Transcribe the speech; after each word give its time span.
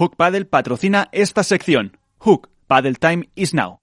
Hook 0.00 0.16
Paddle 0.16 0.46
patrocina 0.46 1.10
esta 1.12 1.44
sección. 1.44 1.98
Hook 2.20 2.48
Paddle 2.66 2.94
Time 2.94 3.28
is 3.34 3.52
now. 3.52 3.80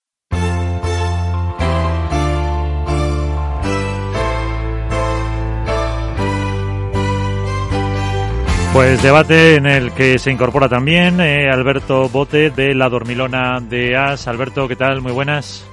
Pues 8.74 9.04
debate 9.04 9.58
en 9.58 9.68
el 9.68 9.92
que 9.92 10.18
se 10.18 10.32
incorpora 10.32 10.68
también 10.68 11.22
eh, 11.22 11.52
Alberto 11.52 12.10
Bote 12.10 12.50
de 12.50 12.74
La 12.74 12.90
Dormilona 12.90 13.60
de 13.60 13.96
As. 13.96 14.28
Alberto, 14.28 14.68
¿qué 14.68 14.76
tal? 14.76 15.02
Muy 15.02 15.12
buenas. 15.12 15.68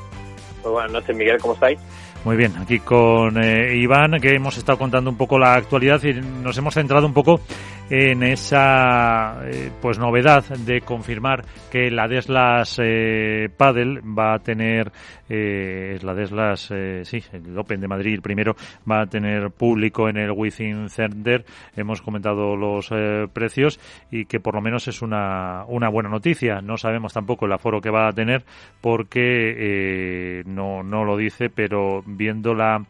Muy 0.62 0.72
buenas 0.72 0.92
noches, 0.92 1.16
Miguel, 1.16 1.38
¿cómo 1.40 1.54
estáis? 1.54 1.78
Muy 2.24 2.38
bien, 2.38 2.56
aquí 2.56 2.78
con 2.78 3.36
eh, 3.36 3.76
Iván, 3.76 4.18
que 4.18 4.30
hemos 4.34 4.56
estado 4.56 4.78
contando 4.78 5.10
un 5.10 5.16
poco 5.18 5.38
la 5.38 5.52
actualidad 5.52 6.02
y 6.04 6.14
nos 6.14 6.56
hemos 6.56 6.72
centrado 6.72 7.06
un 7.06 7.12
poco 7.12 7.42
en 7.90 8.22
esa 8.22 9.42
eh, 9.44 9.70
pues 9.82 9.98
novedad 9.98 10.42
de 10.42 10.80
confirmar 10.80 11.44
que 11.70 11.90
la 11.90 12.08
Deslas 12.08 12.80
eh, 12.82 13.50
Padel 13.54 14.00
va 14.18 14.36
a 14.36 14.38
tener 14.38 14.90
eh, 15.28 15.98
la 16.02 16.14
Deslas 16.14 16.70
eh, 16.70 17.02
sí 17.04 17.22
el 17.32 17.56
Open 17.58 17.80
de 17.80 17.88
Madrid 17.88 18.20
primero 18.20 18.56
va 18.90 19.02
a 19.02 19.06
tener 19.06 19.50
público 19.50 20.08
en 20.08 20.16
el 20.16 20.30
Within 20.30 20.88
Center. 20.88 21.44
Hemos 21.76 22.02
comentado 22.02 22.56
los 22.56 22.90
eh, 22.92 23.26
precios 23.32 23.80
y 24.10 24.26
que 24.26 24.40
por 24.40 24.54
lo 24.54 24.60
menos 24.60 24.88
es 24.88 25.02
una, 25.02 25.64
una 25.66 25.88
buena 25.88 26.08
noticia. 26.08 26.60
No 26.60 26.76
sabemos 26.76 27.12
tampoco 27.12 27.46
el 27.46 27.52
aforo 27.52 27.80
que 27.80 27.90
va 27.90 28.08
a 28.08 28.12
tener 28.12 28.44
porque 28.80 30.42
no 30.46 30.82
no 30.82 31.04
lo 31.04 31.16
dice 31.16 31.50
pero 31.50 32.02
viendo 32.06 32.54
la 32.54 32.84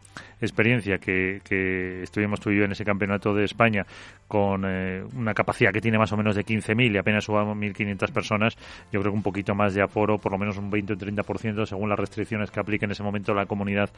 experiencia 0.45 0.99
que, 0.99 1.41
que 1.45 2.03
estuvimos 2.03 2.41
tú 2.41 2.51
y 2.51 2.59
yo 2.59 2.65
en 2.65 2.73
ese 2.73 2.85
campeonato 2.85 3.35
de 3.35 3.45
España 3.45 3.85
con 4.29 4.65
eh, 4.67 5.03
una 5.17 5.35
capacidad 5.35 5.73
que 5.73 5.81
tiene 5.81 5.99
más 5.99 6.13
o 6.13 6.17
menos 6.17 6.37
de 6.37 6.45
15.000 6.45 6.95
y 6.95 6.99
apenas 6.99 7.25
subamos 7.25 7.57
1.500 7.57 8.13
personas, 8.13 8.57
yo 8.93 9.01
creo 9.01 9.13
que 9.13 9.17
un 9.17 9.23
poquito 9.23 9.55
más 9.55 9.75
de 9.75 9.83
aforo, 9.83 10.19
por 10.19 10.33
lo 10.33 10.39
menos 10.39 10.57
un 10.59 10.71
20 10.71 10.93
o 10.93 10.97
30% 10.97 11.67
según 11.67 11.89
las 11.89 11.99
restricciones 11.99 12.51
que 12.51 12.61
aplique 12.61 12.85
en 12.85 12.93
ese 12.93 13.03
momento 13.03 13.35
la 13.35 13.47
comunidad 13.47 13.91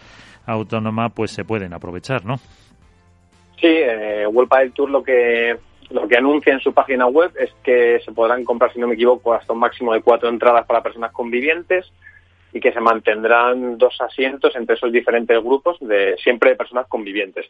autónoma, 0.47 1.11
pues 1.11 1.31
se 1.31 1.45
pueden 1.45 1.73
aprovechar, 1.75 2.25
¿no? 2.25 2.37
Sí, 3.61 3.69
eh, 3.69 4.27
World 4.27 4.49
Padel 4.49 4.73
Tour 4.73 4.91
lo 4.91 5.03
que 5.03 5.57
lo 5.91 6.09
que 6.09 6.17
anuncia 6.17 6.53
en 6.53 6.61
su 6.61 6.73
página 6.73 7.07
web 7.07 7.31
es 7.39 7.53
que 7.63 8.01
se 8.05 8.13
podrán 8.13 8.45
comprar, 8.45 8.73
si 8.73 8.81
no 8.81 8.89
me 8.89 8.95
equivoco, 8.95 9.33
hasta 9.33 9.53
un 9.53 9.61
máximo 9.61 9.95
de 9.95 10.03
cuatro 10.03 10.29
entradas 10.29 10.67
para 10.67 10.83
personas 10.83 11.13
convivientes 11.13 11.93
y 12.57 12.61
que 12.61 12.73
se 12.73 12.81
mantendrán 12.81 13.77
dos 13.77 14.01
asientos 14.01 14.57
entre 14.57 14.77
esos 14.77 14.91
diferentes 14.91 15.39
grupos 15.45 15.77
de 15.79 16.17
siempre 16.17 16.51
de 16.51 16.57
personas 16.57 16.87
convivientes. 16.87 17.45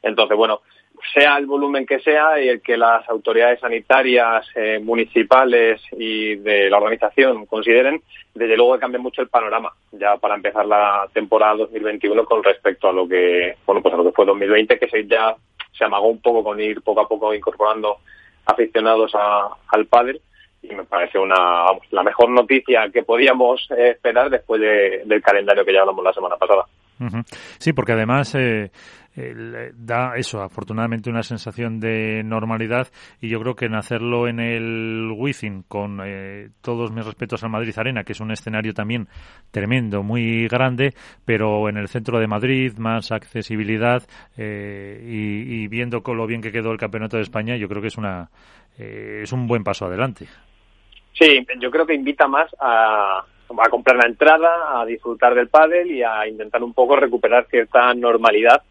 Entonces, 0.00 0.36
bueno, 0.36 0.60
sea 1.12 1.36
el 1.38 1.46
volumen 1.46 1.84
que 1.84 1.98
sea 1.98 2.40
y 2.40 2.48
el 2.48 2.62
que 2.62 2.76
las 2.76 3.08
autoridades 3.08 3.58
sanitarias, 3.58 4.46
eh, 4.54 4.78
municipales 4.78 5.82
y 5.98 6.36
de 6.36 6.70
la 6.70 6.76
organización 6.76 7.44
consideren, 7.46 8.02
desde 8.32 8.56
luego 8.56 8.78
cambia 8.78 9.00
mucho 9.00 9.20
el 9.20 9.28
panorama 9.28 9.72
ya 9.90 10.16
para 10.18 10.36
empezar 10.36 10.64
la 10.64 11.08
temporada 11.12 11.56
2021 11.56 12.24
con 12.24 12.44
respecto 12.44 12.88
a 12.88 12.92
lo 12.92 13.08
que, 13.08 13.56
bueno, 13.66 13.82
pues 13.82 13.92
a 13.94 13.96
lo 13.96 14.04
que 14.04 14.12
fue 14.12 14.26
2020, 14.26 14.78
que 14.78 14.88
se 14.88 15.08
ya 15.08 15.34
se 15.76 15.84
amagó 15.84 16.06
un 16.06 16.22
poco 16.22 16.44
con 16.44 16.60
ir 16.60 16.82
poco 16.82 17.00
a 17.00 17.08
poco 17.08 17.34
incorporando 17.34 17.96
aficionados 18.46 19.10
al 19.14 19.86
pádel 19.86 20.20
y 20.62 20.74
me 20.74 20.84
parece 20.84 21.18
una 21.18 21.64
la 21.90 22.02
mejor 22.02 22.30
noticia 22.30 22.88
que 22.92 23.02
podíamos 23.02 23.68
eh, 23.70 23.90
esperar 23.90 24.30
después 24.30 24.60
de, 24.60 25.02
del 25.04 25.22
calendario 25.22 25.64
que 25.64 25.72
ya 25.72 25.80
hablamos 25.80 26.04
la 26.04 26.12
semana 26.12 26.36
pasada. 26.36 26.64
Sí, 27.58 27.72
porque 27.72 27.92
además 27.92 28.32
eh, 28.36 28.70
eh, 29.14 29.72
da 29.74 30.14
eso, 30.16 30.40
afortunadamente, 30.40 31.10
una 31.10 31.22
sensación 31.22 31.80
de 31.80 32.22
normalidad 32.24 32.88
y 33.20 33.28
yo 33.28 33.40
creo 33.40 33.54
que 33.54 33.66
en 33.66 33.74
hacerlo 33.74 34.26
en 34.26 34.40
el 34.40 35.12
Wizzing, 35.14 35.64
con 35.64 36.00
eh, 36.04 36.48
todos 36.62 36.92
mis 36.92 37.04
respetos 37.04 37.42
al 37.44 37.50
Madrid 37.50 37.74
Arena, 37.76 38.04
que 38.04 38.12
es 38.12 38.20
un 38.20 38.30
escenario 38.30 38.72
también 38.72 39.08
tremendo, 39.50 40.02
muy 40.02 40.48
grande, 40.48 40.94
pero 41.24 41.68
en 41.68 41.76
el 41.76 41.88
centro 41.88 42.18
de 42.18 42.26
Madrid, 42.26 42.72
más 42.78 43.12
accesibilidad 43.12 44.02
eh, 44.36 45.02
y, 45.04 45.62
y, 45.62 45.68
viendo 45.68 46.02
con 46.02 46.16
lo 46.16 46.26
bien 46.26 46.40
que 46.40 46.52
quedó 46.52 46.72
el 46.72 46.78
Campeonato 46.78 47.16
de 47.16 47.22
España, 47.22 47.56
yo 47.56 47.68
creo 47.68 47.82
que 47.82 47.88
es, 47.88 47.98
una, 47.98 48.30
eh, 48.78 49.20
es 49.24 49.32
un 49.32 49.46
buen 49.46 49.62
paso 49.62 49.84
adelante. 49.84 50.26
Sí, 51.12 51.46
yo 51.60 51.70
creo 51.70 51.86
que 51.86 51.94
invita 51.94 52.26
más 52.26 52.50
a, 52.60 53.24
comprar 53.70 53.96
la 53.96 54.06
entrada, 54.06 54.80
a 54.80 54.86
disfrutar 54.86 55.34
del 55.34 55.48
pádel 55.48 55.90
y 55.90 56.02
a 56.02 56.26
intentar 56.26 56.62
un 56.62 56.72
poco 56.72 56.96
recuperar 56.96 57.46
cierta 57.50 57.92
normalidad 57.94 58.62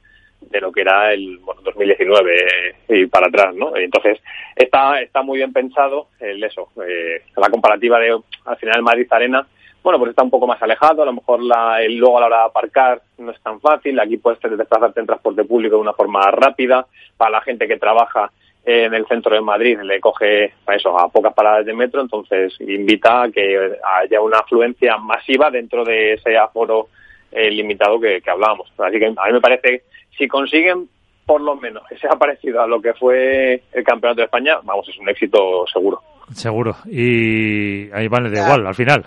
de 0.41 0.59
lo 0.59 0.71
que 0.71 0.81
era 0.81 1.13
el 1.13 1.37
bueno, 1.37 1.61
2019 1.61 2.75
y 2.89 3.05
para 3.05 3.27
atrás, 3.27 3.53
¿no? 3.55 3.75
Entonces 3.75 4.19
está 4.55 4.99
está 4.99 5.21
muy 5.21 5.37
bien 5.37 5.53
pensado 5.53 6.07
el 6.19 6.43
eso, 6.43 6.69
eh, 6.83 7.21
la 7.37 7.49
comparativa 7.49 7.99
de 7.99 8.19
al 8.45 8.57
final 8.57 8.81
Madrid 8.81 9.07
Arena, 9.11 9.45
bueno 9.83 9.99
pues 9.99 10.09
está 10.09 10.23
un 10.23 10.31
poco 10.31 10.47
más 10.47 10.61
alejado, 10.63 11.03
a 11.03 11.05
lo 11.05 11.13
mejor 11.13 11.43
la, 11.43 11.83
el, 11.83 11.95
luego 11.95 12.17
a 12.17 12.21
la 12.21 12.27
hora 12.27 12.37
de 12.39 12.45
aparcar 12.45 13.01
no 13.19 13.31
es 13.31 13.41
tan 13.41 13.61
fácil, 13.61 13.99
aquí 13.99 14.17
puedes 14.17 14.39
desplazarte 14.41 14.99
en 14.99 15.05
transporte 15.05 15.43
público 15.43 15.75
de 15.75 15.81
una 15.81 15.93
forma 15.93 16.29
rápida, 16.31 16.87
para 17.17 17.31
la 17.31 17.41
gente 17.41 17.67
que 17.67 17.77
trabaja 17.77 18.31
en 18.63 18.93
el 18.93 19.07
centro 19.07 19.35
de 19.35 19.41
Madrid 19.41 19.79
le 19.81 19.99
coge 19.99 20.53
para 20.63 20.77
eso 20.77 20.97
a 20.97 21.09
pocas 21.09 21.33
paradas 21.33 21.65
de 21.65 21.73
metro, 21.73 22.01
entonces 22.01 22.53
invita 22.59 23.23
a 23.23 23.31
que 23.31 23.77
haya 24.01 24.21
una 24.21 24.37
afluencia 24.39 24.97
masiva 24.97 25.49
dentro 25.49 25.83
de 25.83 26.13
ese 26.13 26.37
aforo 26.37 26.89
eh, 27.31 27.49
limitado 27.49 27.99
que, 27.99 28.21
que 28.21 28.29
hablábamos. 28.29 28.71
Así 28.77 28.99
que 28.99 29.07
a 29.07 29.09
mí 29.09 29.33
me 29.33 29.41
parece, 29.41 29.83
si 30.17 30.27
consiguen 30.27 30.87
por 31.25 31.41
lo 31.41 31.55
menos 31.55 31.83
que 31.87 31.97
sea 31.97 32.11
parecido 32.19 32.61
a 32.61 32.67
lo 32.67 32.81
que 32.81 32.93
fue 32.93 33.63
el 33.71 33.83
Campeonato 33.83 34.21
de 34.21 34.25
España, 34.25 34.57
vamos, 34.63 34.87
es 34.89 34.97
un 34.99 35.09
éxito 35.09 35.65
seguro. 35.71 36.01
Seguro. 36.33 36.75
Y 36.85 37.91
ahí 37.91 38.07
vale 38.07 38.29
de 38.29 38.39
igual, 38.39 38.65
al 38.65 38.75
final. 38.75 39.05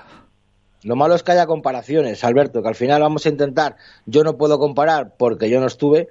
Lo 0.85 0.97
malo 0.97 1.15
es 1.15 1.23
que 1.23 1.33
haya 1.33 1.47
comparaciones, 1.47 2.23
Alberto, 2.25 2.63
que 2.63 2.69
al 2.69 2.75
final 2.75 3.01
vamos 3.01 3.25
a 3.25 3.31
intentar, 3.31 3.77
yo 4.05 4.23
no 4.23 4.37
puedo 4.37 4.59
comparar 4.59 5.13
porque 5.19 5.49
yo 5.49 5.59
no 5.61 5.67
estuve, 5.67 6.09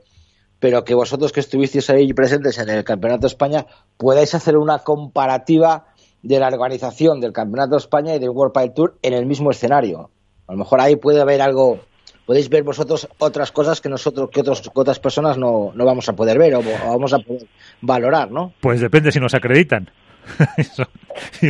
pero 0.64 0.86
que 0.86 0.96
vosotros 0.96 1.34
que 1.34 1.42
estuvisteis 1.42 1.90
ahí 1.90 2.14
presentes 2.14 2.58
en 2.58 2.70
el 2.70 2.86
Campeonato 2.86 3.24
de 3.24 3.28
España 3.28 3.66
podáis 3.98 4.34
hacer 4.34 4.56
una 4.56 4.80
comparativa 4.80 5.88
de 6.22 6.40
la 6.40 6.48
organización 6.48 7.20
del 7.20 7.34
Campeonato 7.34 7.72
de 7.72 7.80
España 7.80 8.16
y 8.16 8.20
del 8.20 8.30
World 8.30 8.54
Padel 8.54 8.74
Tour 8.74 8.98
en 9.02 9.12
el 9.12 9.26
mismo 9.26 9.52
escenario. 9.52 10.10
A 10.48 10.54
lo 10.54 10.60
mejor 10.60 10.80
ahí 10.80 10.96
puede 10.96 11.20
haber 11.20 11.42
algo, 11.42 11.82
podéis 12.26 12.48
ver 12.48 12.64
vosotros 12.64 13.10
otras 13.18 13.52
cosas 13.52 13.82
que 13.82 13.90
nosotros, 13.90 14.30
que, 14.32 14.40
otros, 14.40 14.62
que 14.62 14.70
otras 14.74 15.00
personas 15.00 15.38
no, 15.38 15.74
no 15.76 15.84
vamos 15.84 16.08
a 16.08 16.14
poder 16.14 16.40
ver 16.40 16.56
o, 16.56 16.60
o, 16.60 16.92
vamos 16.92 17.12
a 17.12 17.20
poder 17.20 17.46
valorar, 17.82 18.32
¿no? 18.32 18.54
Pues 18.62 18.80
depende 18.80 19.12
si 19.12 19.20
nos 19.20 19.34
acreditan. 19.34 19.92
Eso, 20.56 20.86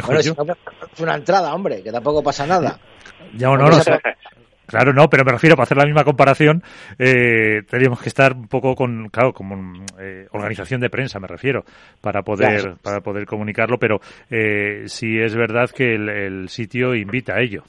bueno, 0.07 0.23
si 0.23 0.31
no, 0.31 0.43
es 0.91 0.99
una 0.99 1.13
entrada, 1.13 1.53
hombre, 1.53 1.83
que 1.83 1.91
tampoco 1.91 2.23
pasa 2.23 2.47
nada. 2.47 2.79
Ya 3.37 3.51
o 3.51 3.57
no, 3.57 3.69
no 3.69 3.79
sé. 3.79 3.91
Claro, 4.73 4.91
no, 4.91 5.07
pero 5.07 5.23
me 5.23 5.31
refiero, 5.31 5.55
para 5.55 5.65
hacer 5.65 5.77
la 5.77 5.85
misma 5.85 6.03
comparación, 6.03 6.63
eh, 6.97 7.61
tendríamos 7.69 8.01
que 8.01 8.09
estar 8.09 8.33
un 8.33 8.47
poco 8.47 8.73
con, 8.73 9.07
claro, 9.09 9.31
como 9.31 9.85
eh, 9.99 10.25
organización 10.31 10.81
de 10.81 10.89
prensa, 10.89 11.19
me 11.19 11.27
refiero, 11.27 11.63
para 12.01 12.23
poder, 12.23 12.59
claro. 12.59 12.77
para 12.81 13.01
poder 13.01 13.27
comunicarlo, 13.27 13.77
pero 13.77 13.99
eh, 14.31 14.85
sí 14.87 15.19
es 15.19 15.35
verdad 15.35 15.69
que 15.69 15.93
el, 15.93 16.09
el, 16.09 16.49
sitio 16.49 16.95
invita 16.95 17.35
a 17.35 17.41
ello. 17.41 17.61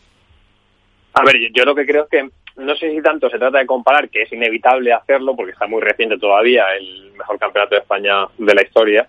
A 1.12 1.22
ver, 1.26 1.34
yo, 1.38 1.48
yo 1.52 1.64
lo 1.66 1.74
que 1.74 1.84
creo 1.84 2.04
es 2.04 2.08
que 2.08 2.30
no 2.56 2.74
sé 2.74 2.90
si 2.90 3.02
tanto 3.02 3.28
se 3.28 3.38
trata 3.38 3.58
de 3.58 3.66
comparar, 3.66 4.08
que 4.08 4.22
es 4.22 4.32
inevitable 4.32 4.94
hacerlo, 4.94 5.36
porque 5.36 5.52
está 5.52 5.66
muy 5.66 5.82
reciente 5.82 6.16
todavía 6.16 6.64
el 6.74 7.12
mejor 7.18 7.38
campeonato 7.38 7.74
de 7.74 7.82
España 7.82 8.24
de 8.38 8.54
la 8.54 8.62
historia, 8.62 9.06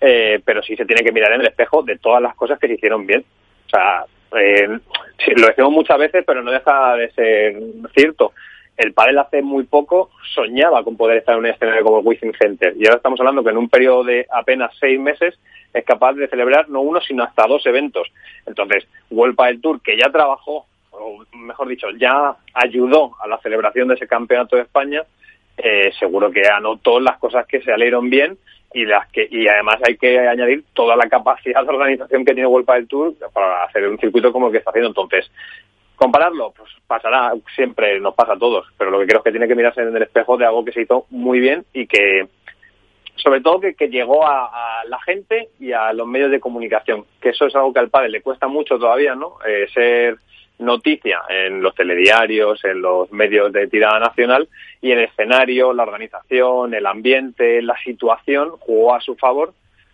eh, 0.00 0.40
pero 0.44 0.64
sí 0.64 0.74
se 0.74 0.84
tiene 0.84 1.04
que 1.04 1.12
mirar 1.12 1.32
en 1.34 1.42
el 1.42 1.46
espejo 1.46 1.84
de 1.84 1.96
todas 1.98 2.20
las 2.20 2.34
cosas 2.34 2.58
que 2.58 2.66
se 2.66 2.74
hicieron 2.74 3.06
bien. 3.06 3.24
O 3.66 3.68
sea, 3.68 4.04
eh, 4.32 4.78
lo 5.36 5.46
decimos 5.46 5.72
muchas 5.72 5.98
veces, 5.98 6.24
pero 6.26 6.42
no 6.42 6.50
deja 6.50 6.96
de 6.96 7.10
ser 7.12 7.56
cierto. 7.94 8.32
El 8.76 8.92
pádel 8.92 9.18
hace 9.18 9.40
muy 9.40 9.64
poco 9.64 10.10
soñaba 10.34 10.84
con 10.84 10.96
poder 10.96 11.18
estar 11.18 11.34
en 11.34 11.40
un 11.40 11.46
escenario 11.46 11.82
como 11.82 12.10
el 12.10 12.36
Center 12.38 12.74
y 12.76 12.84
ahora 12.84 12.98
estamos 12.98 13.18
hablando 13.20 13.42
que 13.42 13.50
en 13.50 13.56
un 13.56 13.70
periodo 13.70 14.04
de 14.04 14.26
apenas 14.30 14.70
seis 14.78 15.00
meses 15.00 15.38
es 15.72 15.84
capaz 15.84 16.12
de 16.12 16.28
celebrar 16.28 16.68
no 16.68 16.82
uno 16.82 17.00
sino 17.00 17.24
hasta 17.24 17.46
dos 17.46 17.64
eventos. 17.64 18.08
Entonces, 18.44 18.86
World 19.10 19.34
Padel 19.34 19.62
Tour 19.62 19.80
que 19.80 19.96
ya 19.96 20.10
trabajó, 20.10 20.66
o 20.90 21.24
mejor 21.32 21.68
dicho, 21.68 21.88
ya 21.98 22.36
ayudó 22.52 23.12
a 23.22 23.26
la 23.26 23.38
celebración 23.38 23.88
de 23.88 23.94
ese 23.94 24.06
campeonato 24.06 24.56
de 24.56 24.62
España, 24.62 25.04
eh, 25.56 25.90
seguro 25.98 26.30
que 26.30 26.46
anotó 26.46 27.00
las 27.00 27.16
cosas 27.16 27.46
que 27.46 27.60
se 27.60 27.70
salieron 27.70 28.10
bien 28.10 28.36
y 28.76 28.84
las 28.84 29.10
que 29.10 29.26
y 29.30 29.48
además 29.48 29.76
hay 29.88 29.96
que 29.96 30.18
añadir 30.18 30.62
toda 30.74 30.96
la 30.96 31.08
capacidad 31.08 31.62
de 31.62 31.68
organización 31.70 32.26
que 32.26 32.34
tiene 32.34 32.46
World 32.46 32.68
del 32.68 32.86
Tour 32.86 33.14
para 33.32 33.64
hacer 33.64 33.88
un 33.88 33.98
circuito 33.98 34.30
como 34.30 34.48
el 34.48 34.52
que 34.52 34.58
está 34.58 34.68
haciendo. 34.68 34.88
Entonces 34.88 35.30
compararlo 35.96 36.52
pues 36.54 36.70
pasará 36.86 37.32
siempre 37.54 37.98
nos 38.00 38.14
pasa 38.14 38.34
a 38.34 38.38
todos 38.38 38.66
pero 38.76 38.90
lo 38.90 38.98
que 38.98 39.06
creo 39.06 39.20
es 39.20 39.24
que 39.24 39.30
tiene 39.30 39.48
que 39.48 39.54
mirarse 39.54 39.80
en 39.80 39.96
el 39.96 40.02
espejo 40.02 40.36
de 40.36 40.44
algo 40.44 40.62
que 40.62 40.72
se 40.72 40.82
hizo 40.82 41.06
muy 41.08 41.40
bien 41.40 41.64
y 41.72 41.86
que 41.86 42.28
sobre 43.14 43.40
todo 43.40 43.60
que, 43.60 43.74
que 43.74 43.88
llegó 43.88 44.26
a, 44.26 44.80
a, 44.80 44.84
la 44.84 45.00
gente 45.00 45.48
y 45.58 45.72
a 45.72 45.94
los 45.94 46.06
medios 46.06 46.30
de 46.30 46.38
comunicación 46.38 47.06
que 47.18 47.30
eso 47.30 47.46
es 47.46 47.56
algo 47.56 47.72
que 47.72 47.80
al 47.80 47.88
padre 47.88 48.10
le 48.10 48.20
cuesta 48.20 48.46
mucho 48.46 48.78
todavía 48.78 49.14
no 49.14 49.38
eh, 49.46 49.68
ser 49.72 50.18
noticia 50.58 51.22
en 51.28 51.62
los 51.62 51.74
telediarios, 51.74 52.64
en 52.64 52.80
los 52.80 53.10
medios 53.12 53.52
de 53.52 53.66
tirada 53.66 53.98
nacional 53.98 54.48
y 54.80 54.90
el 54.92 55.00
escenario, 55.00 55.72
la 55.72 55.82
organización, 55.82 56.74
el 56.74 56.86
ambiente, 56.86 57.60
la 57.62 57.76
situación 57.78 58.50
jugó 58.58 58.94
a 58.94 59.00
su 59.00 59.16
favor 59.16 59.52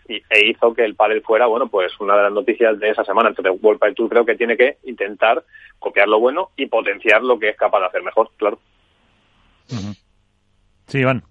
e 0.08 0.46
hizo 0.46 0.74
que 0.74 0.84
el 0.84 0.94
pádel 0.94 1.22
fuera, 1.22 1.46
bueno, 1.46 1.68
pues 1.68 1.92
una 2.00 2.16
de 2.16 2.24
las 2.24 2.32
noticias 2.32 2.78
de 2.78 2.90
esa 2.90 3.04
semana. 3.04 3.30
Entonces, 3.30 3.54
World 3.62 3.80
Padel 3.80 3.94
Tour 3.94 4.10
creo 4.10 4.24
que 4.26 4.36
tiene 4.36 4.56
que 4.56 4.76
intentar 4.84 5.42
copiar 5.78 6.08
lo 6.08 6.20
bueno 6.20 6.50
y 6.56 6.66
potenciar 6.66 7.22
lo 7.22 7.38
que 7.38 7.50
es 7.50 7.56
capaz 7.56 7.80
de 7.80 7.86
hacer 7.86 8.02
mejor, 8.02 8.30
claro. 8.36 8.58
Sí, 10.86 10.98
Iván. 10.98 11.22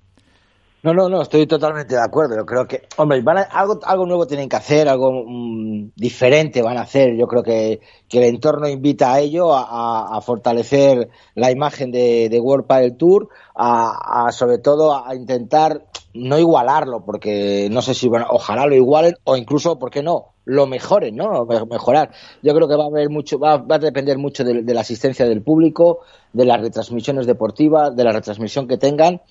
No, 0.83 0.95
no, 0.95 1.09
no, 1.09 1.21
estoy 1.21 1.45
totalmente 1.45 1.93
de 1.93 2.01
acuerdo. 2.01 2.35
Yo 2.37 2.45
creo 2.45 2.67
que, 2.67 2.87
hombre, 2.97 3.21
van 3.21 3.45
algo, 3.51 3.79
algo 3.83 4.07
nuevo 4.07 4.25
tienen 4.25 4.49
que 4.49 4.55
hacer, 4.55 4.89
algo 4.89 5.25
mm, 5.27 5.91
diferente 5.95 6.63
van 6.63 6.77
a 6.77 6.81
hacer. 6.81 7.15
Yo 7.15 7.27
creo 7.27 7.43
que, 7.43 7.81
que 8.09 8.17
el 8.17 8.23
entorno 8.23 8.67
invita 8.67 9.13
a 9.13 9.19
ello, 9.19 9.53
a, 9.53 10.17
a 10.17 10.21
fortalecer 10.21 11.09
la 11.35 11.51
imagen 11.51 11.91
de, 11.91 12.29
de 12.29 12.39
World 12.39 12.65
Padel 12.65 12.97
Tour, 12.97 13.29
a, 13.53 14.25
a, 14.25 14.31
sobre 14.31 14.57
todo 14.57 15.05
a 15.05 15.13
intentar 15.13 15.85
no 16.15 16.39
igualarlo, 16.39 17.05
porque 17.05 17.69
no 17.71 17.83
sé 17.83 17.93
si, 17.93 18.09
bueno, 18.09 18.25
ojalá 18.31 18.65
lo 18.65 18.75
igualen 18.75 19.13
o 19.23 19.37
incluso, 19.37 19.77
¿por 19.77 19.91
qué 19.91 20.01
no? 20.01 20.33
Lo 20.45 20.65
mejoren, 20.65 21.15
¿no? 21.15 21.45
Mejorar. 21.69 22.09
Yo 22.41 22.55
creo 22.55 22.67
que 22.67 22.75
va 22.75 22.85
a 22.85 22.87
haber 22.87 23.11
mucho, 23.11 23.37
va, 23.37 23.57
va 23.57 23.75
a 23.75 23.79
depender 23.79 24.17
mucho 24.17 24.43
de, 24.43 24.63
de 24.63 24.73
la 24.73 24.81
asistencia 24.81 25.27
del 25.27 25.43
público, 25.43 25.99
de 26.33 26.45
las 26.45 26.59
retransmisiones 26.59 27.27
deportivas, 27.27 27.95
de 27.95 28.03
la 28.03 28.13
retransmisión 28.13 28.67
que 28.67 28.77
tengan 28.79 29.21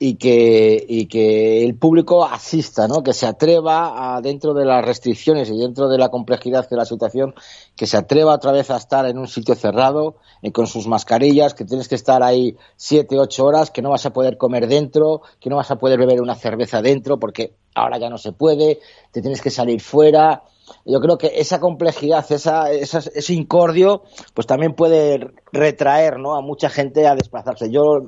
y 0.00 0.14
que, 0.14 0.84
y 0.88 1.06
que 1.06 1.64
el 1.64 1.74
público 1.74 2.24
asista, 2.24 2.86
¿no? 2.86 3.02
que 3.02 3.12
se 3.12 3.26
atreva 3.26 4.16
a, 4.16 4.20
dentro 4.20 4.54
de 4.54 4.64
las 4.64 4.84
restricciones 4.84 5.50
y 5.50 5.58
dentro 5.58 5.88
de 5.88 5.98
la 5.98 6.08
complejidad 6.08 6.68
de 6.68 6.76
la 6.76 6.84
situación, 6.84 7.34
que 7.74 7.86
se 7.86 7.96
atreva 7.96 8.34
otra 8.34 8.52
vez 8.52 8.70
a 8.70 8.76
estar 8.76 9.06
en 9.06 9.18
un 9.18 9.26
sitio 9.26 9.56
cerrado, 9.56 10.16
eh, 10.42 10.52
con 10.52 10.68
sus 10.68 10.86
mascarillas, 10.86 11.54
que 11.54 11.64
tienes 11.64 11.88
que 11.88 11.96
estar 11.96 12.22
ahí 12.22 12.56
siete, 12.76 13.18
ocho 13.18 13.44
horas, 13.44 13.72
que 13.72 13.82
no 13.82 13.90
vas 13.90 14.06
a 14.06 14.12
poder 14.12 14.36
comer 14.38 14.68
dentro, 14.68 15.22
que 15.40 15.50
no 15.50 15.56
vas 15.56 15.70
a 15.72 15.76
poder 15.76 15.98
beber 15.98 16.22
una 16.22 16.36
cerveza 16.36 16.80
dentro, 16.80 17.18
porque 17.18 17.54
ahora 17.74 17.98
ya 17.98 18.08
no 18.08 18.18
se 18.18 18.32
puede, 18.32 18.78
te 19.10 19.20
tienes 19.20 19.42
que 19.42 19.50
salir 19.50 19.80
fuera. 19.80 20.44
Yo 20.84 21.00
creo 21.00 21.18
que 21.18 21.32
esa 21.34 21.58
complejidad, 21.58 22.24
esa, 22.30 22.70
esa, 22.70 22.98
ese 22.98 23.34
incordio, 23.34 24.02
pues 24.34 24.46
también 24.46 24.74
puede 24.74 25.32
retraer 25.50 26.20
¿no? 26.20 26.36
a 26.36 26.42
mucha 26.42 26.68
gente 26.68 27.06
a 27.08 27.16
desplazarse. 27.16 27.70
Yo 27.70 28.06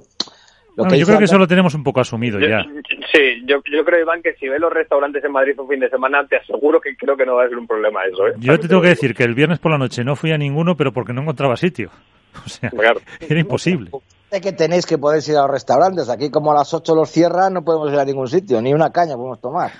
bueno, 0.77 0.95
yo 0.95 1.07
creo 1.07 1.19
que 1.19 1.25
eso 1.25 1.39
lo 1.39 1.47
tenemos 1.47 1.75
un 1.75 1.83
poco 1.83 2.01
asumido 2.01 2.39
yo, 2.39 2.49
ya. 2.49 2.65
Sí, 3.13 3.43
yo, 3.45 3.57
yo 3.71 3.85
creo, 3.85 4.01
Iván, 4.01 4.23
que 4.23 4.35
si 4.35 4.49
ves 4.49 4.61
los 4.61 4.73
restaurantes 4.73 5.23
en 5.25 5.33
Madrid 5.33 5.59
un 5.59 5.69
fin 5.69 5.81
de 5.81 5.89
semana, 5.89 6.27
te 6.27 6.37
aseguro 6.37 6.81
que 6.81 6.97
creo 6.97 7.17
que 7.17 7.27
no 7.27 7.37
va 7.37 7.45
a 7.45 7.49
ser 7.49 7.59
un 7.59 7.67
problema 7.67 8.05
eso. 8.05 8.27
¿eh? 8.29 8.33
Yo 8.39 8.59
te 8.59 8.69
tengo 8.69 8.83
que 8.83 8.89
decir 8.89 9.15
que 9.15 9.25
el 9.25 9.35
viernes 9.35 9.59
por 9.59 9.71
la 9.71 9.79
noche 9.79 10.05
no 10.05 10.17
fui 10.17 10.33
a 10.33 10.39
ninguno, 10.39 10.77
pero 10.77 10.93
porque 10.93 11.13
no 11.13 11.23
encontraba 11.23 11.57
sitio. 11.57 11.91
O 12.47 12.49
sea, 12.49 12.71
claro. 12.71 13.01
era 13.21 13.41
imposible. 13.41 13.91
De 14.31 14.41
que 14.41 14.53
tenéis 14.53 14.87
que 14.87 14.99
poder 14.99 15.21
ir 15.29 15.37
a 15.37 15.43
los 15.43 15.51
restaurantes. 15.51 16.09
Aquí, 16.09 16.31
como 16.31 16.53
a 16.53 16.55
las 16.55 16.73
8 16.73 16.95
los 16.95 17.11
cierran, 17.11 17.53
no 17.53 17.65
podemos 17.65 17.93
ir 17.93 17.99
a 17.99 18.05
ningún 18.05 18.29
sitio, 18.29 18.63
ni 18.63 18.73
una 18.73 18.91
caña 18.91 19.17
podemos 19.17 19.41
tomar. 19.41 19.73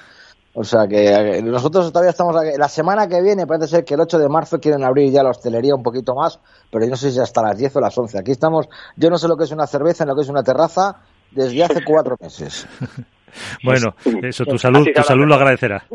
O 0.53 0.65
sea 0.65 0.89
que 0.89 1.41
nosotros 1.45 1.93
todavía 1.93 2.11
estamos 2.11 2.37
aquí. 2.37 2.59
La 2.59 2.69
semana 2.69 3.09
que 3.09 3.23
viene 3.23 3.47
parece 3.47 3.69
ser 3.69 3.85
que 3.85 3.95
el 3.95 4.01
8 4.01 4.19
de 4.19 4.29
marzo 4.29 4.59
quieren 4.59 4.83
abrir 4.83 5.13
ya 5.13 5.23
la 5.23 5.31
hostelería 5.31 5.75
un 5.75 5.83
poquito 5.83 6.15
más, 6.15 6.41
pero 6.73 6.85
yo 6.85 6.91
no 6.91 6.97
sé 6.97 7.13
si 7.13 7.21
hasta 7.21 7.43
las 7.43 7.57
10 7.57 7.77
o 7.77 7.81
las 7.81 7.97
11. 7.97 8.19
Aquí 8.19 8.33
estamos, 8.33 8.69
yo 8.97 9.11
no 9.11 9.19
sé 9.19 9.29
lo 9.29 9.37
que 9.37 9.45
es 9.45 9.53
una 9.53 9.67
cerveza, 9.67 10.05
ni 10.05 10.09
lo 10.11 10.17
que 10.17 10.23
es 10.23 10.29
una 10.29 10.43
terraza, 10.43 10.97
desde 11.31 11.63
hace 11.63 11.85
cuatro 11.85 12.17
meses. 12.21 12.67
bueno, 13.65 13.95
eso, 14.23 14.45
tu 14.45 14.59
salud, 14.59 14.89
tu 14.93 15.03
salud 15.03 15.27
lo 15.27 15.37
agradecerá. 15.37 15.87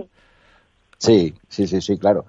Sí, 0.98 1.36
sí, 1.50 1.68
sí, 1.68 1.81
sí, 1.81 1.98
claro. 1.98 2.25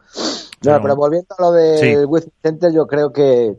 No, 0.62 0.82
pero 0.82 0.96
volviendo 0.96 1.32
a 1.38 1.42
lo 1.42 1.52
del 1.52 2.08
sí. 2.08 2.30
Center, 2.42 2.72
yo 2.72 2.86
creo 2.86 3.12
que, 3.12 3.54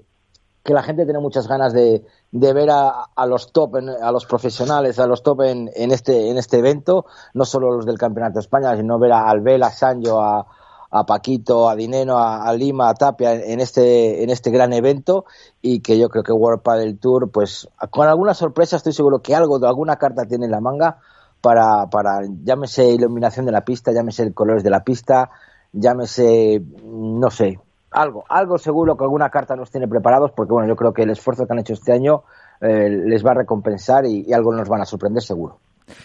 que 0.67 0.73
la 0.73 0.83
gente 0.83 1.05
tiene 1.05 1.19
muchas 1.19 1.47
ganas 1.47 1.71
de, 1.71 2.03
ver 2.33 2.69
a, 2.69 3.05
a, 3.15 3.25
los 3.25 3.53
top, 3.53 3.77
a 3.77 4.11
los 4.11 4.25
profesionales, 4.25 4.99
a 4.99 5.07
los 5.07 5.23
top 5.23 5.43
en, 5.43 5.71
en, 5.73 5.93
este, 5.93 6.29
en 6.29 6.37
este 6.37 6.59
evento, 6.59 7.05
no 7.33 7.45
solo 7.45 7.71
los 7.71 7.85
del 7.85 7.97
Campeonato 7.97 8.33
de 8.33 8.41
España, 8.41 8.75
sino 8.75 8.99
ver 8.99 9.13
a 9.13 9.29
Albela, 9.29 9.67
a 9.67 9.71
Sancho, 9.71 10.19
a, 10.19 10.45
a 10.91 11.05
Paquito, 11.05 11.69
a 11.69 11.75
Dineno, 11.77 12.17
a, 12.17 12.53
Lima, 12.53 12.89
a 12.89 12.95
Tapia 12.95 13.33
en 13.35 13.61
este, 13.61 14.23
en 14.23 14.29
este 14.29 14.51
gran 14.51 14.73
evento 14.73 15.23
y 15.61 15.79
que 15.79 15.97
yo 15.97 16.09
creo 16.09 16.23
que 16.23 16.33
World 16.33 16.61
Padel 16.61 16.99
Tour, 16.99 17.31
pues 17.31 17.69
con 17.89 18.09
alguna 18.09 18.33
sorpresa 18.33 18.75
estoy 18.75 18.91
seguro 18.91 19.21
que 19.21 19.35
algo, 19.35 19.65
alguna 19.65 19.95
carta 19.95 20.25
tiene 20.25 20.47
en 20.47 20.51
la 20.51 20.59
manga 20.59 20.97
para, 21.39 21.89
para 21.89 22.23
llámese 22.43 22.89
iluminación 22.89 23.45
de 23.45 23.53
la 23.53 23.63
pista, 23.63 23.93
llámese 23.93 24.33
colores 24.33 24.65
de 24.65 24.69
la 24.69 24.83
pista, 24.83 25.29
llámese, 25.71 26.61
no 26.83 27.31
sé, 27.31 27.57
algo, 27.91 28.25
algo 28.29 28.57
seguro 28.57 28.97
que 28.97 29.03
alguna 29.03 29.29
carta 29.29 29.55
nos 29.55 29.71
tiene 29.71 29.87
preparados 29.87 30.31
porque 30.31 30.53
bueno, 30.53 30.67
yo 30.67 30.75
creo 30.75 30.93
que 30.93 31.03
el 31.03 31.09
esfuerzo 31.11 31.45
que 31.45 31.53
han 31.53 31.59
hecho 31.59 31.73
este 31.73 31.93
año 31.93 32.23
eh, 32.61 32.89
les 32.89 33.25
va 33.25 33.31
a 33.31 33.35
recompensar 33.35 34.05
y, 34.05 34.25
y 34.27 34.33
algo 34.33 34.53
nos 34.53 34.67
van 34.67 34.81
a 34.81 34.85
sorprender 34.85 35.23
seguro. 35.23 35.59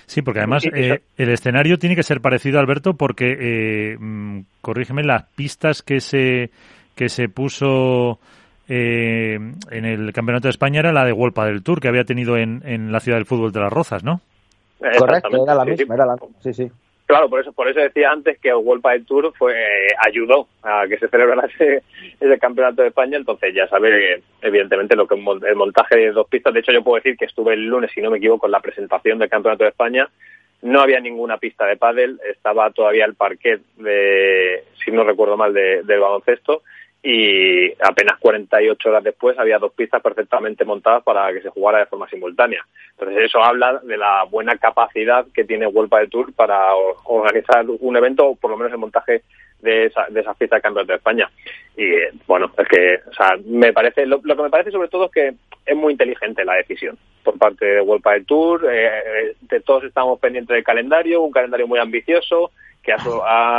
Sí, 0.06 0.22
porque 0.22 0.40
además 0.40 0.64
eh, 0.72 1.02
el 1.16 1.28
escenario 1.30 1.78
tiene 1.78 1.96
que 1.96 2.02
ser 2.02 2.20
parecido, 2.20 2.60
Alberto, 2.60 2.94
porque, 2.94 3.36
eh, 3.40 3.96
corrígeme, 4.60 5.02
las 5.02 5.24
pistas 5.34 5.82
que 5.82 6.00
se, 6.00 6.50
que 6.94 7.08
se 7.08 7.28
puso 7.28 8.20
eh, 8.68 9.34
en 9.70 9.84
el 9.84 10.12
Campeonato 10.12 10.46
de 10.46 10.50
España 10.50 10.80
era 10.80 10.92
la 10.92 11.04
de 11.04 11.12
Wolpa 11.12 11.46
del 11.46 11.62
Tour, 11.62 11.80
que 11.80 11.88
había 11.88 12.04
tenido 12.04 12.36
en, 12.36 12.62
en 12.64 12.92
la 12.92 13.00
Ciudad 13.00 13.18
del 13.18 13.26
Fútbol 13.26 13.52
de 13.52 13.60
las 13.60 13.72
Rozas, 13.72 14.04
¿no? 14.04 14.20
Correcto, 14.98 15.42
era 15.42 15.54
la 15.54 15.64
misma, 15.64 15.94
era 15.94 16.06
la 16.06 16.16
sí, 16.40 16.52
sí. 16.52 16.70
Claro, 17.12 17.28
por 17.28 17.40
eso, 17.40 17.52
por 17.52 17.68
eso 17.68 17.78
decía 17.78 18.10
antes 18.10 18.38
que 18.38 18.48
el 18.48 18.54
World 18.54 18.80
Padel 18.80 19.04
Tour 19.04 19.34
fue, 19.36 19.54
ayudó 20.02 20.48
a 20.62 20.86
que 20.88 20.96
se 20.96 21.08
celebrara 21.08 21.46
ese, 21.46 21.82
ese 22.20 22.38
campeonato 22.38 22.80
de 22.80 22.88
España, 22.88 23.18
entonces 23.18 23.54
ya 23.54 23.68
sabe 23.68 24.22
evidentemente 24.40 24.96
lo 24.96 25.06
que 25.06 25.16
el 25.16 25.56
montaje 25.56 25.94
de 25.98 26.12
dos 26.12 26.26
pistas, 26.26 26.54
de 26.54 26.60
hecho 26.60 26.72
yo 26.72 26.82
puedo 26.82 26.96
decir 26.96 27.18
que 27.18 27.26
estuve 27.26 27.52
el 27.52 27.66
lunes, 27.66 27.90
si 27.94 28.00
no 28.00 28.10
me 28.10 28.16
equivoco, 28.16 28.46
en 28.46 28.52
la 28.52 28.60
presentación 28.60 29.18
del 29.18 29.28
campeonato 29.28 29.62
de 29.62 29.68
España, 29.68 30.08
no 30.62 30.80
había 30.80 31.00
ninguna 31.00 31.36
pista 31.36 31.66
de 31.66 31.76
pádel, 31.76 32.18
estaba 32.30 32.70
todavía 32.70 33.04
el 33.04 33.14
parquet 33.14 33.60
de, 33.76 34.64
si 34.82 34.90
no 34.90 35.04
recuerdo 35.04 35.36
mal, 35.36 35.52
de, 35.52 35.82
del 35.82 36.00
baloncesto, 36.00 36.62
y 37.02 37.72
apenas 37.82 38.18
48 38.20 38.88
horas 38.88 39.02
después 39.02 39.36
había 39.36 39.58
dos 39.58 39.72
pistas 39.72 40.00
perfectamente 40.00 40.64
montadas 40.64 41.02
para 41.02 41.32
que 41.32 41.42
se 41.42 41.48
jugara 41.48 41.78
de 41.78 41.86
forma 41.86 42.08
simultánea. 42.08 42.64
Entonces 42.92 43.24
eso 43.24 43.42
habla 43.42 43.80
de 43.82 43.96
la 43.96 44.22
buena 44.30 44.56
capacidad 44.56 45.26
que 45.34 45.44
tiene 45.44 45.66
World 45.66 45.90
Padel 45.90 46.10
Tour 46.10 46.32
para 46.32 46.74
organizar 47.04 47.64
un 47.68 47.96
evento 47.96 48.28
o 48.28 48.36
por 48.36 48.52
lo 48.52 48.56
menos 48.56 48.72
el 48.72 48.78
montaje 48.78 49.22
de, 49.60 49.86
esa, 49.86 50.06
de 50.10 50.20
esas 50.20 50.36
pistas 50.36 50.58
de 50.58 50.62
campeonato 50.62 50.92
de 50.92 50.98
España. 50.98 51.28
Y 51.76 51.90
bueno, 52.28 52.52
es 52.56 52.68
que, 52.68 53.00
o 53.08 53.14
sea, 53.14 53.36
me 53.46 53.72
parece, 53.72 54.06
lo, 54.06 54.22
que 54.22 54.34
me 54.34 54.50
parece 54.50 54.70
sobre 54.70 54.88
todo 54.88 55.06
es 55.06 55.10
que 55.10 55.34
es 55.66 55.76
muy 55.76 55.92
inteligente 55.92 56.44
la 56.44 56.54
decisión 56.54 56.96
por 57.24 57.36
parte 57.36 57.64
de 57.64 57.80
World 57.80 58.02
Padel 58.02 58.26
Tour. 58.26 58.68
Eh, 58.72 59.34
de 59.40 59.60
todos 59.60 59.82
estamos 59.82 60.20
pendientes 60.20 60.54
del 60.54 60.64
calendario, 60.64 61.22
un 61.22 61.32
calendario 61.32 61.66
muy 61.66 61.80
ambicioso 61.80 62.52
que 62.80 62.92
ha, 62.92 62.96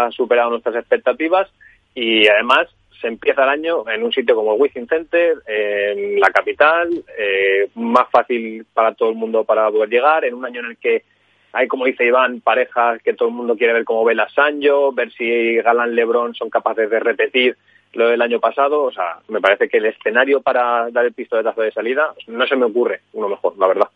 ha 0.05 0.11
superado 0.11 0.49
nuestras 0.49 0.75
expectativas 0.75 1.49
y 1.93 2.27
además 2.27 2.69
se 3.03 3.09
empieza 3.09 3.43
el 3.43 3.49
año 3.49 3.83
en 3.89 4.01
un 4.01 4.13
sitio 4.13 4.33
como 4.33 4.53
el 4.53 4.61
Wizzing 4.61 4.87
Center, 4.87 5.35
en 5.45 6.21
la 6.21 6.29
capital, 6.29 6.89
eh, 7.19 7.67
más 7.75 8.09
fácil 8.09 8.65
para 8.73 8.93
todo 8.93 9.09
el 9.09 9.15
mundo 9.15 9.43
para 9.43 9.69
poder 9.69 9.89
llegar, 9.89 10.23
en 10.23 10.33
un 10.33 10.45
año 10.45 10.61
en 10.61 10.67
el 10.67 10.77
que 10.77 11.03
hay, 11.51 11.67
como 11.67 11.85
dice 11.85 12.05
Iván, 12.05 12.39
parejas 12.39 13.01
que 13.03 13.13
todo 13.13 13.27
el 13.27 13.35
mundo 13.35 13.57
quiere 13.57 13.73
ver 13.73 13.83
cómo 13.83 14.05
Vela 14.05 14.29
Sancho, 14.29 14.93
ver 14.93 15.11
si 15.11 15.57
Galán 15.57 15.93
Lebron 15.93 16.33
son 16.33 16.49
capaces 16.49 16.89
de 16.89 16.99
repetir 17.01 17.57
lo 17.91 18.07
del 18.07 18.21
año 18.21 18.39
pasado. 18.39 18.83
O 18.83 18.91
sea, 18.91 19.19
me 19.27 19.41
parece 19.41 19.67
que 19.67 19.77
el 19.77 19.87
escenario 19.87 20.41
para 20.41 20.89
dar 20.89 21.05
el 21.05 21.13
pistoletazo 21.13 21.61
de 21.61 21.73
salida 21.73 22.13
no 22.27 22.47
se 22.47 22.55
me 22.55 22.65
ocurre 22.65 23.01
uno 23.11 23.27
mejor, 23.27 23.53
la 23.59 23.67
verdad. 23.67 23.89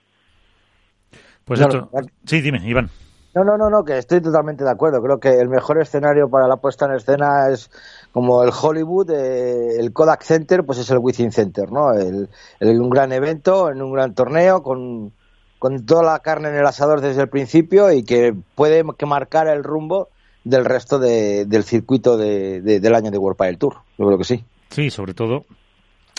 Pues 1.46 1.62
claro. 1.62 1.90
esto. 1.94 2.12
Sí, 2.26 2.42
dime, 2.42 2.60
Iván. 2.66 2.90
No, 3.36 3.44
no, 3.44 3.58
no, 3.58 3.70
no, 3.70 3.84
que 3.84 3.98
estoy 3.98 4.22
totalmente 4.22 4.64
de 4.64 4.72
acuerdo. 4.72 5.02
Creo 5.02 5.20
que 5.20 5.40
el 5.40 5.50
mejor 5.50 5.80
escenario 5.80 6.30
para 6.30 6.48
la 6.48 6.58
puesta 6.58 6.86
en 6.86 6.94
escena 6.94 7.50
es 7.50 7.70
como 8.12 8.44
el 8.44 8.50
Hollywood, 8.50 9.12
eh, 9.12 9.80
el 9.80 9.94
Kodak 9.94 10.24
Center, 10.24 10.66
pues 10.66 10.80
es 10.80 10.90
el 10.90 10.98
Wizzing 10.98 11.32
Center, 11.32 11.72
¿no? 11.72 11.94
El, 11.94 12.30
un 12.60 12.90
gran 12.90 13.12
evento, 13.12 13.70
en 13.70 13.82
un 13.82 13.94
gran 13.94 14.16
torneo, 14.16 14.64
con, 14.64 15.12
con 15.60 15.86
toda 15.86 16.04
la 16.04 16.20
carne 16.20 16.50
en 16.50 16.56
el 16.56 16.66
asador 16.66 17.02
desde 17.02 17.22
el 17.22 17.30
principio 17.30 17.92
y 17.92 18.04
que 18.04 18.34
puede 18.56 18.84
que 18.98 19.06
marcar 19.06 19.48
el 19.48 19.64
rumbo 19.64 20.10
del 20.44 20.66
resto 20.66 20.98
de, 20.98 21.46
del 21.46 21.64
circuito 21.64 22.18
de, 22.18 22.62
del 22.62 22.96
año 22.96 23.12
de 23.12 23.18
World 23.18 23.38
Padel 23.38 23.58
Tour. 23.58 23.76
Yo 23.98 24.06
creo 24.06 24.18
que 24.18 24.24
sí. 24.24 24.44
Sí, 24.70 24.90
sobre 24.90 25.14
todo 25.14 25.46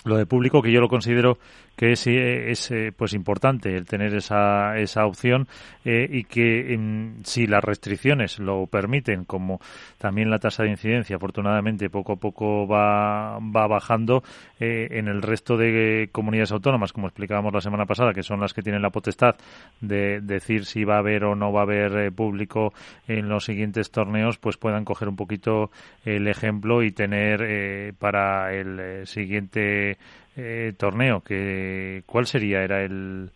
lo 0.05 0.17
de 0.17 0.27
público 0.27 0.63
que 0.63 0.71
yo 0.71 0.81
lo 0.81 0.89
considero 0.89 1.39
que 1.79 1.93
es, 1.93 2.09
es 2.09 2.73
eh, 2.73 2.93
pues 2.95 3.15
importante 3.15 3.77
el 3.77 3.87
tener 3.87 4.13
esa, 4.13 4.77
esa 4.79 5.07
opción 5.07 5.47
eh, 5.85 6.09
y 6.11 6.25
que 6.25 6.75
en, 6.75 7.21
si 7.23 7.47
las 7.47 7.63
restricciones 7.63 8.41
lo 8.41 8.67
permiten 8.67 9.25
como 9.25 9.61
también 9.97 10.29
la 10.29 10.41
tasa 10.41 10.65
de 10.65 10.71
incidencia 10.71 11.17
afortunadamente 11.17 11.89
poco 11.89 12.15
a 12.15 12.17
poco 12.17 12.67
va, 12.67 13.39
va 13.39 13.69
bajando 13.69 14.25
eh, 14.59 14.89
en 14.91 15.07
el 15.07 15.23
resto 15.23 15.57
de 15.57 16.09
comunidades 16.11 16.51
autónomas 16.51 16.93
como 16.93 17.07
explicábamos 17.07 17.55
la 17.55 17.61
semana 17.61 17.87
pasada 17.87 18.13
que 18.13 18.25
son 18.25 18.41
las 18.41 18.53
que 18.53 18.63
tienen 18.63 18.83
la 18.83 18.91
potestad 18.91 19.37
de 19.81 20.21
decir 20.21 20.65
si 20.65 20.83
va 20.83 20.97
a 20.97 20.99
haber 20.99 21.23
o 21.23 21.37
no 21.37 21.53
va 21.53 21.61
a 21.61 21.63
haber 21.63 21.97
eh, 21.97 22.11
público 22.11 22.73
en 23.07 23.29
los 23.29 23.45
siguientes 23.45 23.93
torneos 23.93 24.37
pues 24.39 24.57
puedan 24.57 24.85
coger 24.85 25.09
un 25.09 25.15
poquito 25.15 25.71
el 26.05 26.27
ejemplo 26.27 26.83
y 26.83 26.91
tener 26.91 27.41
eh, 27.43 27.93
para 27.97 28.53
el 28.53 29.07
siguiente 29.07 29.97
eh, 30.39 30.73
torneo, 30.77 31.21
que 31.21 32.03
¿cuál 32.07 32.27
sería? 32.27 32.63
¿Era 32.63 32.83
el, 32.83 33.31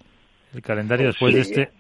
el 0.54 0.62
calendario 0.62 1.08
después 1.08 1.32
sí. 1.32 1.36
de 1.36 1.42
este? 1.42 1.70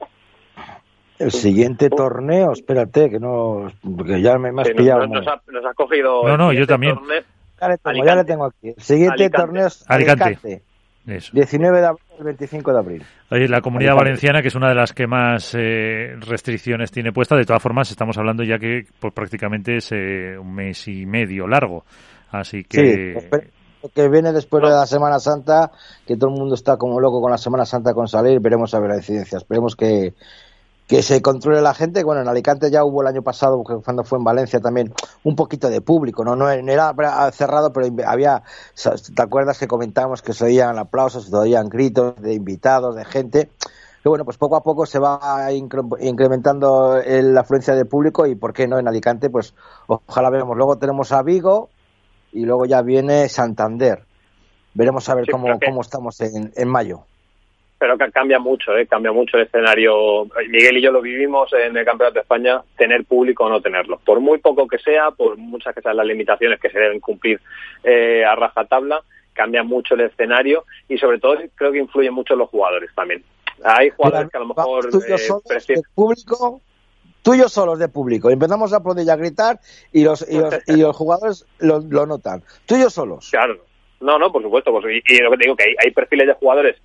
El 1.18 1.30
siguiente 1.30 1.88
torneo, 1.88 2.52
espérate, 2.52 3.08
que 3.08 3.20
no, 3.20 3.70
porque 3.80 4.20
ya 4.20 4.36
me, 4.38 4.48
has 4.60 4.70
pillado. 4.70 5.06
Nos, 5.06 5.26
ha, 5.26 5.74
cogido. 5.74 6.26
No, 6.26 6.36
no, 6.36 6.52
yo 6.52 6.66
también. 6.66 6.96
ya, 7.60 7.68
le 8.16 8.24
tengo, 8.24 8.46
aquí. 8.46 8.70
El 8.76 8.82
siguiente 8.82 9.30
torneo 9.30 9.68
es 9.68 9.84
Alicante. 9.88 10.62
19 11.04 11.80
de 11.80 11.86
abril 11.86 12.02
25 12.24 12.72
de 12.72 12.78
abril. 12.78 13.02
Oye, 13.30 13.48
la 13.48 13.60
comunidad 13.60 13.94
valenciana, 13.94 14.42
que 14.42 14.48
es 14.48 14.54
una 14.54 14.68
de 14.68 14.74
las 14.74 14.92
que 14.92 15.06
más 15.06 15.54
eh, 15.58 16.14
restricciones 16.20 16.90
tiene 16.90 17.12
puesta, 17.12 17.36
de 17.36 17.44
todas 17.44 17.62
formas, 17.62 17.90
estamos 17.90 18.16
hablando 18.18 18.42
ya 18.44 18.58
que 18.58 18.86
pues, 19.00 19.12
prácticamente 19.12 19.76
es 19.76 19.90
eh, 19.92 20.36
un 20.38 20.54
mes 20.54 20.86
y 20.88 21.06
medio 21.06 21.46
largo. 21.46 21.84
Así 22.30 22.64
que. 22.64 23.20
Sí, 23.20 23.38
que 23.90 24.08
viene 24.08 24.32
después 24.32 24.62
de 24.62 24.70
la 24.70 24.86
Semana 24.86 25.18
Santa, 25.20 25.72
que 26.06 26.16
todo 26.16 26.30
el 26.30 26.36
mundo 26.36 26.54
está 26.54 26.76
como 26.76 27.00
loco 27.00 27.20
con 27.20 27.30
la 27.30 27.38
Semana 27.38 27.66
Santa 27.66 27.94
con 27.94 28.08
salir, 28.08 28.40
veremos 28.40 28.74
a 28.74 28.80
ver 28.80 28.90
la 28.90 28.96
incidencia. 28.96 29.38
Esperemos 29.38 29.76
que, 29.76 30.14
que 30.86 31.02
se 31.02 31.22
controle 31.22 31.62
la 31.62 31.74
gente. 31.74 32.04
Bueno, 32.04 32.20
en 32.20 32.28
Alicante 32.28 32.70
ya 32.70 32.84
hubo 32.84 33.02
el 33.02 33.08
año 33.08 33.22
pasado, 33.22 33.62
cuando 33.62 34.04
fue 34.04 34.18
en 34.18 34.24
Valencia 34.24 34.60
también, 34.60 34.92
un 35.24 35.36
poquito 35.36 35.70
de 35.70 35.80
público, 35.80 36.24
¿no? 36.24 36.36
No, 36.36 36.50
era 36.50 37.32
cerrado, 37.32 37.72
pero 37.72 37.86
había, 38.06 38.42
¿te 39.14 39.22
acuerdas 39.22 39.58
que 39.58 39.66
comentábamos 39.66 40.22
que 40.22 40.32
se 40.32 40.44
oían 40.44 40.78
aplausos, 40.78 41.26
se 41.26 41.36
oían 41.36 41.68
gritos 41.68 42.16
de 42.20 42.34
invitados, 42.34 42.94
de 42.94 43.04
gente? 43.04 43.50
Que 44.02 44.08
bueno, 44.08 44.24
pues 44.24 44.36
poco 44.36 44.56
a 44.56 44.62
poco 44.62 44.84
se 44.84 44.98
va 44.98 45.48
incrementando 45.52 47.00
la 47.06 47.40
afluencia 47.40 47.74
de 47.74 47.84
público 47.84 48.26
y, 48.26 48.34
¿por 48.34 48.52
qué 48.52 48.66
no? 48.66 48.78
En 48.78 48.88
Alicante, 48.88 49.30
pues 49.30 49.54
ojalá 49.86 50.28
veamos. 50.28 50.56
Luego 50.56 50.76
tenemos 50.76 51.12
a 51.12 51.22
Vigo 51.22 51.70
y 52.32 52.44
luego 52.44 52.66
ya 52.66 52.82
viene 52.82 53.28
Santander. 53.28 54.00
Veremos 54.74 55.08
a 55.08 55.14
ver 55.14 55.26
cómo, 55.30 55.58
cómo 55.60 55.82
estamos 55.82 56.20
en, 56.20 56.52
en 56.56 56.68
mayo 56.68 57.04
pero 57.82 57.98
que 57.98 58.12
cambia 58.12 58.38
mucho, 58.38 58.76
¿eh? 58.76 58.86
cambia 58.86 59.10
mucho 59.10 59.36
el 59.36 59.42
escenario. 59.42 60.24
Miguel 60.50 60.76
y 60.76 60.82
yo 60.82 60.92
lo 60.92 61.02
vivimos 61.02 61.52
en 61.52 61.76
el 61.76 61.84
Campeonato 61.84 62.14
de 62.14 62.20
España, 62.20 62.62
tener 62.76 63.04
público 63.04 63.42
o 63.42 63.48
no 63.48 63.60
tenerlo. 63.60 63.98
Por 64.06 64.20
muy 64.20 64.38
poco 64.38 64.68
que 64.68 64.78
sea, 64.78 65.10
por 65.10 65.36
muchas 65.36 65.74
que 65.74 65.82
sean 65.82 65.96
las 65.96 66.06
limitaciones 66.06 66.60
que 66.60 66.70
se 66.70 66.78
deben 66.78 67.00
cumplir 67.00 67.40
eh, 67.82 68.24
a 68.24 68.36
rajatabla, 68.36 69.02
cambia 69.32 69.64
mucho 69.64 69.94
el 69.96 70.02
escenario 70.02 70.64
y 70.88 70.96
sobre 70.96 71.18
todo 71.18 71.38
creo 71.56 71.72
que 71.72 71.80
influyen 71.80 72.14
mucho 72.14 72.36
los 72.36 72.50
jugadores 72.50 72.88
también. 72.94 73.24
Hay 73.64 73.90
jugadores 73.90 74.30
que 74.30 74.36
a 74.36 74.40
lo 74.42 74.46
mejor... 74.46 74.86
Eh, 74.86 75.82
público, 75.92 76.60
tuyos 77.22 77.52
solos 77.52 77.78
de 77.78 77.88
público. 77.88 78.30
Empezamos 78.30 78.72
a 78.72 78.82
poder 78.82 79.06
ya 79.06 79.16
gritar 79.16 79.58
y 79.92 80.04
los, 80.04 80.28
y 80.28 80.38
los, 80.38 80.54
y 80.66 80.76
los 80.76 80.96
jugadores 80.96 81.46
lo, 81.58 81.80
lo 81.80 82.06
notan. 82.06 82.42
Tuyos 82.66 82.92
solos. 82.92 83.28
Claro. 83.30 83.58
No, 84.00 84.18
no, 84.18 84.32
por 84.32 84.42
supuesto. 84.42 84.72
Pues, 84.72 85.02
y, 85.06 85.18
lo 85.18 85.30
que 85.30 85.36
te 85.36 85.44
digo, 85.44 85.56
que 85.56 85.74
hay 85.78 85.90
perfiles 85.92 86.26
de 86.26 86.34
jugadores 86.34 86.76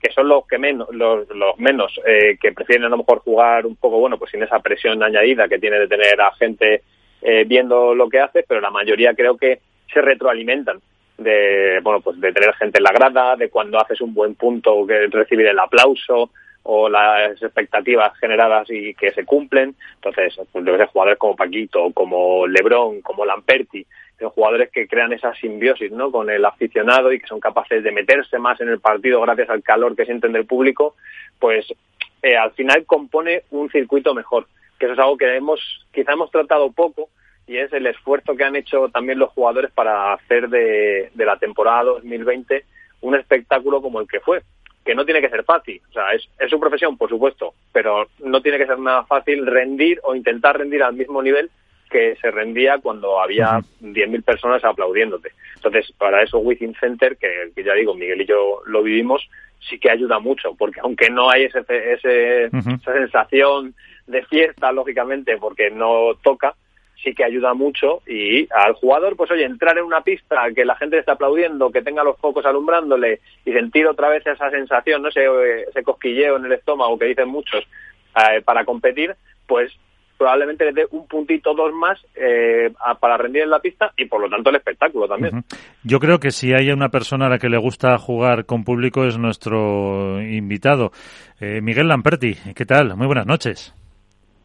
que 0.00 0.12
son 0.12 0.28
los 0.28 0.46
que 0.46 0.56
menos, 0.56 0.88
los, 0.92 1.26
menos 1.58 1.92
eh, 2.06 2.38
que 2.40 2.52
prefieren 2.52 2.86
a 2.86 2.88
lo 2.88 2.96
mejor 2.96 3.18
jugar 3.18 3.66
un 3.66 3.76
poco, 3.76 3.98
bueno, 3.98 4.16
pues 4.18 4.30
sin 4.30 4.42
esa 4.42 4.58
presión 4.60 5.02
añadida 5.02 5.46
que 5.46 5.58
tiene 5.58 5.78
de 5.78 5.88
tener 5.88 6.18
a 6.22 6.32
gente 6.36 6.82
eh, 7.20 7.44
viendo 7.46 7.94
lo 7.94 8.08
que 8.08 8.18
hace, 8.18 8.42
pero 8.48 8.62
la 8.62 8.70
mayoría 8.70 9.12
creo 9.14 9.36
que 9.36 9.60
se 9.92 10.00
retroalimentan 10.00 10.80
de, 11.18 11.80
bueno, 11.82 12.00
pues 12.00 12.18
de 12.18 12.32
tener 12.32 12.54
gente 12.54 12.78
en 12.78 12.84
la 12.84 12.92
grada, 12.92 13.36
de 13.36 13.50
cuando 13.50 13.78
haces 13.78 14.00
un 14.00 14.14
buen 14.14 14.36
punto, 14.36 14.86
que 14.86 15.06
recibir 15.08 15.46
el 15.48 15.58
aplauso 15.58 16.30
o 16.62 16.88
las 16.88 17.42
expectativas 17.42 18.16
generadas 18.18 18.68
y 18.70 18.94
que 18.94 19.12
se 19.12 19.24
cumplen. 19.24 19.74
Entonces, 19.96 20.38
pues 20.52 20.64
debe 20.64 20.78
ser 20.78 20.88
jugadores 20.88 21.18
como 21.18 21.36
Paquito, 21.36 21.90
como 21.92 22.46
Lebron, 22.46 23.00
como 23.00 23.24
Lamperti, 23.24 23.86
jugadores 24.28 24.70
que 24.70 24.86
crean 24.86 25.12
esa 25.12 25.34
simbiosis 25.34 25.90
¿no? 25.92 26.10
con 26.10 26.28
el 26.30 26.44
aficionado 26.44 27.12
y 27.12 27.20
que 27.20 27.26
son 27.26 27.40
capaces 27.40 27.82
de 27.82 27.92
meterse 27.92 28.38
más 28.38 28.60
en 28.60 28.68
el 28.68 28.80
partido 28.80 29.20
gracias 29.22 29.48
al 29.50 29.62
calor 29.62 29.96
que 29.96 30.04
sienten 30.04 30.32
del 30.32 30.46
público, 30.46 30.96
pues 31.38 31.66
eh, 32.22 32.36
al 32.36 32.52
final 32.52 32.84
compone 32.84 33.42
un 33.50 33.70
circuito 33.70 34.14
mejor, 34.14 34.46
que 34.78 34.86
eso 34.86 34.92
es 34.92 34.98
algo 34.98 35.16
que 35.16 35.36
hemos 35.36 35.86
quizá 35.92 36.12
hemos 36.12 36.30
tratado 36.30 36.70
poco 36.72 37.08
y 37.46 37.56
es 37.56 37.72
el 37.72 37.86
esfuerzo 37.86 38.36
que 38.36 38.44
han 38.44 38.56
hecho 38.56 38.88
también 38.90 39.18
los 39.18 39.30
jugadores 39.30 39.70
para 39.72 40.12
hacer 40.12 40.48
de, 40.48 41.10
de 41.14 41.24
la 41.24 41.38
temporada 41.38 41.84
2020 41.84 42.64
un 43.00 43.14
espectáculo 43.14 43.80
como 43.80 44.00
el 44.00 44.08
que 44.08 44.20
fue, 44.20 44.42
que 44.90 44.96
no 44.96 45.04
tiene 45.04 45.20
que 45.20 45.28
ser 45.28 45.44
fácil, 45.44 45.80
o 45.88 45.92
sea, 45.92 46.10
es, 46.14 46.28
es 46.36 46.50
su 46.50 46.58
profesión, 46.58 46.96
por 46.96 47.08
supuesto, 47.08 47.54
pero 47.72 48.08
no 48.24 48.42
tiene 48.42 48.58
que 48.58 48.66
ser 48.66 48.80
nada 48.80 49.04
fácil 49.04 49.46
rendir 49.46 50.00
o 50.02 50.16
intentar 50.16 50.58
rendir 50.58 50.82
al 50.82 50.94
mismo 50.94 51.22
nivel 51.22 51.48
que 51.88 52.16
se 52.16 52.28
rendía 52.32 52.78
cuando 52.78 53.20
había 53.20 53.60
10.000 53.80 54.24
personas 54.24 54.64
aplaudiéndote. 54.64 55.30
Entonces, 55.54 55.92
para 55.96 56.24
eso 56.24 56.38
Within 56.38 56.74
Center, 56.74 57.16
que, 57.16 57.52
ya 57.62 57.74
digo, 57.74 57.94
Miguel 57.94 58.22
y 58.22 58.26
yo 58.26 58.62
lo 58.66 58.82
vivimos, 58.82 59.30
sí 59.60 59.78
que 59.78 59.92
ayuda 59.92 60.18
mucho, 60.18 60.56
porque 60.56 60.80
aunque 60.80 61.08
no 61.08 61.30
hay 61.30 61.44
ese, 61.44 61.60
ese 61.68 62.46
esa 62.46 62.92
sensación 62.92 63.76
de 64.08 64.24
fiesta, 64.24 64.72
lógicamente, 64.72 65.36
porque 65.36 65.70
no 65.70 66.16
toca, 66.20 66.56
sí 67.02 67.14
que 67.14 67.24
ayuda 67.24 67.54
mucho 67.54 68.02
y 68.06 68.48
al 68.52 68.74
jugador, 68.74 69.16
pues 69.16 69.30
oye, 69.30 69.44
entrar 69.44 69.78
en 69.78 69.84
una 69.84 70.02
pista, 70.02 70.36
que 70.54 70.64
la 70.64 70.76
gente 70.76 70.98
esté 70.98 71.10
aplaudiendo, 71.10 71.70
que 71.70 71.82
tenga 71.82 72.04
los 72.04 72.18
focos 72.18 72.44
alumbrándole 72.44 73.20
y 73.44 73.52
sentir 73.52 73.86
otra 73.86 74.08
vez 74.08 74.26
esa 74.26 74.50
sensación, 74.50 75.02
no 75.02 75.08
ese, 75.08 75.26
ese 75.68 75.82
cosquilleo 75.82 76.36
en 76.36 76.46
el 76.46 76.52
estómago 76.52 76.98
que 76.98 77.06
dicen 77.06 77.28
muchos 77.28 77.64
eh, 78.16 78.42
para 78.42 78.64
competir, 78.64 79.14
pues 79.46 79.72
probablemente 80.20 80.66
le 80.66 80.72
dé 80.72 80.86
un 80.90 81.06
puntito 81.06 81.54
dos 81.54 81.72
más 81.72 81.98
eh, 82.14 82.70
para 83.00 83.16
rendir 83.16 83.42
en 83.42 83.48
la 83.48 83.58
pista 83.58 83.90
y 83.96 84.04
por 84.04 84.20
lo 84.20 84.28
tanto 84.28 84.50
el 84.50 84.56
espectáculo 84.56 85.08
también. 85.08 85.44
Yo 85.82 85.98
creo 85.98 86.18
que 86.20 86.30
si 86.30 86.52
hay 86.52 86.70
una 86.70 86.90
persona 86.90 87.26
a 87.26 87.30
la 87.30 87.38
que 87.38 87.48
le 87.48 87.56
gusta 87.56 87.96
jugar 87.96 88.44
con 88.44 88.62
público 88.62 89.06
es 89.06 89.16
nuestro 89.16 90.20
invitado, 90.20 90.92
eh, 91.40 91.62
Miguel 91.62 91.88
Lamperti. 91.88 92.34
¿Qué 92.54 92.66
tal? 92.66 92.94
Muy 92.98 93.06
buenas 93.06 93.24
noches. 93.24 93.74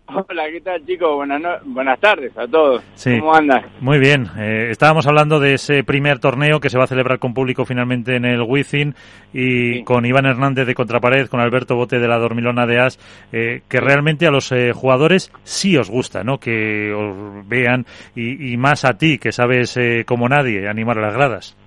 Hola, 0.08 0.52
¿qué 0.52 0.62
tal 0.62 0.86
chicos? 0.86 1.16
Buenas, 1.16 1.62
buenas 1.66 2.00
tardes 2.00 2.38
a 2.38 2.48
todos. 2.48 2.84
¿Cómo 3.04 3.34
andan? 3.34 3.66
Muy 3.80 3.98
bien. 3.98 4.28
Eh, 4.38 4.68
estábamos 4.70 5.08
hablando 5.08 5.40
de 5.40 5.56
ese 5.56 5.84
primer 5.84 6.20
torneo 6.20 6.60
que 6.60 6.70
se 6.70 6.78
va 6.78 6.84
a 6.84 6.88
celebrar 6.88 7.18
con 7.18 7.34
público 7.34 7.66
finalmente 7.66 8.16
en 8.16 8.26
el 8.26 8.44
Wizzing 8.44 8.94
y 9.34 9.84
con 9.84 10.06
Iván 10.06 10.28
Hernández 10.28 10.68
de 10.68 10.76
Contrapared, 10.76 11.28
con 11.28 11.40
Alberto 11.40 11.76
Bote 11.76 11.98
de 11.98 12.08
la 12.08 12.20
Dormilona 12.20 12.68
de 12.68 12.80
As, 12.80 13.00
eh, 13.32 13.62
que 13.68 13.82
realmente 13.82 14.28
a 14.28 14.32
los 14.32 14.52
eh, 14.52 14.74
jugadores 14.74 15.32
sí 15.44 15.76
os 15.76 15.90
gusta, 15.90 16.24
¿no? 16.24 16.38
Que 16.38 16.94
os 16.94 17.48
vean 17.48 17.86
y, 18.16 18.54
y 18.54 18.58
más 18.58 18.86
a 18.86 18.98
ti, 18.98 19.18
que 19.18 19.32
sabes 19.32 19.78
como 20.06 20.30
nadie 20.30 20.70
animar 20.70 21.00
a 21.00 21.02
las 21.02 21.16
gradas. 21.16 21.58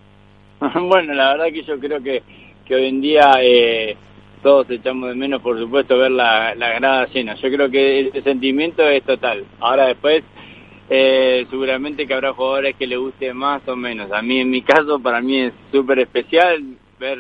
bueno, 0.61 1.13
la 1.13 1.33
verdad 1.33 1.47
que 1.53 1.63
yo 1.65 1.79
creo 1.79 2.01
que, 2.01 2.23
que 2.65 2.75
hoy 2.75 2.87
en 2.87 3.01
día 3.01 3.33
todos 4.39 4.69
echamos 4.71 5.09
de 5.09 5.15
menos, 5.15 5.43
por 5.43 5.59
supuesto, 5.59 5.99
ver 5.99 6.11
la, 6.11 6.55
la 6.55 6.71
grada 6.75 7.07
llena. 7.07 7.35
Yo 7.35 7.51
creo 7.51 7.71
que 7.71 8.09
ese 8.09 8.23
sentimiento 8.23 8.83
es 8.89 9.03
total. 9.05 9.45
Ahora 9.61 9.87
después, 9.87 10.23
eh, 10.91 11.47
seguramente 11.51 12.07
que 12.07 12.15
habrá 12.15 12.33
jugadores 12.33 12.77
que 12.77 12.87
le 12.87 12.97
guste 12.97 13.33
más 13.35 13.67
o 13.69 13.77
menos. 13.77 14.11
A 14.13 14.23
mí, 14.23 14.41
en 14.41 14.51
mi 14.51 14.63
caso, 14.63 14.99
para 14.99 15.21
mí 15.21 15.41
es 15.41 15.53
súper 15.73 15.99
especial 16.01 16.63
ver, 16.99 17.19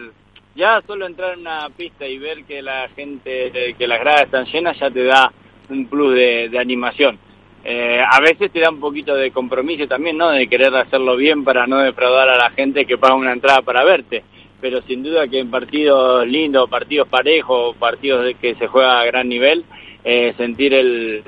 ya 0.54 0.82
solo 0.86 1.06
entrar 1.06 1.34
en 1.34 1.40
una 1.40 1.68
pista 1.76 2.06
y 2.06 2.18
ver 2.18 2.44
que 2.44 2.62
la 2.62 2.88
gente, 2.96 3.74
que 3.76 3.86
las 3.86 4.00
gradas 4.00 4.22
están 4.22 4.46
llenas, 4.46 4.78
ya 4.78 4.90
te 4.90 5.04
da 5.04 5.32
un 5.68 5.86
plus 5.86 6.14
de, 6.14 6.48
de 6.48 6.58
animación. 6.58 7.18
Eh, 7.64 8.00
a 8.08 8.20
veces 8.20 8.50
te 8.50 8.60
da 8.60 8.70
un 8.70 8.80
poquito 8.80 9.14
de 9.14 9.30
compromiso 9.30 9.86
también, 9.86 10.16
¿no? 10.16 10.30
De 10.30 10.48
querer 10.48 10.74
hacerlo 10.74 11.16
bien 11.16 11.44
para 11.44 11.66
no 11.66 11.78
defraudar 11.78 12.28
a 12.28 12.36
la 12.36 12.50
gente 12.50 12.86
que 12.86 12.96
paga 12.96 13.14
una 13.14 13.32
entrada 13.32 13.62
para 13.62 13.84
verte 13.84 14.24
pero 14.60 14.82
sin 14.82 15.02
duda 15.02 15.28
que 15.28 15.40
en 15.40 15.50
partidos 15.50 16.26
lindos, 16.26 16.68
partidos 16.68 17.08
parejos, 17.08 17.76
partidos 17.76 18.24
de 18.24 18.34
que 18.34 18.54
se 18.56 18.66
juega 18.66 19.00
a 19.00 19.06
gran 19.06 19.28
nivel, 19.28 19.64
eh, 20.04 20.34
sentir 20.36 20.74
el, 20.74 21.22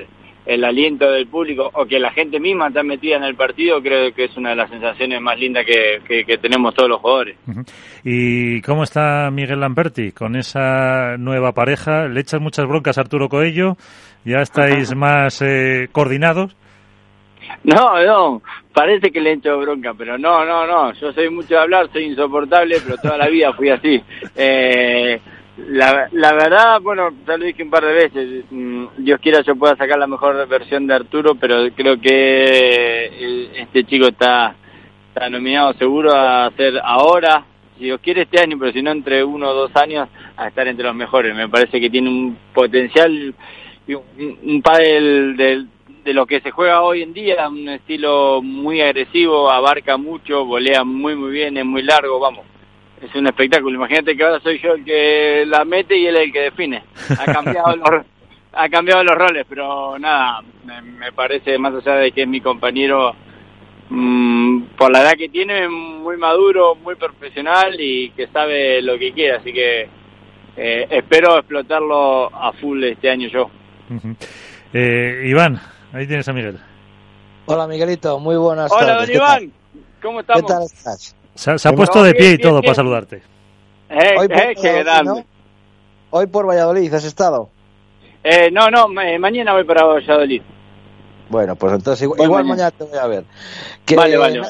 el 0.45 0.63
aliento 0.63 1.09
del 1.11 1.27
público 1.27 1.69
o 1.73 1.85
que 1.85 1.99
la 1.99 2.11
gente 2.11 2.39
misma 2.39 2.67
está 2.67 2.83
metida 2.83 3.17
en 3.17 3.23
el 3.23 3.35
partido, 3.35 3.81
creo 3.81 4.13
que 4.13 4.25
es 4.25 4.37
una 4.37 4.49
de 4.49 4.55
las 4.55 4.69
sensaciones 4.69 5.21
más 5.21 5.37
lindas 5.39 5.65
que, 5.65 6.23
que, 6.25 6.37
tenemos 6.37 6.73
todos 6.73 6.89
los 6.89 6.99
jugadores. 6.99 7.37
¿Y 8.03 8.61
cómo 8.61 8.83
está 8.83 9.29
Miguel 9.31 9.59
Lamperti 9.59 10.11
con 10.11 10.35
esa 10.35 11.17
nueva 11.17 11.51
pareja? 11.51 12.07
¿Le 12.07 12.21
echas 12.21 12.41
muchas 12.41 12.65
broncas 12.65 12.97
a 12.97 13.01
Arturo 13.01 13.29
Coello? 13.29 13.77
¿Ya 14.25 14.37
estáis 14.37 14.95
más 14.95 15.41
eh, 15.41 15.87
coordinados? 15.91 16.55
No, 17.63 18.03
no, 18.03 18.41
parece 18.73 19.11
que 19.11 19.21
le 19.21 19.33
hecho 19.33 19.59
bronca, 19.59 19.93
pero 19.93 20.17
no, 20.17 20.45
no, 20.45 20.65
no, 20.65 20.93
yo 20.93 21.11
soy 21.13 21.29
mucho 21.29 21.55
de 21.55 21.59
hablar, 21.59 21.89
soy 21.91 22.05
insoportable, 22.05 22.77
pero 22.83 22.97
toda 22.97 23.17
la 23.17 23.27
vida 23.27 23.53
fui 23.53 23.69
así. 23.69 24.01
Eh, 24.35 25.19
la, 25.69 26.07
la 26.11 26.33
verdad, 26.33 26.81
bueno, 26.81 27.09
ya 27.27 27.37
lo 27.37 27.45
dije 27.45 27.63
un 27.63 27.69
par 27.69 27.85
de 27.85 27.93
veces, 27.93 28.45
mm, 28.49 28.85
Dios 28.97 29.19
quiera 29.19 29.41
yo 29.41 29.55
pueda 29.55 29.75
sacar 29.75 29.99
la 29.99 30.07
mejor 30.07 30.47
versión 30.47 30.87
de 30.87 30.95
Arturo, 30.95 31.35
pero 31.35 31.69
creo 31.75 31.99
que 31.99 33.05
eh, 33.05 33.51
este 33.55 33.83
chico 33.83 34.07
está, 34.07 34.55
nominado 35.29 35.73
seguro 35.73 36.13
a 36.15 36.47
hacer 36.47 36.79
ahora, 36.83 37.45
si 37.77 37.85
Dios 37.85 37.99
quiere 38.01 38.21
este 38.21 38.41
año, 38.41 38.57
pero 38.57 38.71
si 38.71 38.81
no 38.81 38.91
entre 38.91 39.23
uno 39.23 39.49
o 39.49 39.53
dos 39.53 39.75
años, 39.75 40.07
a 40.37 40.47
estar 40.47 40.67
entre 40.67 40.85
los 40.85 40.95
mejores. 40.95 41.35
Me 41.35 41.49
parece 41.49 41.79
que 41.79 41.89
tiene 41.89 42.09
un 42.09 42.37
potencial 42.53 43.35
un, 43.87 44.39
un 44.43 44.61
del 45.35 45.67
de 46.03 46.13
lo 46.13 46.25
que 46.25 46.41
se 46.41 46.51
juega 46.51 46.81
hoy 46.81 47.03
en 47.03 47.13
día, 47.13 47.47
un 47.47 47.69
estilo 47.69 48.41
muy 48.41 48.81
agresivo, 48.81 49.51
abarca 49.51 49.97
mucho, 49.97 50.45
volea 50.45 50.83
muy 50.83 51.15
muy 51.15 51.31
bien, 51.31 51.57
es 51.57 51.65
muy 51.65 51.83
largo, 51.83 52.19
vamos. 52.19 52.45
Es 53.01 53.13
un 53.15 53.25
espectáculo. 53.27 53.75
Imagínate 53.75 54.15
que 54.15 54.23
ahora 54.23 54.39
soy 54.41 54.59
yo 54.59 54.73
el 54.73 54.85
que 54.85 55.43
la 55.47 55.65
mete 55.65 55.97
y 55.97 56.05
él 56.05 56.17
el 56.17 56.31
que 56.31 56.41
define. 56.41 56.83
Ha 57.19 57.25
cambiado 57.33 57.75
los, 57.75 58.05
ha 58.53 58.69
cambiado 58.69 59.03
los 59.03 59.15
roles, 59.15 59.45
pero 59.47 59.97
nada, 59.97 60.41
me, 60.63 61.11
parece 61.11 61.57
más 61.57 61.73
allá 61.73 61.95
de 61.95 62.11
que 62.11 62.23
es 62.23 62.27
mi 62.27 62.41
compañero, 62.41 63.15
mmm, 63.89 64.61
por 64.77 64.91
la 64.91 65.01
edad 65.01 65.13
que 65.13 65.29
tiene, 65.29 65.67
muy 65.67 66.17
maduro, 66.17 66.75
muy 66.75 66.95
profesional 66.95 67.75
y 67.79 68.11
que 68.11 68.27
sabe 68.27 68.81
lo 68.81 68.97
que 68.99 69.13
quiere, 69.13 69.37
así 69.37 69.51
que 69.51 69.89
eh, 70.57 70.87
espero 70.89 71.37
explotarlo 71.37 72.25
a 72.35 72.51
full 72.53 72.83
este 72.83 73.09
año 73.09 73.29
yo. 73.29 73.49
eh, 74.73 75.23
Iván, 75.25 75.59
ahí 75.93 76.07
tienes 76.07 76.27
a 76.27 76.33
Miguel. 76.33 76.59
Hola 77.45 77.67
Miguelito, 77.67 78.19
muy 78.19 78.35
buenas 78.35 78.71
Hola, 78.71 78.85
tardes. 78.85 79.09
Hola 79.09 79.29
don 79.29 79.43
Iván, 79.43 79.53
¿cómo 80.01 80.19
estamos? 80.21 80.41
¿Qué 80.41 80.47
tal 80.47 80.63
estás? 80.63 81.15
Se, 81.35 81.67
ha 81.67 81.73
puesto 81.73 82.03
de 82.03 82.13
pie 82.13 82.33
y 82.33 82.37
todo 82.37 82.61
para 82.61 82.75
saludarte. 82.75 83.21
Eh, 83.89 84.15
hoy, 84.17 84.27
por 84.27 84.37
eh, 84.37 84.55
qué 84.61 85.25
hoy 86.11 86.27
por 86.27 86.47
Valladolid, 86.47 86.93
¿has 86.93 87.03
estado? 87.03 87.49
Eh, 88.23 88.51
no, 88.51 88.69
no, 88.69 88.87
mañana 88.87 89.53
voy 89.53 89.63
para 89.63 89.83
Valladolid. 89.83 90.41
Bueno, 91.29 91.55
pues 91.55 91.73
entonces 91.73 92.03
igual, 92.03 92.45
mañana. 92.45 92.71
te 92.71 92.83
voy 92.83 92.97
a 92.97 93.07
ver. 93.07 93.25
vale, 93.95 94.17
vale, 94.17 94.41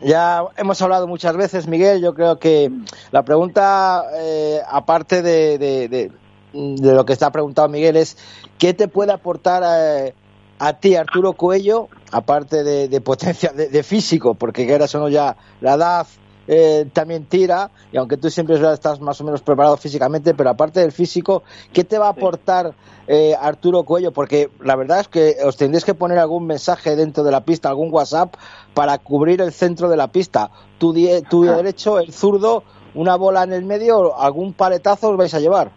Ya 0.00 0.42
hemos 0.56 0.82
hablado 0.82 1.06
muchas 1.06 1.36
veces, 1.36 1.66
Miguel. 1.66 2.02
Yo 2.02 2.14
creo 2.14 2.38
que 2.38 2.70
la 3.12 3.22
pregunta, 3.22 4.04
eh, 4.18 4.60
aparte 4.68 5.22
de, 5.22 5.56
de, 5.58 5.88
de, 5.88 6.10
lo 6.52 7.04
que 7.04 7.12
está 7.12 7.30
preguntado 7.30 7.68
Miguel, 7.68 7.96
es 7.96 8.18
¿qué 8.58 8.74
te 8.74 8.88
puede 8.88 9.12
aportar 9.12 9.62
a, 9.62 10.12
a 10.60 10.74
ti, 10.74 10.94
Arturo 10.94 11.32
Cuello, 11.32 11.88
aparte 12.12 12.62
de, 12.62 13.00
potencia 13.00 13.50
de, 13.50 13.82
físico? 13.82 14.34
Porque 14.34 14.66
quieras 14.66 14.94
o 14.94 14.98
no 14.98 15.08
ya 15.08 15.34
la 15.62 15.74
edad 15.74 16.06
eh, 16.46 16.86
también 16.92 17.24
tira, 17.24 17.70
y 17.90 17.96
aunque 17.96 18.18
tú 18.18 18.28
siempre 18.28 18.56
estás 18.70 19.00
más 19.00 19.18
o 19.22 19.24
menos 19.24 19.40
preparado 19.40 19.78
físicamente, 19.78 20.34
pero 20.34 20.50
aparte 20.50 20.80
del 20.80 20.92
físico, 20.92 21.44
¿qué 21.72 21.82
te 21.82 21.96
va 21.96 22.08
a 22.08 22.10
aportar 22.10 22.74
eh, 23.08 23.34
Arturo 23.40 23.84
Cuello? 23.84 24.12
Porque 24.12 24.50
la 24.62 24.76
verdad 24.76 25.00
es 25.00 25.08
que 25.08 25.36
os 25.42 25.56
tendréis 25.56 25.86
que 25.86 25.94
poner 25.94 26.18
algún 26.18 26.46
mensaje 26.46 26.94
dentro 26.94 27.24
de 27.24 27.30
la 27.30 27.42
pista, 27.42 27.70
algún 27.70 27.90
WhatsApp, 27.90 28.34
para 28.74 28.98
cubrir 28.98 29.40
el 29.40 29.52
centro 29.52 29.88
de 29.88 29.96
la 29.96 30.08
pista. 30.08 30.50
Tu, 30.76 30.94
tu 31.30 31.44
derecho, 31.44 31.98
el 31.98 32.12
zurdo, 32.12 32.64
una 32.94 33.16
bola 33.16 33.44
en 33.44 33.54
el 33.54 33.64
medio, 33.64 34.18
algún 34.18 34.52
paletazo 34.52 35.08
os 35.08 35.16
vais 35.16 35.32
a 35.32 35.40
llevar. 35.40 35.72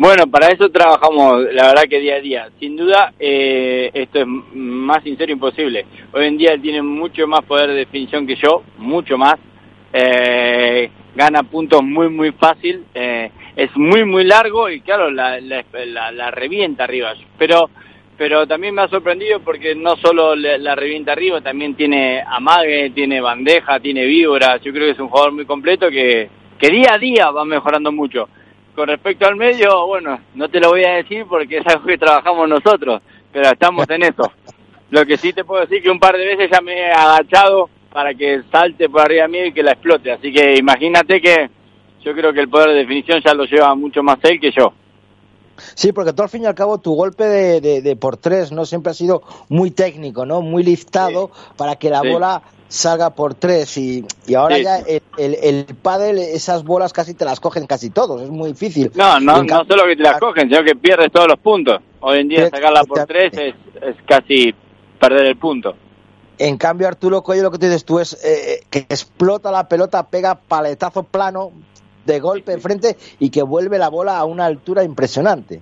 Bueno, 0.00 0.28
para 0.28 0.46
eso 0.46 0.70
trabajamos, 0.70 1.42
la 1.52 1.66
verdad 1.66 1.82
que 1.82 2.00
día 2.00 2.14
a 2.14 2.20
día. 2.20 2.48
Sin 2.58 2.74
duda, 2.74 3.12
eh, 3.18 3.90
esto 3.92 4.20
es 4.20 4.26
más 4.26 5.02
sincero 5.02 5.30
imposible. 5.30 5.84
Hoy 6.12 6.24
en 6.24 6.38
día 6.38 6.56
tiene 6.56 6.80
mucho 6.80 7.26
más 7.26 7.42
poder 7.42 7.68
de 7.68 7.74
definición 7.74 8.26
que 8.26 8.34
yo, 8.36 8.62
mucho 8.78 9.18
más 9.18 9.34
eh, 9.92 10.90
gana 11.14 11.42
puntos 11.42 11.82
muy 11.82 12.08
muy 12.08 12.32
fácil, 12.32 12.86
eh, 12.94 13.30
es 13.54 13.76
muy 13.76 14.06
muy 14.06 14.24
largo 14.24 14.70
y 14.70 14.80
claro, 14.80 15.10
la, 15.10 15.38
la, 15.38 16.30
revienta 16.30 16.84
arriba. 16.84 17.12
Pero 17.36 17.68
pero 18.16 18.46
también 18.46 18.74
me 18.74 18.80
ha 18.80 18.88
sorprendido 18.88 19.40
porque 19.40 19.74
no 19.74 19.96
solo 19.96 20.34
la, 20.34 20.74
revienta 20.76 21.12
arriba, 21.12 21.42
también 21.42 21.74
tiene 21.74 22.24
amague, 22.26 22.88
tiene 22.94 23.20
bandeja, 23.20 23.78
tiene 23.80 24.06
víbora. 24.06 24.56
Yo 24.62 24.72
creo 24.72 24.86
que 24.86 24.92
es 24.92 24.98
un 24.98 25.08
jugador 25.08 25.32
muy 25.32 25.44
completo 25.44 25.90
que, 25.90 26.30
que 26.58 26.70
día 26.70 26.94
a 26.94 26.98
día 26.98 27.30
va 27.30 27.44
mejorando 27.44 27.92
mucho. 27.92 28.30
Con 28.80 28.88
respecto 28.88 29.26
al 29.26 29.36
medio, 29.36 29.86
bueno, 29.88 30.18
no 30.34 30.48
te 30.48 30.58
lo 30.58 30.70
voy 30.70 30.82
a 30.86 30.94
decir 30.94 31.26
porque 31.28 31.58
es 31.58 31.66
algo 31.66 31.84
que 31.84 31.98
trabajamos 31.98 32.48
nosotros, 32.48 33.02
pero 33.30 33.50
estamos 33.50 33.84
en 33.90 34.04
eso. 34.04 34.32
Lo 34.90 35.04
que 35.04 35.18
sí 35.18 35.34
te 35.34 35.44
puedo 35.44 35.60
decir 35.60 35.82
que 35.82 35.90
un 35.90 36.00
par 36.00 36.16
de 36.16 36.24
veces 36.24 36.48
ya 36.50 36.62
me 36.62 36.72
he 36.72 36.90
agachado 36.90 37.68
para 37.92 38.14
que 38.14 38.40
salte 38.50 38.88
por 38.88 39.02
arriba 39.02 39.28
mío 39.28 39.44
y 39.44 39.52
que 39.52 39.62
la 39.62 39.72
explote. 39.72 40.10
Así 40.10 40.32
que 40.32 40.54
imagínate 40.56 41.20
que 41.20 41.50
yo 42.02 42.14
creo 42.14 42.32
que 42.32 42.40
el 42.40 42.48
poder 42.48 42.70
de 42.70 42.76
definición 42.76 43.20
ya 43.22 43.34
lo 43.34 43.44
lleva 43.44 43.74
mucho 43.74 44.02
más 44.02 44.16
él 44.22 44.40
que 44.40 44.50
yo. 44.50 44.72
Sí, 45.74 45.92
porque 45.92 46.14
tú 46.14 46.22
al 46.22 46.30
fin 46.30 46.44
y 46.44 46.46
al 46.46 46.54
cabo 46.54 46.78
tu 46.78 46.94
golpe 46.94 47.24
de, 47.24 47.82
de, 47.82 47.96
por 47.96 48.16
tres 48.16 48.50
no 48.50 48.64
siempre 48.64 48.92
ha 48.92 48.94
sido 48.94 49.22
muy 49.50 49.72
técnico, 49.72 50.24
¿no? 50.24 50.40
Muy 50.40 50.62
listado 50.62 51.30
para 51.58 51.76
que 51.76 51.90
la 51.90 52.00
bola 52.00 52.40
salga 52.70 53.10
por 53.10 53.34
tres 53.34 53.76
y, 53.76 54.04
y 54.26 54.34
ahora 54.34 54.58
ya 54.58 54.78
el, 54.78 55.02
el, 55.18 55.34
el, 55.42 55.66
pádel, 55.82 56.18
esas 56.18 56.62
bolas 56.62 56.92
casi 56.92 57.14
te 57.14 57.24
las 57.24 57.40
cogen 57.40 57.66
casi 57.66 57.90
todos, 57.90 58.22
es 58.22 58.30
muy 58.30 58.52
difícil. 58.52 58.92
No, 58.94 59.18
no, 59.18 59.42
no 59.42 59.64
solo 59.64 59.84
que 59.86 59.96
te 59.96 60.04
las 60.04 60.20
cogen, 60.20 60.48
sino 60.48 60.62
que 60.62 60.76
pierdes 60.76 61.10
todos 61.12 61.26
los 61.26 61.38
puntos. 61.40 61.80
Hoy 62.00 62.20
en 62.20 62.28
día 62.28 62.48
sacarla 62.48 62.84
por 62.84 63.04
tres 63.06 63.32
es, 63.34 63.54
es 63.82 63.96
casi 64.06 64.54
perder 65.00 65.26
el 65.26 65.36
punto. 65.36 65.74
En 66.38 66.56
cambio, 66.56 66.86
Arturo 66.86 67.22
Cuello, 67.22 67.42
lo 67.42 67.50
que 67.50 67.58
tú 67.58 67.66
dices 67.66 67.84
tú 67.84 67.98
es 67.98 68.14
eh, 68.24 68.54
eh, 68.54 68.60
que 68.70 68.78
explota 68.78 69.50
la 69.50 69.68
pelota, 69.68 70.08
pega 70.08 70.36
paletazo 70.36 71.02
plano 71.02 71.52
de 72.06 72.20
golpe 72.20 72.52
de 72.52 72.58
frente 72.58 72.96
y 73.18 73.30
que 73.30 73.42
vuelve 73.42 73.78
la 73.78 73.88
bola 73.88 74.16
a 74.16 74.24
una 74.24 74.46
altura 74.46 74.84
impresionante. 74.84 75.60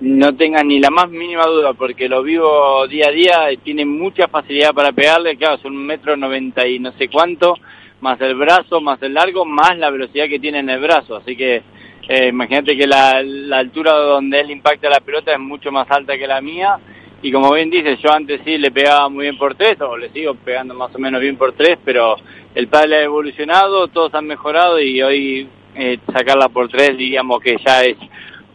No 0.00 0.36
tengas 0.36 0.64
ni 0.64 0.78
la 0.78 0.90
más 0.90 1.10
mínima 1.10 1.44
duda, 1.46 1.72
porque 1.74 2.08
lo 2.08 2.22
vivo 2.22 2.86
día 2.86 3.08
a 3.08 3.10
día, 3.10 3.48
tiene 3.64 3.84
mucha 3.84 4.28
facilidad 4.28 4.72
para 4.72 4.92
pegarle, 4.92 5.36
claro, 5.36 5.58
son 5.58 5.76
un 5.76 5.84
metro 5.84 6.16
noventa 6.16 6.64
y 6.68 6.78
no 6.78 6.92
sé 6.92 7.08
cuánto, 7.08 7.54
más 8.00 8.20
el 8.20 8.36
brazo, 8.36 8.80
más 8.80 9.02
el 9.02 9.14
largo, 9.14 9.44
más 9.44 9.76
la 9.76 9.90
velocidad 9.90 10.28
que 10.28 10.38
tiene 10.38 10.60
en 10.60 10.70
el 10.70 10.80
brazo, 10.80 11.16
así 11.16 11.36
que 11.36 11.62
eh, 12.08 12.28
imagínate 12.28 12.76
que 12.76 12.86
la, 12.86 13.22
la 13.24 13.58
altura 13.58 13.92
donde 13.92 14.38
él 14.38 14.52
impacta 14.52 14.88
la 14.88 15.00
pelota 15.00 15.32
es 15.32 15.40
mucho 15.40 15.72
más 15.72 15.90
alta 15.90 16.16
que 16.16 16.28
la 16.28 16.40
mía, 16.40 16.78
y 17.20 17.32
como 17.32 17.52
bien 17.52 17.68
dices, 17.68 17.98
yo 18.00 18.12
antes 18.12 18.40
sí 18.44 18.56
le 18.56 18.70
pegaba 18.70 19.08
muy 19.08 19.24
bien 19.24 19.36
por 19.36 19.56
tres, 19.56 19.80
o 19.80 19.96
le 19.96 20.10
sigo 20.10 20.36
pegando 20.36 20.74
más 20.74 20.94
o 20.94 20.98
menos 21.00 21.20
bien 21.20 21.36
por 21.36 21.54
tres, 21.54 21.76
pero 21.84 22.14
el 22.54 22.68
padre 22.68 22.98
ha 22.98 23.02
evolucionado, 23.02 23.88
todos 23.88 24.14
han 24.14 24.28
mejorado 24.28 24.80
y 24.80 25.02
hoy 25.02 25.48
eh, 25.74 25.98
sacarla 26.12 26.48
por 26.48 26.68
tres, 26.68 26.96
digamos 26.96 27.40
que 27.40 27.56
ya 27.66 27.82
es 27.82 27.96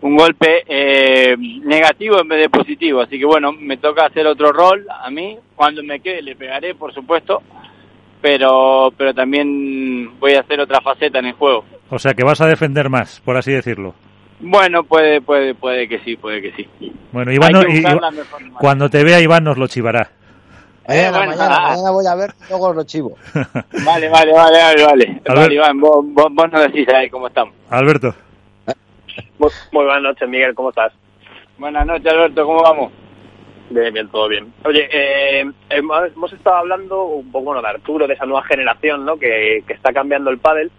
un 0.03 0.17
golpe 0.17 0.63
eh, 0.67 1.35
negativo 1.37 2.19
en 2.19 2.27
vez 2.27 2.41
de 2.41 2.49
positivo. 2.49 3.01
Así 3.01 3.17
que 3.17 3.25
bueno, 3.25 3.53
me 3.53 3.77
toca 3.77 4.05
hacer 4.05 4.27
otro 4.27 4.51
rol 4.51 4.85
a 4.89 5.09
mí. 5.09 5.37
Cuando 5.55 5.81
me 5.81 6.01
quede 6.01 6.21
le 6.21 6.35
pegaré, 6.35 6.75
por 6.75 6.93
supuesto, 6.93 7.41
pero, 8.21 8.93
pero 8.97 9.13
también 9.13 10.19
voy 10.19 10.33
a 10.33 10.41
hacer 10.41 10.59
otra 10.59 10.81
faceta 10.81 11.19
en 11.19 11.27
el 11.27 11.33
juego. 11.33 11.63
O 11.89 11.97
sea 11.97 12.13
que 12.13 12.23
vas 12.23 12.41
a 12.41 12.47
defender 12.47 12.89
más, 12.89 13.21
por 13.21 13.37
así 13.37 13.51
decirlo. 13.51 13.95
Bueno, 14.41 14.83
puede, 14.83 15.21
puede, 15.21 15.55
puede 15.55 15.87
que 15.87 15.99
sí, 15.99 16.17
puede 16.17 16.41
que 16.41 16.51
sí. 16.51 16.67
Bueno, 17.13 17.31
Iván, 17.31 17.53
cuando 18.59 18.89
te 18.89 19.03
vea 19.05 19.21
Iván 19.21 19.45
nos 19.45 19.57
lo 19.57 19.67
chivará. 19.67 20.09
Eh, 20.85 21.09
mañana, 21.09 21.91
voy 21.91 22.05
a 22.05 22.15
ver, 22.15 22.31
luego 22.49 22.73
lo 22.73 22.83
chivo. 22.83 23.15
vale, 23.85 24.09
vale, 24.09 24.33
vale, 24.33 24.57
vale, 24.83 25.21
vale. 25.25 25.53
Iván, 25.55 25.79
vos, 25.79 26.03
vos, 26.09 26.51
nos 26.51 26.61
decís 26.63 26.89
ahí 26.89 27.09
cómo 27.09 27.27
estamos. 27.27 27.55
Alberto. 27.69 28.13
Muy, 29.39 29.51
buenas 29.71 30.01
noches, 30.01 30.27
Miguel, 30.27 30.55
¿cómo 30.55 30.69
estás? 30.69 30.93
Buenas 31.57 31.85
noches, 31.85 32.11
Alberto, 32.11 32.45
¿cómo 32.45 32.61
vamos? 32.61 32.91
Bien, 33.69 33.93
bien, 33.93 34.07
todo 34.09 34.27
bien. 34.27 34.53
Oye, 34.65 34.87
eh, 34.91 35.45
hemos 35.69 36.33
estado 36.33 36.57
hablando 36.57 37.03
un 37.05 37.31
poco 37.31 37.45
bueno, 37.45 37.61
de 37.61 37.69
Arturo, 37.69 38.07
de 38.07 38.13
esa 38.13 38.25
nueva 38.25 38.43
generación, 38.43 39.05
¿no? 39.05 39.17
Que, 39.17 39.63
que 39.65 39.73
está 39.73 39.93
cambiando 39.93 40.29
el 40.29 40.39
pádel 40.39 40.71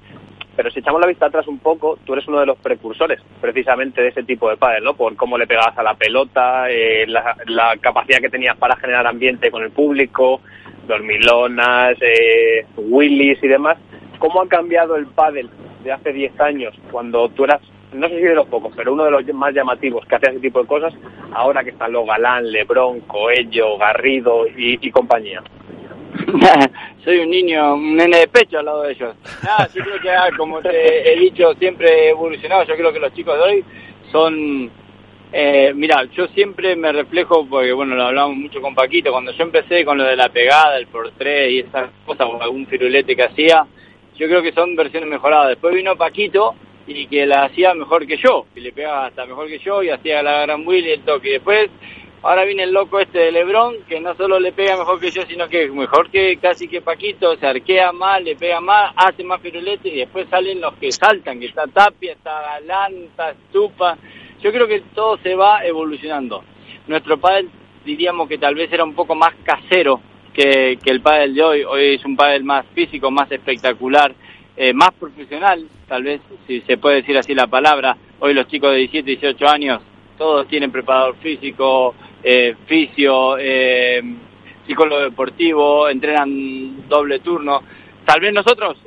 pero 0.56 0.70
si 0.70 0.80
echamos 0.80 1.00
la 1.00 1.06
vista 1.06 1.26
atrás 1.26 1.48
un 1.48 1.58
poco, 1.58 1.98
tú 2.04 2.12
eres 2.12 2.28
uno 2.28 2.40
de 2.40 2.46
los 2.46 2.58
precursores 2.58 3.20
precisamente 3.40 4.00
de 4.00 4.08
ese 4.08 4.22
tipo 4.22 4.48
de 4.48 4.56
pádel, 4.56 4.84
¿no? 4.84 4.94
Por 4.94 5.16
cómo 5.16 5.36
le 5.36 5.46
pegabas 5.46 5.76
a 5.76 5.82
la 5.82 5.94
pelota, 5.94 6.70
eh, 6.70 7.06
la, 7.06 7.76
capacidad 7.80 8.20
que 8.20 8.28
tenías 8.28 8.56
para 8.56 8.76
generar 8.76 9.06
ambiente 9.06 9.50
con 9.50 9.64
el 9.64 9.70
público, 9.70 10.40
dormilonas, 10.86 11.96
eh, 12.00 12.66
willis 12.76 13.42
y 13.42 13.48
demás. 13.48 13.78
¿Cómo 14.18 14.42
ha 14.42 14.48
cambiado 14.48 14.96
el 14.96 15.06
pádel 15.06 15.50
de 15.82 15.92
hace 15.92 16.12
10 16.12 16.40
años, 16.40 16.74
cuando 16.90 17.28
tú 17.30 17.44
eras, 17.44 17.60
no 17.94 18.08
sé 18.08 18.18
si 18.18 18.22
de 18.22 18.34
los 18.34 18.46
pocos, 18.48 18.72
pero 18.76 18.92
uno 18.92 19.04
de 19.04 19.10
los 19.10 19.24
más 19.34 19.54
llamativos 19.54 20.04
que 20.06 20.16
hacía 20.16 20.30
ese 20.30 20.40
tipo 20.40 20.60
de 20.60 20.66
cosas, 20.66 20.94
ahora 21.32 21.64
que 21.64 21.70
están 21.70 21.92
los 21.92 22.06
Galán, 22.06 22.50
Lebrón, 22.50 23.00
Coello, 23.00 23.78
Garrido 23.78 24.46
y 24.56 24.90
compañía? 24.90 25.42
soy 27.04 27.18
un 27.18 27.30
niño, 27.30 27.74
un 27.74 27.96
nene 27.96 28.18
de 28.18 28.28
pecho 28.28 28.58
al 28.58 28.66
lado 28.66 28.82
de 28.82 28.92
ellos. 28.92 29.16
Nada, 29.42 29.68
yo 29.74 29.82
creo 29.82 30.00
que, 30.00 30.10
ah, 30.10 30.28
como 30.36 30.60
te 30.60 31.12
he 31.12 31.18
dicho, 31.18 31.54
siempre 31.54 31.88
he 31.88 32.10
evolucionado. 32.10 32.64
Yo 32.64 32.74
creo 32.76 32.92
que 32.92 33.00
los 33.00 33.12
chicos 33.14 33.36
de 33.36 33.42
hoy 33.42 33.64
son. 34.10 34.70
Eh, 35.32 35.72
mira, 35.74 36.04
yo 36.12 36.28
siempre 36.28 36.76
me 36.76 36.92
reflejo, 36.92 37.46
porque 37.46 37.72
bueno, 37.72 37.96
lo 37.96 38.04
hablamos 38.04 38.36
mucho 38.36 38.60
con 38.60 38.74
Paquito, 38.74 39.10
cuando 39.10 39.32
yo 39.32 39.42
empecé 39.42 39.84
con 39.84 39.98
lo 39.98 40.04
de 40.04 40.14
la 40.14 40.28
pegada, 40.28 40.78
el 40.78 40.86
por 40.86 41.10
tres 41.12 41.50
y 41.50 41.58
esas 41.60 41.90
cosas, 42.06 42.28
o 42.28 42.40
algún 42.40 42.66
firulete 42.68 43.16
que 43.16 43.24
hacía, 43.24 43.66
yo 44.16 44.28
creo 44.28 44.42
que 44.42 44.52
son 44.52 44.76
versiones 44.76 45.08
mejoradas. 45.08 45.48
Después 45.48 45.74
vino 45.74 45.96
Paquito 45.96 46.54
y 46.86 47.06
que 47.06 47.26
la 47.26 47.44
hacía 47.44 47.74
mejor 47.74 48.06
que 48.06 48.16
yo, 48.16 48.46
y 48.54 48.60
le 48.60 48.72
pegaba 48.72 49.06
hasta 49.06 49.26
mejor 49.26 49.48
que 49.48 49.58
yo 49.58 49.82
y 49.82 49.90
hacía 49.90 50.22
la 50.22 50.42
gran 50.42 50.66
Will 50.66 50.86
y 50.86 50.90
el 50.90 51.00
toque. 51.00 51.28
Y 51.28 51.32
después 51.32 51.70
Ahora 52.24 52.46
viene 52.46 52.62
el 52.62 52.72
loco 52.72 53.00
este 53.00 53.18
de 53.18 53.32
Lebrón, 53.32 53.74
que 53.86 54.00
no 54.00 54.14
solo 54.14 54.40
le 54.40 54.52
pega 54.52 54.78
mejor 54.78 54.98
que 54.98 55.10
yo, 55.10 55.26
sino 55.26 55.46
que 55.46 55.68
mejor 55.68 56.10
que 56.10 56.38
casi 56.38 56.68
que 56.68 56.80
Paquito, 56.80 57.36
se 57.36 57.46
arquea 57.46 57.92
más, 57.92 58.22
le 58.22 58.34
pega 58.34 58.62
más, 58.62 58.94
hace 58.96 59.22
más 59.22 59.42
firulete 59.42 59.90
y 59.90 59.98
después 59.98 60.26
salen 60.30 60.58
los 60.58 60.72
que 60.76 60.90
saltan, 60.90 61.38
que 61.38 61.46
está 61.48 61.66
Tapia, 61.66 62.12
está 62.12 62.40
Galán, 62.40 62.94
está 63.10 63.32
Estupa. 63.32 63.98
Yo 64.42 64.50
creo 64.52 64.66
que 64.66 64.80
todo 64.94 65.18
se 65.18 65.34
va 65.34 65.66
evolucionando. 65.66 66.42
Nuestro 66.86 67.18
pádel 67.18 67.50
diríamos 67.84 68.26
que 68.26 68.38
tal 68.38 68.54
vez 68.54 68.72
era 68.72 68.84
un 68.84 68.94
poco 68.94 69.14
más 69.14 69.34
casero 69.42 70.00
que, 70.32 70.78
que 70.82 70.90
el 70.90 71.02
pádel 71.02 71.34
de 71.34 71.42
hoy. 71.42 71.64
Hoy 71.64 71.96
es 71.96 72.04
un 72.06 72.16
pádel 72.16 72.42
más 72.42 72.64
físico, 72.74 73.10
más 73.10 73.30
espectacular, 73.30 74.14
eh, 74.56 74.72
más 74.72 74.92
profesional, 74.92 75.66
tal 75.88 76.02
vez, 76.02 76.20
si 76.46 76.60
se 76.62 76.78
puede 76.78 76.96
decir 76.96 77.16
así 77.18 77.34
la 77.34 77.46
palabra. 77.46 77.96
Hoy 78.20 78.34
los 78.34 78.46
chicos 78.46 78.70
de 78.70 78.78
17, 78.78 79.10
18 79.10 79.48
años 79.48 79.82
todos 80.16 80.46
tienen 80.48 80.70
preparador 80.70 81.16
físico, 81.16 81.94
eh, 82.22 82.54
fisio, 82.66 83.36
eh, 83.38 84.02
psicólogo 84.66 85.02
deportivo, 85.02 85.88
entrenan 85.88 86.88
doble 86.88 87.18
turno. 87.20 87.62
Tal 88.04 88.20
vez 88.20 88.32
nosotros 88.32 88.78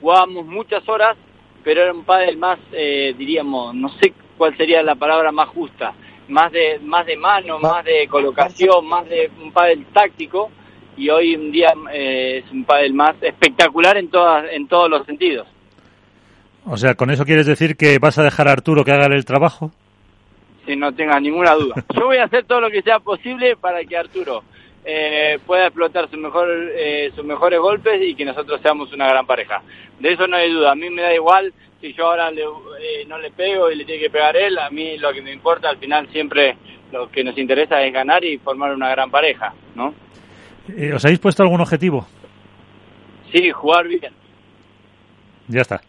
jugábamos 0.00 0.46
muchas 0.46 0.88
horas, 0.88 1.16
pero 1.62 1.82
era 1.82 1.92
un 1.92 2.04
pádel 2.04 2.36
más, 2.36 2.58
eh, 2.72 3.14
diríamos, 3.16 3.74
no 3.74 3.88
sé 4.00 4.12
cuál 4.36 4.56
sería 4.56 4.82
la 4.82 4.94
palabra 4.94 5.32
más 5.32 5.48
justa, 5.48 5.94
más 6.28 6.52
de 6.52 6.78
más 6.82 7.06
de 7.06 7.16
mano, 7.16 7.58
más 7.58 7.84
de 7.84 8.06
colocación, 8.08 8.86
más 8.86 9.08
de 9.08 9.30
un 9.42 9.52
pádel 9.52 9.86
táctico 9.86 10.50
y 10.96 11.08
hoy 11.10 11.34
en 11.34 11.52
día 11.52 11.72
eh, 11.92 12.42
es 12.44 12.52
un 12.52 12.64
pádel 12.64 12.94
más 12.94 13.14
espectacular 13.20 13.96
en 13.96 14.08
todas 14.08 14.44
en 14.50 14.66
todos 14.68 14.90
los 14.90 15.04
sentidos. 15.06 15.46
O 16.66 16.76
sea, 16.76 16.94
¿con 16.94 17.10
eso 17.10 17.24
quieres 17.24 17.46
decir 17.46 17.76
que 17.76 17.98
vas 17.98 18.18
a 18.18 18.22
dejar 18.22 18.48
a 18.48 18.52
Arturo 18.52 18.84
que 18.84 18.92
haga 18.92 19.06
el 19.06 19.24
trabajo? 19.24 19.70
Si 20.64 20.74
no 20.76 20.92
tengas 20.94 21.20
ninguna 21.20 21.54
duda. 21.54 21.74
Yo 21.94 22.06
voy 22.06 22.16
a 22.16 22.24
hacer 22.24 22.44
todo 22.44 22.60
lo 22.60 22.70
que 22.70 22.82
sea 22.82 23.00
posible 23.00 23.56
para 23.56 23.84
que 23.84 23.96
Arturo 23.96 24.42
eh, 24.82 25.38
pueda 25.46 25.66
explotar 25.66 26.10
su 26.10 26.16
mejor, 26.16 26.48
eh, 26.74 27.10
sus 27.14 27.24
mejores 27.24 27.58
golpes 27.58 28.00
y 28.02 28.14
que 28.14 28.24
nosotros 28.24 28.60
seamos 28.62 28.92
una 28.92 29.08
gran 29.08 29.26
pareja. 29.26 29.62
De 29.98 30.12
eso 30.12 30.26
no 30.26 30.36
hay 30.36 30.50
duda. 30.50 30.72
A 30.72 30.74
mí 30.74 30.88
me 30.88 31.02
da 31.02 31.14
igual 31.14 31.52
si 31.82 31.92
yo 31.92 32.06
ahora 32.06 32.30
le, 32.30 32.42
eh, 32.42 33.04
no 33.06 33.18
le 33.18 33.30
pego 33.30 33.70
y 33.70 33.76
le 33.76 33.84
tiene 33.84 34.00
que 34.00 34.10
pegar 34.10 34.34
él. 34.36 34.58
A 34.58 34.70
mí 34.70 34.96
lo 34.96 35.12
que 35.12 35.20
me 35.20 35.32
importa 35.32 35.68
al 35.68 35.76
final 35.76 36.08
siempre 36.12 36.56
lo 36.92 37.10
que 37.10 37.24
nos 37.24 37.36
interesa 37.36 37.82
es 37.82 37.92
ganar 37.92 38.24
y 38.24 38.38
formar 38.38 38.74
una 38.74 38.88
gran 38.88 39.10
pareja, 39.10 39.52
¿no? 39.74 39.94
Eh, 40.68 40.92
¿Os 40.94 41.04
habéis 41.04 41.20
puesto 41.20 41.42
algún 41.42 41.60
objetivo? 41.60 42.06
Sí, 43.32 43.50
jugar 43.50 43.86
bien. 43.88 44.12
Ya 45.48 45.60
está. 45.60 45.80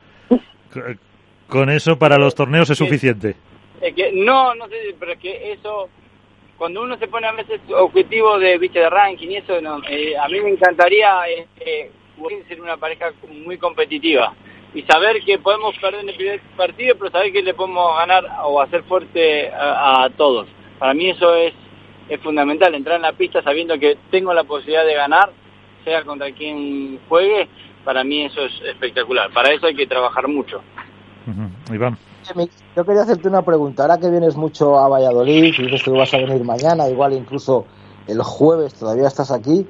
Con 1.47 1.69
eso 1.69 1.97
para 1.97 2.17
los 2.17 2.35
torneos 2.35 2.69
es 2.69 2.77
suficiente. 2.77 3.35
Es 3.81 3.93
que, 3.93 4.11
no, 4.11 4.55
no 4.55 4.67
sé, 4.67 4.95
pero 4.99 5.13
es 5.13 5.19
que 5.19 5.51
eso, 5.51 5.89
cuando 6.57 6.81
uno 6.81 6.97
se 6.97 7.07
pone 7.07 7.27
a 7.27 7.31
veces 7.31 7.61
objetivo 7.69 8.39
de, 8.39 8.57
viste, 8.57 8.79
de 8.79 8.89
ranking 8.89 9.29
y 9.29 9.37
eso, 9.37 9.61
no, 9.61 9.79
eh, 9.87 10.17
a 10.17 10.27
mí 10.27 10.41
me 10.41 10.49
encantaría 10.49 11.29
eh, 11.29 11.91
ser 12.47 12.61
una 12.61 12.77
pareja 12.77 13.11
muy 13.45 13.57
competitiva 13.57 14.33
y 14.73 14.81
saber 14.83 15.21
que 15.23 15.37
podemos 15.37 15.77
perder 15.77 16.01
en 16.01 16.09
el 16.09 16.15
primer 16.15 16.41
partido, 16.57 16.95
pero 16.97 17.11
saber 17.11 17.31
que 17.31 17.43
le 17.43 17.53
podemos 17.53 17.95
ganar 17.97 18.25
o 18.43 18.59
hacer 18.61 18.83
fuerte 18.83 19.49
a, 19.49 20.05
a 20.05 20.09
todos. 20.09 20.47
Para 20.79 20.93
mí 20.93 21.09
eso 21.11 21.33
es, 21.35 21.53
es 22.09 22.19
fundamental, 22.21 22.75
entrar 22.75 22.97
en 22.97 23.03
la 23.03 23.13
pista 23.13 23.41
sabiendo 23.41 23.77
que 23.79 23.97
tengo 24.11 24.33
la 24.33 24.43
posibilidad 24.43 24.85
de 24.85 24.93
ganar, 24.93 25.31
sea 25.83 26.03
contra 26.03 26.31
quien 26.31 26.99
juegue, 27.07 27.47
para 27.83 28.03
mí 28.03 28.25
eso 28.25 28.41
es 28.41 28.53
espectacular. 28.67 29.31
Para 29.31 29.53
eso 29.53 29.67
hay 29.67 29.75
que 29.75 29.87
trabajar 29.87 30.27
mucho. 30.27 30.61
Uh 31.27 31.31
-huh. 31.31 31.75
Iván. 31.75 31.97
Yo 32.75 32.85
quería 32.85 33.03
hacerte 33.03 33.27
una 33.27 33.43
pregunta. 33.43 33.83
Ahora 33.83 33.99
que 33.99 34.09
vienes 34.09 34.35
mucho 34.35 34.79
a 34.79 34.89
Valladolid 34.89 35.43
y 35.43 35.63
dices 35.63 35.83
que 35.83 35.91
vas 35.91 36.13
a 36.13 36.17
venir 36.17 36.43
mañana, 36.43 36.89
igual 36.89 37.13
incluso 37.13 37.65
el 38.07 38.21
jueves 38.23 38.73
todavía 38.73 39.07
estás 39.07 39.31
aquí. 39.31 39.67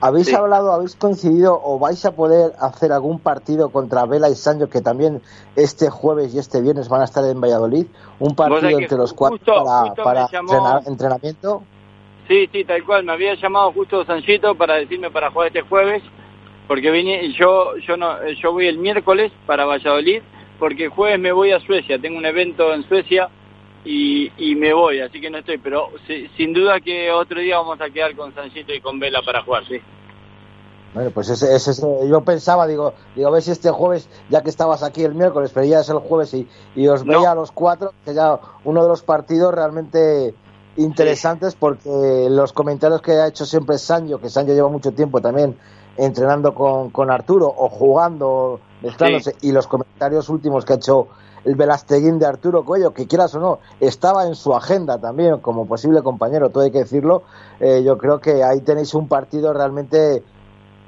¿Habéis 0.00 0.26
sí. 0.26 0.34
hablado, 0.34 0.72
habéis 0.72 0.96
coincidido 0.96 1.60
o 1.62 1.78
vais 1.78 2.04
a 2.04 2.10
poder 2.10 2.54
hacer 2.58 2.90
algún 2.90 3.20
partido 3.20 3.70
contra 3.70 4.04
Vela 4.04 4.28
y 4.28 4.34
Sancho 4.34 4.68
que 4.68 4.80
también 4.80 5.22
este 5.54 5.90
jueves 5.90 6.34
y 6.34 6.40
este 6.40 6.60
viernes 6.60 6.88
van 6.88 7.02
a 7.02 7.04
estar 7.04 7.24
en 7.24 7.40
Valladolid? 7.40 7.86
¿Un 8.18 8.34
partido 8.34 8.80
entre 8.80 8.98
los 8.98 9.12
cuatro 9.12 9.38
justo, 9.38 9.64
para, 9.64 9.80
justo 9.82 10.02
para 10.02 10.28
llamó... 10.28 10.52
entrenar, 10.52 10.82
entrenamiento? 10.86 11.62
Sí, 12.32 12.48
sí, 12.50 12.64
tal 12.64 12.82
cual. 12.84 13.04
Me 13.04 13.12
había 13.12 13.34
llamado 13.34 13.72
justo 13.72 14.06
Sanchito 14.06 14.54
para 14.54 14.76
decirme 14.76 15.10
para 15.10 15.30
jugar 15.30 15.48
este 15.48 15.60
jueves 15.60 16.02
porque 16.66 16.90
vine, 16.90 17.30
yo, 17.34 17.76
yo, 17.86 17.98
no, 17.98 18.26
yo 18.42 18.52
voy 18.52 18.68
el 18.68 18.78
miércoles 18.78 19.30
para 19.44 19.66
Valladolid 19.66 20.22
porque 20.58 20.84
el 20.84 20.90
jueves 20.90 21.20
me 21.20 21.30
voy 21.30 21.52
a 21.52 21.60
Suecia, 21.60 22.00
tengo 22.00 22.16
un 22.16 22.24
evento 22.24 22.72
en 22.72 22.88
Suecia 22.88 23.28
y, 23.84 24.32
y 24.38 24.54
me 24.54 24.72
voy, 24.72 25.00
así 25.00 25.20
que 25.20 25.28
no 25.28 25.38
estoy, 25.38 25.58
pero 25.58 25.90
si, 26.06 26.26
sin 26.28 26.54
duda 26.54 26.80
que 26.80 27.10
otro 27.10 27.38
día 27.38 27.58
vamos 27.58 27.78
a 27.82 27.90
quedar 27.90 28.16
con 28.16 28.34
Sanchito 28.34 28.72
y 28.72 28.80
con 28.80 28.98
Vela 28.98 29.20
para 29.20 29.42
jugar, 29.42 29.66
sí. 29.68 29.78
Bueno, 30.94 31.10
pues 31.10 31.28
ese, 31.28 31.54
ese, 31.54 31.72
ese, 31.72 31.86
yo 32.08 32.22
pensaba, 32.22 32.66
digo, 32.66 32.94
digo, 33.14 33.28
a 33.28 33.32
ver 33.32 33.42
si 33.42 33.50
este 33.50 33.70
jueves, 33.70 34.08
ya 34.30 34.42
que 34.42 34.48
estabas 34.48 34.82
aquí 34.82 35.04
el 35.04 35.14
miércoles, 35.14 35.50
pero 35.52 35.66
ya 35.66 35.80
es 35.80 35.88
el 35.90 35.98
jueves 35.98 36.32
y, 36.32 36.48
y 36.76 36.88
os 36.88 37.04
veía 37.04 37.20
no. 37.20 37.30
a 37.30 37.34
los 37.34 37.52
cuatro, 37.52 37.92
que 38.06 38.14
ya 38.14 38.38
uno 38.64 38.82
de 38.82 38.88
los 38.88 39.02
partidos 39.02 39.52
realmente 39.54 40.34
interesantes 40.76 41.52
sí. 41.52 41.56
porque 41.60 42.28
los 42.30 42.52
comentarios 42.52 43.02
que 43.02 43.12
ha 43.12 43.26
hecho 43.26 43.44
siempre 43.44 43.78
Sancho, 43.78 44.20
que 44.20 44.28
Sancho 44.28 44.52
lleva 44.52 44.68
mucho 44.68 44.92
tiempo 44.92 45.20
también 45.20 45.56
entrenando 45.96 46.54
con, 46.54 46.90
con 46.90 47.10
Arturo 47.10 47.46
o 47.46 47.68
jugando, 47.68 48.60
mezclándose, 48.82 49.32
sí. 49.32 49.48
y 49.48 49.52
los 49.52 49.66
comentarios 49.66 50.28
últimos 50.28 50.64
que 50.64 50.72
ha 50.72 50.76
hecho 50.76 51.08
el 51.44 51.56
Velasteguín 51.56 52.18
de 52.18 52.26
Arturo 52.26 52.64
Cuello, 52.64 52.92
que 52.92 53.06
quieras 53.06 53.34
o 53.34 53.40
no, 53.40 53.58
estaba 53.80 54.26
en 54.26 54.34
su 54.34 54.54
agenda 54.54 54.98
también 54.98 55.38
como 55.38 55.66
posible 55.66 56.02
compañero, 56.02 56.50
todo 56.50 56.64
hay 56.64 56.70
que 56.70 56.78
decirlo. 56.78 57.22
Eh, 57.60 57.82
yo 57.84 57.98
creo 57.98 58.20
que 58.20 58.44
ahí 58.44 58.60
tenéis 58.60 58.94
un 58.94 59.08
partido 59.08 59.52
realmente 59.52 60.22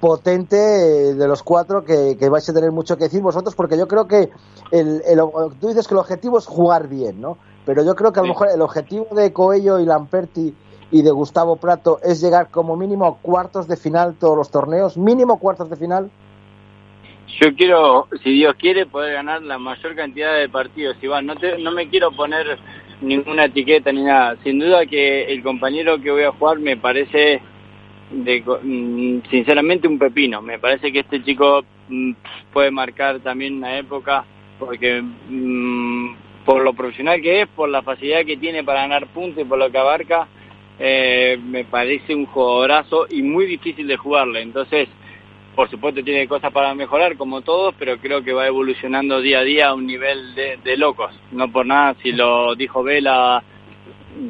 potente 0.01 0.57
de 0.57 1.29
los 1.29 1.43
cuatro 1.43 1.85
que, 1.85 2.17
que, 2.19 2.29
vais 2.29 2.49
a 2.49 2.53
tener 2.53 2.71
mucho 2.71 2.97
que 2.97 3.05
decir 3.05 3.23
vosotros, 3.23 3.55
porque 3.55 3.79
yo 3.79 3.89
creo 3.89 4.07
que 4.07 4.31
el, 4.71 5.03
el, 5.07 5.19
tú 5.61 5.69
dices 5.69 5.89
que 5.89 5.95
el 5.95 6.01
objetivo 6.01 6.39
es 6.39 6.47
jugar 6.47 6.89
bien, 6.89 7.21
¿no? 7.21 7.39
Pero 7.67 7.85
yo 7.85 7.95
creo 7.95 8.13
que 8.13 8.21
a 8.21 8.23
lo 8.23 8.27
sí. 8.27 8.33
mejor 8.33 8.49
el 8.55 8.61
objetivo 8.61 9.09
de 9.15 9.33
Coello 9.33 9.79
y 9.79 9.87
Lamperti 9.87 10.55
y 10.91 11.03
de 11.03 11.11
Gustavo 11.11 11.57
Prato 11.57 11.99
es 12.03 12.21
llegar 12.21 12.51
como 12.51 12.77
mínimo 12.77 13.07
a 13.07 13.17
cuartos 13.17 13.67
de 13.67 13.77
final 13.77 14.15
todos 14.19 14.37
los 14.37 14.51
torneos, 14.51 14.97
mínimo 14.97 15.39
cuartos 15.39 15.71
de 15.71 15.77
final. 15.77 16.11
Yo 17.41 17.55
quiero, 17.57 18.07
si 18.23 18.31
Dios 18.31 18.55
quiere, 18.57 18.87
poder 18.87 19.15
ganar 19.15 19.43
la 19.43 19.59
mayor 19.59 19.97
cantidad 19.97 20.39
de 20.39 20.49
partidos, 20.49 20.97
Iván. 21.03 21.27
No, 21.27 21.35
te, 21.37 21.59
no 21.59 21.73
me 21.73 21.89
quiero 21.89 22.13
poner 22.13 22.59
ninguna 23.01 23.47
etiqueta 23.47 23.91
ni 23.91 24.05
nada. 24.05 24.37
Sin 24.45 24.61
duda 24.61 24.87
que 24.87 25.25
el 25.33 25.43
compañero 25.43 26.01
que 26.01 26.13
voy 26.13 26.23
a 26.23 26.33
jugar 26.33 26.61
me 26.61 26.77
parece, 26.77 27.41
de, 28.13 28.41
mm, 28.63 29.29
sinceramente, 29.31 29.89
un 29.89 29.99
pepino. 29.99 30.43
Me 30.43 30.61
parece 30.61 30.93
que 30.93 31.01
este 31.01 31.25
chico 31.25 31.63
mm, 31.89 32.13
puede 32.53 32.71
marcar 32.71 33.19
también 33.21 33.57
una 33.57 33.79
época 33.79 34.25
porque 34.59 35.03
mmm, 35.03 36.15
por 36.45 36.63
lo 36.63 36.75
profesional 36.75 37.21
que 37.21 37.43
es, 37.43 37.49
por 37.49 37.69
la 37.69 37.83
facilidad 37.83 38.25
que 38.25 38.37
tiene 38.37 38.65
para 38.65 38.83
ganar 38.83 39.07
puntos 39.09 39.43
y 39.43 39.47
por 39.47 39.59
lo 39.59 39.71
que 39.71 39.79
abarca, 39.79 40.29
eh, 40.79 41.39
me 41.43 41.65
parece 41.65 42.15
un 42.15 42.27
jugadorazo 42.27 43.07
y 43.09 43.23
muy 43.23 43.47
difícil 43.47 43.87
de 43.87 43.97
jugarle. 43.97 44.43
Entonces, 44.43 44.89
por 45.55 45.71
supuesto 45.71 46.03
tiene 46.03 46.27
cosas 46.27 46.53
para 46.53 46.75
mejorar 46.75 47.17
como 47.17 47.43
todos, 47.43 47.75
pero 47.79 47.99
creo 47.99 48.23
que 48.23 48.33
va 48.33 48.47
evolucionando 48.47 49.21
día 49.21 49.39
a 49.39 49.45
día 49.45 49.69
a 49.69 49.75
un 49.75 49.87
nivel 49.87 50.35
de, 50.35 50.59
de 50.63 50.77
locos. 50.77 51.15
No 51.31 51.51
por 51.51 51.65
nada, 51.65 51.95
si 52.03 52.13
lo 52.13 52.55
dijo 52.57 52.83
Vela, 52.83 53.43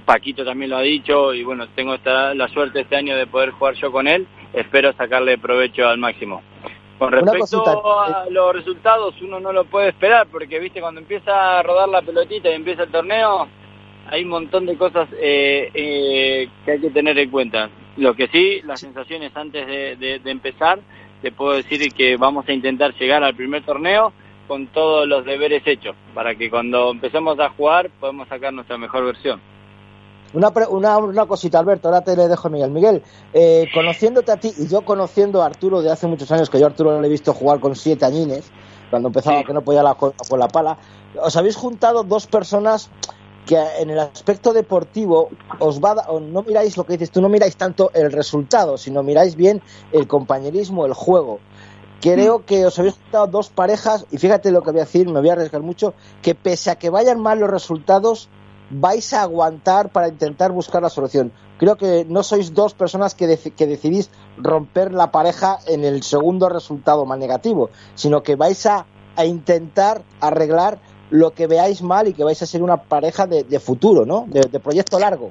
Paquito 0.04 0.44
también 0.44 0.70
lo 0.70 0.76
ha 0.78 0.82
dicho 0.82 1.34
y 1.34 1.42
bueno, 1.44 1.66
tengo 1.74 1.94
esta, 1.94 2.34
la 2.34 2.48
suerte 2.48 2.80
este 2.80 2.96
año 2.96 3.16
de 3.16 3.26
poder 3.26 3.50
jugar 3.50 3.74
yo 3.74 3.90
con 3.90 4.06
él. 4.06 4.26
Espero 4.52 4.92
sacarle 4.92 5.38
provecho 5.38 5.88
al 5.88 5.98
máximo. 5.98 6.42
Con 6.98 7.10
respecto 7.10 8.00
a 8.00 8.26
los 8.30 8.54
resultados, 8.54 9.14
uno 9.20 9.40
no 9.40 9.52
lo 9.52 9.64
puede 9.64 9.88
esperar 9.88 10.28
porque, 10.30 10.60
viste, 10.60 10.80
cuando 10.80 11.00
empieza 11.00 11.58
a 11.58 11.62
rodar 11.62 11.88
la 11.88 12.02
pelotita 12.02 12.50
y 12.50 12.54
empieza 12.54 12.84
el 12.84 12.90
torneo, 12.90 13.48
hay 14.08 14.22
un 14.22 14.28
montón 14.28 14.66
de 14.66 14.76
cosas 14.76 15.08
eh, 15.20 15.70
eh, 15.74 16.48
que 16.64 16.70
hay 16.70 16.80
que 16.80 16.90
tener 16.90 17.18
en 17.18 17.30
cuenta. 17.30 17.68
Lo 17.96 18.14
que 18.14 18.28
sí, 18.28 18.60
las 18.64 18.80
sensaciones 18.80 19.36
antes 19.36 19.66
de, 19.66 19.96
de, 19.96 20.18
de, 20.20 20.30
empezar, 20.30 20.78
te 21.22 21.32
puedo 21.32 21.54
decir 21.54 21.92
que 21.92 22.16
vamos 22.16 22.48
a 22.48 22.52
intentar 22.52 22.94
llegar 22.94 23.24
al 23.24 23.34
primer 23.34 23.64
torneo 23.64 24.12
con 24.46 24.66
todos 24.68 25.08
los 25.08 25.24
deberes 25.24 25.66
hechos, 25.66 25.96
para 26.12 26.34
que 26.34 26.50
cuando 26.50 26.90
empecemos 26.90 27.38
a 27.40 27.48
jugar 27.50 27.90
podamos 27.98 28.28
sacar 28.28 28.52
nuestra 28.52 28.78
mejor 28.78 29.04
versión. 29.04 29.40
Una, 30.34 30.52
una, 30.68 30.98
una, 30.98 31.26
cosita, 31.26 31.60
Alberto, 31.60 31.88
ahora 31.88 32.02
te 32.02 32.16
le 32.16 32.28
dejo 32.28 32.48
a 32.48 32.50
Miguel. 32.50 32.70
Miguel, 32.70 33.02
eh, 33.32 33.66
conociéndote 33.72 34.32
a 34.32 34.36
ti 34.36 34.52
y 34.58 34.66
yo 34.66 34.84
conociendo 34.84 35.42
a 35.42 35.46
Arturo 35.46 35.80
de 35.80 35.90
hace 35.90 36.06
muchos 36.06 36.30
años, 36.32 36.50
que 36.50 36.58
yo 36.58 36.66
a 36.66 36.68
Arturo 36.70 37.00
le 37.00 37.06
he 37.06 37.10
visto 37.10 37.32
jugar 37.32 37.60
con 37.60 37.76
siete 37.76 38.04
añines, 38.04 38.50
cuando 38.90 39.08
empezaba 39.08 39.38
sí. 39.38 39.44
que 39.44 39.52
no 39.52 39.62
podía 39.62 39.82
la, 39.82 39.94
con, 39.94 40.12
con 40.28 40.38
la 40.38 40.48
pala, 40.48 40.76
os 41.22 41.36
habéis 41.36 41.56
juntado 41.56 42.02
dos 42.02 42.26
personas 42.26 42.90
que 43.46 43.62
en 43.78 43.90
el 43.90 43.98
aspecto 43.98 44.52
deportivo 44.52 45.28
os 45.58 45.80
va 45.80 45.92
a, 45.92 46.20
no 46.20 46.42
miráis 46.42 46.76
lo 46.76 46.84
que 46.84 46.94
dices 46.94 47.10
tú, 47.10 47.20
no 47.20 47.28
miráis 47.28 47.56
tanto 47.56 47.90
el 47.94 48.10
resultado, 48.10 48.78
sino 48.78 49.02
miráis 49.02 49.36
bien 49.36 49.62
el 49.92 50.08
compañerismo, 50.08 50.86
el 50.86 50.94
juego. 50.94 51.40
Creo 52.00 52.44
que 52.44 52.66
os 52.66 52.78
habéis 52.78 52.94
juntado 52.94 53.26
dos 53.28 53.48
parejas, 53.50 54.06
y 54.10 54.18
fíjate 54.18 54.50
lo 54.50 54.62
que 54.62 54.72
voy 54.72 54.80
a 54.80 54.84
decir, 54.84 55.08
me 55.08 55.20
voy 55.20 55.30
a 55.30 55.32
arriesgar 55.32 55.62
mucho, 55.62 55.94
que 56.22 56.34
pese 56.34 56.70
a 56.70 56.76
que 56.76 56.90
vayan 56.90 57.20
mal 57.20 57.38
los 57.38 57.50
resultados, 57.50 58.28
vais 58.70 59.12
a 59.12 59.22
aguantar 59.22 59.90
para 59.90 60.08
intentar 60.08 60.52
buscar 60.52 60.82
la 60.82 60.90
solución. 60.90 61.32
Creo 61.58 61.76
que 61.76 62.04
no 62.08 62.22
sois 62.22 62.54
dos 62.54 62.74
personas 62.74 63.14
que, 63.14 63.26
de, 63.26 63.38
que 63.38 63.66
decidís 63.66 64.10
romper 64.36 64.92
la 64.92 65.10
pareja 65.10 65.58
en 65.66 65.84
el 65.84 66.02
segundo 66.02 66.48
resultado 66.48 67.06
más 67.06 67.18
negativo, 67.18 67.70
sino 67.94 68.22
que 68.22 68.36
vais 68.36 68.66
a, 68.66 68.86
a 69.16 69.24
intentar 69.24 70.02
arreglar 70.20 70.78
lo 71.10 71.32
que 71.32 71.46
veáis 71.46 71.82
mal 71.82 72.08
y 72.08 72.14
que 72.14 72.24
vais 72.24 72.40
a 72.42 72.46
ser 72.46 72.62
una 72.62 72.76
pareja 72.76 73.26
de, 73.26 73.44
de 73.44 73.60
futuro, 73.60 74.04
¿no? 74.04 74.24
De, 74.28 74.40
de, 74.50 74.60
proyecto 74.60 74.98
largo. 74.98 75.30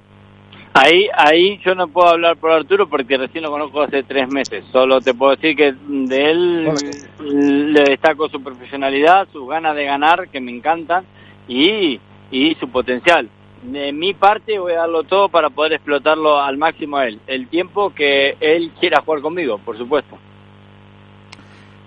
Ahí, 0.74 1.08
ahí 1.14 1.60
yo 1.64 1.76
no 1.76 1.88
puedo 1.88 2.08
hablar 2.08 2.38
por 2.38 2.52
Arturo 2.52 2.90
porque 2.90 3.18
recién 3.18 3.44
lo 3.44 3.52
conozco 3.52 3.82
hace 3.82 4.04
tres 4.04 4.28
meses. 4.30 4.64
Solo 4.72 5.02
te 5.02 5.14
puedo 5.14 5.36
decir 5.36 5.56
que 5.56 5.76
de 5.88 6.32
él 6.32 6.66
bueno. 6.66 6.80
le 7.20 7.84
destaco 7.84 8.30
su 8.30 8.42
profesionalidad, 8.42 9.28
sus 9.32 9.48
ganas 9.48 9.76
de 9.76 9.86
ganar, 9.86 10.30
que 10.30 10.40
me 10.40 10.52
encantan, 10.52 11.06
y, 11.48 12.00
y 12.32 12.56
su 12.56 12.70
potencial. 12.70 13.30
de 13.64 13.94
mi 13.94 14.14
parte 14.14 14.60
voy 14.60 14.74
a 14.74 14.80
darlo 14.80 15.04
todo 15.04 15.30
para 15.30 15.50
poder 15.50 15.74
explotarlo 15.74 16.38
al 16.38 16.58
máximo 16.58 16.98
a 16.98 17.06
él. 17.08 17.22
El 17.28 17.48
tiempo 17.48 17.92
que 17.94 18.36
él 18.42 18.72
quiera 18.80 19.02
jugar 19.02 19.22
conmigo, 19.22 19.58
por 19.60 19.78
supuesto. 19.78 20.18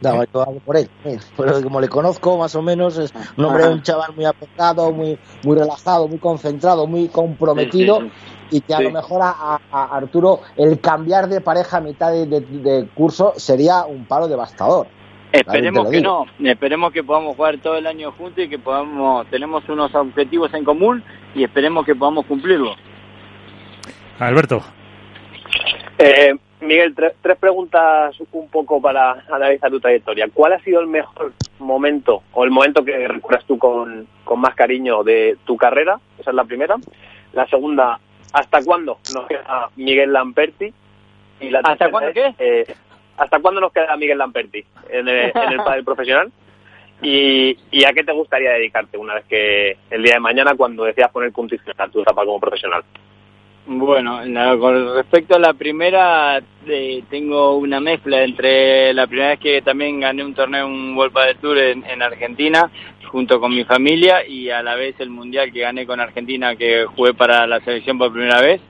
No, 0.00 0.22
yo 0.32 0.40
hago 0.42 0.60
por 0.60 0.76
él, 0.76 0.88
pero 1.36 1.62
como 1.62 1.80
le 1.80 1.88
conozco 1.88 2.36
más 2.36 2.54
o 2.54 2.62
menos, 2.62 2.98
es 2.98 3.12
un 3.36 3.44
hombre, 3.46 3.66
un 3.68 3.82
chaval 3.82 4.14
muy 4.14 4.26
apocado, 4.26 4.92
muy, 4.92 5.18
muy 5.42 5.56
relajado, 5.58 6.06
muy 6.08 6.18
concentrado, 6.18 6.86
muy 6.86 7.08
comprometido 7.08 8.00
Sí, 8.00 8.58
y 8.58 8.60
que 8.60 8.74
a 8.74 8.80
lo 8.80 8.90
mejor 8.90 9.22
a, 9.22 9.58
a 9.70 9.96
Arturo 9.96 10.40
el 10.56 10.80
cambiar 10.80 11.28
de 11.28 11.40
pareja 11.40 11.78
a 11.78 11.80
mitad 11.80 12.12
de, 12.12 12.26
de- 12.26 12.40
de 12.40 12.88
curso 12.94 13.32
sería 13.36 13.84
un 13.86 14.04
palo 14.06 14.28
devastador. 14.28 14.86
Esperemos 15.32 15.90
que 15.90 16.00
no, 16.00 16.24
esperemos 16.44 16.92
que 16.92 17.02
podamos 17.04 17.36
jugar 17.36 17.58
todo 17.58 17.76
el 17.76 17.86
año 17.86 18.12
juntos 18.12 18.44
y 18.44 18.48
que 18.48 18.58
podamos, 18.58 19.26
tenemos 19.28 19.68
unos 19.68 19.94
objetivos 19.94 20.52
en 20.54 20.64
común 20.64 21.02
y 21.34 21.44
esperemos 21.44 21.84
que 21.84 21.94
podamos 21.94 22.24
cumplirlo. 22.26 22.74
Alberto. 24.18 24.62
Eh, 25.98 26.34
Miguel, 26.60 26.94
tre- 26.94 27.12
tres 27.20 27.36
preguntas 27.36 28.16
un 28.32 28.48
poco 28.48 28.80
para 28.80 29.24
analizar 29.30 29.70
tu 29.70 29.78
trayectoria. 29.80 30.28
¿Cuál 30.32 30.54
ha 30.54 30.60
sido 30.60 30.80
el 30.80 30.86
mejor 30.86 31.32
momento 31.58 32.22
o 32.32 32.44
el 32.44 32.50
momento 32.50 32.82
que 32.84 33.06
recuerdas 33.06 33.44
tú 33.46 33.58
con, 33.58 34.06
con 34.24 34.40
más 34.40 34.54
cariño 34.54 35.02
de 35.04 35.36
tu 35.44 35.56
carrera? 35.56 36.00
Esa 36.18 36.30
es 36.30 36.36
la 36.36 36.44
primera. 36.44 36.76
La 37.34 37.46
segunda, 37.48 37.98
¿hasta 38.32 38.62
cuándo 38.64 38.98
nos 39.14 39.26
queda 39.26 39.68
Miguel 39.76 40.12
Lamperti? 40.14 40.72
Y 41.40 41.50
la 41.50 41.60
¿Hasta 41.60 41.90
cuándo 41.90 42.08
es, 42.10 42.14
qué? 42.14 42.34
eh, 42.38 42.74
¿Hasta 43.16 43.40
cuándo 43.40 43.60
nos 43.60 43.72
queda 43.72 43.96
Miguel 43.96 44.18
Lamperti 44.18 44.64
en 44.90 45.08
el, 45.08 45.32
en 45.34 45.64
pádel 45.64 45.84
profesional? 45.84 46.30
Y, 47.02 47.56
¿Y 47.70 47.84
a 47.84 47.92
qué 47.92 48.04
te 48.04 48.12
gustaría 48.12 48.52
dedicarte 48.52 48.96
una 48.96 49.14
vez 49.14 49.24
que 49.26 49.76
el 49.90 50.02
día 50.02 50.14
de 50.14 50.20
mañana, 50.20 50.54
cuando 50.54 50.84
decidas 50.84 51.10
poner 51.10 51.30
a 51.30 51.88
tu 51.88 52.00
etapa 52.00 52.24
como 52.24 52.40
profesional? 52.40 52.82
Bueno, 53.68 54.20
con 54.60 54.94
respecto 54.94 55.34
a 55.34 55.40
la 55.40 55.52
primera, 55.52 56.40
eh, 56.68 57.02
tengo 57.10 57.56
una 57.56 57.80
mezcla 57.80 58.22
entre 58.22 58.94
la 58.94 59.08
primera 59.08 59.30
vez 59.30 59.40
que 59.40 59.60
también 59.60 60.00
gané 60.00 60.24
un 60.24 60.34
torneo, 60.34 60.68
un 60.68 60.96
World 60.96 61.12
Padel 61.12 61.36
Tour 61.38 61.58
en 61.58 62.00
Argentina, 62.00 62.70
junto 63.06 63.40
con 63.40 63.54
mi 63.54 63.64
familia, 63.64 64.26
y 64.26 64.50
a 64.50 64.62
la 64.62 64.74
vez 64.74 64.94
el 65.00 65.10
Mundial 65.10 65.52
que 65.52 65.60
gané 65.60 65.86
con 65.86 66.00
Argentina, 66.00 66.54
que 66.54 66.84
jugué 66.84 67.14
para 67.14 67.46
la 67.46 67.60
selección 67.60 67.98
por 67.98 68.12
primera 68.12 68.40
vez. 68.40 68.60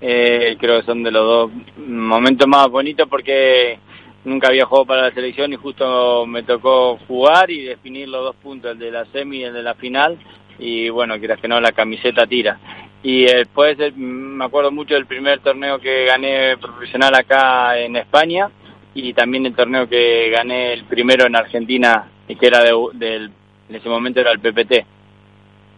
Eh, 0.00 0.56
creo 0.58 0.80
que 0.80 0.86
son 0.86 1.02
de 1.02 1.10
los 1.10 1.24
dos 1.24 1.50
momentos 1.76 2.48
más 2.48 2.68
bonitos 2.68 3.06
porque 3.08 3.78
nunca 4.24 4.48
había 4.48 4.64
jugado 4.64 4.86
para 4.86 5.02
la 5.02 5.14
selección 5.14 5.52
y 5.52 5.56
justo 5.56 6.26
me 6.26 6.42
tocó 6.42 6.98
jugar 7.06 7.50
y 7.50 7.64
definir 7.64 8.08
los 8.08 8.24
dos 8.24 8.36
puntos, 8.36 8.72
el 8.72 8.78
de 8.78 8.90
la 8.90 9.04
semi 9.06 9.38
y 9.38 9.44
el 9.44 9.52
de 9.52 9.62
la 9.62 9.74
final. 9.74 10.18
Y 10.58 10.88
bueno, 10.88 11.18
quieras 11.18 11.40
que 11.40 11.48
no, 11.48 11.60
la 11.60 11.72
camiseta 11.72 12.26
tira. 12.26 12.58
Y 13.02 13.24
después 13.24 13.78
eh, 13.80 13.92
me 13.96 14.44
acuerdo 14.44 14.70
mucho 14.70 14.94
del 14.94 15.06
primer 15.06 15.40
torneo 15.40 15.78
que 15.78 16.06
gané 16.06 16.56
profesional 16.58 17.14
acá 17.14 17.78
en 17.78 17.96
España 17.96 18.50
y 18.94 19.12
también 19.14 19.46
el 19.46 19.54
torneo 19.54 19.88
que 19.88 20.30
gané 20.30 20.72
el 20.74 20.84
primero 20.84 21.26
en 21.26 21.36
Argentina 21.36 22.10
que 22.36 22.46
era 22.46 22.62
de, 22.62 22.72
del, 22.94 23.30
en 23.68 23.74
ese 23.74 23.88
momento 23.88 24.20
era 24.20 24.32
el 24.32 24.40
PPT. 24.40 24.84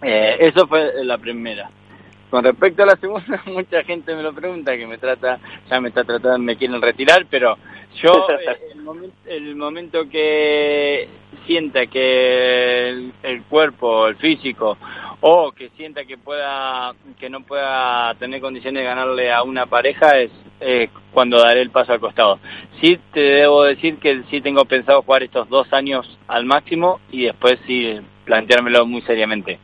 Eh, 0.02 0.36
eso 0.40 0.66
fue 0.66 1.04
la 1.04 1.18
primera. 1.18 1.70
Con 2.32 2.44
respecto 2.44 2.82
a 2.82 2.86
la 2.86 2.96
segunda, 2.96 3.42
mucha 3.46 3.84
gente 3.84 4.16
me 4.16 4.22
lo 4.22 4.32
pregunta, 4.32 4.74
que 4.74 4.86
me 4.86 4.96
trata, 4.96 5.38
ya 5.68 5.78
me 5.82 5.90
está 5.90 6.02
tratando, 6.02 6.38
me 6.38 6.56
quieren 6.56 6.80
retirar, 6.80 7.26
pero 7.28 7.58
yo 8.02 8.10
eh, 8.40 8.70
el, 8.72 8.80
momento, 8.80 9.16
el 9.26 9.54
momento 9.54 10.08
que 10.08 11.10
sienta 11.46 11.86
que 11.88 12.88
el, 12.88 13.12
el 13.22 13.42
cuerpo, 13.42 14.08
el 14.08 14.16
físico, 14.16 14.78
o 15.20 15.52
que 15.52 15.68
sienta 15.76 16.06
que 16.06 16.16
pueda, 16.16 16.94
que 17.20 17.28
no 17.28 17.42
pueda 17.42 18.14
tener 18.14 18.40
condiciones 18.40 18.80
de 18.80 18.88
ganarle 18.88 19.30
a 19.30 19.42
una 19.42 19.66
pareja 19.66 20.18
es 20.18 20.30
eh, 20.60 20.88
cuando 21.12 21.36
daré 21.38 21.60
el 21.60 21.68
paso 21.68 21.92
al 21.92 22.00
costado. 22.00 22.38
Sí 22.80 22.98
te 23.12 23.20
debo 23.20 23.64
decir 23.64 23.98
que 23.98 24.22
sí 24.30 24.40
tengo 24.40 24.64
pensado 24.64 25.02
jugar 25.02 25.22
estos 25.22 25.50
dos 25.50 25.70
años 25.74 26.18
al 26.28 26.46
máximo 26.46 26.98
y 27.10 27.24
después 27.24 27.58
sí 27.66 28.00
planteármelo 28.24 28.86
muy 28.86 29.02
seriamente. 29.02 29.58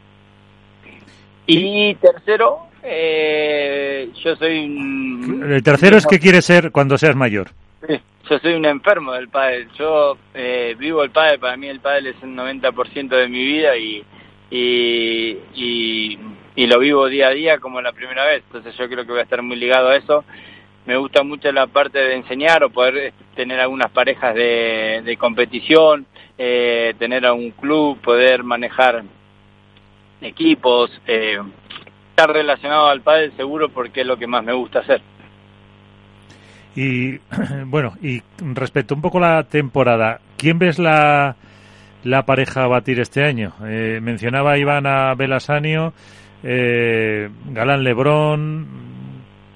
Y 1.51 1.95
tercero, 1.95 2.67
eh, 2.83 4.11
yo 4.23 4.37
soy 4.37 4.67
un... 4.67 5.51
El 5.51 5.63
tercero 5.63 5.97
es 5.97 6.07
que 6.07 6.21
quieres 6.21 6.45
ser 6.45 6.71
cuando 6.71 6.99
seas 6.99 7.17
mayor. 7.17 7.49
Sí, 7.87 7.99
yo 8.29 8.39
soy 8.39 8.53
un 8.53 8.67
enfermo 8.67 9.15
del 9.15 9.31
pádel. 9.31 9.67
Yo 9.79 10.19
eh, 10.35 10.77
vivo 10.79 11.03
el 11.03 11.11
pádel, 11.11 11.39
para 11.39 11.57
mí 11.57 11.67
el 11.67 11.81
pádel 11.81 12.09
es 12.09 12.17
el 12.23 12.37
90% 12.37 13.09
de 13.09 13.29
mi 13.29 13.43
vida 13.47 13.75
y, 13.79 14.05
y, 14.51 15.39
y, 15.55 16.19
y 16.55 16.67
lo 16.67 16.79
vivo 16.79 17.09
día 17.09 17.29
a 17.29 17.33
día 17.33 17.59
como 17.61 17.81
la 17.81 17.93
primera 17.93 18.27
vez. 18.27 18.43
Entonces 18.49 18.77
yo 18.77 18.87
creo 18.87 19.07
que 19.07 19.13
voy 19.13 19.21
a 19.21 19.25
estar 19.25 19.41
muy 19.41 19.57
ligado 19.57 19.89
a 19.89 19.97
eso. 19.97 20.27
Me 20.85 20.99
gusta 20.99 21.23
mucho 21.23 21.51
la 21.51 21.67
parte 21.67 21.99
de 21.99 22.15
enseñar 22.15 22.63
o 22.63 22.69
poder 22.69 22.97
eh, 22.99 23.13
tener 23.35 23.59
algunas 23.59 23.91
parejas 23.91 24.35
de, 24.35 25.01
de 25.03 25.17
competición, 25.17 26.05
eh, 26.37 26.93
tener 26.99 27.25
a 27.25 27.33
un 27.33 27.53
club, 27.53 27.99
poder 28.03 28.45
manejar 28.45 29.03
equipos, 30.21 30.91
eh, 31.07 31.39
estar 32.11 32.31
relacionado 32.33 32.89
al 32.89 33.01
pádel 33.01 33.33
seguro 33.37 33.69
porque 33.69 34.01
es 34.01 34.07
lo 34.07 34.17
que 34.17 34.27
más 34.27 34.45
me 34.45 34.53
gusta 34.53 34.81
hacer. 34.81 35.01
Y 36.75 37.19
bueno, 37.67 37.95
y 38.03 38.23
respecto 38.55 38.95
un 38.95 39.03
poco 39.03 39.19
a 39.19 39.37
la 39.37 39.45
temporada, 39.45 40.21
¿quién 40.37 40.59
ves 40.59 40.79
la, 40.79 41.37
la 42.05 42.25
pareja 42.25 42.65
a 42.65 42.69
batir 42.69 43.01
este 43.01 43.25
año? 43.25 43.53
Eh, 43.65 44.01
mencionaba 44.03 44.59
Iván 44.59 44.87
a 44.87 45.15
Belasanio, 45.15 45.93
eh, 46.43 47.29
Galán 47.51 47.85
Lebrón. 47.85 48.67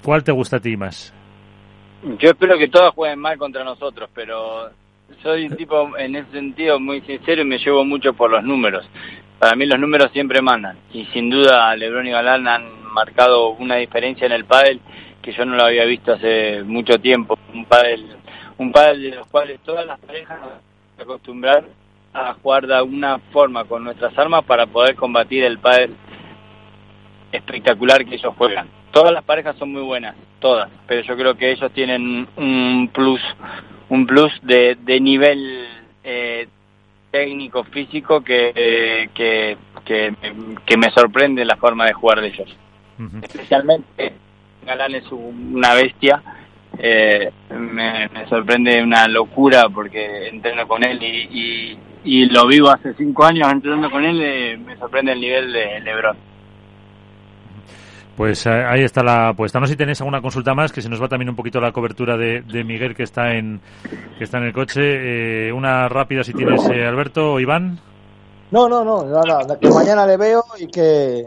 ¿Cuál 0.03 0.23
te 0.23 0.33
gusta 0.33 0.57
a 0.57 0.59
ti 0.59 0.75
más? 0.75 1.13
Yo 2.19 2.31
espero 2.31 2.57
que 2.57 2.67
todas 2.67 2.93
jueguen 2.93 3.19
mal 3.19 3.37
contra 3.37 3.63
nosotros, 3.63 4.09
pero 4.13 4.69
soy 5.21 5.45
un 5.45 5.55
tipo 5.55 5.97
en 5.97 6.17
ese 6.17 6.31
sentido 6.31 6.77
muy 6.79 6.99
sincero 7.01 7.41
y 7.41 7.45
me 7.45 7.57
llevo 7.57 7.85
mucho 7.85 8.13
por 8.13 8.29
los 8.29 8.43
números. 8.43 8.85
Para 9.43 9.57
mí 9.57 9.65
los 9.65 9.77
números 9.77 10.09
siempre 10.13 10.41
mandan 10.41 10.77
y 10.93 11.03
sin 11.07 11.29
duda 11.29 11.75
Lebron 11.75 12.07
y 12.07 12.11
Galán 12.11 12.47
han 12.47 12.81
marcado 12.93 13.49
una 13.49 13.75
diferencia 13.75 14.25
en 14.25 14.31
el 14.31 14.45
pádel 14.45 14.79
que 15.21 15.33
yo 15.33 15.43
no 15.43 15.57
lo 15.57 15.65
había 15.65 15.83
visto 15.83 16.13
hace 16.13 16.63
mucho 16.63 16.97
tiempo. 16.97 17.37
Un 17.53 17.65
pádel, 17.65 18.07
un 18.57 18.71
pádel 18.71 19.01
de 19.01 19.15
los 19.17 19.27
cuales 19.27 19.59
todas 19.65 19.85
las 19.85 19.99
parejas 19.99 20.39
acostumbrar 20.97 21.65
a 22.13 22.35
jugar 22.35 22.67
de 22.67 22.75
alguna 22.75 23.19
forma 23.33 23.65
con 23.65 23.83
nuestras 23.83 24.17
armas 24.17 24.45
para 24.45 24.65
poder 24.65 24.95
combatir 24.95 25.43
el 25.43 25.59
pádel 25.59 25.93
espectacular 27.33 28.05
que 28.05 28.15
ellos 28.15 28.33
juegan. 28.37 28.69
Todas 28.93 29.11
las 29.11 29.25
parejas 29.25 29.57
son 29.57 29.73
muy 29.73 29.81
buenas, 29.81 30.15
todas, 30.39 30.69
pero 30.87 31.01
yo 31.01 31.17
creo 31.17 31.35
que 31.35 31.51
ellos 31.51 31.69
tienen 31.73 32.29
un 32.37 32.89
plus, 32.93 33.19
un 33.89 34.07
plus 34.07 34.31
de, 34.41 34.77
de 34.79 35.01
nivel 35.01 35.67
eh, 36.01 36.47
técnico, 37.13 37.63
físico 37.65 38.21
que, 38.21 38.51
eh, 38.55 39.09
que, 39.13 39.55
que, 39.85 40.15
que, 40.65 40.77
me 40.77 40.89
sorprende 40.89 41.45
la 41.45 41.57
forma 41.57 41.85
de 41.85 41.93
jugar 41.93 42.19
de 42.21 42.27
ellos. 42.29 42.57
Uh 42.97 43.03
-huh. 43.03 43.23
Especialmente 43.23 44.13
Galán 44.65 44.95
es 44.95 45.11
una 45.11 45.75
bestia, 45.75 46.23
eh, 46.79 47.31
me, 47.51 48.09
me, 48.09 48.25
sorprende 48.27 48.81
una 48.81 49.07
locura 49.07 49.69
porque 49.69 50.27
entreno 50.29 50.67
con 50.67 50.83
él 50.83 51.03
y, 51.03 51.15
y, 51.41 51.77
y 52.03 52.25
lo 52.25 52.47
vivo 52.47 52.69
hace 52.69 52.95
cinco 52.95 53.25
años 53.25 53.51
entrenando 53.51 53.91
con 53.91 54.03
él, 54.03 54.19
eh, 54.19 54.57
me 54.57 54.75
sorprende 54.77 55.11
el 55.11 55.21
nivel 55.21 55.53
de 55.53 55.81
Lebron. 55.81 56.17
Pues 58.15 58.45
eh, 58.45 58.49
ahí 58.51 58.83
está 58.83 59.03
la 59.03 59.29
apuesta. 59.29 59.59
No 59.59 59.65
sé 59.65 59.73
si 59.73 59.77
tenéis 59.77 59.99
alguna 60.01 60.21
consulta 60.21 60.53
más, 60.53 60.71
que 60.71 60.81
se 60.81 60.89
nos 60.89 61.01
va 61.01 61.07
también 61.07 61.29
un 61.29 61.35
poquito 61.35 61.59
la 61.59 61.71
cobertura 61.71 62.15
de, 62.15 62.41
de 62.41 62.63
Miguel 62.63 62.95
que 62.95 63.03
está 63.03 63.33
en 63.33 63.59
que 64.17 64.23
está 64.23 64.37
en 64.37 64.43
el 64.45 64.53
coche. 64.53 65.47
Eh, 65.47 65.51
una 65.51 65.89
rápida 65.89 66.23
si 66.23 66.33
tienes, 66.33 66.63
eh, 66.69 66.85
Alberto 66.85 67.33
o 67.33 67.39
Iván. 67.39 67.79
No, 68.51 68.69
no, 68.69 68.83
no, 68.83 69.03
nada, 69.03 69.57
que 69.59 69.69
mañana 69.69 70.05
le 70.05 70.17
veo 70.17 70.43
y 70.59 70.67
que 70.67 71.25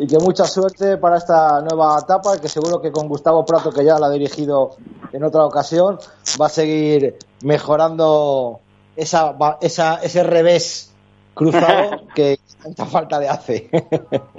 y 0.00 0.06
que 0.08 0.18
mucha 0.18 0.44
suerte 0.44 0.96
para 0.96 1.18
esta 1.18 1.60
nueva 1.60 2.00
etapa, 2.02 2.36
que 2.40 2.48
seguro 2.48 2.80
que 2.80 2.90
con 2.90 3.06
Gustavo 3.06 3.46
Prato, 3.46 3.70
que 3.70 3.84
ya 3.84 3.96
la 3.96 4.08
ha 4.08 4.10
dirigido 4.10 4.76
en 5.12 5.22
otra 5.22 5.44
ocasión, 5.44 6.00
va 6.40 6.46
a 6.46 6.48
seguir 6.48 7.16
mejorando 7.42 8.58
esa, 8.96 9.36
esa 9.60 10.00
ese 10.02 10.24
revés 10.24 10.92
cruzado 11.34 12.02
que 12.16 12.40
tanta 12.68 12.86
falta 12.86 13.20
le 13.20 13.28
hace. 13.28 13.68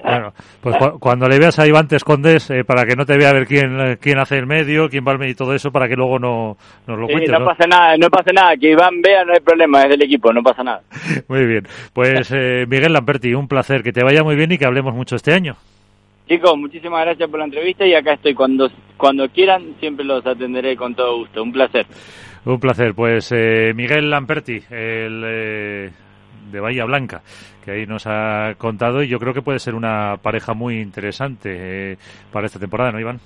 Bueno, 0.01 0.33
pues 0.61 0.75
cu 0.77 0.99
cuando 0.99 1.27
le 1.27 1.37
veas 1.37 1.59
a 1.59 1.67
Iván 1.67 1.87
te 1.87 1.95
escondes 1.95 2.49
eh, 2.49 2.63
para 2.63 2.85
que 2.85 2.95
no 2.95 3.05
te 3.05 3.15
vea 3.15 3.31
ver 3.31 3.45
quién, 3.45 3.97
quién 4.01 4.17
hace 4.17 4.37
el 4.37 4.47
medio, 4.47 4.89
quién 4.89 5.05
va 5.05 5.11
al 5.11 5.19
medio 5.19 5.33
y 5.33 5.35
todo 5.35 5.53
eso, 5.53 5.71
para 5.71 5.87
que 5.87 5.95
luego 5.95 6.17
no 6.17 6.57
nos 6.87 6.97
lo 6.97 7.05
sí, 7.05 7.13
cuentes. 7.13 7.31
No, 7.31 7.39
¿no? 7.39 7.45
pasa 7.45 7.67
nada, 7.67 7.95
no 7.95 8.09
pasa 8.09 8.31
nada, 8.33 8.57
que 8.57 8.71
Iván 8.71 9.01
vea 9.03 9.23
no 9.23 9.33
hay 9.33 9.39
problema, 9.39 9.83
es 9.83 9.89
del 9.89 10.01
equipo, 10.01 10.33
no 10.33 10.41
pasa 10.41 10.63
nada. 10.63 10.81
Muy 11.27 11.45
bien, 11.45 11.67
pues 11.93 12.31
eh, 12.35 12.65
Miguel 12.67 12.93
Lamperti, 12.93 13.35
un 13.35 13.47
placer, 13.47 13.83
que 13.83 13.91
te 13.91 14.03
vaya 14.03 14.23
muy 14.23 14.35
bien 14.35 14.51
y 14.51 14.57
que 14.57 14.65
hablemos 14.65 14.95
mucho 14.95 15.15
este 15.15 15.33
año. 15.33 15.55
Chicos, 16.27 16.57
muchísimas 16.57 17.05
gracias 17.05 17.29
por 17.29 17.39
la 17.39 17.45
entrevista 17.45 17.85
y 17.85 17.93
acá 17.93 18.13
estoy 18.13 18.33
cuando 18.33 18.69
cuando 18.97 19.29
quieran, 19.29 19.75
siempre 19.79 20.05
los 20.05 20.25
atenderé 20.25 20.75
con 20.75 20.95
todo 20.95 21.17
gusto, 21.17 21.43
un 21.43 21.51
placer. 21.51 21.85
Un 22.45 22.59
placer, 22.59 22.93
pues 22.95 23.31
eh, 23.31 23.73
Miguel 23.75 24.09
Lamperti, 24.09 24.59
el 24.71 25.91
de 26.51 26.59
Bahía 26.59 26.85
Blanca, 26.85 27.21
que 27.63 27.71
ahí 27.71 27.85
nos 27.85 28.03
ha 28.05 28.55
contado 28.57 29.03
y 29.03 29.07
yo 29.07 29.19
creo 29.19 29.33
que 29.33 29.41
puede 29.41 29.59
ser 29.59 29.75
una 29.75 30.17
pareja 30.21 30.53
muy 30.53 30.79
interesante 30.79 31.93
eh, 31.93 31.97
para 32.31 32.47
esta 32.47 32.59
temporada, 32.59 32.91
¿no, 32.91 32.99
Iván? 32.99 33.19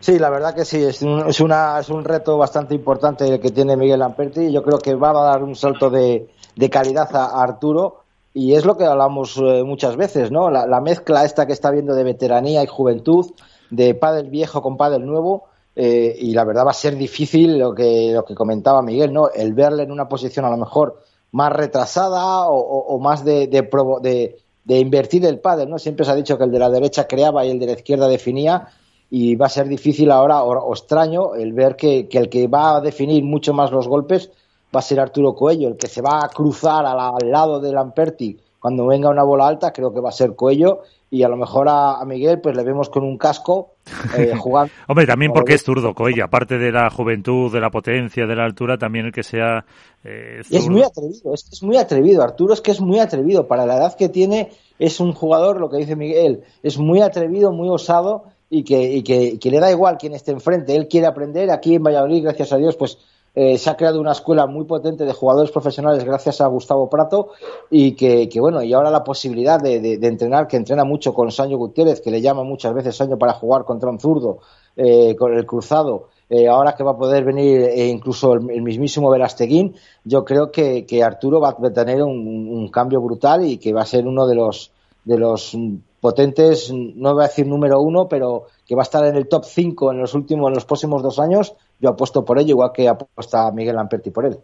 Sí, 0.00 0.18
la 0.18 0.30
verdad 0.30 0.54
que 0.54 0.64
sí, 0.64 0.82
es 0.82 1.02
un, 1.02 1.26
es, 1.26 1.40
una, 1.40 1.80
es 1.80 1.88
un 1.88 2.04
reto 2.04 2.38
bastante 2.38 2.74
importante 2.74 3.26
el 3.26 3.40
que 3.40 3.50
tiene 3.50 3.76
Miguel 3.76 3.98
Lamperti. 3.98 4.52
Yo 4.52 4.62
creo 4.62 4.78
que 4.78 4.94
va 4.94 5.10
a 5.10 5.30
dar 5.32 5.42
un 5.42 5.56
salto 5.56 5.90
de, 5.90 6.28
de 6.54 6.70
calidad 6.70 7.08
a, 7.16 7.42
Arturo 7.42 8.04
y 8.32 8.54
es 8.54 8.64
lo 8.64 8.76
que 8.76 8.84
hablamos 8.84 9.36
eh, 9.38 9.64
muchas 9.64 9.96
veces, 9.96 10.30
¿no? 10.30 10.50
La, 10.50 10.66
la, 10.66 10.80
mezcla 10.80 11.24
esta 11.24 11.46
que 11.46 11.54
está 11.54 11.70
viendo 11.70 11.94
de 11.94 12.04
veteranía 12.04 12.62
y 12.62 12.66
juventud, 12.66 13.32
de 13.70 13.94
pádel 13.94 14.30
viejo 14.30 14.62
con 14.62 14.76
pádel 14.76 15.06
nuevo, 15.06 15.48
eh, 15.78 16.16
y 16.18 16.32
la 16.32 16.44
verdad 16.44 16.64
va 16.64 16.70
a 16.70 16.74
ser 16.74 16.96
difícil 16.96 17.58
lo 17.58 17.74
que, 17.74 18.10
lo 18.14 18.24
que 18.24 18.34
comentaba 18.34 18.80
Miguel, 18.80 19.12
¿no? 19.12 19.28
El 19.28 19.52
verle 19.52 19.82
en 19.82 19.92
una 19.92 20.08
posición 20.08 20.46
a 20.46 20.50
lo 20.50 20.56
mejor 20.56 21.02
más 21.32 21.52
retrasada 21.52 22.46
o, 22.48 22.98
más 22.98 23.22
de, 23.22 23.46
de, 23.46 23.68
de, 24.00 24.38
de, 24.64 24.78
invertir 24.78 25.26
el 25.26 25.38
pádel, 25.38 25.68
¿no? 25.68 25.78
Siempre 25.78 26.06
se 26.06 26.12
ha 26.12 26.14
dicho 26.14 26.38
que 26.38 26.44
el 26.44 26.50
de 26.50 26.58
la 26.58 26.70
derecha 26.70 27.06
creaba 27.06 27.44
y 27.44 27.50
el 27.50 27.58
de 27.58 27.66
la 27.66 27.72
izquierda 27.72 28.08
definía 28.08 28.68
y 29.10 29.36
va 29.36 29.46
a 29.46 29.50
ser 29.50 29.68
difícil 29.68 30.10
ahora 30.10 30.42
o, 30.42 30.50
o 30.50 30.72
extraño 30.72 31.34
el 31.34 31.52
ver 31.52 31.76
que, 31.76 32.08
que, 32.08 32.16
el 32.16 32.30
que 32.30 32.48
va 32.48 32.76
a 32.76 32.80
definir 32.80 33.22
mucho 33.22 33.52
más 33.52 33.70
los 33.70 33.86
golpes 33.86 34.30
va 34.74 34.80
a 34.80 34.82
ser 34.82 34.98
Arturo 34.98 35.34
Coello, 35.34 35.68
el 35.68 35.76
que 35.76 35.88
se 35.88 36.00
va 36.00 36.24
a 36.24 36.28
cruzar 36.30 36.86
al, 36.86 36.98
al 36.98 37.30
lado 37.30 37.60
de 37.60 37.72
Lamperti 37.72 38.38
cuando 38.58 38.86
venga 38.86 39.10
una 39.10 39.22
bola 39.22 39.46
alta, 39.46 39.72
creo 39.72 39.92
que 39.92 40.00
va 40.00 40.08
a 40.08 40.12
ser 40.12 40.34
Coello 40.34 40.80
y 41.10 41.22
a 41.22 41.28
lo 41.28 41.36
mejor 41.36 41.68
a, 41.68 42.00
a 42.00 42.04
Miguel 42.04 42.40
pues 42.40 42.56
le 42.56 42.64
vemos 42.64 42.88
con 42.88 43.04
un 43.04 43.16
casco 43.16 43.74
eh, 44.16 44.32
jugando. 44.38 44.72
Hombre, 44.88 45.06
también 45.06 45.32
porque 45.32 45.54
es 45.54 45.62
zurdo 45.62 45.94
Coello, 45.94 46.24
aparte 46.24 46.58
de 46.58 46.72
la 46.72 46.90
juventud, 46.90 47.52
de 47.52 47.60
la 47.60 47.70
potencia, 47.70 48.26
de 48.26 48.34
la 48.34 48.44
altura, 48.44 48.76
también 48.76 49.06
el 49.06 49.12
que 49.12 49.22
sea 49.22 49.64
eh, 50.04 50.40
es 50.50 50.68
muy 50.68 50.82
atrevido, 50.82 51.34
es, 51.34 51.48
es 51.52 51.62
muy 51.62 51.76
atrevido, 51.76 52.22
Arturo 52.22 52.54
es 52.54 52.60
que 52.60 52.70
es 52.70 52.80
muy 52.80 52.98
atrevido, 52.98 53.46
para 53.46 53.66
la 53.66 53.76
edad 53.76 53.96
que 53.96 54.08
tiene 54.08 54.50
es 54.78 55.00
un 55.00 55.12
jugador, 55.12 55.60
lo 55.60 55.70
que 55.70 55.78
dice 55.78 55.96
Miguel, 55.96 56.42
es 56.62 56.78
muy 56.78 57.00
atrevido, 57.00 57.52
muy 57.52 57.68
osado 57.68 58.24
y 58.50 58.62
que, 58.62 58.92
y 58.92 59.02
que, 59.02 59.22
y 59.22 59.38
que 59.38 59.50
le 59.50 59.60
da 59.60 59.70
igual 59.70 59.96
quién 59.98 60.12
esté 60.12 60.32
enfrente, 60.32 60.76
él 60.76 60.88
quiere 60.88 61.06
aprender, 61.06 61.50
aquí 61.50 61.74
en 61.74 61.82
Valladolid, 61.82 62.24
gracias 62.24 62.52
a 62.52 62.58
Dios, 62.58 62.76
pues 62.76 62.98
eh, 63.38 63.58
se 63.58 63.68
ha 63.68 63.76
creado 63.76 64.00
una 64.00 64.12
escuela 64.12 64.46
muy 64.46 64.64
potente 64.64 65.04
de 65.04 65.12
jugadores 65.12 65.50
profesionales 65.50 66.02
gracias 66.04 66.40
a 66.40 66.46
Gustavo 66.46 66.88
Prato 66.88 67.32
y 67.70 67.92
que, 67.92 68.30
bueno, 68.40 68.62
y 68.62 68.72
ahora 68.72 68.90
la 68.90 69.04
posibilidad 69.04 69.60
de, 69.60 69.98
entrenar, 70.00 70.48
que 70.48 70.56
entrena 70.56 70.84
mucho 70.84 71.12
con 71.12 71.30
Sancho 71.30 71.58
Gutiérrez, 71.58 72.00
que 72.00 72.10
le 72.10 72.22
llama 72.22 72.44
muchas 72.44 72.72
veces 72.72 72.96
Sancho 72.96 73.18
para 73.18 73.34
jugar 73.34 73.64
contra 73.64 73.90
un 73.90 74.00
zurdo, 74.00 74.38
eh, 74.74 75.14
con 75.16 75.34
el 75.34 75.44
cruzado, 75.44 76.08
eh, 76.30 76.48
ahora 76.48 76.74
que 76.74 76.82
va 76.82 76.92
a 76.92 76.96
poder 76.96 77.24
venir 77.24 77.60
eh, 77.60 77.88
incluso 77.88 78.32
el, 78.32 78.50
el, 78.50 78.62
mismísimo 78.62 79.10
Velasteguín, 79.10 79.76
yo 80.02 80.24
creo 80.24 80.50
que, 80.50 80.86
que 80.86 81.04
Arturo 81.04 81.38
va 81.38 81.50
a 81.50 81.72
tener 81.74 82.02
un, 82.02 82.48
un, 82.48 82.68
cambio 82.68 83.02
brutal 83.02 83.44
y 83.44 83.58
que 83.58 83.74
va 83.74 83.82
a 83.82 83.86
ser 83.86 84.06
uno 84.06 84.26
de 84.26 84.34
los, 84.34 84.72
de 85.04 85.18
los 85.18 85.54
potentes, 86.00 86.72
no 86.72 87.14
voy 87.14 87.24
a 87.24 87.28
decir 87.28 87.46
número 87.46 87.80
uno, 87.80 88.06
pero 88.08 88.46
que 88.66 88.74
va 88.74 88.82
a 88.82 88.84
estar 88.84 89.04
en 89.06 89.16
el 89.16 89.28
top 89.28 89.44
5 89.44 89.92
en 89.92 89.98
los 89.98 90.14
últimos, 90.14 90.48
en 90.48 90.54
los 90.54 90.64
próximos 90.64 91.02
dos 91.02 91.18
años, 91.18 91.54
yo 91.80 91.90
apuesto 91.90 92.24
por 92.24 92.38
ello, 92.38 92.50
igual 92.50 92.70
que 92.74 92.88
apuesta 92.88 93.50
Miguel 93.52 93.76
Lamperti 93.76 94.10
por 94.10 94.26
él. 94.26 94.36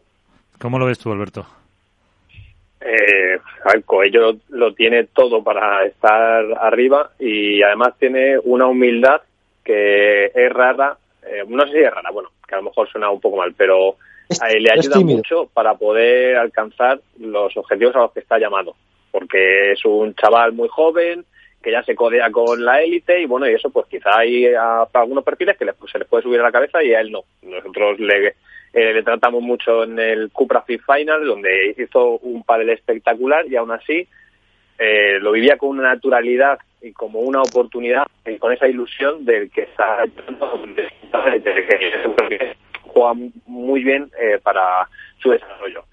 ¿Cómo 0.61 0.79
lo 0.79 0.87
ves 0.87 0.99
tú, 0.99 1.11
Alberto? 1.11 1.45
Eh, 2.81 3.39
Coello 3.85 4.37
lo 4.49 4.75
tiene 4.75 5.05
todo 5.05 5.43
para 5.43 5.85
estar 5.85 6.45
arriba 6.61 7.11
y 7.19 7.63
además 7.63 7.95
tiene 7.99 8.39
una 8.39 8.67
humildad 8.67 9.21
que 9.65 10.27
es 10.27 10.53
rara, 10.53 10.97
eh, 11.23 11.45
no 11.47 11.65
sé 11.67 11.73
si 11.73 11.79
es 11.79 11.91
rara, 11.91 12.11
bueno, 12.13 12.31
que 12.47 12.55
a 12.55 12.59
lo 12.59 12.65
mejor 12.65 12.89
suena 12.89 13.11
un 13.11 13.21
poco 13.21 13.37
mal, 13.37 13.55
pero 13.57 13.97
eh, 14.31 14.61
le 14.61 14.71
ayuda 14.73 14.99
mucho 15.01 15.49
para 15.53 15.75
poder 15.75 16.37
alcanzar 16.37 17.01
los 17.21 17.57
objetivos 17.57 17.95
a 17.97 18.01
los 18.01 18.13
que 18.13 18.21
está 18.21 18.39
llamado, 18.39 18.75
porque 19.11 19.73
es 19.73 19.85
un 19.85 20.15
chaval 20.15 20.53
muy 20.53 20.69
joven, 20.69 21.25
que 21.63 21.71
ya 21.71 21.83
se 21.83 21.95
codea 21.95 22.31
con 22.31 22.65
la 22.65 22.83
élite 22.83 23.21
y 23.21 23.27
bueno, 23.27 23.49
y 23.49 23.55
eso 23.55 23.71
pues 23.71 23.87
quizá 23.87 24.19
hay 24.19 24.47
algunos 24.93 25.25
perfiles 25.25 25.57
que 25.57 25.65
les, 25.65 25.75
pues, 25.75 25.91
se 25.93 25.99
les 25.99 26.09
puede 26.09 26.23
subir 26.23 26.41
a 26.41 26.45
la 26.45 26.53
cabeza 26.53 26.83
y 26.83 26.93
a 26.93 27.01
él 27.01 27.13
no. 27.13 27.23
Nosotros 27.43 27.99
le, 28.01 28.35
eh, 28.73 29.03
tratamos 29.05 29.43
mucho 29.43 29.85
en 29.85 29.99
el 29.99 30.31
Cupra 30.31 30.63
Fit 30.63 30.83
Final, 30.85 31.25
donde 31.25 31.75
hizo 31.79 32.19
un 32.19 32.43
panel 32.43 32.71
espectacular 32.71 33.47
y 33.47 33.57
aún 33.57 33.71
así 33.71 34.07
eh, 34.79 35.19
lo 35.21 35.33
vivía 35.33 35.57
con 35.57 35.71
una 35.71 35.95
naturalidad 35.95 36.59
y 36.81 36.93
como 36.93 37.21
una 37.21 37.41
oportunidad 37.43 38.07
y 38.27 38.39
con 38.39 38.53
esa 38.53 38.67
ilusión 38.67 39.25
del 39.25 39.51
que 39.51 39.63
está 39.63 40.05
juega 42.89 43.15
muy 43.47 43.85
bien 43.85 44.11
eh, 44.21 44.39
para 44.43 44.89
su 45.19 45.31
desarrollo. 45.31 45.85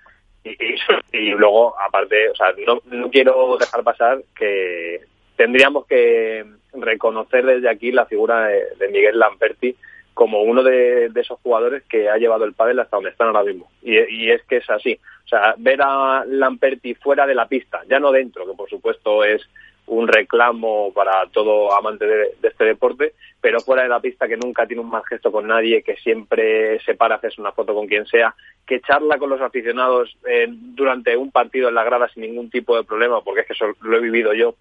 Y, 0.44 0.50
y, 0.52 0.76
y, 1.12 1.30
luego, 1.32 1.76
aparte, 1.80 2.30
o 2.30 2.36
sea, 2.36 2.48
no 2.66 3.10
quiero 3.12 3.58
dejar 3.58 3.84
pasar 3.84 4.20
que 4.36 5.02
tendríamos 5.40 5.86
que 5.86 6.46
reconocer 6.74 7.46
desde 7.46 7.70
aquí 7.70 7.94
la 7.94 8.06
figura 8.06 8.48
de, 8.48 8.90
Miguel 8.90 9.18
Lamperti 9.18 9.74
como 10.14 10.42
uno 10.42 10.64
de, 10.64 11.10
esos 11.16 11.40
jugadores 11.40 11.84
que 11.84 12.10
ha 12.10 12.18
llevado 12.18 12.44
el 12.44 12.52
pádel 12.52 12.80
hasta 12.80 12.98
donde 12.98 13.12
están 13.12 13.28
ahora 13.28 13.46
mismo. 13.46 13.72
Y, 13.82 14.30
es 14.30 14.44
que 14.44 14.58
es 14.58 14.70
así. 14.70 15.00
O 15.24 15.28
sea, 15.30 15.56
ver 15.58 15.80
a 15.82 16.26
Lamperti 16.28 16.94
fuera 16.94 17.26
de 17.26 17.36
la 17.36 17.48
pista, 17.48 17.80
ya 17.90 18.02
no 18.02 18.12
dentro, 18.12 18.46
que 18.46 18.54
por 18.54 18.70
supuesto 18.70 19.24
es 19.24 19.50
un 19.86 20.10
reclamo 20.10 20.92
para 20.94 21.26
todo 21.32 21.74
amante 21.74 22.06
de, 22.06 22.18
de, 22.42 22.48
este 22.50 22.66
deporte, 22.66 23.14
pero 23.40 23.62
fuera 23.62 23.84
de 23.84 23.90
la 23.90 24.02
pista 24.02 24.28
que 24.28 24.36
nunca 24.36 24.68
tiene 24.68 24.82
un 24.82 24.90
mal 24.90 25.04
gesto 25.08 25.32
con 25.32 25.48
nadie, 25.48 25.84
que 25.84 25.96
siempre 25.96 26.82
se 26.82 26.96
para 26.96 27.16
a 27.16 27.18
hacerse 27.20 27.40
una 27.40 27.54
foto 27.54 27.74
con 27.74 27.88
quien 27.88 28.06
sea, 28.08 28.36
que 28.68 28.82
charla 28.82 29.18
con 29.18 29.30
los 29.30 29.40
aficionados 29.40 30.18
eh, 30.28 30.48
durante 30.50 31.16
un 31.16 31.32
partido 31.32 31.70
en 31.70 31.76
la 31.76 31.86
grada 31.86 32.10
sin 32.10 32.24
ningún 32.24 32.50
tipo 32.50 32.76
de 32.76 32.84
problema, 32.84 33.22
porque 33.22 33.42
es 33.42 33.48
que 33.48 33.54
eso 33.54 33.68
lo 33.80 33.98
he 33.98 34.02
vivido 34.02 34.34
yo. 34.34 34.56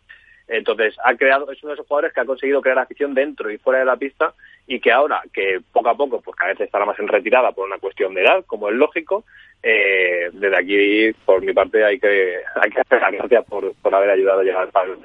Entonces, 0.49 0.97
ha 1.05 1.15
creado, 1.15 1.51
es 1.53 1.63
uno 1.63 1.71
de 1.71 1.75
esos 1.75 1.87
jugadores 1.87 2.13
que 2.13 2.21
ha 2.21 2.25
conseguido 2.25 2.63
crear 2.63 2.79
afición 2.79 3.15
dentro 3.15 3.51
y 3.51 3.59
fuera 3.59 3.81
de 3.81 3.85
la 3.85 3.97
pista 3.97 4.33
y 4.67 4.81
que 4.81 4.91
ahora, 4.91 5.23
que 5.33 5.61
poco 5.73 5.91
a 5.91 5.97
poco, 5.97 6.21
pues 6.21 6.37
cada 6.37 6.53
vez 6.53 6.61
estará 6.61 6.85
más 6.87 6.99
en 6.99 7.09
retirada 7.09 7.53
por 7.53 7.67
una 7.67 7.79
cuestión 7.79 8.15
de 8.15 8.23
edad, 8.23 8.45
como 8.47 8.69
es 8.69 8.75
lógico, 8.75 9.25
eh, 9.63 10.31
desde 10.33 10.57
aquí, 10.57 11.13
por 11.25 11.43
mi 11.45 11.53
parte, 11.53 11.85
hay 11.85 11.99
que, 11.99 12.37
hay 12.63 12.71
que 12.71 12.81
hacer 12.81 13.01
las 13.01 13.13
gracias 13.13 13.45
por, 13.47 13.75
por 13.75 13.95
haber 13.95 14.11
ayudado 14.11 14.41
a 14.41 14.45
llegar 14.45 14.69
al. 14.75 14.99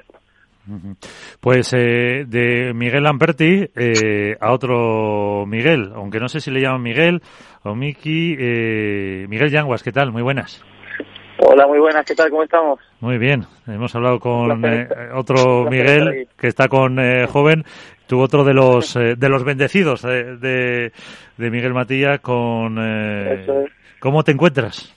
Pues 1.40 1.74
eh, 1.74 2.24
de 2.26 2.72
Miguel 2.72 3.02
Lamperti 3.02 3.68
eh, 3.76 4.36
a 4.40 4.52
otro 4.52 5.44
Miguel, 5.46 5.92
aunque 5.94 6.20
no 6.20 6.28
sé 6.28 6.40
si 6.40 6.50
le 6.50 6.60
llaman 6.60 6.82
Miguel 6.82 7.20
o 7.64 7.74
Miki, 7.74 8.34
eh, 8.38 9.26
Miguel 9.28 9.50
Yanguas, 9.50 9.82
¿qué 9.82 9.92
tal? 9.92 10.10
Muy 10.10 10.22
buenas. 10.22 10.64
Hola, 11.38 11.66
muy 11.66 11.78
buenas, 11.78 12.06
¿qué 12.06 12.14
tal? 12.14 12.30
¿Cómo 12.30 12.44
estamos? 12.44 12.80
Muy 13.00 13.18
bien, 13.18 13.44
hemos 13.66 13.94
hablado 13.94 14.20
con 14.20 14.64
eh, 14.64 14.88
otro 15.14 15.64
Miguel 15.68 16.28
que 16.38 16.46
está 16.46 16.68
con 16.68 16.98
eh, 16.98 17.26
joven, 17.26 17.64
tú 18.06 18.20
otro 18.20 18.44
de 18.44 18.54
los 18.54 18.94
eh, 18.96 19.14
de 19.16 19.28
los 19.28 19.44
bendecidos 19.44 20.02
de, 20.02 20.36
de, 20.36 20.92
de 21.36 21.50
Miguel 21.50 21.74
Matilla 21.74 22.18
con 22.18 22.78
eh, 22.78 23.44
es. 23.46 23.72
¿Cómo 23.98 24.22
te 24.22 24.32
encuentras? 24.32 24.94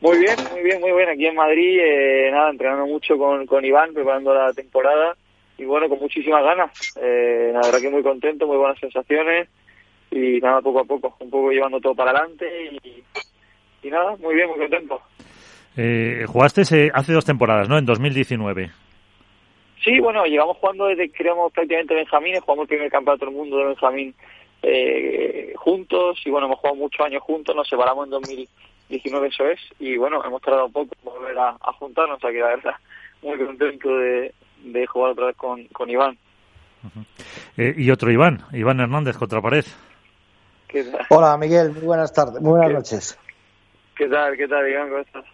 Muy 0.00 0.18
bien, 0.18 0.34
muy 0.52 0.62
bien, 0.64 0.80
muy 0.80 0.90
bien. 0.92 1.08
Aquí 1.10 1.26
en 1.26 1.36
Madrid, 1.36 1.78
eh, 1.80 2.30
nada, 2.32 2.50
entrenando 2.50 2.86
mucho 2.86 3.16
con, 3.16 3.46
con 3.46 3.64
Iván, 3.64 3.94
preparando 3.94 4.34
la 4.34 4.52
temporada 4.52 5.14
y 5.58 5.64
bueno, 5.64 5.88
con 5.88 6.00
muchísimas 6.00 6.42
ganas. 6.42 6.72
Eh, 7.00 7.50
la 7.52 7.60
verdad 7.60 7.80
que 7.80 7.90
muy 7.90 8.02
contento, 8.02 8.48
muy 8.48 8.56
buenas 8.56 8.80
sensaciones 8.80 9.48
y 10.10 10.40
nada, 10.40 10.60
poco 10.60 10.80
a 10.80 10.84
poco, 10.84 11.16
un 11.20 11.30
poco 11.30 11.52
llevando 11.52 11.80
todo 11.80 11.94
para 11.94 12.10
adelante 12.10 12.46
y, 12.82 13.04
y 13.86 13.90
nada, 13.90 14.16
muy 14.16 14.34
bien, 14.34 14.48
muy 14.48 14.58
contento. 14.58 15.00
Eh, 15.76 16.24
jugaste 16.26 16.62
hace 16.92 17.12
dos 17.12 17.24
temporadas, 17.24 17.68
¿no? 17.68 17.78
En 17.78 17.86
2019. 17.86 18.70
Sí, 19.84 19.98
bueno, 19.98 20.24
llegamos 20.24 20.56
jugando 20.58 20.86
desde 20.86 21.08
que 21.08 21.22
éramos 21.24 21.52
prácticamente 21.52 21.94
Benjamines, 21.94 22.40
jugamos 22.42 22.64
el 22.64 22.68
primer 22.68 22.90
campeonato 22.90 23.26
del 23.26 23.34
mundo 23.34 23.56
de 23.58 23.64
Benjamín 23.64 24.14
eh, 24.62 25.52
juntos 25.56 26.20
y 26.24 26.30
bueno, 26.30 26.46
hemos 26.46 26.60
jugado 26.60 26.76
muchos 26.76 27.04
años 27.04 27.22
juntos, 27.22 27.54
nos 27.56 27.68
separamos 27.68 28.04
en 28.04 28.10
2019, 28.10 29.26
eso 29.26 29.44
es, 29.46 29.58
y 29.80 29.96
bueno, 29.96 30.22
hemos 30.24 30.40
tardado 30.40 30.66
un 30.66 30.72
poco 30.72 30.94
en 30.96 31.04
volver 31.04 31.36
a, 31.36 31.56
a 31.60 31.72
juntarnos, 31.72 32.18
o 32.18 32.20
sea 32.20 32.30
que 32.30 32.38
la 32.38 32.48
verdad, 32.48 32.74
muy 33.22 33.36
contento 33.44 33.88
de, 33.96 34.32
de 34.62 34.86
jugar 34.86 35.12
otra 35.12 35.26
vez 35.26 35.36
con, 35.36 35.64
con 35.68 35.90
Iván. 35.90 36.16
Uh 36.84 37.00
-huh. 37.00 37.04
eh, 37.56 37.74
y 37.76 37.90
otro 37.90 38.10
Iván, 38.12 38.42
Iván 38.52 38.78
Hernández, 38.78 39.16
contra 39.16 39.40
pared. 39.40 39.64
Hola 41.10 41.36
Miguel, 41.36 41.72
muy 41.72 41.82
buenas 41.82 42.12
tardes, 42.12 42.40
muy 42.40 42.50
buenas 42.52 42.68
¿Qué? 42.68 42.74
noches. 42.74 43.18
¿Qué 43.96 44.06
tal, 44.08 44.36
qué 44.36 44.46
tal 44.46 44.68
Iván, 44.68 44.88
cómo 44.88 45.00
estás? 45.00 45.24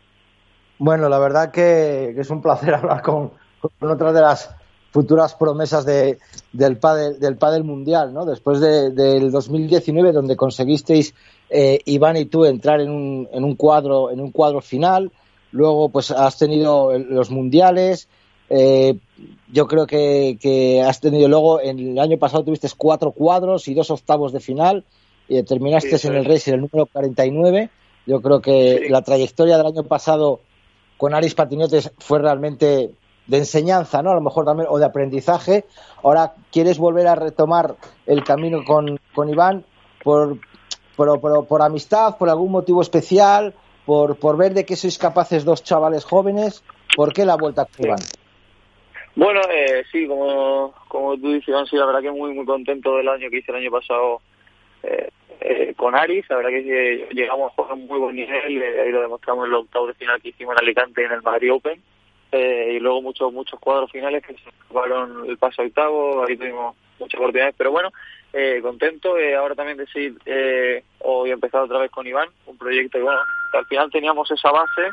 Bueno, 0.78 1.08
la 1.08 1.18
verdad 1.18 1.50
que, 1.50 2.12
que 2.14 2.20
es 2.20 2.30
un 2.30 2.40
placer 2.40 2.74
hablar 2.74 3.02
con, 3.02 3.32
con, 3.60 3.90
otra 3.90 4.12
de 4.12 4.20
las 4.20 4.50
futuras 4.90 5.34
promesas 5.34 5.84
de, 5.84 6.18
del, 6.52 6.78
pádel, 6.78 7.18
del 7.18 7.36
pádel 7.36 7.64
mundial, 7.64 8.12
¿no? 8.14 8.24
Después 8.24 8.60
de, 8.60 8.90
del 8.90 9.30
2019, 9.30 10.12
donde 10.12 10.36
conseguisteis 10.36 11.14
eh, 11.50 11.80
Iván 11.84 12.16
y 12.16 12.26
tú 12.26 12.44
entrar 12.44 12.80
en 12.80 12.90
un, 12.90 13.28
en 13.32 13.44
un 13.44 13.54
cuadro 13.54 14.10
en 14.10 14.20
un 14.20 14.30
cuadro 14.30 14.60
final, 14.60 15.12
luego 15.50 15.88
pues 15.88 16.10
has 16.10 16.38
tenido 16.38 16.96
los 16.98 17.30
mundiales, 17.30 18.08
eh, 18.50 18.96
yo 19.52 19.66
creo 19.66 19.86
que, 19.86 20.38
que, 20.40 20.82
has 20.82 21.00
tenido 21.00 21.28
luego 21.28 21.60
en 21.60 21.78
el 21.78 21.98
año 21.98 22.18
pasado 22.18 22.44
tuviste 22.44 22.68
cuatro 22.76 23.12
cuadros 23.12 23.68
y 23.68 23.74
dos 23.74 23.90
octavos 23.90 24.32
de 24.32 24.40
final 24.40 24.84
y 25.28 25.42
terminaste 25.42 25.90
sí, 25.90 25.98
sí. 25.98 26.08
en 26.08 26.14
el 26.14 26.24
Racing 26.24 26.52
el 26.54 26.60
número 26.62 26.86
49 26.86 27.68
Yo 28.06 28.22
creo 28.22 28.40
que 28.40 28.86
la 28.88 29.02
trayectoria 29.02 29.58
del 29.58 29.66
año 29.66 29.84
pasado 29.84 30.40
con 30.98 31.14
Aris 31.14 31.34
Patinetes 31.34 31.94
fue 31.98 32.18
realmente 32.18 32.90
de 33.26 33.36
enseñanza, 33.38 34.02
¿no? 34.02 34.10
A 34.10 34.14
lo 34.14 34.20
mejor 34.20 34.44
también, 34.44 34.68
o 34.70 34.78
de 34.78 34.84
aprendizaje. 34.84 35.64
Ahora 36.02 36.34
quieres 36.50 36.78
volver 36.78 37.06
a 37.06 37.14
retomar 37.14 37.76
el 38.06 38.24
camino 38.24 38.64
con, 38.64 38.98
con 39.14 39.28
Iván 39.30 39.64
por, 40.02 40.38
por, 40.96 41.20
por, 41.20 41.46
por 41.46 41.62
amistad, 41.62 42.18
por 42.18 42.28
algún 42.28 42.50
motivo 42.50 42.82
especial, 42.82 43.54
por, 43.86 44.16
por 44.18 44.36
ver 44.36 44.54
de 44.54 44.66
qué 44.66 44.76
sois 44.76 44.98
capaces 44.98 45.44
dos 45.44 45.62
chavales 45.62 46.04
jóvenes. 46.04 46.62
¿Por 46.96 47.12
qué 47.12 47.24
la 47.24 47.36
vuelta 47.36 47.64
con 47.64 47.86
Iván? 47.86 48.00
Bueno, 49.14 49.40
eh, 49.50 49.84
sí, 49.92 50.06
como, 50.06 50.74
como 50.88 51.16
tú 51.16 51.32
dices, 51.32 51.48
Iván, 51.48 51.66
sí, 51.66 51.76
la 51.76 51.86
verdad 51.86 52.00
que 52.00 52.10
muy, 52.10 52.32
muy 52.32 52.44
contento 52.44 52.96
del 52.96 53.08
año 53.08 53.30
que 53.30 53.38
hice 53.38 53.52
el 53.52 53.58
año 53.58 53.70
pasado 53.70 54.20
eh, 54.82 55.10
eh, 55.40 55.74
con 55.76 55.94
Aris. 55.94 56.24
La 56.28 56.36
verdad 56.36 56.50
que 56.50 57.08
llegamos 57.12 57.52
a 57.56 57.62
a 57.62 57.74
un 57.74 57.86
muy 57.86 57.98
buen 57.98 58.16
nivel, 58.16 58.62
eh, 58.62 58.80
ahí 58.80 58.90
lo 58.90 59.02
demostramos 59.02 59.46
en 59.46 59.52
el 59.52 59.56
octavo 59.56 59.86
de 59.86 59.94
final 59.94 60.20
que 60.20 60.30
hicimos 60.30 60.54
en 60.56 60.64
Alicante 60.64 61.04
en 61.04 61.12
el 61.12 61.22
Madrid 61.22 61.52
Open. 61.52 61.82
Eh, 62.30 62.74
y 62.74 62.78
luego 62.78 63.00
muchos 63.00 63.32
muchos 63.32 63.58
cuadros 63.58 63.90
finales 63.90 64.22
que 64.22 64.34
se 64.34 64.50
jugaron 64.68 65.24
el 65.28 65.38
paso 65.38 65.62
octavo, 65.62 66.26
ahí 66.26 66.36
tuvimos 66.36 66.76
muchas 66.98 67.18
oportunidades, 67.18 67.54
pero 67.56 67.70
bueno, 67.70 67.90
eh, 68.32 68.60
contento, 68.60 69.16
eh, 69.16 69.34
ahora 69.34 69.54
también 69.54 69.78
decir, 69.78 70.14
eh, 70.26 70.82
hoy 70.98 71.30
he 71.30 71.32
empezado 71.32 71.64
otra 71.64 71.78
vez 71.78 71.90
con 71.90 72.06
Iván, 72.06 72.28
un 72.44 72.58
proyecto 72.58 72.98
y 72.98 73.02
bueno, 73.02 73.20
al 73.54 73.66
final 73.66 73.90
teníamos 73.90 74.30
esa 74.30 74.50
base 74.50 74.90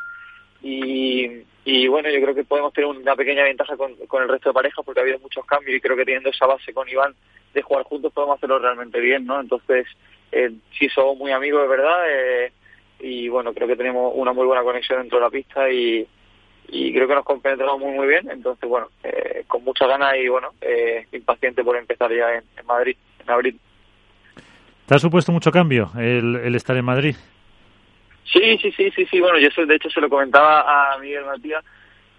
y, 0.62 1.44
y 1.66 1.88
bueno, 1.88 2.10
yo 2.10 2.22
creo 2.22 2.34
que 2.36 2.46
podemos 2.46 2.72
tener 2.72 2.90
una 2.90 3.16
pequeña 3.16 3.44
ventaja 3.44 3.76
con, 3.76 3.94
con 4.08 4.24
el 4.24 4.30
resto 4.30 4.50
de 4.50 4.54
parejas 4.54 4.86
porque 4.86 5.02
ha 5.02 5.04
habido 5.04 5.20
muchos 5.20 5.46
cambios 5.46 5.76
y 5.76 5.82
creo 5.82 5.98
que 5.98 6.06
teniendo 6.06 6.30
esa 6.30 6.46
base 6.46 6.74
con 6.74 6.88
Iván 6.88 7.14
de 7.54 7.62
jugar 7.62 7.84
juntos 7.84 8.14
podemos 8.14 8.38
hacerlo 8.38 8.60
realmente 8.60 9.00
bien, 9.02 9.26
¿no? 9.26 9.42
Entonces, 9.42 9.86
eh, 10.32 10.52
sí 10.78 10.90
somos 10.90 11.18
muy 11.18 11.32
amigos, 11.32 11.62
de 11.62 11.68
verdad, 11.68 12.04
eh, 12.10 12.52
y 13.00 13.28
bueno, 13.30 13.54
creo 13.54 13.68
que 13.68 13.76
tenemos 13.76 14.14
una 14.16 14.34
muy 14.34 14.46
buena 14.46 14.64
conexión 14.64 15.00
dentro 15.00 15.20
de 15.20 15.26
la 15.26 15.30
pista 15.30 15.70
y, 15.70 16.08
y 16.70 16.94
creo 16.94 17.08
que 17.08 17.16
nos 17.16 17.26
compenetramos 17.26 17.80
muy 17.80 17.92
muy 17.92 18.08
bien 18.08 18.30
entonces 18.32 18.68
bueno 18.68 18.88
eh, 19.04 19.44
con 19.48 19.64
mucha 19.64 19.86
ganas 19.86 20.16
y 20.18 20.28
bueno 20.28 20.54
eh, 20.62 21.06
impaciente 21.12 21.64
por 21.64 21.78
empezar 21.78 22.12
ya 22.12 22.34
en, 22.36 22.44
en, 22.58 22.66
Madrid 22.66 22.96
en 23.20 23.30
abril 23.30 23.60
¿Te 24.86 24.96
ha 24.96 25.00
supuesto 25.00 25.32
mucho 25.32 25.52
cambio 25.52 25.92
el, 25.98 26.36
el 26.36 26.56
estar 26.56 26.78
en 26.78 26.86
Madrid? 26.86 27.16
Sí, 28.32 28.58
sí, 28.62 28.72
sí, 28.72 28.92
sí, 28.92 29.06
sí. 29.06 29.20
Bueno, 29.20 29.40
yo 29.40 29.50
soy, 29.50 29.66
de 29.66 29.76
hecho 29.76 29.90
se 29.90 30.02
lo 30.02 30.10
comentaba 30.10 30.94
a 30.94 31.00
Miguel 31.00 31.26
Matías, 31.26 31.64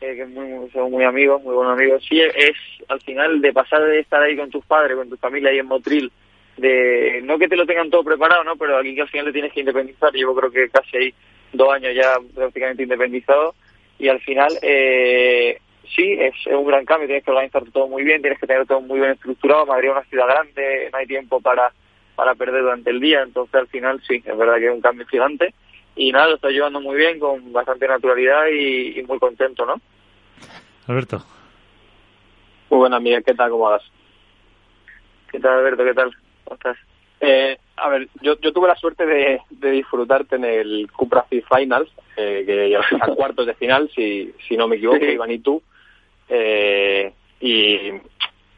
eh, 0.00 0.16
que 0.16 0.26
muy, 0.26 0.68
somos 0.70 0.90
muy 0.90 1.04
amigos, 1.04 1.42
muy 1.42 1.54
buenos 1.54 1.78
amigos. 1.78 2.02
Sí, 2.08 2.20
es 2.20 2.56
al 2.88 3.00
final 3.02 3.40
de 3.40 3.52
pasar 3.52 3.82
de 3.82 4.00
estar 4.00 4.20
ahí 4.22 4.36
con 4.36 4.50
tus 4.50 4.64
padres, 4.64 4.96
con 4.96 5.08
tu 5.08 5.16
familia 5.16 5.50
ahí 5.50 5.58
en 5.58 5.66
Motril, 5.66 6.10
de 6.56 7.20
no 7.24 7.38
que 7.38 7.48
te 7.48 7.56
lo 7.56 7.66
tengan 7.66 7.90
todo 7.90 8.04
preparado, 8.04 8.44
¿no? 8.44 8.56
Pero 8.56 8.78
aquí 8.78 8.94
que 8.94 9.02
al 9.02 9.08
final 9.08 9.26
te 9.26 9.32
tienes 9.32 9.52
que 9.52 9.60
independizar. 9.60 10.12
Llevo 10.12 10.34
creo 10.34 10.50
que 10.50 10.68
casi 10.70 10.96
ahí 10.96 11.14
dos 11.52 11.72
años 11.72 11.94
ya 11.94 12.16
prácticamente 12.34 12.82
independizado 12.82 13.54
y 13.98 14.08
al 14.08 14.20
final 14.20 14.52
eh, 14.62 15.60
sí, 15.94 16.12
es, 16.12 16.34
es, 16.44 16.52
un 16.52 16.66
gran 16.66 16.84
cambio, 16.84 17.06
tienes 17.06 17.24
que 17.24 17.30
organizar 17.30 17.64
todo 17.72 17.88
muy 17.88 18.04
bien, 18.04 18.20
tienes 18.20 18.38
que 18.38 18.46
tener 18.46 18.66
todo 18.66 18.80
muy 18.80 18.98
bien 18.98 19.12
estructurado, 19.12 19.66
Madrid 19.66 19.88
es 19.88 19.92
una 19.92 20.04
ciudad 20.04 20.26
grande, 20.26 20.88
no 20.92 20.98
hay 20.98 21.06
tiempo 21.06 21.40
para, 21.40 21.72
para 22.14 22.34
perder 22.34 22.62
durante 22.62 22.90
el 22.90 23.00
día, 23.00 23.22
entonces 23.22 23.54
al 23.54 23.68
final 23.68 24.02
sí, 24.06 24.22
es 24.24 24.36
verdad 24.36 24.56
que 24.56 24.66
es 24.66 24.72
un 24.72 24.80
cambio 24.80 25.06
gigante 25.06 25.54
y 25.94 26.12
nada, 26.12 26.28
lo 26.28 26.34
estoy 26.34 26.52
llevando 26.52 26.80
muy 26.80 26.96
bien, 26.96 27.18
con 27.18 27.52
bastante 27.52 27.88
naturalidad 27.88 28.46
y, 28.52 28.98
y 28.98 29.02
muy 29.04 29.18
contento, 29.18 29.64
¿no? 29.64 29.80
Alberto. 30.86 31.24
Muy 32.68 32.80
buena, 32.80 33.00
Miguel, 33.00 33.24
¿qué 33.24 33.34
tal? 33.34 33.50
¿Cómo 33.50 33.64
vas? 33.70 33.82
¿Qué 35.30 35.40
tal, 35.40 35.58
Alberto? 35.58 35.84
¿Qué 35.84 35.94
tal? 35.94 36.14
Eh, 37.20 37.58
a 37.76 37.88
ver, 37.88 38.08
yo, 38.20 38.38
yo 38.40 38.52
tuve 38.52 38.68
la 38.68 38.76
suerte 38.76 39.06
de, 39.06 39.40
de 39.50 39.70
disfrutarte 39.70 40.36
en 40.36 40.44
el 40.44 40.90
Cupra 40.92 41.24
Finals, 41.24 41.90
eh, 42.16 42.44
que 42.46 42.76
a 42.76 43.06
cuartos 43.14 43.46
de 43.46 43.54
final, 43.54 43.90
si, 43.94 44.32
si 44.46 44.56
no 44.56 44.68
me 44.68 44.76
equivoco, 44.76 44.98
sí. 44.98 45.12
Iván 45.12 45.30
y 45.30 45.38
tú. 45.38 45.62
Eh, 46.28 47.12
y 47.40 47.92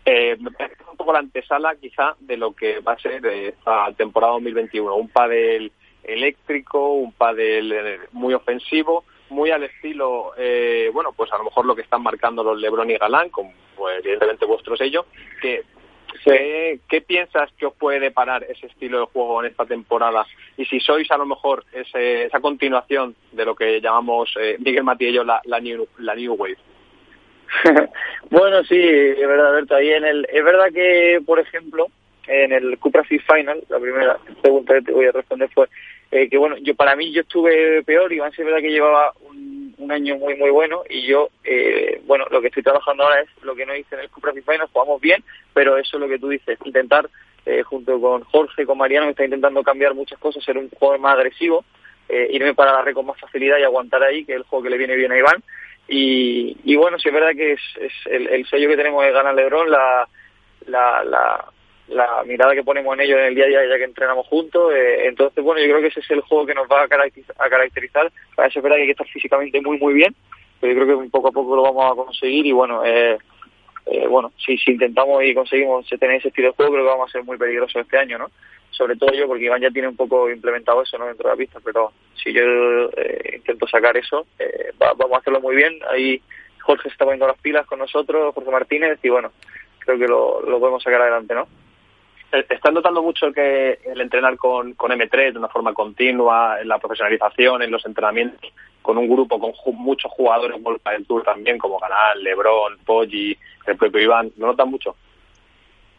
eh, 0.05 0.37
me 0.41 0.51
parece 0.51 0.83
un 0.91 0.97
poco 0.97 1.13
la 1.13 1.19
antesala 1.19 1.77
quizá 1.77 2.17
de 2.21 2.37
lo 2.37 2.53
que 2.53 2.81
va 2.81 2.93
a 2.93 2.99
ser 2.99 3.25
esta 3.27 3.93
temporada 3.93 4.35
2021. 4.35 4.95
Un 4.95 5.09
pádel 5.09 5.73
eléctrico, 6.03 6.93
un 6.93 7.13
pádel 7.13 8.01
muy 8.13 8.35
ofensivo, 8.35 9.05
muy 9.31 9.51
al 9.51 9.65
estilo, 9.65 10.33
eh, 10.37 10.91
bueno, 10.93 11.13
pues 11.13 11.33
a 11.33 11.39
lo 11.39 11.45
mejor 11.45 11.67
lo 11.67 11.75
que 11.75 11.83
están 11.83 12.03
marcando 12.03 12.43
los 12.43 12.59
Lebron 12.59 12.91
y 12.91 12.97
Galán, 12.97 13.29
con 13.29 13.51
pues, 13.77 13.99
evidentemente 13.99 14.47
vuestro 14.47 14.77
sello, 14.77 15.07
que 15.41 15.65
¿Qué, 16.25 16.81
¿Qué, 16.89 17.01
piensas 17.01 17.51
que 17.53 17.67
os 17.67 17.75
puede 17.75 18.01
deparar 18.01 18.45
ese 18.45 18.67
estilo 18.67 19.01
de 19.01 19.07
juego 19.07 19.43
en 19.43 19.51
esta 19.51 19.67
temporada? 19.67 20.27
Y 20.57 20.65
si 20.65 20.81
sois 20.81 21.11
a 21.11 21.17
lo 21.17 21.27
mejor 21.27 21.65
ese, 21.73 22.25
esa 22.25 22.41
continuación 22.41 23.15
de 23.33 23.45
lo 23.45 23.55
que 23.55 23.81
llamamos 23.81 24.35
eh, 24.41 24.57
Miguel 24.59 24.85
Mati 24.85 25.07
y 25.07 25.13
yo 25.13 25.25
la, 25.25 25.41
la, 25.45 25.61
new, 25.61 25.87
la 25.99 26.15
New 26.15 26.35
Wave. 26.35 26.57
bueno, 28.31 28.63
sí, 28.65 28.79
es 28.79 29.27
verdad, 29.27 29.49
Alberto. 29.49 29.77
Ahí 29.77 29.91
en 29.91 30.05
el, 30.05 30.27
es 30.31 30.45
verdad 30.45 30.73
que, 30.73 31.21
por 31.25 31.39
ejemplo, 31.39 31.89
en 32.27 32.53
el 32.53 32.79
Cupra 32.79 33.05
Fit 33.05 33.23
Final, 33.23 33.63
la 33.69 33.79
primera 33.79 34.19
pregunta 34.43 34.75
que 34.75 34.83
te 34.83 34.93
voy 34.93 35.07
a 35.07 35.13
responder 35.13 35.49
fue 35.55 35.69
eh, 36.11 36.29
que, 36.29 36.37
bueno, 36.37 36.57
yo 36.59 36.75
para 36.75 36.97
mí 36.97 37.13
yo 37.13 37.23
estuve 37.23 37.83
peor. 37.85 38.13
Iván 38.13 38.33
sí 38.33 38.43
es 38.43 38.47
verdad 38.47 38.61
que 38.61 38.71
llevaba 38.71 39.13
un, 39.29 39.58
un 39.79 39.93
año 39.93 40.17
muy, 40.17 40.35
muy 40.37 40.51
bueno 40.51 40.83
y 40.89 41.07
yo, 41.07 41.31
eh, 41.45 42.01
bueno, 42.05 42.27
lo 42.31 42.41
que 42.41 42.49
estoy 42.49 42.63
trabajando 42.63 43.05
ahora 43.05 43.21
es 43.21 43.29
lo 43.43 43.55
que 43.55 43.65
no 43.65 43.75
hice 43.75 43.95
en 43.95 44.03
el 44.03 44.11
Cupra 44.11 44.33
Fit 44.33 44.45
Final, 44.45 44.69
jugamos 44.73 45.01
bien, 45.01 45.23
pero 45.55 45.77
eso 45.77 45.97
es 45.97 46.01
lo 46.01 46.09
que 46.09 46.19
tú 46.19 46.29
dices, 46.29 46.59
intentar, 46.65 47.09
eh, 47.47 47.63
junto 47.63 48.01
con 48.01 48.23
Jorge, 48.25 48.67
con 48.67 48.79
Mariano, 48.79 49.09
está 49.09 49.25
intentando 49.25 49.63
cambiar 49.63 49.95
muchas 49.95 50.19
cosas, 50.19 50.45
ser 50.45 50.59
un 50.59 50.69
jugador 50.71 51.01
más 51.01 51.15
agresivo, 51.15 51.65
eh, 52.09 52.29
irme 52.31 52.55
para 52.55 52.73
la 52.73 52.83
red 52.83 52.95
con 52.95 53.07
más 53.07 53.21
facilidad 53.21 53.59
y 53.59 53.65
aguantar 53.65 54.03
ahí, 54.03 54.25
que 54.25 54.33
es 54.33 54.39
el 54.39 54.45
juego 54.45 54.65
que 54.65 54.71
le 54.71 54.79
viene 54.79 54.97
bien 54.97 55.13
a 55.13 55.19
Iván. 55.19 55.43
Y, 55.89 56.57
y 56.65 56.77
bueno, 56.77 56.99
sí 56.99 57.09
es 57.09 57.15
verdad 57.15 57.33
que 57.35 57.53
es, 57.53 57.61
es 57.81 57.93
el, 58.07 58.29
el, 58.29 58.47
sello 58.47 58.69
que 58.69 58.77
tenemos 58.77 59.03
de 59.05 59.13
ganar 59.13 59.35
Lebron, 59.35 59.71
la, 59.71 60.09
la, 60.67 61.05
la, 61.05 61.45
la, 61.89 62.23
mirada 62.25 62.55
que 62.55 62.63
ponemos 62.63 62.95
en 62.95 63.01
ello 63.01 63.19
en 63.19 63.27
el 63.27 63.35
día 63.35 63.45
a 63.45 63.49
día 63.49 63.67
ya 63.69 63.77
que 63.77 63.85
entrenamos 63.85 64.27
juntos. 64.27 64.73
Eh, 64.75 65.07
entonces, 65.07 65.43
bueno, 65.43 65.61
yo 65.61 65.69
creo 65.69 65.81
que 65.81 65.89
ese 65.89 66.01
es 66.01 66.11
el 66.11 66.21
juego 66.23 66.47
que 66.47 66.55
nos 66.55 66.69
va 66.69 66.83
a 66.83 66.89
caracterizar. 66.89 67.37
A 67.39 67.49
caracterizar. 67.49 68.11
Para 68.35 68.49
eso 68.49 68.59
es 68.59 68.63
verdad 68.63 68.77
que 68.77 68.83
hay 68.83 68.89
que 68.89 68.93
estar 68.93 69.09
físicamente 69.09 69.61
muy, 69.61 69.79
muy 69.79 69.95
bien, 69.95 70.15
pero 70.61 70.73
yo 70.73 70.85
creo 70.85 71.01
que 71.01 71.11
poco 71.11 71.29
a 71.29 71.33
poco 71.33 71.57
lo 71.57 71.63
vamos 71.63 71.93
a 71.93 71.95
conseguir 71.95 72.47
y 72.47 72.53
bueno, 72.53 72.85
eh, 72.85 73.19
eh, 73.91 74.07
bueno, 74.07 74.33
si, 74.37 74.59
si 74.59 74.73
intentamos 74.73 75.25
y 75.25 75.35
conseguimos 75.35 75.87
tener 75.99 76.17
ese 76.17 76.29
estilo 76.29 76.49
de 76.49 76.55
juego, 76.55 76.73
creo 76.73 76.85
que 76.85 76.91
vamos 76.91 77.09
a 77.09 77.13
ser 77.13 77.25
muy 77.25 77.39
peligrosos 77.39 77.83
este 77.83 77.97
año, 77.97 78.19
¿no? 78.19 78.31
Sobre 78.71 78.97
todo 78.97 79.13
yo, 79.15 79.27
porque 79.27 79.45
Iván 79.45 79.63
ya 79.63 79.71
tiene 79.71 79.89
un 79.89 79.97
poco 79.97 80.31
implementado 80.31 80.83
eso, 80.83 80.99
¿no? 80.99 81.07
Dentro 81.07 81.29
de 81.29 81.35
la 81.35 81.39
pista, 81.39 81.59
pero 81.65 81.93
si 82.23 82.33
yo 82.33 82.43
eh, 82.43 83.37
intento 83.37 83.67
sacar 83.67 83.97
eso, 83.97 84.27
eh, 84.39 84.73
va, 84.81 84.93
vamos 84.93 85.17
a 85.17 85.21
hacerlo 85.21 85.41
muy 85.41 85.57
bien. 85.57 85.79
Ahí 85.91 86.21
Jorge 86.61 86.89
está 86.89 87.07
poniendo 87.07 87.27
las 87.27 87.39
pilas 87.39 87.67
con 87.67 87.79
nosotros, 87.79 88.35
Jorge 88.35 88.51
Martínez, 88.51 88.99
y 89.03 89.09
bueno, 89.09 89.33
creo 89.79 89.99
que 89.99 90.07
lo, 90.07 90.43
lo 90.43 90.61
podemos 90.61 90.83
sacar 90.83 91.01
adelante, 91.01 91.35
¿no? 91.35 91.49
¿Estás 92.31 92.75
notando 92.75 93.03
mucho 93.03 93.33
que 93.33 93.79
el 93.85 94.01
entrenar 94.03 94.37
con, 94.37 94.75
con 94.75 94.91
M3 94.91 95.33
de 95.33 95.39
una 95.39 95.49
forma 95.49 95.73
continua, 95.73 96.61
en 96.61 96.69
la 96.69 96.79
profesionalización, 96.79 97.63
en 97.63 97.71
los 97.71 97.87
entrenamientos, 97.87 98.53
con 98.83 98.99
un 98.99 99.09
grupo 99.09 99.41
con 99.41 99.53
ju 99.53 99.73
muchos 99.73 100.13
jugadores 100.13 100.63
Golpa 100.63 100.93
del 100.93 101.07
Tour 101.07 101.23
también, 101.23 101.57
como 101.57 101.81
Canal, 101.81 102.23
Lebron, 102.23 102.79
Poggi, 102.85 103.37
el 103.67 103.77
propio 103.77 104.03
Iván, 104.03 104.31
¿lo 104.37 104.49
notas 104.49 104.67
mucho? 104.67 104.97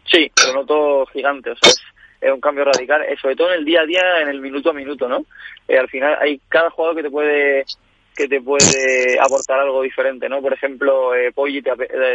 Sí, 0.06 0.32
lo 0.48 0.54
noto 0.54 1.08
gigante, 1.08 1.52
o 1.52 1.56
sea, 1.56 1.72
es, 2.22 2.32
un 2.32 2.42
cambio 2.42 2.66
radical, 2.66 3.02
eh, 3.04 3.16
sobre 3.20 3.36
todo 3.36 3.52
en 3.52 3.60
el 3.60 3.66
día 3.66 3.82
a 3.82 3.86
día, 3.86 4.22
en 4.22 4.30
el 4.30 4.40
minuto 4.40 4.70
a 4.70 4.74
minuto, 4.74 5.08
¿no? 5.08 5.26
Eh, 5.68 5.80
al 5.80 5.90
final 5.90 6.16
hay 6.22 6.40
cada 6.48 6.70
jugador 6.70 6.96
que 6.96 7.04
te 7.04 7.12
puede 7.12 7.66
que 8.16 8.28
te 8.28 8.42
puede 8.42 9.18
aportar 9.20 9.60
algo 9.62 9.82
diferente, 9.82 10.28
¿no? 10.28 10.42
Por 10.42 10.54
ejemplo, 10.54 11.16
eh, 11.16 11.32
Poggi 11.32 11.62
te, 11.62 11.72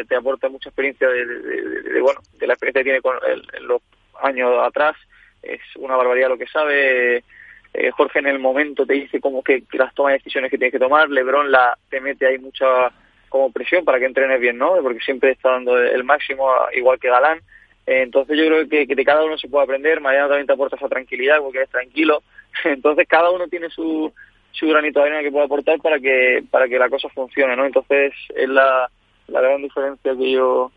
te 0.07 0.15
aporta 0.15 0.51
mucha 0.51 0.69
experiencia 0.69 1.09
de, 1.09 2.01
bueno, 2.03 2.21
de 2.35 2.47
la 2.47 2.53
experiencia 2.53 2.81
que 2.81 2.85
tiene 2.85 3.01
con 3.01 3.17
el, 3.27 3.67
los 3.67 3.81
años 4.23 4.53
atrás, 4.63 4.97
es 5.43 5.61
una 5.77 5.97
barbaridad 5.97 6.29
lo 6.29 6.39
que 6.39 6.47
sabe. 6.47 7.25
Eh, 7.73 7.91
Jorge 7.91 8.21
en 8.21 8.27
el 8.27 8.39
momento 8.39 8.87
te 8.87 8.95
dice 8.95 9.21
como 9.21 9.43
que, 9.43 9.65
las 9.73 9.93
tomas 9.95 10.13
de 10.13 10.19
decisiones 10.19 10.51
que 10.51 10.59
tienes 10.59 10.73
que 10.73 10.79
tomar, 10.79 11.11
Lebron 11.11 11.51
la 11.51 11.77
te 11.91 12.01
mete 12.01 12.27
ahí 12.27 12.39
mucha 12.39 12.93
como 13.29 13.51
presión 13.51 13.85
para 13.85 13.99
que 13.99 14.05
entrenes 14.05 14.41
bien, 14.41 14.59
¿no? 14.59 14.77
Porque 14.81 15.01
siempre 15.01 15.33
está 15.33 15.51
dando 15.51 15.77
el 15.77 16.05
máximo, 16.05 16.49
igual 16.73 17.01
que 17.01 17.09
Galán. 17.09 17.39
Eh, 17.87 18.03
entonces 18.03 18.39
yo 18.39 18.47
creo 18.47 18.69
que, 18.69 18.87
de 18.95 19.05
cada 19.05 19.25
uno 19.25 19.37
se 19.37 19.49
puede 19.49 19.65
aprender. 19.65 20.01
Mariano 20.01 20.29
también 20.29 20.47
te 20.47 20.53
aporta 20.53 20.77
esa 20.77 20.89
tranquilidad 20.89 21.39
porque 21.41 21.59
eres 21.59 21.71
tranquilo. 21.71 22.23
Entonces 22.65 23.07
cada 23.09 23.31
uno 23.31 23.49
tiene 23.49 23.69
su, 23.71 24.13
su 24.53 24.69
granito 24.69 25.01
de 25.01 25.07
arena 25.07 25.23
que 25.23 25.33
puede 25.33 25.47
aportar 25.47 25.81
para 25.81 25.99
que 25.99 26.45
para 26.49 26.69
que 26.69 26.79
la 26.79 26.89
cosa 26.89 27.09
funcione, 27.09 27.57
¿no? 27.57 27.67
Entonces 27.67 28.15
es 28.35 28.49
la, 28.49 28.89
la 29.27 29.41
gran 29.41 29.61
diferencia 29.63 30.15
que 30.17 30.31
yo 30.31 30.71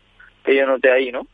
que 0.44 0.56
yo 0.56 0.66
noté 0.66 0.90
ahí, 0.90 1.12
¿no? 1.12 1.26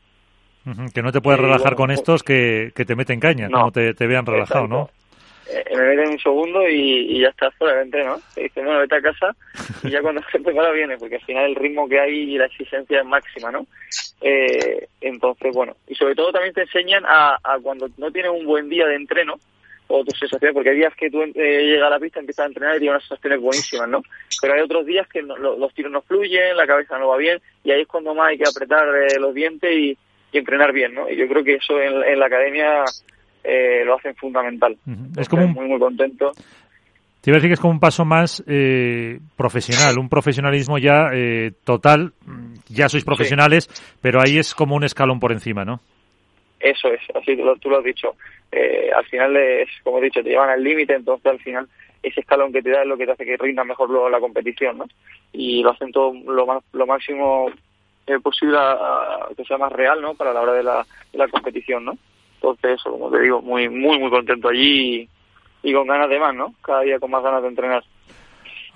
Uh 0.66 0.70
-huh, 0.70 0.92
que 0.92 1.02
no 1.02 1.12
te 1.12 1.20
puedes 1.20 1.40
relajar 1.40 1.74
bueno, 1.74 1.76
con 1.76 1.90
estos 1.90 2.22
que, 2.22 2.72
que 2.74 2.84
te 2.84 2.96
meten 2.96 3.20
caña, 3.20 3.48
no, 3.48 3.58
como 3.58 3.72
te, 3.72 3.92
te 3.94 4.06
vean 4.06 4.24
relajado, 4.24 4.64
exacto. 4.64 4.90
¿no? 4.90 5.04
Eh, 5.46 5.76
me 5.76 5.94
meten 5.94 6.08
un 6.08 6.18
segundo 6.18 6.66
y, 6.68 7.16
y 7.16 7.20
ya 7.20 7.28
estás 7.28 7.54
fuera 7.56 7.74
del 7.74 7.84
entreno, 7.84 8.16
¿no? 8.16 8.22
Te 8.34 8.44
dicen, 8.44 8.64
bueno, 8.64 8.80
vete 8.80 8.96
a 8.96 9.02
casa 9.02 9.36
y 9.82 9.90
ya 9.90 10.00
cuando 10.00 10.22
se 10.32 10.40
prepara 10.40 10.70
viene, 10.72 10.96
porque 10.96 11.16
al 11.16 11.24
final 11.24 11.44
el 11.44 11.54
ritmo 11.54 11.86
que 11.86 12.00
hay 12.00 12.34
y 12.34 12.38
la 12.38 12.46
exigencia 12.46 13.00
es 13.00 13.06
máxima, 13.06 13.50
¿no? 13.50 13.66
Eh, 14.22 14.88
entonces, 15.02 15.52
bueno, 15.54 15.76
y 15.86 15.94
sobre 15.94 16.14
todo 16.14 16.32
también 16.32 16.54
te 16.54 16.62
enseñan 16.62 17.04
a, 17.06 17.36
a 17.44 17.58
cuando 17.62 17.88
no 17.98 18.10
tienes 18.10 18.32
un 18.32 18.46
buen 18.46 18.70
día 18.70 18.86
de 18.86 18.96
entreno, 18.96 19.34
o 19.86 20.04
tus 20.04 20.18
sensaciones, 20.18 20.54
porque 20.54 20.70
hay 20.70 20.76
días 20.76 20.94
que 20.96 21.10
tú 21.10 21.22
eh, 21.22 21.32
llegas 21.34 21.88
a 21.88 21.90
la 21.90 21.98
pista, 21.98 22.20
empiezas 22.20 22.44
a 22.44 22.48
entrenar 22.48 22.76
y 22.76 22.80
tienes 22.80 22.94
unas 22.94 23.08
sensaciones 23.08 23.40
buenísimas, 23.40 23.88
¿no? 23.88 24.02
Pero 24.40 24.54
hay 24.54 24.60
otros 24.62 24.86
días 24.86 25.06
que 25.08 25.22
los 25.22 25.74
tiros 25.74 25.92
no 25.92 26.00
fluyen, 26.02 26.56
la 26.56 26.66
cabeza 26.66 26.98
no 26.98 27.08
va 27.08 27.16
bien, 27.16 27.40
y 27.62 27.70
ahí 27.70 27.82
es 27.82 27.88
cuando 27.88 28.14
más 28.14 28.30
hay 28.30 28.38
que 28.38 28.48
apretar 28.48 28.88
eh, 28.88 29.18
los 29.20 29.34
dientes 29.34 29.70
y, 29.70 29.98
entrenar 30.39 30.72
bien, 30.72 30.95
¿no? 30.95 31.09
Y 31.09 31.16
yo 31.16 31.28
creo 31.28 31.45
que 31.45 31.55
eso 31.55 31.80
en, 31.80 32.18
la 32.18 32.26
academia 32.26 32.85
eh, 33.43 33.82
lo 33.85 33.97
hacen 33.97 34.14
fundamental. 34.16 34.76
Es 35.16 35.28
como 35.28 35.47
muy, 35.49 35.68
muy 35.68 35.78
contento. 35.78 36.32
Te 37.24 37.30
iba 37.30 37.37
a 37.37 37.39
decir 37.39 37.49
que 37.49 37.55
es 37.55 37.61
como 37.61 37.72
un 37.72 37.80
paso 37.80 38.05
más 38.05 38.45
eh, 38.47 39.18
profesional, 39.35 39.99
un 39.99 40.11
profesionalismo 40.11 40.76
ya 40.76 41.09
eh, 41.14 41.53
total. 41.64 42.12
Ya 42.68 42.91
sois 42.91 43.03
profesionales, 43.03 43.66
pero 44.03 44.20
ahí 44.20 44.37
es 44.37 44.55
como 44.55 44.76
un 44.76 44.85
escalón 44.85 45.20
por 45.20 45.32
encima, 45.32 45.64
¿no? 45.64 45.80
Eso 46.61 46.89
es, 46.89 47.01
así 47.14 47.35
tú 47.35 47.70
lo, 47.70 47.78
has 47.78 47.85
dicho. 47.85 48.14
Eh, 48.53 48.91
al 48.95 49.07
final 49.07 49.35
es, 49.37 49.70
como 49.82 50.01
he 50.01 50.03
dicho, 50.03 50.22
te 50.22 50.28
llevan 50.28 50.51
al 50.51 50.62
límite, 50.62 50.97
entonces 50.97 51.24
al 51.24 51.41
final 51.41 51.66
ese 52.03 52.20
escalón 52.20 52.53
que 52.53 52.61
te 52.61 52.68
da 52.68 52.82
es 52.82 52.89
lo 52.89 52.99
que 52.99 53.07
te 53.07 53.12
hace 53.12 53.24
que 53.24 53.39
rinda 53.39 53.64
mejor 53.64 53.89
luego 53.89 54.11
la 54.11 54.20
competición, 54.20 54.76
¿no? 54.76 54.85
Y 55.32 55.62
lo 55.62 55.70
hacen 55.70 55.93
todo 55.93 56.12
lo, 56.12 56.45
más, 56.45 56.62
lo 56.74 56.87
máximo 56.87 57.51
eh, 58.07 58.18
posible 58.20 58.57
a, 58.59 59.28
que 59.36 59.44
sea 59.44 59.59
más 59.59 59.72
real, 59.72 60.00
¿no? 60.00 60.14
Para 60.14 60.32
la 60.32 60.40
hora 60.40 60.52
de 60.52 60.62
la, 60.62 60.86
la 61.12 61.28
competición, 61.28 61.84
¿no? 61.84 61.96
Entonces, 62.36 62.72
eso, 62.80 62.90
como 62.90 63.11
te 63.11 63.20
digo, 63.20 63.40
muy, 63.40 63.68
muy, 63.68 63.98
muy 63.98 64.11
contento 64.11 64.48
allí 64.48 65.09
y, 65.62 65.70
y 65.70 65.72
con 65.72 65.86
ganas 65.86 66.09
de 66.11 66.18
más, 66.18 66.34
¿no? 66.34 66.55
Cada 66.62 66.82
día 66.82 66.98
con 66.98 67.11
más 67.11 67.22
ganas 67.22 67.42
de 67.42 67.48
entrenar. 67.48 67.82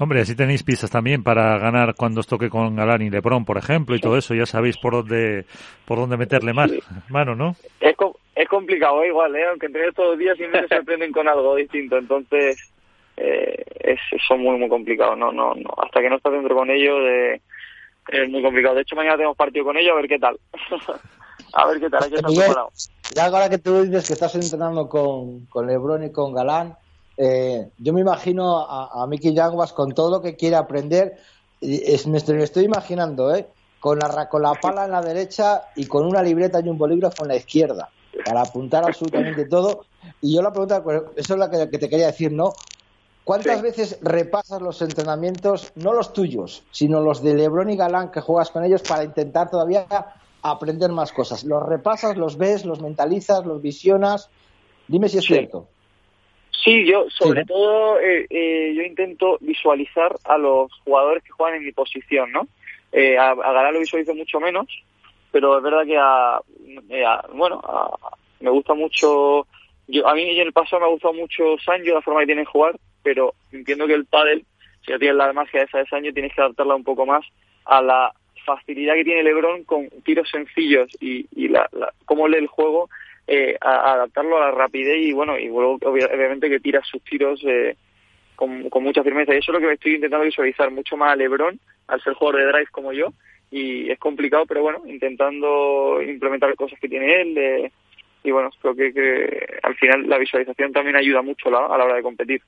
Hombre, 0.01 0.21
así 0.21 0.37
tenéis 0.37 0.63
pistas 0.63 0.91
también 0.91 1.25
para 1.25 1.59
ganar 1.59 1.95
cuando 1.97 2.21
os 2.21 2.27
toque 2.29 2.49
con 2.49 2.77
Galán 2.77 3.03
y 3.03 3.11
Lebron, 3.11 3.45
por 3.45 3.59
ejemplo, 3.59 3.97
y 3.97 4.01
todo 4.01 4.17
eso. 4.17 4.33
Ya 4.33 4.47
sabéis 4.47 4.79
por 4.79 4.93
dónde 4.93 5.45
por 5.85 5.99
dónde 5.99 6.17
meterle 6.17 6.53
más 6.53 6.71
mano, 7.09 7.35
¿no? 7.35 7.57
Es, 7.81 7.97
es 8.37 8.49
complicado 8.49 9.03
¿eh? 9.03 9.09
igual, 9.09 9.35
¿eh? 9.35 9.47
aunque 9.51 9.67
entrenes 9.67 9.95
todos 9.95 10.11
los 10.11 10.19
días 10.19 10.37
siempre 10.37 10.63
me 10.63 10.69
sorprenden 10.69 11.11
con 11.11 11.27
algo 11.27 11.57
distinto. 11.57 11.99
Entonces, 11.99 12.73
eh, 13.17 13.65
es, 13.81 13.99
son 14.29 14.41
muy, 14.41 14.57
muy 14.57 14.69
complicados. 14.69 15.19
No, 15.19 15.33
no, 15.33 15.53
no. 15.57 15.75
Hasta 15.83 16.01
que 16.01 16.09
no 16.09 16.17
estás 16.17 16.33
dentro 16.33 16.55
con 16.55 16.71
ellos 16.71 17.01
eh, 17.03 17.41
es 18.09 18.31
muy 18.31 18.43
complicado. 18.43 18.75
De 18.75 18.83
hecho, 18.83 18.97
mañana 18.97 19.17
tenemos 19.17 19.37
partido 19.37 19.65
con 19.65 19.77
ellos 19.77 19.93
a 19.93 19.97
ver 19.97 20.09
qué 20.09 20.19
tal. 20.19 20.39
a 21.55 21.67
ver 21.67 21.81
qué 21.81 21.91
tal, 21.91 22.05
hay 22.05 22.11
que 22.11 22.17
estar 22.17 22.33
preparado. 22.33 22.71
Ya 23.15 23.27
ahora 23.27 23.49
que 23.49 23.59
tú 23.59 23.83
dices 23.83 24.07
que 24.07 24.13
estás 24.13 24.35
entrenando 24.35 24.89
con, 24.89 25.47
con 25.47 25.67
Lebron 25.67 26.05
y 26.05 26.13
con 26.13 26.35
Galán, 26.35 26.77
eh, 27.17 27.71
yo 27.79 27.93
me 27.93 28.01
imagino 28.01 28.59
a, 28.59 29.03
a 29.03 29.07
Mickey 29.07 29.35
Yanguas 29.35 29.73
con 29.73 29.93
todo 29.93 30.11
lo 30.11 30.23
que 30.23 30.37
quiere 30.37 30.57
aprender. 30.57 31.17
Es, 31.61 32.07
me, 32.07 32.19
estoy, 32.19 32.65
imaginando, 32.65 33.35
¿eh? 33.35 33.49
Con 33.81 33.99
la, 33.99 34.29
con 34.29 34.43
la 34.43 34.55
pala 34.55 34.85
en 34.85 34.93
la 34.93 35.03
derecha 35.03 35.63
y 35.75 35.87
con 35.87 36.07
una 36.07 36.23
libreta 36.23 36.61
y 36.61 36.69
un 36.69 36.79
bolígrafo 36.79 37.25
en 37.25 37.29
la 37.29 37.37
izquierda 37.37 37.89
para 38.25 38.43
apuntar 38.43 38.85
absolutamente 38.85 39.47
todo. 39.47 39.85
Y 40.21 40.35
yo 40.35 40.43
la 40.43 40.53
pregunta, 40.53 40.83
pues, 40.83 41.03
eso 41.17 41.35
es 41.35 41.39
la 41.39 41.51
que, 41.51 41.79
te 41.79 41.89
quería 41.89 42.07
decir, 42.07 42.33
¿no? 42.33 42.53
¿Cuántas 43.29 43.61
veces 43.61 43.99
repasas 44.01 44.63
los 44.63 44.81
entrenamientos, 44.81 45.75
no 45.77 45.93
los 45.93 46.15
tuyos, 46.15 46.65
sino 46.71 47.03
los 47.03 47.23
de 47.23 47.35
Lebron 47.35 47.69
y 47.69 47.77
Galán 47.77 48.11
que 48.11 48.23
juegas 48.23 48.51
con 48.51 48.65
ellos 48.65 48.83
para 48.83 49.05
intentar 49.05 49.51
todavía 49.51 49.85
aprender 50.41 50.91
más 50.93 51.13
cosas? 51.13 51.45
¿Los 51.45 51.63
repasas, 51.63 52.17
los 52.17 52.39
ves, 52.39 52.65
los 52.65 52.81
mentalizas, 52.81 53.45
los 53.45 53.61
visionas? 53.61 54.31
Dime 54.87 55.11
si 55.11 55.19
es 55.19 55.27
cierto. 55.27 55.69
Sí, 56.65 56.87
yo 56.87 57.05
sobre 57.11 57.45
todo 57.45 58.01
eh, 58.01 58.27
eh, 58.31 58.73
yo 58.75 58.83
intento 58.83 59.37
visualizar 59.43 60.17
a 60.25 60.39
los 60.39 60.73
jugadores 60.87 61.23
que 61.23 61.33
juegan 61.33 61.59
en 61.59 61.67
mi 61.67 61.73
posición, 61.73 62.33
¿no? 62.33 62.49
Eh, 62.93 63.19
a, 63.19 63.33
a 63.33 63.73
lo 63.73 63.81
visualizo 63.81 64.15
mucho 64.15 64.41
menos, 64.41 64.69
pero 65.33 65.59
es 65.59 65.63
verdad 65.63 65.85
que 65.85 65.99
a, 65.99 66.41
bueno, 67.35 67.61
me 68.41 68.49
gusta 68.49 68.73
mucho, 68.73 69.47
yo 69.87 70.09
a 70.09 70.15
mí 70.15 70.23
en 70.31 70.47
el 70.47 70.55
pasado 70.55 70.81
me 70.81 70.87
ha 70.87 70.93
gustado 70.93 71.13
mucho 71.13 71.59
Sancho, 71.63 71.93
la 71.93 72.01
forma 72.01 72.21
que 72.21 72.27
tiene 72.27 72.41
de 72.41 72.47
jugar, 72.47 72.75
pero 73.09 73.33
entiendo 73.53 73.87
que 73.87 73.95
el 73.95 74.05
pádel, 74.05 74.45
si 74.85 74.93
no 74.93 74.99
tienes 74.99 75.17
la 75.17 75.33
magia 75.33 75.63
esa 75.63 75.79
de 75.79 75.87
Sancho, 75.87 76.13
tienes 76.13 76.35
que 76.35 76.43
adaptarla 76.43 76.75
un 76.75 76.85
poco 76.85 77.07
más 77.07 77.25
a 77.65 77.81
la 77.81 78.13
facilidad 78.45 78.95
que 78.97 79.05
tiene 79.05 79.23
LeBron 79.23 79.65
con 79.65 79.89
tiros 80.05 80.29
sencillos 80.29 80.91
y, 81.01 81.27
y 81.35 81.49
la, 81.49 81.67
la, 81.73 81.93
cómo 82.05 82.29
lee 82.29 82.37
el 82.37 82.47
juego 82.47 82.91
eh, 83.27 83.57
adaptarlo 83.61 84.37
a 84.37 84.47
la 84.47 84.51
rapidez 84.51 84.99
y 84.99 85.13
bueno, 85.13 85.39
y 85.39 85.49
luego 85.49 85.79
obviamente 85.83 86.51
que 86.51 86.61
tira 86.61 86.83
sus 86.83 87.03
tiros 87.03 87.43
eh, 87.47 87.77
con, 88.37 88.69
mucha 88.83 89.03
firmeza. 89.03 89.35
Y 89.35 89.39
eso 89.39 89.53
es 89.53 89.61
lo 89.61 89.67
que 89.67 89.75
estoy 89.75 89.95
intentando 89.95 90.27
visualizar 90.27 90.71
mucho 90.71 90.97
más 90.99 91.13
a 91.13 91.17
Lebron, 91.17 91.59
al 91.87 92.03
ser 92.03 92.13
jugador 92.13 92.41
de 92.41 92.47
drive 92.47 92.69
como 92.71 92.93
yo, 92.93 93.13
y 93.51 93.91
es 93.91 93.99
complicado, 93.99 94.45
pero 94.47 94.63
bueno, 94.63 94.83
intentando 94.87 96.01
implementar 96.03 96.55
cosas 96.55 96.79
que 96.79 96.89
tiene 96.89 97.21
él. 97.23 97.71
y 98.25 98.31
bueno, 98.31 98.51
creo 98.61 98.75
que, 98.75 98.93
que, 98.93 99.59
al 99.63 99.75
final 99.77 100.09
la 100.09 100.19
visualización 100.19 100.73
también 100.73 100.97
ayuda 100.97 101.23
mucho 101.23 101.49
a 101.49 101.77
la 101.77 101.85
hora 101.85 101.97
de 101.97 102.03
competir. 102.03 102.41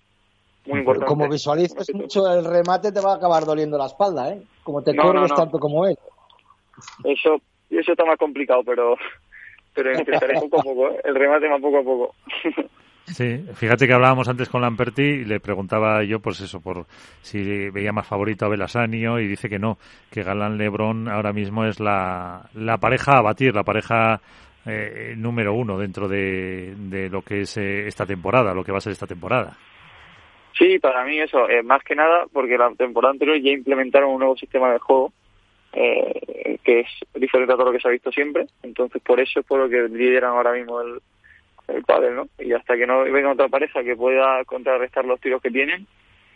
Muy 0.66 0.80
importante. 0.80 1.06
Como 1.06 1.28
visualices 1.28 1.94
mucho 1.94 2.30
el 2.32 2.44
remate 2.44 2.92
te 2.92 3.00
va 3.00 3.12
a 3.12 3.16
acabar 3.16 3.44
doliendo 3.44 3.78
la 3.78 3.86
espalda, 3.86 4.30
¿eh? 4.32 4.42
Como 4.62 4.82
te 4.82 4.92
no, 4.92 5.26
tanto 5.28 5.58
como 5.58 5.86
él. 5.86 5.96
Eso, 7.04 7.40
eso 7.70 7.92
está 7.92 8.04
más 8.04 8.18
complicado, 8.18 8.62
pero 8.64 8.96
pero 9.74 9.92
intentaré 9.98 10.34
poco 10.40 10.60
a 10.60 10.62
poco, 10.62 10.90
¿eh? 10.90 11.00
el 11.04 11.14
remate 11.14 11.48
más 11.48 11.60
poco 11.60 11.78
a 11.78 11.82
poco. 11.82 12.14
Sí, 13.06 13.44
fíjate 13.54 13.88
que 13.88 13.94
hablábamos 13.94 14.28
antes 14.28 14.48
con 14.48 14.60
Lamperti 14.60 15.02
y 15.02 15.24
le 15.24 15.40
preguntaba 15.40 16.04
yo, 16.04 16.20
pues 16.20 16.40
eso, 16.40 16.60
por 16.60 16.86
si 17.22 17.70
veía 17.70 17.92
más 17.92 18.06
favorito 18.06 18.44
a 18.46 18.48
Belasanio 18.48 19.18
y 19.18 19.26
dice 19.26 19.48
que 19.48 19.58
no, 19.58 19.78
que 20.10 20.22
Galán 20.22 20.56
Lebron 20.56 21.08
ahora 21.08 21.32
mismo 21.32 21.64
es 21.64 21.80
la, 21.80 22.48
la 22.54 22.78
pareja 22.78 23.18
a 23.18 23.22
batir, 23.22 23.54
la 23.54 23.64
pareja 23.64 24.20
eh, 24.64 25.14
número 25.16 25.54
uno 25.54 25.76
dentro 25.76 26.06
de, 26.06 26.74
de 26.76 27.08
lo 27.08 27.22
que 27.22 27.40
es 27.40 27.56
eh, 27.56 27.88
esta 27.88 28.06
temporada, 28.06 28.54
lo 28.54 28.62
que 28.62 28.72
va 28.72 28.78
a 28.78 28.82
ser 28.82 28.92
esta 28.92 29.06
temporada. 29.06 29.56
Sí, 30.58 30.78
para 30.78 31.04
mí 31.04 31.18
eso, 31.18 31.46
más 31.64 31.82
que 31.82 31.94
nada 31.94 32.26
porque 32.32 32.58
la 32.58 32.70
temporada 32.74 33.12
anterior 33.12 33.40
ya 33.40 33.50
implementaron 33.50 34.10
un 34.10 34.18
nuevo 34.18 34.36
sistema 34.36 34.72
de 34.72 34.78
juego 34.78 35.12
eh, 35.72 36.58
que 36.64 36.80
es 36.80 36.88
diferente 37.14 37.52
a 37.52 37.56
todo 37.56 37.66
lo 37.66 37.72
que 37.72 37.80
se 37.80 37.88
ha 37.88 37.92
visto 37.92 38.10
siempre. 38.10 38.46
Entonces, 38.62 39.00
por 39.02 39.20
eso 39.20 39.40
es 39.40 39.46
por 39.46 39.60
lo 39.60 39.68
que 39.68 39.88
lideran 39.88 40.30
ahora 40.30 40.52
mismo 40.52 40.80
el, 40.80 41.00
el 41.68 41.84
pádel, 41.84 42.16
¿no? 42.16 42.28
Y 42.38 42.52
hasta 42.52 42.76
que 42.76 42.86
no 42.86 43.02
venga 43.02 43.32
otra 43.32 43.48
pareja 43.48 43.82
que 43.82 43.96
pueda 43.96 44.44
contrarrestar 44.44 45.04
los 45.04 45.20
tiros 45.20 45.40
que 45.40 45.50
tienen, 45.50 45.86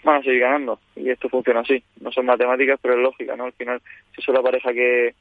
van 0.02 0.20
a 0.20 0.22
seguir 0.22 0.40
ganando. 0.40 0.78
Y 0.96 1.10
esto 1.10 1.28
funciona 1.28 1.60
así. 1.60 1.82
No 2.00 2.12
son 2.12 2.26
matemáticas, 2.26 2.78
pero 2.80 2.94
es 2.94 3.00
lógica, 3.00 3.36
¿no? 3.36 3.44
Al 3.44 3.52
final, 3.52 3.80
si 4.14 4.20
es 4.20 4.28
la 4.28 4.42
pareja 4.42 4.72
que, 4.72 5.14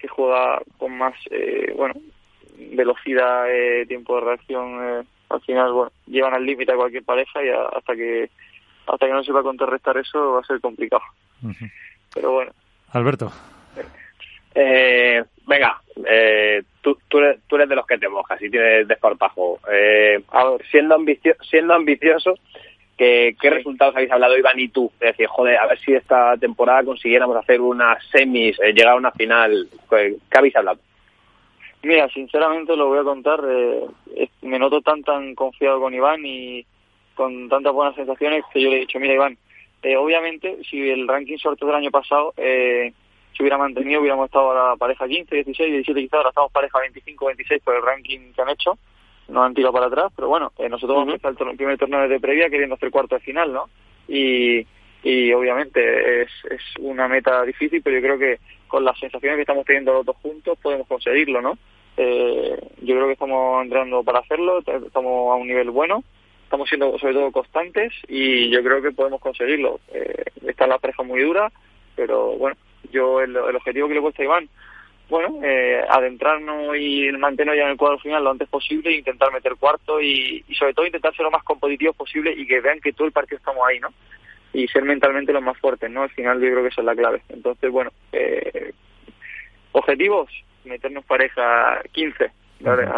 que 0.00 0.08
juega 0.08 0.62
con 0.78 0.96
más, 0.96 1.14
eh, 1.30 1.72
bueno, 1.76 1.94
velocidad, 2.72 3.50
eh, 3.50 3.86
tiempo 3.86 4.16
de 4.16 4.26
reacción, 4.26 4.78
eh, 4.82 5.02
al 5.30 5.40
final, 5.42 5.72
bueno, 5.72 5.92
llevan 6.06 6.34
al 6.34 6.44
límite 6.44 6.72
a 6.72 6.76
cualquier 6.76 7.04
pareja 7.04 7.42
y 7.42 7.48
hasta 7.48 7.94
que 7.94 8.30
hasta 8.86 9.06
que 9.06 9.12
no 9.12 9.22
se 9.22 9.32
va 9.32 9.40
a 9.40 9.44
contrarrestar 9.44 9.96
eso 9.96 10.32
va 10.32 10.40
a 10.40 10.44
ser 10.44 10.60
complicado. 10.60 11.02
Pero 12.12 12.32
bueno, 12.32 12.52
Alberto. 12.92 13.32
Eh, 14.52 15.22
venga, 15.46 15.80
eh, 16.08 16.62
tú, 16.80 16.98
tú, 17.08 17.18
eres, 17.18 17.40
tú, 17.46 17.54
eres, 17.54 17.68
de 17.68 17.76
los 17.76 17.86
que 17.86 17.98
te 17.98 18.08
mojas 18.08 18.42
y 18.42 18.50
tienes 18.50 18.88
desparpajo. 18.88 19.60
Eh, 19.72 20.20
siendo, 20.70 20.96
ambicio, 20.96 21.36
siendo 21.48 21.74
ambicioso, 21.74 22.34
¿qué, 22.98 23.36
¿qué 23.40 23.50
resultados 23.50 23.94
habéis 23.94 24.10
hablado 24.10 24.36
Iván 24.36 24.58
y 24.58 24.68
tú? 24.68 24.90
De 24.98 25.06
decir, 25.06 25.28
joder, 25.28 25.56
a 25.58 25.66
ver 25.66 25.78
si 25.78 25.94
esta 25.94 26.36
temporada 26.36 26.82
consiguiéramos 26.82 27.36
hacer 27.36 27.60
unas 27.60 28.04
semis, 28.08 28.58
eh, 28.58 28.72
llegar 28.72 28.94
a 28.94 28.96
una 28.96 29.12
final. 29.12 29.68
¿Qué 29.88 30.18
habéis 30.32 30.56
hablado? 30.56 30.80
Mira, 31.82 32.08
sinceramente 32.10 32.76
lo 32.76 32.88
voy 32.88 32.98
a 32.98 33.04
contar. 33.04 33.40
Eh, 33.48 34.28
me 34.42 34.58
noto 34.58 34.80
tan 34.82 35.02
tan 35.02 35.34
confiado 35.34 35.80
con 35.80 35.94
Iván 35.94 36.24
y 36.24 36.66
con 37.14 37.48
tantas 37.48 37.72
buenas 37.72 37.94
sensaciones 37.94 38.44
que 38.52 38.62
yo 38.62 38.70
le 38.70 38.76
he 38.76 38.80
dicho, 38.80 38.98
mira 38.98 39.14
Iván, 39.14 39.36
eh, 39.82 39.96
obviamente, 39.96 40.58
si 40.68 40.88
el 40.88 41.08
ranking 41.08 41.38
sorteo 41.38 41.68
del 41.68 41.76
año 41.76 41.90
pasado 41.90 42.34
eh, 42.36 42.92
se 43.36 43.42
hubiera 43.42 43.58
mantenido, 43.58 44.00
hubiéramos 44.00 44.26
estado 44.26 44.52
a 44.52 44.70
la 44.70 44.76
pareja 44.76 45.08
15, 45.08 45.34
16, 45.34 45.72
17 45.72 46.00
quizás, 46.00 46.14
ahora 46.14 46.28
estamos 46.30 46.52
pareja 46.52 46.78
25, 46.80 47.26
26 47.26 47.62
por 47.62 47.76
el 47.76 47.82
ranking 47.82 48.32
que 48.32 48.42
han 48.42 48.50
hecho, 48.50 48.78
no 49.28 49.42
han 49.42 49.54
tirado 49.54 49.72
para 49.72 49.86
atrás, 49.86 50.12
pero 50.14 50.28
bueno, 50.28 50.52
eh, 50.58 50.68
nosotros 50.68 50.96
vamos 50.96 51.12
a 51.12 51.28
empezar 51.28 51.48
el 51.48 51.56
primer 51.56 51.78
torneo 51.78 52.08
de 52.08 52.20
previa 52.20 52.50
queriendo 52.50 52.74
hacer 52.74 52.90
cuarto 52.90 53.14
de 53.14 53.20
final, 53.20 53.52
¿no? 53.52 53.68
Y, 54.08 54.66
y 55.02 55.32
obviamente 55.32 56.22
es, 56.22 56.28
es 56.50 56.62
una 56.78 57.08
meta 57.08 57.42
difícil, 57.44 57.82
pero 57.82 57.96
yo 57.96 58.02
creo 58.02 58.18
que 58.18 58.38
con 58.68 58.84
las 58.84 58.98
sensaciones 58.98 59.36
que 59.36 59.42
estamos 59.42 59.64
teniendo 59.64 59.92
los 59.92 60.06
dos 60.06 60.16
juntos 60.16 60.58
podemos 60.62 60.86
conseguirlo, 60.86 61.40
¿no? 61.40 61.58
Eh, 61.96 62.58
yo 62.82 62.94
creo 62.94 63.06
que 63.06 63.14
estamos 63.14 63.62
entrando 63.62 64.02
para 64.02 64.20
hacerlo, 64.20 64.58
estamos 64.58 65.32
a 65.32 65.34
un 65.34 65.48
nivel 65.48 65.70
bueno 65.70 66.04
estamos 66.50 66.68
siendo 66.68 66.98
sobre 66.98 67.14
todo 67.14 67.30
constantes 67.30 67.92
y 68.08 68.50
yo 68.50 68.60
creo 68.64 68.82
que 68.82 68.90
podemos 68.90 69.20
conseguirlo. 69.20 69.78
Eh, 69.94 70.24
está 70.48 70.66
la 70.66 70.78
pareja 70.78 71.04
muy 71.04 71.22
dura, 71.22 71.52
pero 71.94 72.32
bueno, 72.32 72.56
yo 72.90 73.20
el, 73.20 73.36
objetivo 73.36 73.86
que 73.86 73.94
le 73.94 74.00
he 74.00 74.02
puesto 74.02 74.22
a 74.22 74.24
Iván, 74.24 74.48
bueno, 75.08 75.38
eh, 75.44 75.80
adentrarnos 75.88 76.76
y 76.76 77.08
mantenernos 77.12 77.56
ya 77.56 77.66
en 77.66 77.70
el 77.70 77.76
cuadro 77.76 78.00
final 78.00 78.24
lo 78.24 78.30
antes 78.32 78.48
posible, 78.48 78.90
intentar 78.90 79.32
meter 79.32 79.54
cuarto 79.60 80.00
y, 80.00 80.44
sobre 80.58 80.74
todo 80.74 80.86
intentar 80.86 81.14
ser 81.14 81.22
lo 81.22 81.30
más 81.30 81.44
competitivos 81.44 81.94
posible 81.94 82.34
y 82.36 82.44
que 82.44 82.60
vean 82.60 82.80
que 82.80 82.94
todo 82.94 83.06
el 83.06 83.12
partido 83.12 83.38
estamos 83.38 83.64
ahí, 83.68 83.78
¿no? 83.78 83.90
Y 84.52 84.66
ser 84.68 84.82
mentalmente 84.84 85.32
los 85.32 85.42
más 85.42 85.58
fuertes, 85.58 85.90
¿no? 85.90 86.02
Al 86.02 86.10
final 86.10 86.40
yo 86.40 86.50
creo 86.50 86.62
que 86.62 86.68
esa 86.68 86.80
es 86.80 86.84
la 86.84 86.96
clave. 86.96 87.22
Entonces, 87.28 87.70
bueno, 87.70 87.92
eh, 88.12 88.72
objetivos, 89.72 90.30
meternos 90.64 91.04
pareja 91.04 91.80
15, 91.92 92.30
¿vale? 92.60 92.88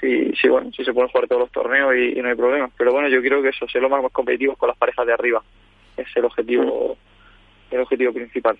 si, 0.00 0.32
si, 0.32 0.48
bueno, 0.48 0.70
si 0.72 0.84
se 0.84 0.92
pueden 0.92 1.10
jugar 1.10 1.28
todos 1.28 1.42
los 1.42 1.52
torneos 1.52 1.94
y, 1.96 2.20
no 2.20 2.28
hay 2.28 2.34
problemas. 2.34 2.70
Pero 2.76 2.92
bueno, 2.92 3.08
yo 3.08 3.20
creo 3.20 3.42
que 3.42 3.50
eso, 3.50 3.68
ser 3.68 3.82
lo 3.82 3.88
más 3.88 4.00
competitivos 4.12 4.56
con 4.58 4.68
las 4.68 4.78
parejas 4.78 5.06
de 5.06 5.12
arriba. 5.12 5.42
Es 5.96 6.08
el 6.16 6.24
objetivo, 6.24 6.96
el 7.70 7.80
objetivo 7.80 8.12
principal. 8.12 8.58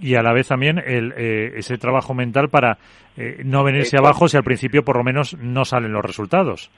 Y 0.00 0.14
a 0.14 0.22
la 0.22 0.32
vez 0.32 0.48
también 0.48 0.78
el, 0.78 1.12
eh, 1.16 1.52
ese 1.56 1.76
trabajo 1.76 2.14
mental 2.14 2.48
para 2.48 2.78
eh, 3.16 3.42
no 3.44 3.64
venirse 3.64 3.98
abajo 3.98 4.28
si 4.28 4.36
al 4.36 4.44
principio 4.44 4.82
por 4.84 4.96
lo 4.96 5.04
menos 5.04 5.36
no 5.38 5.64
salen 5.64 5.92
los 5.92 6.04
resultados. 6.04 6.70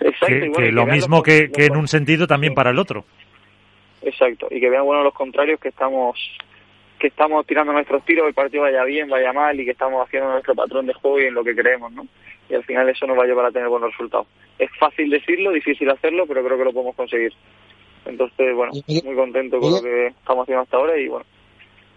Exacto. 0.00 0.52
Que, 0.58 0.72
lo 0.72 0.86
mismo 0.86 1.22
que, 1.22 1.50
que, 1.50 1.66
en 1.66 1.76
un 1.76 1.88
sentido 1.88 2.26
también 2.26 2.54
para 2.54 2.70
el 2.70 2.78
otro. 2.78 3.04
Exacto. 4.02 4.48
Y 4.50 4.60
que 4.60 4.70
vean 4.70 4.84
bueno 4.84 5.02
los 5.02 5.14
contrarios 5.14 5.60
que 5.60 5.68
estamos 5.68 6.18
que 6.98 7.08
estamos 7.08 7.46
tirando 7.46 7.72
nuestros 7.72 8.04
tiros, 8.04 8.26
el 8.26 8.34
partido 8.34 8.62
vaya 8.62 8.84
bien, 8.84 9.08
vaya 9.08 9.32
mal 9.32 9.58
y 9.58 9.64
que 9.64 9.72
estamos 9.72 10.06
haciendo 10.06 10.30
nuestro 10.30 10.54
patrón 10.54 10.86
de 10.86 10.94
juego 10.94 11.20
y 11.20 11.24
en 11.24 11.34
lo 11.34 11.44
que 11.44 11.54
creemos, 11.54 11.92
¿no? 11.92 12.06
Y 12.48 12.54
al 12.54 12.64
final 12.64 12.88
eso 12.88 13.06
nos 13.06 13.18
va 13.18 13.24
a 13.24 13.26
llevar 13.26 13.46
a 13.46 13.50
tener 13.50 13.68
buenos 13.68 13.90
resultados. 13.90 14.26
Es 14.58 14.70
fácil 14.78 15.10
decirlo, 15.10 15.50
difícil 15.50 15.90
hacerlo, 15.90 16.24
pero 16.26 16.44
creo 16.44 16.56
que 16.56 16.64
lo 16.64 16.72
podemos 16.72 16.94
conseguir. 16.94 17.32
Entonces, 18.06 18.54
bueno, 18.54 18.72
muy 18.86 19.14
contento 19.14 19.58
con 19.60 19.72
lo 19.72 19.82
que 19.82 20.08
estamos 20.08 20.42
haciendo 20.42 20.62
hasta 20.62 20.76
ahora 20.76 20.96
y 20.98 21.08
bueno, 21.08 21.26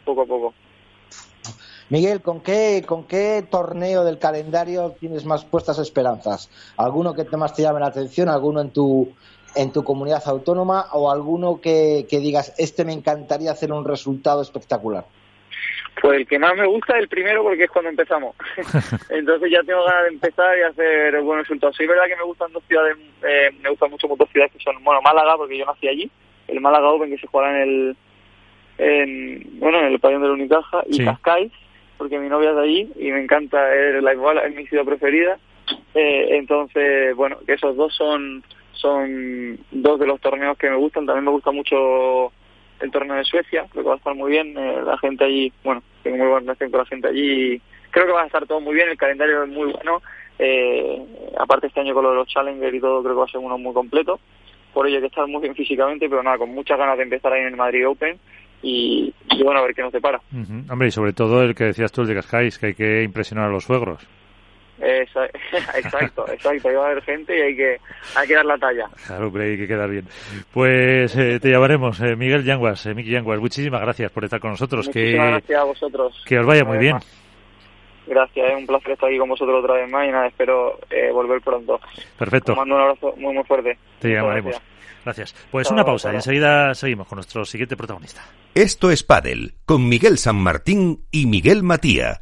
poco 0.03 0.21
a 0.21 0.25
poco. 0.25 0.53
Miguel, 1.89 2.21
¿con 2.21 2.41
qué, 2.41 2.83
¿con 2.85 3.05
qué 3.05 3.45
torneo 3.49 4.03
del 4.03 4.19
calendario 4.19 4.95
tienes 4.99 5.25
más 5.25 5.45
puestas 5.45 5.79
esperanzas? 5.79 6.49
¿Alguno 6.77 7.13
que 7.13 7.25
más 7.37 7.55
te 7.55 7.61
llame 7.61 7.79
la 7.79 7.87
atención? 7.87 8.27
¿Alguno 8.27 8.59
en 8.59 8.71
tu, 8.71 9.13
en 9.55 9.71
tu 9.71 9.83
comunidad 9.83 10.21
autónoma 10.25 10.87
o 10.93 11.09
alguno 11.09 11.61
que, 11.61 12.05
digas, 12.09 12.53
este 12.57 12.83
me 12.83 12.93
encantaría 12.93 13.51
hacer 13.51 13.71
un 13.71 13.85
resultado 13.85 14.41
espectacular? 14.41 15.05
Pues 16.01 16.19
el 16.19 16.27
que 16.27 16.37
más 16.37 16.55
me 16.55 16.67
gusta 16.67 16.95
es 16.95 17.03
el 17.03 17.07
primero 17.07 17.41
porque 17.41 17.63
es 17.63 17.71
cuando 17.71 17.89
empezamos. 17.89 18.35
Entonces 19.09 19.49
ya 19.49 19.63
tengo 19.63 19.83
ganas 19.83 20.03
de 20.03 20.09
empezar 20.09 20.57
y 20.57 20.61
hacer 20.63 21.21
buenos 21.21 21.47
resultados. 21.47 21.75
Sí, 21.75 21.83
es 21.83 21.89
verdad 21.89 22.05
que 22.07 22.17
me 22.17 22.23
gustan 22.23 22.51
dos 22.51 22.63
ciudades, 22.67 22.97
eh, 23.23 23.49
me 23.61 23.69
gustan 23.69 23.89
mucho 23.89 24.07
dos 24.07 24.29
ciudades 24.29 24.51
que 24.51 24.59
son, 24.59 24.83
bueno, 24.83 25.01
Málaga, 25.01 25.37
porque 25.37 25.57
yo 25.57 25.65
nací 25.65 25.87
allí, 25.87 26.11
el 26.47 26.59
Málaga 26.59 26.89
Open 26.89 27.09
que 27.09 27.17
se 27.17 27.27
juega 27.27 27.49
en 27.49 27.61
el, 27.61 27.97
en, 28.77 29.59
bueno, 29.59 29.79
en 29.79 29.85
el 29.85 29.99
pabellón 29.99 30.21
de 30.21 30.27
la 30.27 30.33
Unicaja, 30.35 30.83
y 30.85 31.03
Cascais, 31.03 31.51
porque 31.97 32.19
mi 32.19 32.29
novia 32.29 32.51
es 32.51 32.55
de 32.55 32.61
allí 32.61 32.91
y 32.97 33.11
me 33.11 33.21
encanta, 33.21 33.73
es, 33.75 34.01
la 34.01 34.13
es 34.45 34.55
mi 34.55 34.67
ciudad 34.67 34.85
preferida. 34.85 35.37
Eh, 35.93 36.37
entonces, 36.37 37.15
bueno, 37.15 37.37
esos 37.47 37.75
dos 37.75 37.93
son 37.95 38.43
son 38.73 39.57
dos 39.71 39.99
de 39.99 40.05
los 40.05 40.21
torneos 40.21 40.57
que 40.57 40.69
me 40.69 40.75
gustan. 40.75 41.05
También 41.05 41.25
me 41.25 41.31
gusta 41.31 41.51
mucho 41.51 42.31
el 42.79 42.91
torneo 42.91 43.15
de 43.15 43.23
Suecia, 43.23 43.65
creo 43.71 43.83
que 43.83 43.89
va 43.89 43.95
a 43.95 43.97
estar 43.97 44.15
muy 44.15 44.31
bien. 44.31 44.57
Eh, 44.57 44.81
la 44.85 44.97
gente 44.97 45.23
allí, 45.23 45.51
bueno, 45.63 45.81
tengo 46.03 46.17
muy 46.17 46.27
buena 46.27 46.41
relación 46.41 46.71
con 46.71 46.79
la 46.79 46.85
gente 46.85 47.07
allí. 47.07 47.61
Creo 47.91 48.05
que 48.05 48.11
va 48.11 48.23
a 48.23 48.27
estar 48.27 48.45
todo 48.45 48.59
muy 48.59 48.75
bien, 48.75 48.89
el 48.89 48.97
calendario 48.97 49.43
es 49.43 49.49
muy 49.49 49.71
bueno. 49.71 50.01
Eh, 50.39 51.03
aparte 51.37 51.67
este 51.67 51.79
año 51.79 51.93
con 51.93 52.03
lo 52.03 52.11
de 52.11 52.17
los 52.17 52.27
Challenger 52.27 52.73
y 52.73 52.79
todo, 52.79 53.01
creo 53.01 53.15
que 53.15 53.19
va 53.19 53.25
a 53.25 53.29
ser 53.29 53.41
uno 53.41 53.57
muy 53.57 53.73
completo. 53.73 54.19
Por 54.73 54.85
ello 54.85 54.97
hay 54.97 55.01
que 55.01 55.07
estar 55.07 55.27
muy 55.27 55.41
bien 55.41 55.55
físicamente, 55.55 56.07
pero 56.07 56.21
nada, 56.21 56.37
con 56.37 56.53
muchas 56.53 56.77
ganas 56.77 56.97
de 56.97 57.03
empezar 57.03 57.33
ahí 57.33 57.41
en 57.41 57.47
el 57.47 57.55
Madrid 57.55 57.87
Open. 57.87 58.19
Y, 58.61 59.13
bueno, 59.43 59.59
a 59.59 59.63
ver 59.63 59.75
qué 59.75 59.81
nos 59.81 59.93
depara. 59.93 60.19
Hombre, 60.69 60.87
y 60.87 60.91
sobre 60.91 61.13
todo 61.13 61.41
el 61.43 61.55
que 61.55 61.65
decías 61.65 61.91
tú, 61.91 62.01
el 62.01 62.07
de 62.07 62.15
Cascais, 62.15 62.57
que 62.57 62.67
hay 62.67 62.73
que 62.73 63.03
impresionar 63.03 63.45
a 63.45 63.51
los 63.51 63.63
suegros. 63.63 64.07
Exacto, 64.79 66.27
exacto. 66.29 66.69
Ahí 66.69 66.75
va 66.75 66.83
a 66.87 66.91
haber 66.91 67.03
gente 67.03 67.37
y 67.37 67.41
hay 67.41 67.55
que, 67.55 67.77
hay 68.15 68.27
que 68.27 68.35
dar 68.35 68.45
la 68.45 68.57
talla. 68.57 68.87
Claro, 69.07 69.31
pero 69.31 69.45
hay 69.45 69.57
que 69.57 69.67
quedar 69.67 69.89
bien. 69.89 70.05
Pues 70.53 71.15
eh, 71.17 71.39
te 71.39 71.49
llamaremos, 71.49 71.99
eh, 72.01 72.15
Miguel 72.15 72.43
Yanguas. 72.43 72.85
Eh, 72.85 72.93
Miki 72.93 73.09
Yanguas, 73.09 73.39
muchísimas 73.39 73.81
gracias 73.81 74.11
por 74.11 74.23
estar 74.23 74.39
con 74.39 74.51
nosotros. 74.51 74.85
Muchísimas 74.87 75.25
que, 75.25 75.31
gracias 75.31 75.59
a 75.59 75.63
vosotros. 75.63 76.23
Que 76.27 76.37
os 76.37 76.45
vaya 76.45 76.63
muy 76.63 76.77
bien. 76.77 76.97
Gracias, 78.05 78.51
es 78.51 78.55
un 78.55 78.67
placer 78.67 78.91
estar 78.91 79.09
aquí 79.09 79.17
con 79.17 79.29
vosotros 79.29 79.63
otra 79.63 79.75
vez 79.75 79.91
más 79.91 80.07
y 80.07 80.11
nada, 80.11 80.27
espero 80.27 80.79
volver 81.11 81.41
pronto. 81.41 81.79
Perfecto. 82.17 82.53
Os 82.53 82.57
mando 82.57 82.75
un 82.75 82.81
abrazo 82.81 83.13
muy, 83.17 83.33
muy 83.33 83.43
fuerte. 83.43 83.77
Te 83.99 84.09
llamaremos. 84.09 84.61
Gracias. 85.03 85.33
Pues 85.51 85.71
una 85.71 85.85
pausa 85.85 86.11
y 86.11 86.15
enseguida 86.15 86.73
seguimos 86.75 87.07
con 87.07 87.17
nuestro 87.17 87.45
siguiente 87.45 87.77
protagonista. 87.77 88.21
Esto 88.53 88.91
es 88.91 89.03
Padel, 89.03 89.55
con 89.65 89.87
Miguel 89.87 90.17
San 90.17 90.35
Martín 90.35 91.05
y 91.11 91.27
Miguel 91.27 91.63
Matía. 91.63 92.21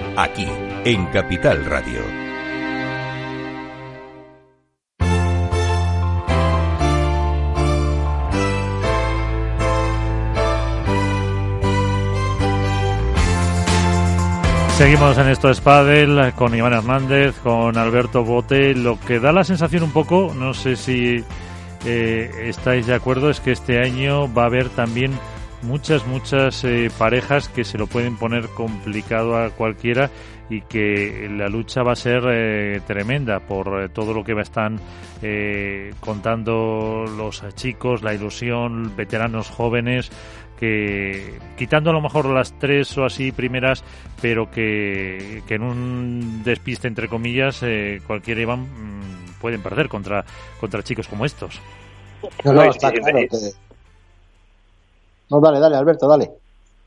Aquí 0.17 0.45
en 0.83 1.05
Capital 1.07 1.63
Radio. 1.65 2.01
Seguimos 14.77 15.17
en 15.17 15.29
esto 15.29 15.53
Spadel 15.53 16.33
con 16.33 16.53
Iván 16.55 16.73
Hernández, 16.73 17.35
con 17.41 17.77
Alberto 17.77 18.25
Bote. 18.25 18.75
Lo 18.75 18.99
que 18.99 19.19
da 19.19 19.31
la 19.31 19.45
sensación 19.45 19.83
un 19.83 19.91
poco, 19.91 20.33
no 20.35 20.53
sé 20.53 20.75
si 20.75 21.23
eh, 21.85 22.31
estáis 22.43 22.85
de 22.85 22.95
acuerdo, 22.95 23.29
es 23.29 23.39
que 23.39 23.51
este 23.51 23.79
año 23.79 24.31
va 24.33 24.43
a 24.43 24.47
haber 24.47 24.69
también 24.69 25.11
muchas, 25.63 26.05
muchas 26.07 26.63
eh, 26.63 26.89
parejas 26.97 27.47
que 27.49 27.63
se 27.63 27.77
lo 27.77 27.87
pueden 27.87 28.17
poner 28.17 28.47
complicado 28.49 29.37
a 29.37 29.49
cualquiera 29.49 30.09
y 30.51 30.61
que 30.61 31.29
la 31.31 31.47
lucha 31.47 31.81
va 31.81 31.93
a 31.93 31.95
ser 31.95 32.23
eh, 32.29 32.81
tremenda 32.85 33.39
por 33.39 33.81
eh, 33.81 33.89
todo 33.89 34.13
lo 34.13 34.23
que 34.23 34.33
están 34.33 34.79
eh, 35.21 35.93
contando 36.01 37.05
los 37.05 37.43
chicos, 37.55 38.03
la 38.03 38.13
ilusión, 38.13 38.93
veteranos 38.95 39.49
jóvenes, 39.49 40.11
que 40.59 41.39
quitando 41.57 41.89
a 41.89 41.93
lo 41.93 42.01
mejor 42.01 42.25
las 42.25 42.51
tres 42.59 42.95
o 42.97 43.05
así 43.05 43.31
primeras, 43.31 43.83
pero 44.21 44.51
que, 44.51 45.41
en 45.47 45.63
un 45.63 46.43
despiste 46.43 46.87
entre 46.87 47.07
comillas 47.07 47.63
cualquiera 48.05 48.41
iban 48.41 48.59
mm, 48.59 49.39
pueden 49.39 49.61
perder 49.61 49.87
contra 49.87 50.23
contra 50.59 50.83
chicos 50.83 51.07
como 51.07 51.25
estos. 51.25 51.59
No, 52.43 52.53
no, 52.53 52.63
no, 55.31 55.39
dale, 55.39 55.59
dale, 55.59 55.77
Alberto, 55.77 56.07
dale. 56.07 56.29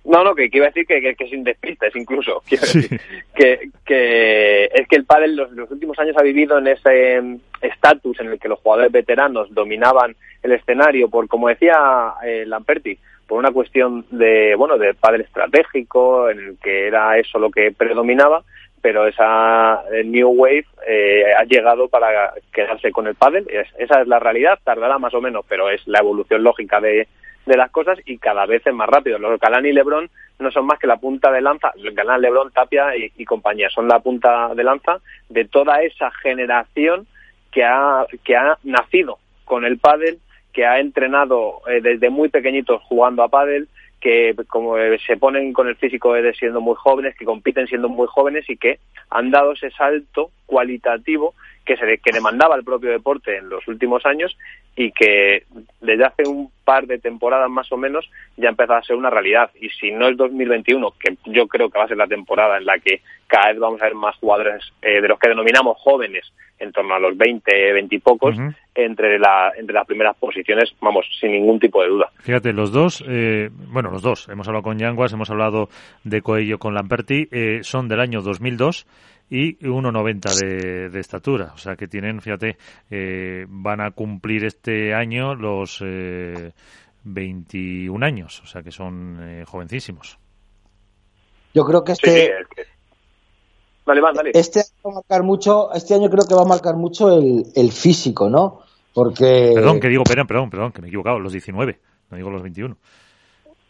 No, 0.05 0.23
no, 0.23 0.35
que, 0.35 0.51
iba 0.53 0.67
a 0.67 0.69
decir 0.69 0.87
que, 0.87 1.15
que, 1.15 1.29
sin 1.29 1.45
despistes 1.45 1.97
incluso. 1.97 2.43
que, 3.35 3.71
que 3.87 4.65
es 4.67 4.87
que 4.87 4.97
el 4.97 5.07
pádel 5.07 5.35
los, 5.35 5.51
los 5.53 5.71
últimos 5.71 5.99
años 5.99 6.15
ha 6.19 6.23
vivido 6.23 6.59
en 6.59 6.67
ese 6.67 7.15
em, 7.15 7.39
estatus 7.63 8.21
en 8.21 8.29
el 8.29 8.39
que 8.39 8.49
los 8.49 8.61
jugadores 8.61 8.93
veteranos 8.93 9.53
dominaban 9.55 10.15
el 10.43 10.53
escenario 10.53 11.09
por, 11.09 11.27
como 11.27 11.49
decía 11.49 12.13
eh, 12.23 12.45
Lamperti, 12.47 12.99
por 13.27 13.39
una 13.39 13.51
cuestión 13.51 14.05
de, 14.11 14.55
bueno, 14.57 14.77
de 14.77 14.93
pádel 14.93 15.23
estratégico, 15.23 16.29
en 16.29 16.39
el 16.39 16.59
que 16.63 16.87
era 16.87 17.17
eso 17.17 17.39
lo 17.39 17.51
que 17.51 17.73
predominaba, 17.73 18.45
pero 18.83 19.07
esa 19.07 19.85
eh, 19.91 20.05
New 20.05 20.29
Wave 20.29 20.67
eh, 20.87 21.25
ha 21.39 21.45
llegado 21.45 21.89
para 21.89 22.35
quedarse 22.53 22.93
con 22.93 23.07
el 23.07 23.15
pádel. 23.15 23.49
esa 23.79 24.03
es 24.03 24.07
la 24.07 24.19
realidad, 24.19 24.59
tardará 24.63 24.99
más 24.99 25.15
o 25.15 25.23
menos, 25.23 25.47
pero 25.49 25.71
es 25.71 25.81
la 25.87 26.01
evolución 26.01 26.43
lógica 26.43 26.79
de, 26.83 27.09
de 27.47 27.57
las 27.57 27.71
cosas 27.71 27.99
y 28.07 28.19
cada 28.19 28.47
vez 28.47 28.67
es 28.67 28.75
más 28.75 28.89
rápido. 28.89 29.19
Los 29.19 29.39
Galán 29.39 29.67
y 29.67 29.73
Lebron 29.73 30.09
no 30.39 30.51
son 30.51 30.67
más 30.67 30.79
que 30.79 30.87
la 30.87 30.97
punta 30.97 31.31
de 31.31 31.41
lanza, 31.41 31.73
Galán, 31.77 32.21
Lebron, 32.21 32.51
Tapia 32.51 32.97
y, 32.97 33.25
compañía, 33.25 33.69
son 33.71 33.89
la 33.89 34.01
punta 34.01 34.55
de 34.55 34.65
lanza 34.65 34.99
de 35.29 35.45
toda 35.45 35.83
esa 35.83 36.11
generación 36.11 37.07
que 37.53 37.65
ha, 37.65 38.07
que 38.25 38.37
ha 38.37 38.59
nacido 38.65 39.19
con 39.45 39.65
el 39.65 39.79
pádel, 39.79 40.19
que 40.53 40.67
ha 40.67 40.81
entrenado 40.81 41.61
eh, 41.69 41.81
desde 41.81 42.11
muy 42.11 42.29
pequeñitos 42.29 42.83
jugando 42.83 43.23
a 43.23 43.29
pádel, 43.29 43.69
que 44.01 44.35
como 44.49 44.77
eh, 44.77 44.99
se 45.07 45.17
ponen 45.17 45.53
con 45.53 45.69
el 45.69 45.77
físico 45.77 46.13
de 46.13 46.35
siendo 46.35 46.61
muy 46.61 46.75
jóvenes, 46.77 47.17
que 47.17 47.25
compiten 47.25 47.67
siendo 47.67 47.89
muy 47.89 48.07
jóvenes 48.07 48.49
y 48.51 48.57
que 48.57 48.79
han 49.11 49.31
dado 49.31 49.53
ese 49.53 49.71
salto 49.71 50.31
cualitativo 50.47 51.35
que 51.65 51.77
se 51.77 51.99
que 51.99 52.13
demandaba 52.13 52.57
el 52.57 52.65
propio 52.65 52.91
deporte 52.91 53.39
en 53.39 53.49
los 53.49 53.67
últimos 53.67 54.05
años 54.05 54.37
y 54.77 54.91
que 54.93 55.45
desde 55.81 56.05
hace 56.05 56.29
un 56.29 56.51
par 56.65 56.87
de 56.87 56.99
temporadas 56.99 57.51
más 57.51 57.71
o 57.71 57.77
menos 57.77 58.09
ya 58.37 58.49
empezado 58.49 58.79
a 58.79 58.83
ser 58.83 58.97
una 58.97 59.11
realidad. 59.11 59.51
Y 59.61 59.69
si 59.71 59.93
no 59.93 60.09
es 60.09 60.17
2021, 60.17 60.95
que 60.99 61.17
yo 61.27 61.47
creo 61.47 61.71
que 61.71 61.79
va 61.79 61.85
a 61.85 61.89
ser 61.89 61.97
la 61.97 62.07
temporada 62.07 62.59
en 62.59 62.65
la 62.65 62.79
que 62.79 63.03
cada 63.27 63.51
vez 63.51 63.59
vamos 63.59 63.81
a 63.81 63.85
ver 63.85 63.95
más 63.95 64.17
jugadores 64.17 64.65
eh, 64.83 65.01
de 65.01 65.09
los 65.09 65.19
que 65.19 65.29
denominamos 65.29 65.77
jóvenes, 65.79 66.25
en 66.59 66.73
torno 66.73 66.95
a 66.95 66.99
los 66.99 67.17
20, 67.17 67.73
20 67.73 67.95
y 67.95 67.99
pocos, 67.99 68.37
entre, 68.75 69.19
la, 69.19 69.53
entre 69.57 69.75
las 69.75 69.87
primeras 69.87 70.17
posiciones, 70.17 70.73
vamos, 70.81 71.05
sin 71.21 71.33
ningún 71.33 71.59
tipo 71.59 71.83
de 71.83 71.89
duda. 71.89 72.11
Fíjate, 72.21 72.53
los 72.53 72.73
dos, 72.73 73.05
eh, 73.09 73.51
bueno, 73.69 73.91
los 73.91 74.03
dos, 74.03 74.29
hemos 74.29 74.47
hablado 74.47 74.63
con 74.63 74.79
Yanguas, 74.79 75.13
hemos 75.13 75.31
hablado 75.31 75.69
de 76.05 76.23
Coello 76.23 76.59
con 76.59 76.75
Lamperti, 76.75 77.29
eh, 77.31 77.61
son 77.63 77.89
del 77.89 78.01
año 78.01 78.23
2002 78.23 78.87
y 79.31 79.57
1,90 79.59 80.35
de, 80.41 80.89
de 80.91 81.01
estatura. 81.01 81.53
O 81.55 81.59
sea 81.59 81.77
que 81.77 81.89
tienen, 81.89 82.21
fíjate, 82.21 82.57
eh, 82.91 83.47
van 83.49 83.81
a 83.81 83.91
cumplir 83.93 84.45
este 84.45 84.95
año 84.95 85.35
los 85.35 85.81
eh, 85.85 86.53
21 87.05 88.05
años. 88.05 88.41
O 88.43 88.47
sea 88.47 88.63
que 88.63 88.71
son 88.71 89.19
eh, 89.23 89.45
jovencísimos. 89.47 90.19
Yo 91.55 91.65
creo 91.65 91.85
que 91.85 91.95
Sí, 91.95 92.01
sí, 92.05 92.11
este, 92.11 92.41
es 92.41 92.49
que- 92.49 92.75
Dale, 93.87 94.01
va, 94.01 94.13
dale. 94.15 94.31
este 94.35 94.61
año 94.61 94.69
va 94.87 94.91
a 94.91 94.95
marcar 94.95 95.23
mucho, 95.23 95.73
este 95.75 95.95
año 95.95 96.09
creo 96.09 96.27
que 96.27 96.35
va 96.35 96.43
a 96.43 96.47
marcar 96.47 96.75
mucho 96.75 97.17
el, 97.19 97.45
el 97.55 97.71
físico, 97.71 98.31
¿no? 98.31 98.61
Porque 98.95 99.53
Perdón, 99.55 99.79
que 99.79 99.89
digo, 99.89 100.05
perdón, 100.05 100.27
perdón, 100.27 100.51
perdón, 100.51 100.73
que 100.73 100.81
me 100.81 100.87
he 100.87 100.89
equivocado, 100.89 101.19
los 101.21 101.33
19, 101.33 101.79
no 102.11 102.17
digo 102.17 102.31
los 102.31 102.43
21. 102.43 102.77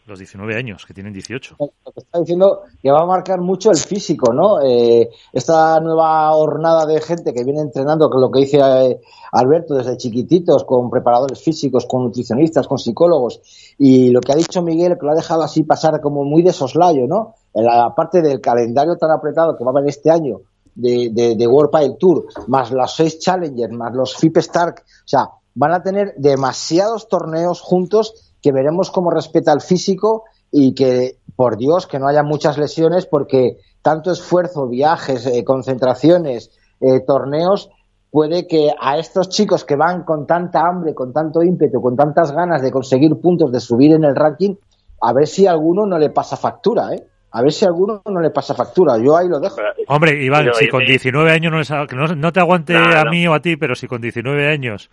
Los 0.07 0.19
19 0.19 0.55
años, 0.55 0.85
que 0.85 0.93
tienen 0.93 1.13
18. 1.13 1.55
lo 1.59 1.91
que 1.91 1.99
está 1.99 2.19
diciendo 2.19 2.61
que 2.79 2.91
va 2.91 3.01
a 3.01 3.05
marcar 3.07 3.41
mucho 3.41 3.71
el 3.71 3.77
físico, 3.77 4.33
¿no? 4.33 4.61
Eh, 4.61 5.09
esta 5.33 5.79
nueva 5.79 6.31
hornada 6.35 6.85
de 6.85 7.01
gente 7.01 7.33
que 7.33 7.43
viene 7.43 7.61
entrenando, 7.61 8.07
que 8.11 8.19
lo 8.19 8.29
que 8.29 8.41
dice 8.41 8.59
eh, 8.59 9.01
Alberto 9.31 9.73
desde 9.73 9.97
chiquititos, 9.97 10.63
con 10.63 10.91
preparadores 10.91 11.41
físicos, 11.41 11.87
con 11.87 12.03
nutricionistas, 12.03 12.67
con 12.67 12.77
psicólogos, 12.77 13.41
y 13.79 14.11
lo 14.11 14.21
que 14.21 14.31
ha 14.31 14.35
dicho 14.35 14.61
Miguel, 14.61 14.95
que 14.99 15.07
lo 15.07 15.11
ha 15.11 15.15
dejado 15.15 15.41
así 15.41 15.63
pasar 15.63 15.99
como 16.01 16.23
muy 16.23 16.43
de 16.43 16.53
soslayo, 16.53 17.07
¿no? 17.07 17.33
En 17.55 17.65
la 17.65 17.95
parte 17.95 18.21
del 18.21 18.41
calendario 18.41 18.97
tan 18.97 19.09
apretado 19.09 19.57
que 19.57 19.63
va 19.63 19.71
a 19.71 19.77
haber 19.77 19.89
este 19.89 20.11
año 20.11 20.41
de, 20.75 21.09
de, 21.11 21.35
de 21.35 21.47
World 21.47 21.71
Pile 21.71 21.97
Tour, 21.99 22.27
más 22.47 22.69
los 22.69 22.95
seis 22.95 23.17
Challengers, 23.17 23.73
más 23.73 23.91
los 23.95 24.15
FIP 24.15 24.37
Stark, 24.37 24.83
o 24.83 25.07
sea, 25.07 25.31
van 25.55 25.71
a 25.71 25.81
tener 25.81 26.13
demasiados 26.17 27.07
torneos 27.07 27.61
juntos 27.61 28.24
que 28.45 28.51
veremos 28.51 28.91
cómo 28.91 29.09
respeta 29.09 29.51
el 29.51 29.59
físico 29.59 30.25
y 30.51 30.75
que, 30.75 31.15
por 31.35 31.57
Dios, 31.57 31.87
que 31.87 31.97
no 31.97 32.07
haya 32.07 32.21
muchas 32.21 32.59
lesiones 32.59 33.07
porque 33.07 33.57
tanto 33.81 34.11
esfuerzo, 34.11 34.67
viajes, 34.67 35.25
eh, 35.25 35.43
concentraciones, 35.43 36.51
eh, 36.79 36.99
torneos, 36.99 37.71
puede 38.11 38.45
que 38.45 38.71
a 38.79 38.99
estos 38.99 39.29
chicos 39.29 39.65
que 39.65 39.75
van 39.75 40.03
con 40.03 40.27
tanta 40.27 40.61
hambre, 40.61 40.93
con 40.93 41.11
tanto 41.11 41.41
ímpetu, 41.41 41.81
con 41.81 41.95
tantas 41.95 42.33
ganas 42.33 42.61
de 42.61 42.69
conseguir 42.69 43.19
puntos, 43.19 43.51
de 43.51 43.59
subir 43.59 43.93
en 43.95 44.03
el 44.03 44.15
ranking, 44.15 44.53
a 45.01 45.11
ver 45.11 45.25
si 45.25 45.47
a 45.47 45.51
alguno 45.51 45.87
no 45.87 45.97
le 45.97 46.11
pasa 46.11 46.37
factura, 46.37 46.93
¿eh? 46.93 47.03
A 47.31 47.41
ver 47.41 47.51
si 47.51 47.65
a 47.65 47.69
alguno 47.69 48.01
no 48.05 48.21
le 48.21 48.29
pasa 48.29 48.53
factura. 48.53 48.97
Yo 48.97 49.17
ahí 49.17 49.27
lo 49.27 49.39
dejo. 49.39 49.57
Hombre, 49.87 50.23
Iván, 50.23 50.43
Pero, 50.43 50.53
si 50.53 50.69
con 50.69 50.83
eh, 50.83 50.85
19 50.85 51.31
años 51.31 51.51
no, 51.51 51.85
no, 51.87 52.15
no 52.15 52.31
te 52.31 52.39
aguante 52.39 52.73
No, 52.73 52.85
a 52.85 53.03
no. 53.05 53.11
mí 53.11 53.27
o 53.27 53.33
a 53.33 53.41
ti, 53.41 53.57
pero 53.57 53.75
si 53.75 53.87
con 53.87 53.99
19 53.99 54.47
años... 54.47 54.89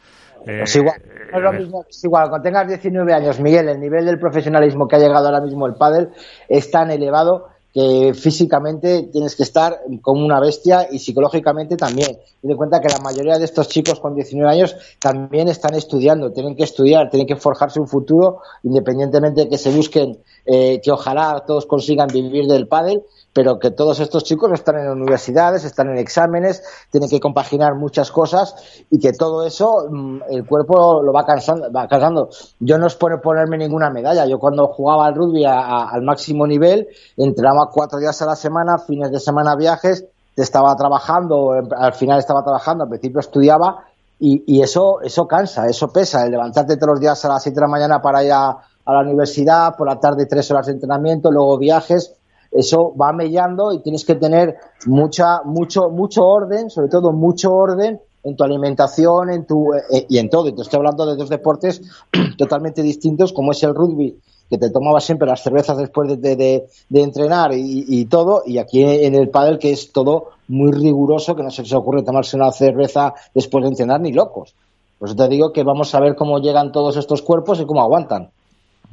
eh, 0.47 0.63
Es 0.63 0.77
igual, 0.77 1.01
no 1.33 1.39
es 1.39 1.45
lo 1.45 1.53
mismo, 1.53 1.85
es 1.89 2.05
igual, 2.05 2.29
cuando 2.29 2.45
tengas 2.45 2.69
19 2.69 3.13
años, 3.13 3.41
Miguel, 3.41 3.69
el 3.69 3.81
nivel 3.81 4.05
del 4.05 4.19
profesionalismo 4.19 4.87
que 4.89 4.97
ha 4.97 4.99
llegado 4.99 5.27
ahora 5.27 5.41
mismo 5.41 5.67
el 5.67 5.75
pádel 5.75 6.11
es 6.49 6.71
tan 6.71 6.91
elevado 6.91 7.49
que 7.73 8.13
físicamente 8.15 9.09
tienes 9.11 9.35
que 9.35 9.45
estar 9.45 9.81
como 10.03 10.25
una 10.25 10.41
bestia 10.41 10.89
y 10.91 10.99
psicológicamente 10.99 11.77
también. 11.77 12.19
Ten 12.43 12.51
en 12.51 12.57
cuenta 12.57 12.81
que 12.81 12.89
la 12.89 12.99
mayoría 12.99 13.39
de 13.39 13.47
estos 13.47 13.69
chicos 13.69 13.99
con 13.99 14.15
19 14.15 14.51
años 14.51 14.77
también 15.01 15.49
están 15.49 15.75
estudiando, 15.75 16.33
tienen 16.33 16.55
que 16.55 16.65
estudiar, 16.65 17.09
tienen 17.09 17.27
que 17.27 17.37
forjarse 17.37 17.81
un 17.81 17.89
futuro, 17.89 18.41
independientemente 18.63 19.43
de 19.43 19.49
que 19.49 19.57
se 19.57 19.71
busquen, 19.71 20.19
eh, 20.47 20.81
que 20.83 20.91
ojalá 20.91 21.45
todos 21.47 21.67
consigan 21.67 22.09
vivir 22.09 22.47
del 22.47 22.67
pádel, 22.69 23.03
pero 23.35 23.59
que 23.59 23.71
todos 23.71 23.99
estos 24.01 24.25
chicos 24.25 24.53
están 24.53 24.79
en 24.79 24.91
universidades, 24.91 25.65
están 25.65 25.89
en 25.89 25.97
exámenes, 25.99 26.63
tienen 26.91 27.09
que 27.09 27.19
compaginar 27.21 27.75
muchas 27.77 28.11
cosas 28.11 28.55
y 28.91 28.99
que 28.99 29.13
todo 29.13 29.47
eso 29.47 29.87
mm, 29.91 30.21
el 30.31 30.45
cuerpo 30.47 31.03
lo 31.03 31.13
va 31.13 31.25
cansando, 31.25 31.73
va 31.73 31.89
cansando. 31.89 32.29
Yo 32.61 32.77
no 32.77 32.87
es 32.87 32.95
por 32.95 33.19
ponerme 33.23 33.57
ninguna 33.57 33.89
medalla. 33.89 34.27
Yo 34.27 34.39
cuando 34.39 34.67
jugaba 34.69 35.07
al 35.07 35.15
rugby 35.15 35.45
a- 35.47 35.89
al 35.89 36.03
máximo 36.03 36.47
nivel, 36.47 36.89
entrenaba 37.17 37.71
cuatro 37.73 37.99
días 38.01 38.21
a 38.21 38.27
la 38.27 38.37
semana, 38.37 38.79
fines 38.79 39.11
de 39.11 39.19
semana 39.21 39.57
viajes, 39.57 40.05
estaba 40.37 40.75
trabajando, 40.77 41.55
em- 41.57 41.69
al 41.77 41.93
final 41.95 42.19
estaba 42.19 42.43
trabajando, 42.43 42.85
al 42.85 42.91
principio 42.91 43.21
estudiaba 43.21 43.85
y, 44.19 44.45
y 44.47 44.63
eso, 44.63 45.01
eso 45.01 45.27
cansa, 45.27 45.67
eso 45.67 45.89
pesa, 45.91 46.25
el 46.25 46.31
levantarte 46.33 46.77
todos 46.77 46.91
los 46.95 47.01
días 47.01 47.25
a 47.25 47.29
las 47.29 47.43
7 47.43 47.57
de 47.57 47.61
la 47.63 47.67
mañana 47.69 48.01
para 48.03 48.23
ir 48.23 48.33
a, 48.33 48.57
a 48.85 48.93
la 48.93 49.01
universidad, 49.01 49.77
por 49.77 49.87
la 49.89 49.99
tarde 50.01 50.27
tres 50.27 50.51
horas 50.51 50.67
de 50.67 50.73
entrenamiento, 50.73 51.31
luego 51.31 51.59
viajes, 51.59 52.15
eso 52.51 52.95
va 53.01 53.13
mellando 53.13 53.73
y 53.73 53.81
tienes 53.81 54.05
que 54.05 54.15
tener 54.17 54.57
mucha, 54.87 55.43
mucho, 55.45 55.89
mucho 55.89 56.25
orden, 56.27 56.69
sobre 56.71 56.89
todo 56.89 57.13
mucho 57.13 57.53
orden 57.55 58.01
en 58.25 58.37
tu 58.37 58.45
alimentación, 58.45 59.31
en 59.31 59.47
tu, 59.47 59.73
eh, 59.75 60.07
y 60.09 60.19
en 60.19 60.29
todo. 60.31 60.53
Te 60.55 60.63
estoy 60.63 60.77
hablando 60.79 61.07
de 61.07 61.17
dos 61.17 61.29
deportes 61.29 61.83
totalmente 62.39 62.83
distintos, 62.83 63.33
como 63.33 63.53
es 63.53 63.63
el 63.63 63.75
rugby, 63.75 64.19
que 64.51 64.59
te 64.59 64.69
tomaba 64.71 65.01
siempre 65.01 65.27
las 65.27 65.43
cervezas 65.43 65.79
después 65.79 66.09
de, 66.09 66.17
de- 66.17 66.37
de- 66.37 66.67
de 66.91 67.03
entrenar 67.03 67.55
y, 67.55 67.85
y 67.89 68.05
todo, 68.05 68.43
y 68.45 68.59
aquí 68.59 68.83
en 68.83 69.15
el 69.15 69.31
pádel 69.31 69.59
que 69.59 69.73
es 69.73 69.91
todo 69.93 70.29
muy 70.49 70.73
riguroso, 70.73 71.35
que 71.35 71.43
no 71.43 71.51
se 71.51 71.63
les 71.63 71.73
ocurre 71.73 72.03
tomarse 72.03 72.37
una 72.37 72.53
cerveza 72.53 73.15
después 73.35 73.63
de 73.65 73.71
entrenar 73.71 74.01
ni 74.03 74.13
locos. 74.13 74.55
Por 74.99 75.09
eso 75.09 75.17
te 75.17 75.29
digo 75.29 75.53
que 75.53 75.63
vamos 75.65 75.95
a 75.95 76.01
ver 76.01 76.15
cómo 76.15 76.39
llegan 76.39 76.71
todos 76.71 76.97
estos 76.99 77.23
cuerpos 77.23 77.61
y 77.61 77.65
cómo 77.65 77.81
aguantan. 77.81 78.31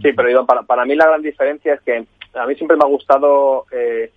Sí, 0.01 0.13
pero 0.13 0.29
Iván, 0.29 0.45
para, 0.45 0.63
para 0.63 0.85
mí 0.85 0.95
la 0.95 1.07
gran 1.07 1.21
diferencia 1.21 1.73
es 1.73 1.81
que 1.81 2.05
a 2.33 2.45
mí 2.45 2.55
siempre 2.55 2.77
me 2.77 2.83
ha 2.83 2.87
gustado 2.87 3.65
eh, 3.71 4.11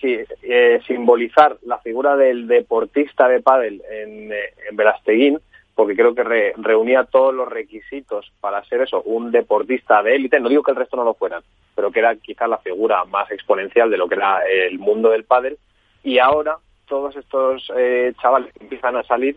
sí, 0.00 0.18
eh, 0.42 0.80
simbolizar 0.86 1.56
la 1.62 1.78
figura 1.78 2.16
del 2.16 2.46
deportista 2.46 3.28
de 3.28 3.40
pádel 3.40 3.82
en, 3.90 4.32
eh, 4.32 4.54
en 4.70 5.40
porque 5.74 5.96
creo 5.96 6.14
que 6.14 6.22
re- 6.22 6.52
reunía 6.58 7.04
todos 7.04 7.32
los 7.34 7.48
requisitos 7.48 8.30
para 8.40 8.62
ser 8.64 8.82
eso, 8.82 9.00
un 9.02 9.30
deportista 9.30 10.02
de 10.02 10.16
élite. 10.16 10.38
No 10.38 10.50
digo 10.50 10.62
que 10.62 10.72
el 10.72 10.76
resto 10.76 10.96
no 10.98 11.04
lo 11.04 11.14
fueran, 11.14 11.42
pero 11.74 11.90
que 11.90 12.00
era 12.00 12.14
quizás 12.16 12.48
la 12.48 12.58
figura 12.58 13.04
más 13.06 13.30
exponencial 13.30 13.90
de 13.90 13.96
lo 13.96 14.06
que 14.06 14.16
era 14.16 14.40
el 14.46 14.78
mundo 14.78 15.08
del 15.08 15.24
pádel. 15.24 15.56
Y 16.04 16.18
ahora 16.18 16.58
todos 16.86 17.16
estos 17.16 17.72
eh, 17.74 18.12
chavales 18.20 18.52
que 18.52 18.64
empiezan 18.64 18.96
a 18.96 19.02
salir 19.04 19.36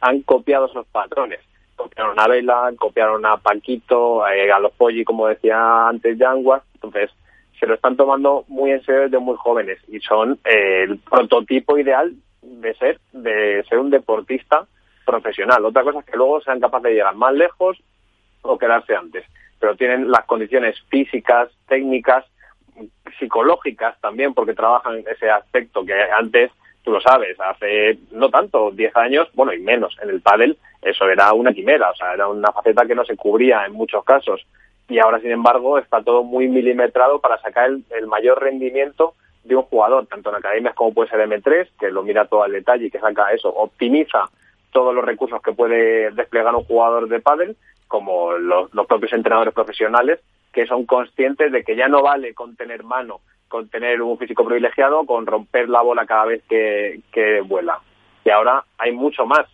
han 0.00 0.22
copiado 0.22 0.66
esos 0.66 0.86
patrones. 0.86 1.40
Copiaron 1.76 2.18
a 2.18 2.28
Vela, 2.28 2.72
copiaron 2.78 3.26
a 3.26 3.36
Paquito, 3.36 4.26
eh, 4.28 4.50
a 4.50 4.58
los 4.58 4.72
Polli, 4.72 5.04
como 5.04 5.26
decía 5.26 5.88
antes 5.88 6.18
Yanguas. 6.18 6.62
Entonces, 6.74 7.10
se 7.58 7.66
lo 7.66 7.74
están 7.74 7.96
tomando 7.96 8.44
muy 8.48 8.72
en 8.72 8.84
serio 8.84 9.02
desde 9.02 9.18
muy 9.18 9.36
jóvenes 9.36 9.78
y 9.88 10.00
son 10.00 10.38
eh, 10.44 10.84
el 10.84 10.98
prototipo 10.98 11.78
ideal 11.78 12.14
de 12.42 12.74
ser, 12.74 13.00
de 13.12 13.64
ser 13.68 13.78
un 13.78 13.90
deportista 13.90 14.66
profesional. 15.04 15.64
Otra 15.64 15.82
cosa 15.82 16.00
es 16.00 16.04
que 16.04 16.16
luego 16.16 16.40
sean 16.40 16.60
capaces 16.60 16.84
de 16.84 16.94
llegar 16.94 17.14
más 17.14 17.34
lejos 17.34 17.78
o 18.42 18.58
quedarse 18.58 18.94
antes. 18.94 19.24
Pero 19.58 19.76
tienen 19.76 20.10
las 20.10 20.24
condiciones 20.26 20.76
físicas, 20.90 21.50
técnicas, 21.66 22.24
psicológicas 23.18 23.98
también, 24.00 24.34
porque 24.34 24.54
trabajan 24.54 25.04
ese 25.10 25.30
aspecto 25.30 25.84
que 25.84 25.94
antes, 25.94 26.50
tú 26.84 26.92
lo 26.92 27.00
sabes, 27.00 27.38
hace 27.40 27.98
no 28.12 28.28
tanto, 28.28 28.70
10 28.70 28.96
años, 28.96 29.28
bueno, 29.34 29.52
y 29.52 29.60
menos, 29.60 29.96
en 30.02 30.10
el 30.10 30.20
pádel, 30.20 30.58
eso 30.82 31.08
era 31.08 31.32
una 31.32 31.52
quimera, 31.52 31.90
o 31.90 31.94
sea, 31.96 32.12
era 32.12 32.28
una 32.28 32.52
faceta 32.52 32.86
que 32.86 32.94
no 32.94 33.04
se 33.04 33.16
cubría 33.16 33.64
en 33.64 33.72
muchos 33.72 34.04
casos. 34.04 34.46
Y 34.88 34.98
ahora, 34.98 35.18
sin 35.18 35.30
embargo, 35.30 35.78
está 35.78 36.02
todo 36.02 36.22
muy 36.22 36.46
milimetrado 36.46 37.20
para 37.20 37.40
sacar 37.40 37.70
el, 37.70 37.84
el 37.90 38.06
mayor 38.06 38.42
rendimiento 38.42 39.14
de 39.44 39.56
un 39.56 39.62
jugador, 39.62 40.06
tanto 40.06 40.28
en 40.28 40.36
academias 40.36 40.74
como 40.74 40.92
puede 40.92 41.08
ser 41.08 41.26
M3, 41.26 41.68
que 41.80 41.90
lo 41.90 42.02
mira 42.02 42.26
todo 42.26 42.42
al 42.42 42.52
detalle 42.52 42.86
y 42.86 42.90
que 42.90 43.00
saca 43.00 43.32
eso, 43.32 43.48
optimiza 43.48 44.28
todos 44.70 44.94
los 44.94 45.04
recursos 45.04 45.40
que 45.40 45.52
puede 45.52 46.10
desplegar 46.10 46.54
un 46.54 46.64
jugador 46.64 47.08
de 47.08 47.20
pádel, 47.20 47.56
como 47.88 48.32
los, 48.32 48.72
los 48.74 48.86
propios 48.86 49.12
entrenadores 49.14 49.54
profesionales, 49.54 50.20
que 50.52 50.66
son 50.66 50.84
conscientes 50.84 51.50
de 51.50 51.64
que 51.64 51.76
ya 51.76 51.88
no 51.88 52.02
vale 52.02 52.34
con 52.34 52.56
tener 52.56 52.84
mano, 52.84 53.20
con 53.54 53.68
tener 53.68 54.02
un 54.02 54.18
físico 54.18 54.44
privilegiado, 54.44 55.06
con 55.06 55.26
romper 55.26 55.68
la 55.68 55.80
bola 55.80 56.04
cada 56.06 56.24
vez 56.24 56.42
que, 56.48 57.40
vuela. 57.46 57.78
Y 58.24 58.30
ahora 58.30 58.64
hay 58.78 58.90
mucho 58.90 59.26
más, 59.26 59.46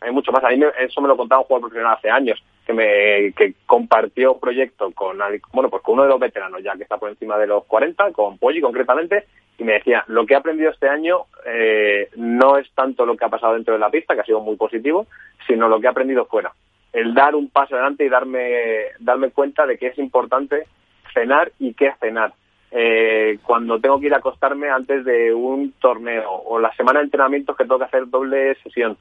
hay 0.00 0.12
mucho 0.12 0.30
más. 0.30 0.44
A 0.44 0.50
mí 0.50 0.58
me- 0.58 0.70
eso 0.78 1.00
me 1.00 1.08
lo 1.08 1.16
contaba 1.16 1.40
un 1.40 1.46
jugador 1.48 1.62
profesional 1.68 1.96
hace 1.96 2.08
años, 2.08 2.40
que 2.64 2.72
me 2.72 3.32
que 3.32 3.54
compartió 3.66 4.38
proyecto 4.38 4.92
con 4.92 5.18
bueno 5.52 5.70
pues 5.70 5.82
con 5.82 5.94
uno 5.94 6.04
de 6.04 6.08
los 6.10 6.20
veteranos 6.20 6.62
ya 6.62 6.76
que 6.76 6.84
está 6.84 6.98
por 6.98 7.08
encima 7.08 7.36
de 7.36 7.48
los 7.48 7.64
40 7.64 8.12
con 8.12 8.38
Polly 8.38 8.60
concretamente 8.60 9.24
y 9.58 9.64
me 9.64 9.72
decía 9.72 10.04
lo 10.06 10.24
que 10.24 10.34
he 10.34 10.36
aprendido 10.36 10.70
este 10.70 10.88
año 10.88 11.24
eh, 11.46 12.10
no 12.14 12.58
es 12.58 12.70
tanto 12.74 13.06
lo 13.06 13.16
que 13.16 13.24
ha 13.24 13.28
pasado 13.30 13.54
dentro 13.54 13.72
de 13.74 13.80
la 13.80 13.90
pista 13.90 14.14
que 14.14 14.20
ha 14.20 14.24
sido 14.24 14.40
muy 14.40 14.56
positivo 14.56 15.06
sino 15.46 15.66
lo 15.66 15.80
que 15.80 15.86
he 15.86 15.90
aprendido 15.90 16.26
fuera 16.26 16.52
el 16.92 17.14
dar 17.14 17.34
un 17.34 17.48
paso 17.48 17.74
adelante 17.74 18.04
y 18.04 18.10
darme 18.10 18.82
darme 18.98 19.30
cuenta 19.30 19.64
de 19.66 19.78
que 19.78 19.86
es 19.86 19.98
importante 19.98 20.66
cenar 21.14 21.50
y 21.58 21.72
qué 21.72 21.92
cenar 21.98 22.34
eh, 22.70 23.38
cuando 23.44 23.80
tengo 23.80 23.98
que 23.98 24.06
ir 24.06 24.14
a 24.14 24.18
acostarme 24.18 24.68
antes 24.68 25.04
de 25.04 25.32
un 25.32 25.72
torneo 25.72 26.30
o 26.30 26.58
la 26.58 26.74
semana 26.74 27.00
de 27.00 27.06
entrenamientos 27.06 27.56
que 27.56 27.64
tengo 27.64 27.78
que 27.78 27.84
hacer 27.84 28.08
doble 28.08 28.54
sesión 28.62 28.96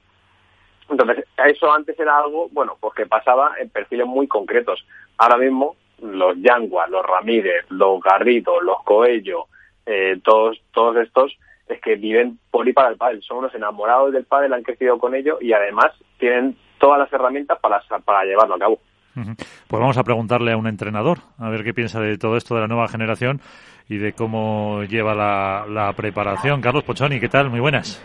entonces, 0.89 1.25
eso 1.45 1.71
antes 1.71 1.99
era 1.99 2.17
algo, 2.17 2.47
bueno, 2.51 2.77
pues 2.79 2.93
que 2.93 3.05
pasaba 3.05 3.55
en 3.59 3.69
perfiles 3.69 4.07
muy 4.07 4.27
concretos. 4.27 4.85
Ahora 5.17 5.37
mismo, 5.37 5.75
los 6.01 6.37
Yangua, 6.37 6.87
los 6.87 7.05
Ramírez, 7.05 7.65
los 7.69 8.01
Garrido, 8.01 8.61
los 8.61 8.83
Coello, 8.83 9.45
eh, 9.85 10.19
todos, 10.23 10.61
todos 10.71 10.95
estos, 10.97 11.37
es 11.67 11.81
que 11.81 11.95
viven 11.95 12.39
por 12.49 12.67
y 12.67 12.73
para 12.73 12.89
el 12.89 12.97
pádel. 12.97 13.21
Son 13.21 13.39
unos 13.39 13.53
enamorados 13.53 14.13
del 14.13 14.25
pádel, 14.25 14.53
han 14.53 14.63
crecido 14.63 14.97
con 14.97 15.13
ello 15.13 15.37
y 15.41 15.51
además 15.51 15.91
tienen 16.17 16.57
todas 16.77 16.99
las 16.99 17.11
herramientas 17.11 17.59
para, 17.59 17.81
para 18.05 18.23
llevarlo 18.23 18.55
a 18.55 18.59
cabo. 18.59 18.79
Pues 19.23 19.79
vamos 19.79 19.97
a 19.97 20.03
preguntarle 20.03 20.51
a 20.51 20.57
un 20.57 20.67
entrenador, 20.67 21.19
a 21.39 21.49
ver 21.49 21.63
qué 21.63 21.73
piensa 21.73 21.99
de 21.99 22.17
todo 22.17 22.37
esto 22.37 22.55
de 22.55 22.61
la 22.61 22.67
nueva 22.67 22.87
generación 22.87 23.41
y 23.89 23.97
de 23.97 24.13
cómo 24.13 24.83
lleva 24.83 25.15
la, 25.15 25.65
la 25.67 25.93
preparación. 25.93 26.61
Carlos 26.61 26.83
Pochoni, 26.83 27.19
¿qué 27.19 27.29
tal? 27.29 27.49
Muy 27.49 27.59
buenas. 27.59 28.03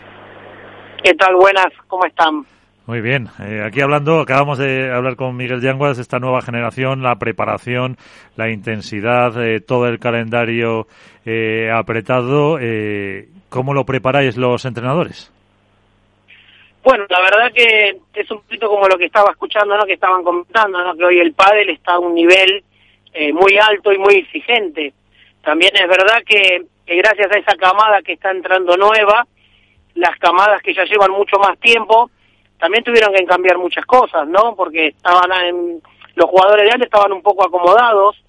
¿Qué 1.03 1.13
tal? 1.13 1.35
Buenas, 1.35 1.67
¿cómo 1.87 2.05
están? 2.05 2.45
Muy 2.85 3.01
bien, 3.01 3.29
eh, 3.39 3.61
aquí 3.65 3.79
hablando, 3.81 4.19
acabamos 4.19 4.57
de 4.57 4.91
hablar 4.93 5.15
con 5.15 5.35
Miguel 5.37 5.61
Yanguas, 5.61 5.99
esta 5.99 6.19
nueva 6.19 6.41
generación, 6.41 7.01
la 7.01 7.15
preparación, 7.15 7.97
la 8.35 8.49
intensidad, 8.49 9.41
eh, 9.41 9.61
todo 9.61 9.87
el 9.87 9.99
calendario 9.99 10.87
eh, 11.25 11.71
apretado. 11.71 12.57
Eh, 12.59 13.29
¿Cómo 13.49 13.73
lo 13.73 13.85
preparáis 13.85 14.35
los 14.35 14.65
entrenadores? 14.65 15.32
Bueno, 16.83 17.05
la 17.09 17.21
verdad 17.21 17.53
que 17.53 17.97
es 18.13 18.29
un 18.29 18.41
poquito 18.41 18.67
como 18.67 18.87
lo 18.89 18.97
que 18.97 19.05
estaba 19.05 19.31
escuchando, 19.31 19.77
¿no? 19.77 19.85
que 19.85 19.93
estaban 19.93 20.21
comentando, 20.21 20.83
¿no? 20.83 20.95
que 20.95 21.05
hoy 21.05 21.19
el 21.19 21.33
pádel 21.33 21.69
está 21.69 21.93
a 21.93 21.99
un 21.99 22.13
nivel 22.13 22.61
eh, 23.13 23.31
muy 23.31 23.57
alto 23.57 23.93
y 23.93 23.97
muy 23.97 24.15
exigente. 24.15 24.93
También 25.41 25.71
es 25.75 25.87
verdad 25.87 26.21
que, 26.25 26.65
que 26.85 26.95
gracias 26.97 27.31
a 27.31 27.39
esa 27.39 27.55
camada 27.55 28.01
que 28.01 28.13
está 28.13 28.31
entrando 28.31 28.75
nueva, 28.75 29.25
las 29.95 30.17
camadas 30.19 30.61
que 30.61 30.73
ya 30.73 30.83
llevan 30.83 31.11
mucho 31.11 31.37
más 31.39 31.57
tiempo, 31.59 32.11
también 32.59 32.83
tuvieron 32.83 33.13
que 33.13 33.25
cambiar 33.25 33.57
muchas 33.57 33.85
cosas, 33.85 34.27
¿no? 34.27 34.53
Porque 34.55 34.87
estaban 34.87 35.81
los 36.15 36.29
jugadores 36.29 36.65
de 36.65 36.71
antes 36.71 36.87
estaban 36.87 37.13
un 37.13 37.21
poco 37.21 37.45
acomodados 37.45 38.21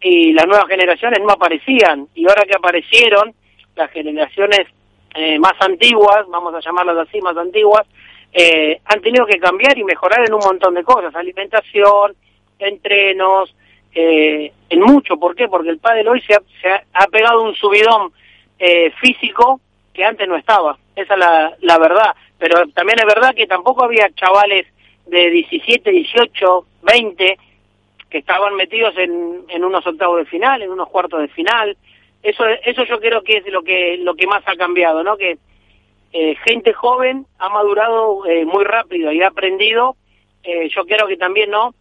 y 0.00 0.32
las 0.32 0.46
nuevas 0.46 0.68
generaciones 0.68 1.20
no 1.20 1.32
aparecían. 1.32 2.06
Y 2.14 2.28
ahora 2.28 2.44
que 2.44 2.54
aparecieron, 2.54 3.34
las 3.74 3.90
generaciones 3.90 4.68
eh, 5.14 5.38
más 5.38 5.54
antiguas, 5.60 6.26
vamos 6.28 6.54
a 6.54 6.60
llamarlas 6.60 7.08
así, 7.08 7.20
más 7.20 7.36
antiguas, 7.36 7.86
eh, 8.32 8.80
han 8.84 9.00
tenido 9.00 9.26
que 9.26 9.38
cambiar 9.38 9.76
y 9.76 9.84
mejorar 9.84 10.24
en 10.26 10.34
un 10.34 10.40
montón 10.40 10.74
de 10.74 10.84
cosas, 10.84 11.14
alimentación, 11.14 12.14
entrenos, 12.58 13.54
eh, 13.92 14.52
en 14.68 14.80
mucho. 14.80 15.16
¿Por 15.16 15.34
qué? 15.34 15.48
Porque 15.48 15.70
el 15.70 15.78
pádel 15.78 16.08
hoy 16.08 16.22
se 16.22 16.34
ha, 16.34 17.06
pegado 17.08 17.42
un 17.42 17.54
subidón 17.54 18.12
eh, 18.58 18.92
físico 19.00 19.60
que 19.92 20.04
antes 20.04 20.28
no 20.28 20.36
estaba. 20.36 20.78
Esa 20.94 21.14
es 21.14 21.20
la, 21.20 21.56
la 21.60 21.78
verdad. 21.78 22.14
Pero 22.38 22.68
también 22.68 22.98
es 23.00 23.06
verdad 23.06 23.34
que 23.34 23.46
tampoco 23.46 23.84
había 23.84 24.10
chavales 24.14 24.66
de 25.06 25.30
17, 25.30 25.90
18, 25.90 26.66
20 26.82 27.38
que 28.08 28.18
estaban 28.18 28.54
metidos 28.56 28.96
en, 28.96 29.44
en 29.48 29.64
unos 29.64 29.86
octavos 29.86 30.18
de 30.18 30.24
final, 30.26 30.62
en 30.62 30.70
unos 30.70 30.88
cuartos 30.88 31.20
de 31.20 31.28
final. 31.28 31.76
Eso, 32.22 32.44
eso 32.46 32.84
yo 32.84 33.00
creo 33.00 33.22
que 33.22 33.38
es 33.38 33.46
lo 33.46 33.62
que, 33.62 33.96
lo 33.98 34.14
que 34.14 34.26
más 34.26 34.42
ha 34.46 34.56
cambiado, 34.56 35.02
¿no? 35.02 35.16
Que 35.16 35.38
eh, 36.12 36.36
gente 36.44 36.72
joven 36.72 37.26
ha 37.38 37.48
madurado 37.48 38.26
eh, 38.26 38.44
muy 38.44 38.64
rápido 38.64 39.12
y 39.12 39.22
ha 39.22 39.28
aprendido. 39.28 39.96
Eh, 40.42 40.68
yo 40.74 40.84
creo 40.84 41.06
que 41.06 41.16
también, 41.16 41.50
¿no? 41.50 41.74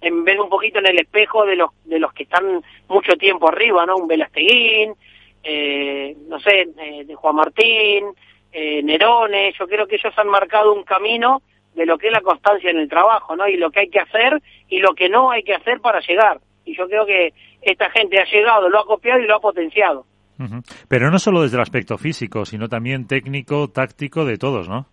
En 0.00 0.24
de 0.24 0.40
un 0.40 0.48
poquito 0.48 0.78
en 0.78 0.86
el 0.86 0.98
espejo 0.98 1.44
de 1.44 1.56
los, 1.56 1.70
de 1.84 1.98
los 1.98 2.12
que 2.12 2.22
están 2.22 2.62
mucho 2.88 3.12
tiempo 3.16 3.48
arriba, 3.48 3.84
¿no? 3.84 3.96
Un 3.96 4.08
Velasteguín, 4.08 4.94
eh, 5.42 6.16
no 6.26 6.40
sé, 6.40 6.68
eh, 6.78 7.04
de 7.04 7.14
Juan 7.14 7.36
Martín, 7.36 8.06
eh, 8.52 8.82
Nerone, 8.82 9.52
yo 9.58 9.66
creo 9.66 9.86
que 9.86 9.96
ellos 9.96 10.12
han 10.16 10.28
marcado 10.28 10.72
un 10.72 10.84
camino 10.84 11.42
de 11.74 11.86
lo 11.86 11.98
que 11.98 12.08
es 12.08 12.12
la 12.12 12.20
constancia 12.20 12.70
en 12.70 12.78
el 12.78 12.88
trabajo, 12.88 13.36
¿no? 13.36 13.48
Y 13.48 13.56
lo 13.56 13.70
que 13.70 13.80
hay 13.80 13.90
que 13.90 14.00
hacer 14.00 14.40
y 14.68 14.78
lo 14.78 14.94
que 14.94 15.08
no 15.08 15.30
hay 15.30 15.42
que 15.42 15.54
hacer 15.54 15.80
para 15.80 16.00
llegar. 16.00 16.40
Y 16.64 16.76
yo 16.76 16.88
creo 16.88 17.06
que 17.06 17.32
esta 17.62 17.90
gente 17.90 18.18
ha 18.20 18.24
llegado, 18.24 18.68
lo 18.68 18.80
ha 18.80 18.86
copiado 18.86 19.20
y 19.20 19.26
lo 19.26 19.36
ha 19.36 19.40
potenciado. 19.40 20.04
Uh 20.38 20.44
-huh. 20.44 20.86
Pero 20.88 21.10
no 21.10 21.18
solo 21.18 21.42
desde 21.42 21.56
el 21.56 21.62
aspecto 21.62 21.98
físico, 21.98 22.44
sino 22.44 22.68
también 22.68 23.06
técnico, 23.06 23.68
táctico, 23.68 24.24
de 24.24 24.38
todos, 24.38 24.68
¿no? 24.68 24.86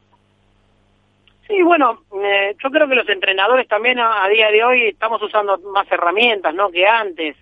Sí, 1.48 1.62
bueno, 1.62 2.02
eh, 2.22 2.56
yo 2.62 2.70
creo 2.70 2.90
que 2.90 2.96
los 2.96 3.08
entrenadores 3.08 3.68
también 3.70 4.00
a, 4.00 4.26
a, 4.26 4.28
día 4.28 4.52
de 4.52 4.64
hoy 4.64 4.88
estamos 4.88 5.22
usando 5.22 5.58
más 5.74 5.90
herramientas, 5.90 6.54
¿no? 6.54 6.70
Que 6.70 6.86
antes. 6.86 7.38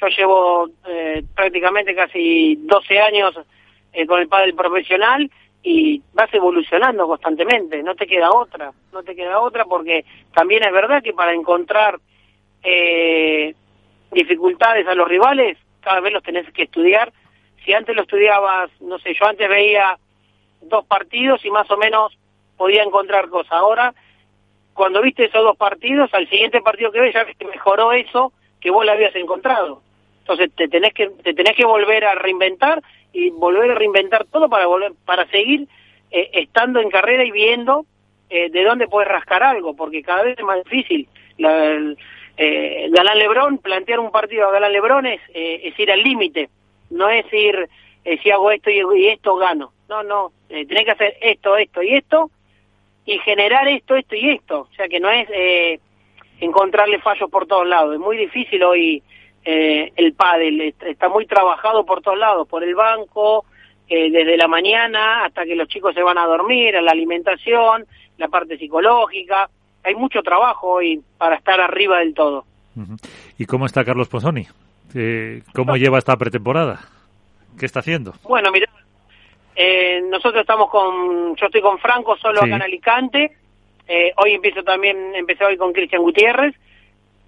Yo 0.00 0.06
llevo 0.08 0.68
eh, 0.88 1.22
prácticamente 1.34 1.94
casi 1.94 2.56
12 2.56 2.98
años 3.00 3.34
eh, 3.92 4.06
con 4.06 4.20
el 4.20 4.28
pádel 4.28 4.54
profesional 4.54 5.30
y 5.62 6.02
vas 6.12 6.32
evolucionando 6.34 7.06
constantemente, 7.06 7.82
no 7.82 7.94
te 7.94 8.06
queda 8.06 8.32
otra, 8.32 8.72
no 8.92 9.02
te 9.02 9.14
queda 9.14 9.38
otra 9.38 9.64
porque 9.64 10.04
también 10.34 10.64
es 10.64 10.72
verdad 10.72 11.02
que 11.02 11.12
para 11.12 11.32
encontrar 11.34 12.00
eh, 12.64 13.54
dificultades 14.12 14.86
a 14.86 14.94
los 14.94 15.08
rivales, 15.08 15.58
cada 15.80 16.00
vez 16.00 16.12
los 16.12 16.22
tenés 16.22 16.50
que 16.52 16.64
estudiar. 16.64 17.12
Si 17.64 17.72
antes 17.72 17.94
lo 17.94 18.02
estudiabas, 18.02 18.70
no 18.80 18.98
sé, 18.98 19.14
yo 19.14 19.26
antes 19.26 19.48
veía 19.48 19.98
dos 20.62 20.84
partidos 20.86 21.44
y 21.44 21.50
más 21.50 21.70
o 21.70 21.76
menos 21.76 22.16
podía 22.56 22.82
encontrar 22.82 23.28
cosas. 23.28 23.52
Ahora, 23.52 23.94
cuando 24.74 25.02
viste 25.02 25.24
esos 25.24 25.42
dos 25.42 25.56
partidos, 25.56 26.12
al 26.14 26.28
siguiente 26.28 26.60
partido 26.60 26.92
que 26.92 27.00
ves 27.00 27.14
ya 27.14 27.26
mejoró 27.46 27.92
eso 27.92 28.32
que 28.60 28.70
vos 28.70 28.84
le 28.84 28.92
habías 28.92 29.14
encontrado. 29.16 29.82
Entonces 30.20 30.50
te 30.54 30.68
tenés 30.68 30.94
que 30.94 31.08
te 31.08 31.34
tenés 31.34 31.56
que 31.56 31.64
volver 31.64 32.04
a 32.04 32.14
reinventar 32.14 32.80
y 33.12 33.30
volver 33.30 33.72
a 33.72 33.74
reinventar 33.74 34.24
todo 34.26 34.48
para 34.48 34.66
volver 34.66 34.92
para 35.04 35.26
seguir 35.28 35.66
eh, 36.10 36.30
estando 36.34 36.80
en 36.80 36.90
carrera 36.90 37.24
y 37.24 37.32
viendo 37.32 37.84
eh, 38.30 38.48
de 38.50 38.64
dónde 38.64 38.86
puedes 38.86 39.10
rascar 39.10 39.42
algo, 39.42 39.74
porque 39.74 40.02
cada 40.02 40.22
vez 40.22 40.38
es 40.38 40.44
más 40.44 40.62
difícil. 40.64 41.08
La, 41.38 41.94
eh, 42.36 42.88
Galán 42.90 43.18
Lebrón, 43.18 43.58
plantear 43.58 44.00
un 44.00 44.10
partido 44.10 44.48
a 44.48 44.52
Galán 44.52 44.72
Lebrón 44.72 45.06
es, 45.06 45.20
eh, 45.34 45.60
es 45.64 45.78
ir 45.78 45.90
al 45.90 46.02
límite, 46.02 46.48
no 46.90 47.08
es 47.08 47.30
ir 47.32 47.68
eh, 48.04 48.18
si 48.22 48.30
hago 48.30 48.50
esto 48.50 48.70
y, 48.70 48.82
y 49.00 49.08
esto 49.08 49.36
gano. 49.36 49.72
No, 49.88 50.02
no, 50.02 50.32
eh, 50.48 50.66
tenés 50.66 50.84
que 50.84 50.90
hacer 50.90 51.16
esto, 51.20 51.56
esto 51.56 51.82
y 51.82 51.94
esto 51.94 52.30
y 53.04 53.18
generar 53.18 53.68
esto, 53.68 53.96
esto 53.96 54.16
y 54.16 54.30
esto. 54.30 54.68
O 54.70 54.74
sea 54.74 54.88
que 54.88 55.00
no 55.00 55.10
es 55.10 55.28
eh, 55.32 55.80
encontrarle 56.40 56.98
fallos 57.00 57.30
por 57.30 57.46
todos 57.46 57.66
lados. 57.66 57.94
Es 57.94 58.00
muy 58.00 58.16
difícil 58.16 58.62
hoy 58.62 59.02
el 59.44 60.14
pádel, 60.14 60.72
está 60.86 61.08
muy 61.08 61.26
trabajado 61.26 61.84
por 61.84 62.00
todos 62.00 62.16
lados, 62.16 62.46
por 62.46 62.62
el 62.62 62.76
banco, 62.76 63.44
desde 63.88 64.36
la 64.36 64.46
mañana 64.46 65.24
hasta 65.24 65.44
que 65.44 65.56
los 65.56 65.66
chicos 65.66 65.96
se 65.96 66.02
van 66.04 66.16
a 66.16 66.26
dormir, 66.26 66.76
a 66.76 66.80
la 66.80 66.92
alimentación, 66.92 67.84
la 68.18 68.28
parte 68.28 68.56
psicológica. 68.56 69.50
Hay 69.84 69.94
mucho 69.94 70.22
trabajo 70.22 70.68
hoy 70.74 71.02
para 71.18 71.36
estar 71.36 71.60
arriba 71.60 71.98
del 71.98 72.14
todo. 72.14 72.44
¿Y 73.38 73.46
cómo 73.46 73.66
está 73.66 73.84
Carlos 73.84 74.08
Pozzoni? 74.08 74.46
Eh, 74.94 75.42
¿Cómo 75.54 75.76
lleva 75.76 75.98
esta 75.98 76.16
pretemporada? 76.16 76.80
¿Qué 77.58 77.66
está 77.66 77.80
haciendo? 77.80 78.12
Bueno, 78.22 78.50
mira, 78.52 78.68
eh, 79.54 80.00
nosotros 80.08 80.40
estamos 80.40 80.70
con, 80.70 81.36
yo 81.36 81.46
estoy 81.46 81.60
con 81.60 81.78
Franco 81.78 82.16
solo 82.16 82.40
sí. 82.40 82.46
acá 82.46 82.56
en 82.56 82.62
Alicante. 82.62 83.32
Eh, 83.86 84.12
hoy 84.16 84.32
empiezo 84.34 84.62
también, 84.62 85.14
empecé 85.14 85.44
hoy 85.44 85.56
con 85.56 85.72
Cristian 85.72 86.02
Gutiérrez 86.02 86.54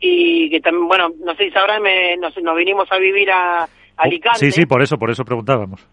y 0.01 0.49
que 0.51 0.61
también, 0.61 0.89
bueno, 0.89 1.11
no 1.25 1.35
sé 1.35 1.45
si 1.47 1.51
sabrán, 1.51 1.83
me, 1.83 2.17
nos, 2.17 2.37
nos 2.43 2.57
vinimos 2.57 2.91
a 2.91 2.99
vivir 2.99 3.31
a, 3.31 3.65
a 3.65 3.69
Alicante. 3.97 4.39
Sí, 4.39 4.51
sí, 4.51 4.67
por 4.67 4.83
eso, 4.83 4.97
por 4.97 5.11
eso 5.11 5.25
preguntábamos. 5.25 5.87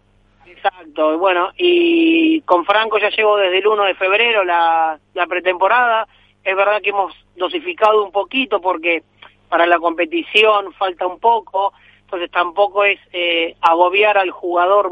Exacto, 0.46 1.18
bueno, 1.18 1.50
y 1.58 2.40
con 2.42 2.64
Franco 2.64 2.98
ya 2.98 3.10
llevo 3.10 3.36
desde 3.36 3.58
el 3.58 3.66
1 3.66 3.84
de 3.84 3.94
febrero 3.94 4.44
la, 4.44 4.98
la 5.14 5.26
pretemporada. 5.26 6.06
Es 6.44 6.56
verdad 6.56 6.82
que 6.82 6.90
hemos 6.90 7.14
dosificado 7.36 8.04
un 8.04 8.12
poquito 8.12 8.60
porque 8.60 9.02
para 9.48 9.66
la 9.66 9.78
competición 9.78 10.72
falta 10.72 11.06
un 11.06 11.18
poco, 11.18 11.72
entonces 12.04 12.30
tampoco 12.30 12.84
es 12.84 12.98
eh, 13.12 13.54
agobiar 13.60 14.18
al 14.18 14.30
jugador 14.30 14.90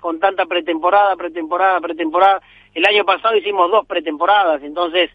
con 0.00 0.20
tanta 0.20 0.46
pretemporada, 0.46 1.16
pretemporada, 1.16 1.80
pretemporada. 1.80 2.42
El 2.74 2.84
año 2.86 3.04
pasado 3.04 3.36
hicimos 3.36 3.70
dos 3.70 3.86
pretemporadas, 3.86 4.62
entonces, 4.62 5.10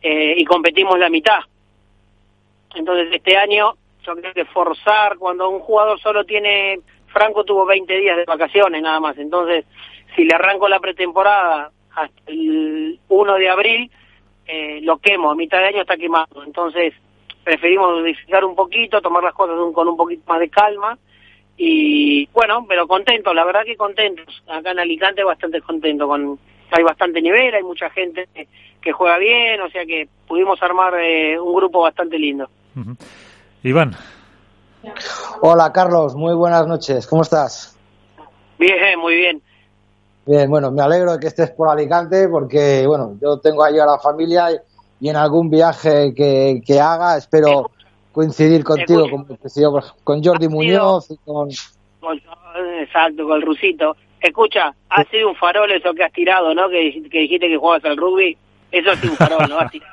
eh, 0.00 0.34
y 0.36 0.44
competimos 0.44 0.98
la 0.98 1.08
mitad. 1.08 1.40
Entonces 2.74 3.08
este 3.12 3.36
año 3.36 3.74
yo 4.04 4.16
creo 4.16 4.34
que 4.34 4.44
forzar 4.46 5.18
cuando 5.18 5.48
un 5.48 5.60
jugador 5.60 6.00
solo 6.00 6.24
tiene, 6.24 6.80
Franco 7.06 7.44
tuvo 7.44 7.64
20 7.66 7.96
días 7.96 8.16
de 8.16 8.24
vacaciones 8.24 8.82
nada 8.82 9.00
más, 9.00 9.16
entonces 9.18 9.64
si 10.16 10.24
le 10.24 10.34
arranco 10.34 10.68
la 10.68 10.80
pretemporada 10.80 11.70
hasta 11.94 12.22
el 12.26 12.98
1 13.08 13.34
de 13.34 13.48
abril, 13.48 13.90
eh, 14.46 14.80
lo 14.82 14.98
quemo, 14.98 15.30
a 15.30 15.34
mitad 15.34 15.58
de 15.58 15.66
año 15.66 15.82
está 15.82 15.96
quemado, 15.96 16.44
entonces 16.44 16.94
preferimos 17.44 18.04
disfrutar 18.04 18.44
un 18.44 18.54
poquito, 18.54 19.00
tomar 19.00 19.22
las 19.22 19.34
cosas 19.34 19.56
con 19.74 19.88
un 19.88 19.96
poquito 19.96 20.22
más 20.26 20.40
de 20.40 20.48
calma 20.48 20.98
y 21.56 22.26
bueno, 22.32 22.64
pero 22.68 22.86
contentos, 22.86 23.34
la 23.34 23.44
verdad 23.44 23.64
que 23.64 23.76
contentos, 23.76 24.42
acá 24.48 24.70
en 24.72 24.80
Alicante 24.80 25.22
bastante 25.22 25.60
contento, 25.60 26.06
con 26.06 26.38
hay 26.74 26.82
bastante 26.82 27.20
nivel, 27.20 27.54
hay 27.54 27.62
mucha 27.62 27.90
gente 27.90 28.28
que 28.80 28.92
juega 28.92 29.18
bien, 29.18 29.60
o 29.60 29.68
sea 29.70 29.84
que 29.84 30.08
pudimos 30.26 30.62
armar 30.62 30.94
eh, 30.98 31.38
un 31.38 31.54
grupo 31.54 31.82
bastante 31.82 32.18
lindo. 32.18 32.48
Uh 32.74 32.80
-huh. 32.80 32.96
Iván. 33.62 33.94
Hola 35.42 35.70
Carlos, 35.72 36.14
muy 36.16 36.34
buenas 36.34 36.66
noches, 36.66 37.06
¿cómo 37.06 37.22
estás? 37.22 37.78
Bien, 38.58 38.98
muy 38.98 39.16
bien. 39.16 39.42
Bien, 40.24 40.48
bueno, 40.48 40.70
me 40.70 40.82
alegro 40.82 41.12
de 41.12 41.20
que 41.20 41.26
estés 41.26 41.50
por 41.50 41.68
Alicante 41.68 42.28
porque, 42.28 42.86
bueno, 42.86 43.16
yo 43.20 43.38
tengo 43.38 43.64
allí 43.64 43.78
a 43.80 43.86
la 43.86 43.98
familia 43.98 44.48
y 45.00 45.08
en 45.08 45.16
algún 45.16 45.50
viaje 45.50 46.14
que, 46.14 46.62
que 46.64 46.80
haga 46.80 47.16
espero 47.16 47.70
coincidir 48.12 48.62
contigo, 48.62 49.06
con, 49.10 49.26
con 50.04 50.22
Jordi 50.22 50.48
Muñoz 50.48 51.10
y 51.10 51.16
con... 51.24 51.48
Exacto, 52.80 53.24
con 53.26 53.36
el 53.36 53.42
rusito. 53.42 53.96
Escucha, 54.20 54.72
ha 54.90 55.04
sido 55.04 55.30
un 55.30 55.34
farol 55.34 55.72
eso 55.72 55.92
que 55.94 56.04
has 56.04 56.12
tirado, 56.12 56.54
¿no? 56.54 56.68
Que, 56.68 57.02
que 57.10 57.18
dijiste 57.18 57.48
que 57.48 57.56
jugabas 57.56 57.84
al 57.84 57.96
rugby. 57.96 58.36
Eso 58.70 58.90
ha 58.92 58.96
sido 58.96 59.12
un 59.12 59.18
farol, 59.18 59.48
¿no? 59.48 59.58
Has 59.58 59.72
tirado 59.72 59.91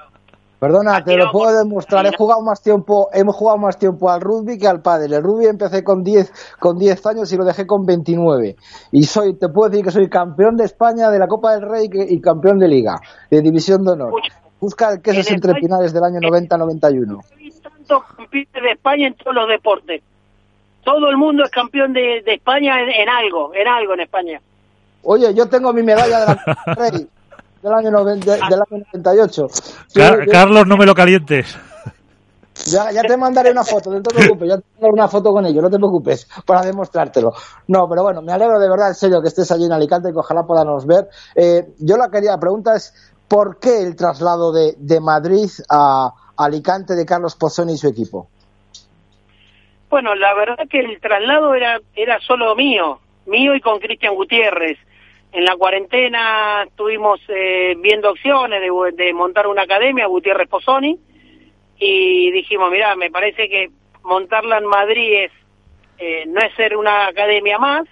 Perdona, 0.60 1.02
te 1.04 1.16
lo 1.16 1.32
puedo 1.32 1.58
demostrar. 1.58 2.06
He 2.06 2.16
jugado 2.18 2.42
más 2.42 2.62
tiempo, 2.62 3.10
hemos 3.14 3.36
jugado 3.36 3.58
más 3.58 3.80
tiempo 3.80 4.10
al 4.10 4.20
rugby 4.20 4.58
que 4.58 4.68
al 4.68 4.82
pádel. 4.82 5.14
El 5.14 5.24
rugby 5.24 5.46
empecé 5.46 5.86
con 5.86 6.04
10 6.04 6.58
con 6.60 6.78
10 6.78 7.06
años 7.06 7.32
y 7.32 7.38
lo 7.38 7.46
dejé 7.46 7.66
con 7.66 7.86
29. 7.86 8.58
Y 8.92 9.04
soy, 9.04 9.38
te 9.38 9.48
puedo 9.48 9.70
decir 9.70 9.86
que 9.86 9.92
soy 9.92 10.10
campeón 10.10 10.58
de 10.58 10.66
España 10.66 11.10
de 11.10 11.18
la 11.18 11.28
Copa 11.28 11.54
del 11.54 11.62
Rey 11.62 11.90
y 11.92 12.20
campeón 12.20 12.60
de 12.60 12.68
Liga, 12.68 13.00
de 13.32 13.42
División 13.42 13.86
de 13.86 13.92
Honor. 13.94 14.22
Busca 14.60 14.92
el 14.92 15.02
queso 15.02 15.34
entre 15.34 15.56
finales 15.56 15.94
del 15.94 16.04
año 16.04 16.20
90-91. 16.20 17.24
tantos 17.64 18.04
campeones 18.18 18.52
de 18.52 18.72
España 18.72 19.08
en 19.08 19.14
todos 19.14 19.34
los 19.34 19.48
deportes. 19.48 20.04
Todo 20.84 21.10
el 21.10 21.16
mundo 21.16 21.44
es 21.44 21.52
campeón 21.52 21.94
de, 21.94 22.22
España 22.26 22.82
en, 22.82 23.08
algo, 23.08 23.54
en 23.54 23.68
algo 23.68 23.94
en 23.94 24.02
España. 24.02 24.42
Oye, 25.04 25.34
yo 25.34 25.48
tengo 25.48 25.72
mi 25.72 25.84
medalla 25.84 26.20
de 26.20 26.26
la 26.26 26.76
Rey 26.76 27.08
del 27.62 27.74
año, 27.74 27.92
98. 27.92 29.48
Carlos, 30.32 30.68
no 30.68 30.78
me 30.78 30.86
lo 30.86 30.94
calientes. 30.94 31.58
Ya, 32.66 32.92
ya 32.92 33.02
te 33.04 33.16
mandaré 33.16 33.52
una 33.52 33.64
foto, 33.64 33.90
no 33.90 34.02
te 34.02 34.14
preocupes, 34.14 34.50
ya 34.50 34.58
te 34.58 34.64
mandaré 34.74 34.94
una 34.94 35.08
foto 35.08 35.32
con 35.32 35.46
ello, 35.46 35.62
no 35.62 35.70
te 35.70 35.78
preocupes, 35.78 36.28
para 36.46 36.62
demostrártelo. 36.62 37.32
No, 37.68 37.88
pero 37.88 38.04
bueno, 38.04 38.22
me 38.22 38.34
alegro 38.34 38.60
de 38.60 38.70
verdad, 38.70 38.90
en 38.90 38.96
serio, 38.96 39.22
que 39.22 39.30
estés 39.30 39.50
allí 39.52 39.66
en 39.66 39.72
Alicante 39.72 40.10
y 40.10 40.12
que 40.12 40.20
ojalá 40.20 40.44
podamos 40.44 40.86
ver. 40.86 41.08
Eh, 41.36 41.74
yo 41.80 41.96
la 41.96 42.10
quería, 42.10 42.38
pregunta 42.38 42.76
es, 42.76 42.94
¿por 43.28 43.60
qué 43.60 43.82
el 43.82 43.96
traslado 43.96 44.52
de, 44.52 44.74
de 44.78 45.00
Madrid 45.00 45.50
a 45.70 46.12
Alicante 46.38 46.96
de 46.96 47.06
Carlos 47.06 47.36
Pozzoni 47.36 47.74
y 47.74 47.78
su 47.78 47.88
equipo? 47.88 48.28
Bueno, 49.90 50.14
la 50.16 50.34
verdad 50.36 50.68
que 50.70 50.80
el 50.80 51.00
traslado 51.00 51.56
era, 51.56 51.80
era 51.96 52.20
solo 52.20 52.56
mío, 52.56 53.00
mío 53.26 53.56
y 53.56 53.62
con 53.62 53.80
Cristian 53.80 54.16
Gutiérrez 54.16 54.78
en 55.32 55.46
la 55.46 55.56
cuarentena 55.56 56.64
estuvimos 56.68 57.20
eh, 57.28 57.76
viendo 57.80 58.12
opciones 58.12 58.62
de, 58.62 59.14
montar 59.14 59.48
una 59.48 59.64
academia, 59.64 60.08
Gutiérrez 60.08 60.48
Posoni, 60.48 60.98
y 61.78 62.32
dijimos, 62.32 62.72
mira, 62.72 62.96
me 62.96 63.12
parece 63.12 63.48
que 63.48 63.70
montarla 64.04 64.58
en 64.58 64.66
Madrid 64.66 65.26
es, 65.26 65.32
eh, 66.00 66.26
no 66.28 66.40
es 66.42 66.54
ser 66.56 66.76
una 66.76 67.08
academia 67.08 67.60
más, 67.60 67.88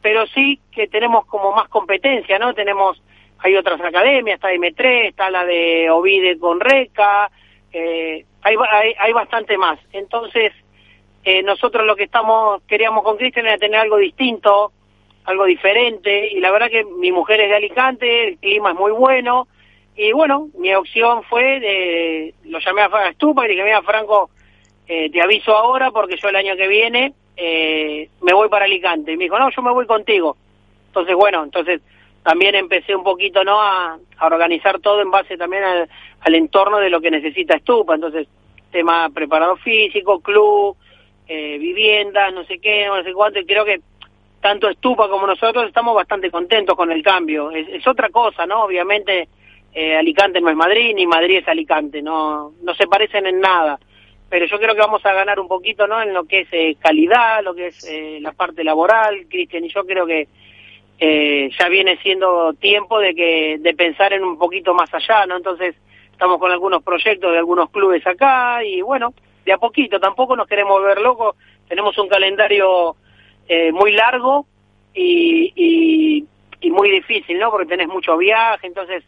pero 0.00 0.26
sí 0.28 0.60
que 0.70 0.86
tenemos 0.86 1.26
como 1.26 1.52
más 1.52 1.68
competencia, 1.68 2.38
¿no? 2.38 2.54
Tenemos, 2.54 3.02
hay 3.38 3.56
otras 3.56 3.80
academias, 3.80 4.36
está 4.36 4.52
M3, 4.52 5.08
está 5.08 5.30
la 5.30 5.44
de 5.44 5.90
Ovide 5.90 6.38
con 6.38 6.60
Reca, 6.60 7.30
eh, 7.72 8.24
hay, 8.42 8.56
hay, 8.70 8.94
hay 8.96 9.12
bastante 9.12 9.58
más. 9.58 9.78
Entonces, 9.92 10.52
nosotros 11.42 11.84
lo 11.84 11.96
que 11.96 12.04
estamos 12.04 12.62
queríamos 12.68 13.02
con 13.02 13.16
Cristian 13.16 13.46
era 13.46 13.58
tener 13.58 13.80
algo 13.80 13.96
distinto, 13.96 14.70
algo 15.26 15.44
diferente 15.44 16.28
y 16.32 16.40
la 16.40 16.50
verdad 16.50 16.70
que 16.70 16.84
mi 16.84 17.12
mujer 17.12 17.40
es 17.40 17.50
de 17.50 17.56
Alicante, 17.56 18.28
el 18.28 18.38
clima 18.38 18.70
es 18.70 18.76
muy 18.76 18.92
bueno 18.92 19.48
y 19.96 20.12
bueno, 20.12 20.48
mi 20.58 20.74
opción 20.74 21.22
fue 21.24 21.58
de, 21.60 22.34
lo 22.44 22.58
llamé 22.58 22.82
a 22.82 23.08
Estupa 23.08 23.44
y 23.44 23.50
dije, 23.50 23.64
mira 23.64 23.82
Franco, 23.82 24.30
eh, 24.86 25.10
te 25.10 25.20
aviso 25.20 25.56
ahora 25.56 25.90
porque 25.90 26.16
yo 26.16 26.28
el 26.28 26.36
año 26.36 26.56
que 26.56 26.68
viene 26.68 27.14
eh, 27.36 28.08
me 28.22 28.32
voy 28.32 28.48
para 28.48 28.66
Alicante. 28.66 29.12
Y 29.12 29.16
me 29.16 29.24
dijo, 29.24 29.38
no, 29.38 29.50
yo 29.50 29.62
me 29.62 29.72
voy 29.72 29.86
contigo. 29.86 30.36
Entonces, 30.88 31.14
bueno, 31.14 31.42
entonces 31.42 31.80
también 32.22 32.54
empecé 32.54 32.94
un 32.94 33.04
poquito 33.04 33.44
no 33.44 33.60
a, 33.60 33.98
organizar 34.20 34.80
todo 34.80 35.00
en 35.00 35.10
base 35.10 35.36
también 35.36 35.64
al, 35.64 35.88
al, 36.20 36.34
entorno 36.34 36.78
de 36.78 36.90
lo 36.90 37.00
que 37.00 37.10
necesita 37.10 37.56
Estupa. 37.56 37.94
Entonces, 37.94 38.28
tema 38.70 39.08
preparado 39.10 39.56
físico, 39.56 40.20
club, 40.20 40.76
eh, 41.28 41.58
viviendas, 41.58 42.32
no 42.32 42.44
sé 42.44 42.58
qué, 42.58 42.86
no 42.86 43.02
sé 43.02 43.12
cuánto. 43.12 43.40
Y 43.40 43.46
creo 43.46 43.64
que 43.64 43.80
tanto 44.46 44.68
Estupa 44.68 45.08
como 45.08 45.26
nosotros 45.26 45.66
estamos 45.66 45.92
bastante 45.92 46.30
contentos 46.30 46.76
con 46.76 46.92
el 46.92 47.02
cambio. 47.02 47.50
Es, 47.50 47.84
otra 47.84 48.10
cosa, 48.10 48.46
¿no? 48.46 48.62
Obviamente 48.62 49.28
eh, 49.74 49.96
Alicante 49.96 50.40
no 50.40 50.48
es 50.48 50.54
Madrid, 50.54 50.94
ni 50.94 51.04
Madrid 51.04 51.38
es 51.38 51.48
Alicante, 51.48 52.00
no, 52.00 52.52
no 52.62 52.74
se 52.76 52.86
parecen 52.86 53.26
en 53.26 53.40
nada. 53.40 53.80
Pero 54.30 54.46
yo 54.46 54.56
creo 54.60 54.72
que 54.76 54.80
vamos 54.80 55.04
a 55.04 55.12
ganar 55.14 55.40
un 55.40 55.48
poquito, 55.48 55.88
¿no? 55.88 56.00
En 56.00 56.14
lo 56.14 56.26
que 56.26 56.42
es 56.42 56.48
eh, 56.52 56.76
calidad, 56.78 57.42
lo 57.42 57.56
que 57.56 57.66
es 57.66 57.90
eh, 57.90 58.20
la 58.20 58.30
parte 58.34 58.62
laboral, 58.62 59.26
Cristian, 59.28 59.64
y 59.64 59.68
yo 59.68 59.84
creo 59.84 60.06
que 60.06 60.28
ya 61.58 61.68
viene 61.68 61.96
siendo 61.96 62.54
tiempo 62.54 63.00
de 63.00 63.16
que 63.16 63.56
de 63.58 63.74
pensar 63.74 64.12
en 64.12 64.22
un 64.22 64.38
poquito 64.38 64.74
más 64.74 64.94
allá, 64.94 65.26
¿no? 65.26 65.38
Entonces 65.38 65.74
estamos 66.12 66.38
con 66.38 66.52
algunos 66.52 66.84
proyectos 66.84 67.32
de 67.32 67.38
algunos 67.38 67.68
clubes 67.70 68.06
acá 68.06 68.62
y 68.62 68.80
bueno, 68.80 69.12
de 69.44 69.52
a 69.52 69.58
poquito, 69.58 69.98
tampoco 69.98 70.36
nos 70.36 70.46
queremos 70.46 70.80
ver 70.84 71.00
locos, 71.00 71.34
tenemos 71.68 71.98
un 71.98 72.08
calendario 72.08 72.94
eh, 73.48 73.72
muy 73.72 73.92
largo 73.92 74.46
y, 74.94 75.52
y, 76.60 76.70
muy 76.70 76.90
difícil, 76.90 77.38
¿no? 77.38 77.50
Porque 77.50 77.68
tenés 77.68 77.88
mucho 77.88 78.16
viaje, 78.16 78.66
entonces 78.66 79.04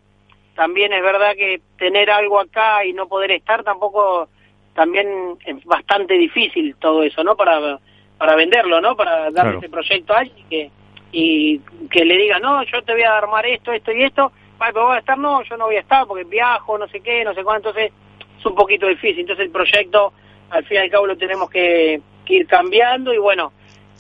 también 0.55 0.93
es 0.93 1.03
verdad 1.03 1.35
que 1.35 1.61
tener 1.77 2.09
algo 2.09 2.39
acá 2.39 2.85
y 2.85 2.93
no 2.93 3.09
poder 3.09 3.33
estar 3.33 3.65
tampoco 3.65 4.29
también 4.75 5.09
es 5.45 5.65
bastante 5.65 6.15
difícil 6.15 6.77
todo 6.77 7.03
eso, 7.03 7.25
¿no? 7.25 7.37
Para, 7.37 7.79
para 8.17 8.37
venderlo, 8.37 8.81
¿no? 8.81 8.97
Para 8.97 9.31
darle 9.33 9.59
ese 9.59 9.69
proyecto 9.69 10.15
a 10.15 10.21
alguien 10.21 10.49
que, 10.49 10.71
y 11.11 11.59
que 11.91 12.05
le 12.05 12.17
diga, 12.17 12.39
no, 12.39 12.63
yo 12.63 12.83
te 12.83 12.93
voy 12.93 13.03
a 13.03 13.19
armar 13.19 13.45
esto, 13.45 13.73
esto 13.73 13.93
y 13.93 14.05
esto, 14.05 14.33
pero 14.59 14.87
voy 14.87 14.97
a 14.97 15.01
estar, 15.01 15.19
no, 15.19 15.43
yo 15.43 15.57
no 15.57 15.67
voy 15.67 15.77
a 15.77 15.81
estar 15.81 16.07
porque 16.07 16.25
viajo, 16.25 16.79
no 16.79 16.87
sé 16.89 17.01
qué, 17.01 17.25
no 17.25 17.35
sé 17.35 17.43
cuánto, 17.43 17.71
entonces 17.71 17.93
es 18.39 18.47
un 18.47 18.55
poquito 18.55 18.87
difícil. 18.87 19.21
Entonces 19.21 19.47
el 19.47 19.53
proyecto, 19.53 20.13
al 20.51 20.65
fin 20.65 20.77
y 20.77 20.81
al 20.81 20.91
cabo, 20.91 21.07
lo 21.07 21.17
tenemos 21.17 21.51
que 21.51 22.01
ir 22.29 22.47
cambiando 22.47 23.13
y 23.13 23.19
bueno, 23.19 23.53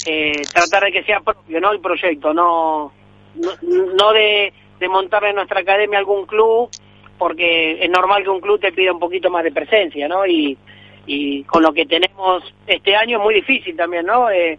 eh, 0.06 0.42
tratar 0.52 0.84
de 0.84 0.92
que 0.92 1.04
sea 1.04 1.20
propio, 1.20 1.60
¿no? 1.60 1.72
El 1.72 1.80
proyecto, 1.80 2.32
no, 2.32 2.92
no, 3.34 4.12
de, 4.12 4.52
de 4.78 4.88
montar 4.88 5.24
en 5.24 5.36
nuestra 5.36 5.60
academia 5.60 5.98
algún 5.98 6.26
club, 6.26 6.68
porque 7.18 7.82
es 7.82 7.90
normal 7.90 8.22
que 8.22 8.30
un 8.30 8.40
club 8.40 8.60
te 8.60 8.72
pida 8.72 8.92
un 8.92 8.98
poquito 9.00 9.30
más 9.30 9.44
de 9.44 9.52
presencia, 9.52 10.08
¿no? 10.08 10.26
Y, 10.26 10.56
y 11.06 11.42
con 11.44 11.62
lo 11.62 11.72
que 11.72 11.86
tenemos 11.86 12.42
este 12.66 12.94
año 12.94 13.18
es 13.18 13.24
muy 13.24 13.34
difícil 13.34 13.76
también, 13.76 14.06
¿no? 14.06 14.30
Eh, 14.30 14.58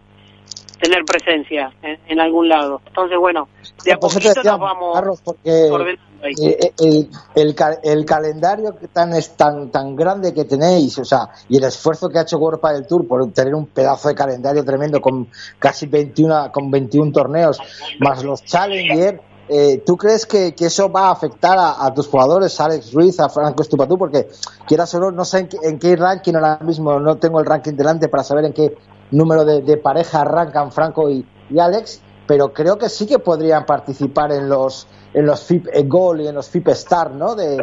tener 0.79 1.03
presencia 1.03 1.71
en, 1.83 2.19
algún 2.19 2.47
lado. 2.47 2.81
Entonces, 2.87 3.17
bueno, 3.17 3.49
de 3.83 3.93
a 3.93 3.97
poquito 3.97 4.41
nos 4.43 4.59
vamos 4.59 5.21
porque 5.23 5.49
eh, 5.67 5.97
el, 6.21 7.09
el, 7.35 7.55
el, 7.83 8.05
calendario 8.05 8.75
tan, 8.91 9.13
tan, 9.35 9.71
tan 9.71 9.95
grande 9.95 10.33
que 10.33 10.45
tenéis, 10.45 10.97
o 10.97 11.05
sea, 11.05 11.29
y 11.47 11.57
el 11.57 11.63
esfuerzo 11.63 12.09
que 12.09 12.19
ha 12.19 12.23
hecho 12.23 12.37
World 12.37 12.61
del 12.61 12.87
Tour 12.87 13.07
por 13.07 13.31
tener 13.31 13.55
un 13.55 13.67
pedazo 13.67 14.09
de 14.09 14.15
calendario 14.15 14.63
tremendo 14.63 15.01
con 15.01 15.27
casi 15.57 15.85
21, 15.85 16.51
con 16.51 16.69
21 16.69 17.11
torneos, 17.11 17.59
más 17.99 18.23
los 18.23 18.43
Challenger, 18.43 19.21
eh, 19.47 19.81
¿tú 19.85 19.97
crees 19.97 20.25
que, 20.25 20.53
que, 20.53 20.67
eso 20.67 20.91
va 20.91 21.07
a 21.07 21.11
afectar 21.11 21.57
a, 21.59 21.91
tus 21.93 22.07
jugadores, 22.07 22.59
Alex 22.59 22.93
Ruiz, 22.93 23.19
a 23.19 23.29
Franco 23.29 23.63
Estupatú? 23.63 23.97
Porque 23.97 24.27
quieras 24.67 24.93
o 24.93 24.99
no, 24.99 25.11
no 25.11 25.25
sé 25.25 25.49
en 25.63 25.79
qué, 25.79 25.95
ranking 25.95 26.35
ahora 26.35 26.59
mismo, 26.61 26.99
no 26.99 27.17
tengo 27.17 27.39
el 27.39 27.45
ranking 27.45 27.73
delante 27.73 28.09
para 28.09 28.23
saber 28.23 28.45
en 28.45 28.53
qué 28.53 28.75
número 29.09 29.45
de, 29.45 29.61
de 29.61 29.77
pareja 29.77 30.21
arrancan 30.21 30.71
Franco 30.71 31.09
y 31.09 31.25
Alex, 31.57 32.01
pero 32.29 32.53
creo 32.53 32.77
que 32.77 32.89
sí 32.89 33.07
que 33.07 33.17
podrían 33.17 33.65
participar 33.65 34.31
en 34.31 34.47
los 34.47 34.87
en 35.15 35.25
los 35.25 35.47
FIP 35.47 35.65
Gold 35.85 36.21
y 36.21 36.27
en 36.27 36.35
los 36.35 36.47
FIP 36.47 36.67
Star, 36.67 37.09
¿no? 37.09 37.33
De, 37.33 37.57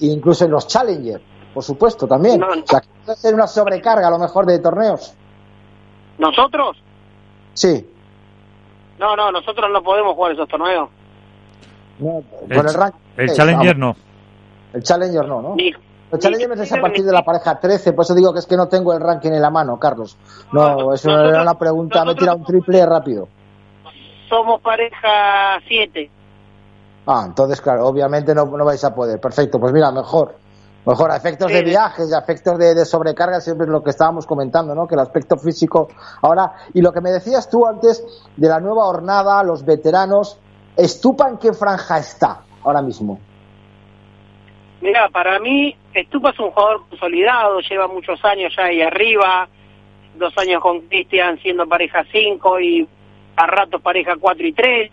incluso 0.00 0.46
en 0.46 0.50
los 0.50 0.66
Challenger, 0.66 1.20
por 1.52 1.62
supuesto, 1.62 2.06
también. 2.06 2.42
o 2.42 2.66
sea, 2.66 2.80
que 2.80 2.88
puede 3.04 3.18
ser 3.18 3.34
una 3.34 3.46
sobrecarga 3.46 4.08
a 4.08 4.10
lo 4.10 4.18
mejor 4.18 4.46
de 4.46 4.60
torneos. 4.60 5.14
¿Nosotros? 6.16 6.78
Sí. 7.52 7.86
No, 8.98 9.14
no, 9.14 9.30
nosotros 9.30 9.70
no 9.70 9.82
podemos 9.82 10.14
jugar 10.14 10.32
esos 10.32 10.48
torneos. 10.48 10.88
No, 11.98 12.22
el, 12.48 12.56
el, 12.56 12.74
rank, 12.74 12.94
el 13.18 13.30
Challenger 13.34 13.76
no. 13.76 13.94
El 14.72 14.82
Challenger 14.84 15.28
no, 15.28 15.42
¿no? 15.42 15.56
el 15.58 16.18
Challenger 16.18 16.50
es 16.52 16.72
a 16.72 16.80
partir 16.80 17.04
de 17.04 17.12
la 17.12 17.26
pareja 17.26 17.60
13, 17.60 17.92
por 17.92 18.06
eso 18.06 18.14
digo 18.14 18.32
que 18.32 18.38
es 18.38 18.46
que 18.46 18.56
no 18.56 18.68
tengo 18.68 18.94
el 18.94 19.02
ranking 19.02 19.32
en 19.32 19.42
la 19.42 19.50
mano, 19.50 19.78
Carlos. 19.78 20.16
No, 20.50 20.94
eso 20.94 21.10
era 21.10 21.42
una 21.42 21.58
pregunta, 21.58 22.06
me 22.06 22.14
tira 22.14 22.34
un 22.34 22.44
triple 22.44 22.86
rápido. 22.86 23.28
Somos 24.28 24.60
pareja 24.60 25.60
7. 25.66 26.10
Ah, 27.06 27.24
entonces, 27.26 27.60
claro, 27.60 27.86
obviamente 27.86 28.34
no, 28.34 28.44
no 28.44 28.64
vais 28.64 28.84
a 28.84 28.94
poder. 28.94 29.20
Perfecto, 29.20 29.58
pues 29.58 29.72
mira, 29.72 29.90
mejor. 29.90 30.36
Mejor, 30.84 31.10
a 31.10 31.16
efectos 31.16 31.52
de 31.52 31.62
viajes 31.62 32.10
y 32.10 32.14
a 32.14 32.18
efectos 32.18 32.58
de, 32.58 32.84
sobrecarga, 32.84 33.40
siempre 33.40 33.66
es 33.66 33.70
lo 33.70 33.82
que 33.82 33.90
estábamos 33.90 34.26
comentando, 34.26 34.74
¿no? 34.74 34.86
Que 34.86 34.94
el 34.94 35.00
aspecto 35.00 35.36
físico. 35.36 35.88
Ahora, 36.22 36.52
y 36.72 36.80
lo 36.80 36.92
que 36.92 37.00
me 37.00 37.10
decías 37.10 37.50
tú 37.50 37.66
antes 37.66 38.02
de 38.36 38.48
la 38.48 38.60
nueva 38.60 38.86
hornada, 38.86 39.42
los 39.42 39.64
veteranos, 39.66 40.38
¿Estupa 40.78 41.28
en 41.28 41.38
qué 41.38 41.52
franja 41.52 41.98
está 41.98 42.42
ahora 42.62 42.80
mismo? 42.80 43.18
Mira, 44.80 45.08
para 45.08 45.40
mí, 45.40 45.76
Estupa 45.92 46.30
es 46.30 46.38
un 46.38 46.52
jugador 46.52 46.88
consolidado, 46.88 47.58
lleva 47.58 47.88
muchos 47.88 48.24
años 48.24 48.54
ya 48.56 48.66
ahí 48.66 48.80
arriba, 48.80 49.48
dos 50.14 50.38
años 50.38 50.62
con 50.62 50.82
Cristian 50.82 51.36
siendo 51.40 51.66
pareja 51.66 52.04
5 52.12 52.60
y 52.60 52.88
a 53.38 53.46
ratos 53.46 53.80
pareja 53.80 54.16
4 54.16 54.46
y 54.46 54.52
3 54.52 54.90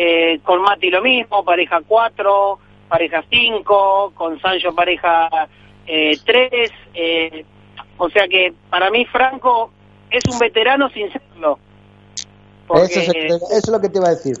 eh, 0.00 0.38
con 0.44 0.62
Mati 0.62 0.90
lo 0.90 1.02
mismo, 1.02 1.44
pareja 1.44 1.80
4, 1.84 2.58
pareja 2.88 3.24
5, 3.28 4.12
con 4.14 4.40
Sancho 4.40 4.72
pareja 4.72 5.28
3. 5.86 6.24
Eh, 6.26 6.70
eh, 6.94 7.44
o 7.96 8.08
sea 8.08 8.28
que 8.28 8.54
para 8.70 8.90
mí 8.90 9.04
Franco 9.06 9.72
es 10.08 10.22
un 10.32 10.38
veterano 10.38 10.88
sin 10.90 11.10
serlo. 11.12 11.58
eso, 12.76 13.12
es, 13.50 13.68
lo 13.68 13.80
que 13.80 13.88
te 13.88 13.98
iba 13.98 14.06
a 14.06 14.14
decir. 14.14 14.36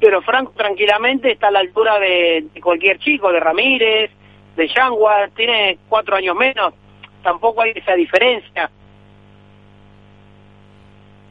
pero 0.00 0.20
Franco 0.22 0.52
tranquilamente 0.56 1.30
está 1.30 1.46
a 1.46 1.52
la 1.52 1.60
altura 1.60 2.00
de, 2.00 2.46
cualquier 2.60 2.98
chico, 2.98 3.30
de 3.30 3.38
Ramírez, 3.38 4.10
de 4.56 4.66
Yanguas, 4.66 5.30
tiene 5.36 5.78
cuatro 5.88 6.16
años 6.16 6.34
menos, 6.34 6.74
tampoco 7.22 7.62
hay 7.62 7.70
esa 7.76 7.94
diferencia 7.94 8.68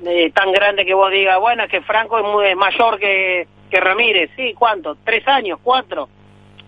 eh, 0.06 0.32
tan 0.34 0.52
grande 0.52 0.86
que 0.86 0.94
vos 0.94 1.12
digas, 1.12 1.40
bueno, 1.40 1.64
es 1.64 1.70
que 1.70 1.82
Franco 1.82 2.18
es, 2.18 2.24
muy, 2.24 2.56
mayor 2.56 3.00
que, 3.00 3.48
que 3.70 3.80
Ramírez, 3.80 4.32
sí, 4.36 4.54
¿cuánto? 4.58 4.98
¿Tres 5.04 5.28
años? 5.28 5.60
¿Cuatro? 5.62 6.10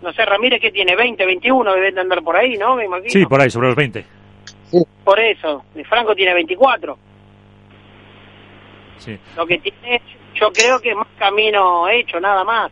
No 0.02 0.12
sé, 0.14 0.26
Ramírez 0.26 0.60
que 0.60 0.72
tiene 0.72 0.96
20, 0.96 1.26
21, 1.26 1.74
debe 1.74 1.92
de 1.92 2.02
andar 2.02 2.22
por 2.24 2.36
ahí, 2.36 2.58
¿no? 2.58 2.76
Me 2.76 2.86
imagino. 2.86 3.10
Sí, 3.10 3.26
por 3.26 3.42
ahí, 3.42 3.50
sobre 3.50 3.68
los 3.68 3.76
20. 3.76 4.06
Por 5.04 5.20
eso, 5.20 5.64
Franco 5.88 6.16
tiene 6.16 6.34
24. 6.34 6.98
Sí. 8.98 9.18
Lo 9.38 9.46
que 9.46 9.60
tiene, 9.60 10.02
yo 10.34 10.52
creo 10.52 10.80
que 10.80 10.92
es 10.92 10.96
más 10.96 11.08
camino 11.18 11.88
hecho, 11.90 12.20
nada 12.20 12.44
más. 12.44 12.72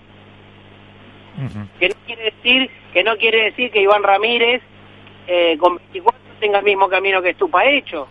Que 1.80 1.90
no 1.90 1.96
quiere 2.06 2.24
decir 2.24 2.70
que 2.94 3.04
no 3.04 3.16
quiere 3.18 3.46
decir 3.46 3.72
que 3.72 3.82
Iván 3.82 4.04
Ramírez 4.04 4.62
eh, 5.28 5.58
con 5.58 5.78
24 5.78 6.22
tenga 6.40 6.60
el 6.60 6.66
mismo 6.66 6.90
camino 6.90 7.22
que 7.22 7.30
Estupa 7.30 7.66
hecho. 7.66 8.08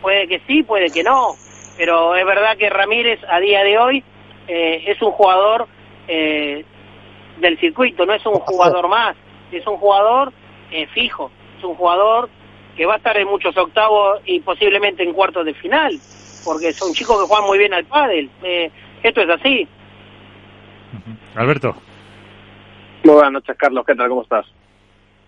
Puede 0.00 0.28
que 0.28 0.40
sí, 0.46 0.62
puede 0.62 0.90
que 0.90 1.02
no. 1.02 1.34
Pero 1.76 2.16
es 2.16 2.24
verdad 2.24 2.56
que 2.56 2.70
Ramírez 2.70 3.20
a 3.28 3.38
día 3.40 3.62
de 3.62 3.78
hoy 3.78 4.04
eh, 4.48 4.84
es 4.86 5.00
un 5.02 5.12
jugador 5.12 5.68
eh, 6.08 6.64
del 7.38 7.58
circuito, 7.58 8.06
no 8.06 8.14
es 8.14 8.24
un 8.24 8.34
jugador 8.34 8.88
más, 8.88 9.16
es 9.52 9.66
un 9.66 9.76
jugador 9.76 10.32
eh, 10.70 10.86
fijo, 10.88 11.30
es 11.58 11.64
un 11.64 11.74
jugador 11.74 12.28
que 12.76 12.86
va 12.86 12.94
a 12.94 12.96
estar 12.98 13.16
en 13.16 13.28
muchos 13.28 13.56
octavos 13.56 14.20
y 14.24 14.40
posiblemente 14.40 15.02
en 15.02 15.12
cuartos 15.12 15.44
de 15.46 15.54
final, 15.54 15.98
porque 16.44 16.72
son 16.72 16.92
chicos 16.92 17.20
que 17.20 17.26
juegan 17.26 17.46
muy 17.46 17.58
bien 17.58 17.74
al 17.74 17.84
pádel. 17.84 18.30
Eh, 18.42 18.70
esto 19.02 19.22
es 19.22 19.30
así. 19.30 19.66
Alberto. 21.34 21.74
Muy 23.04 23.14
buenas 23.14 23.32
noches, 23.32 23.56
Carlos. 23.56 23.84
¿Qué 23.86 23.94
tal? 23.94 24.08
¿Cómo 24.08 24.22
estás? 24.22 24.46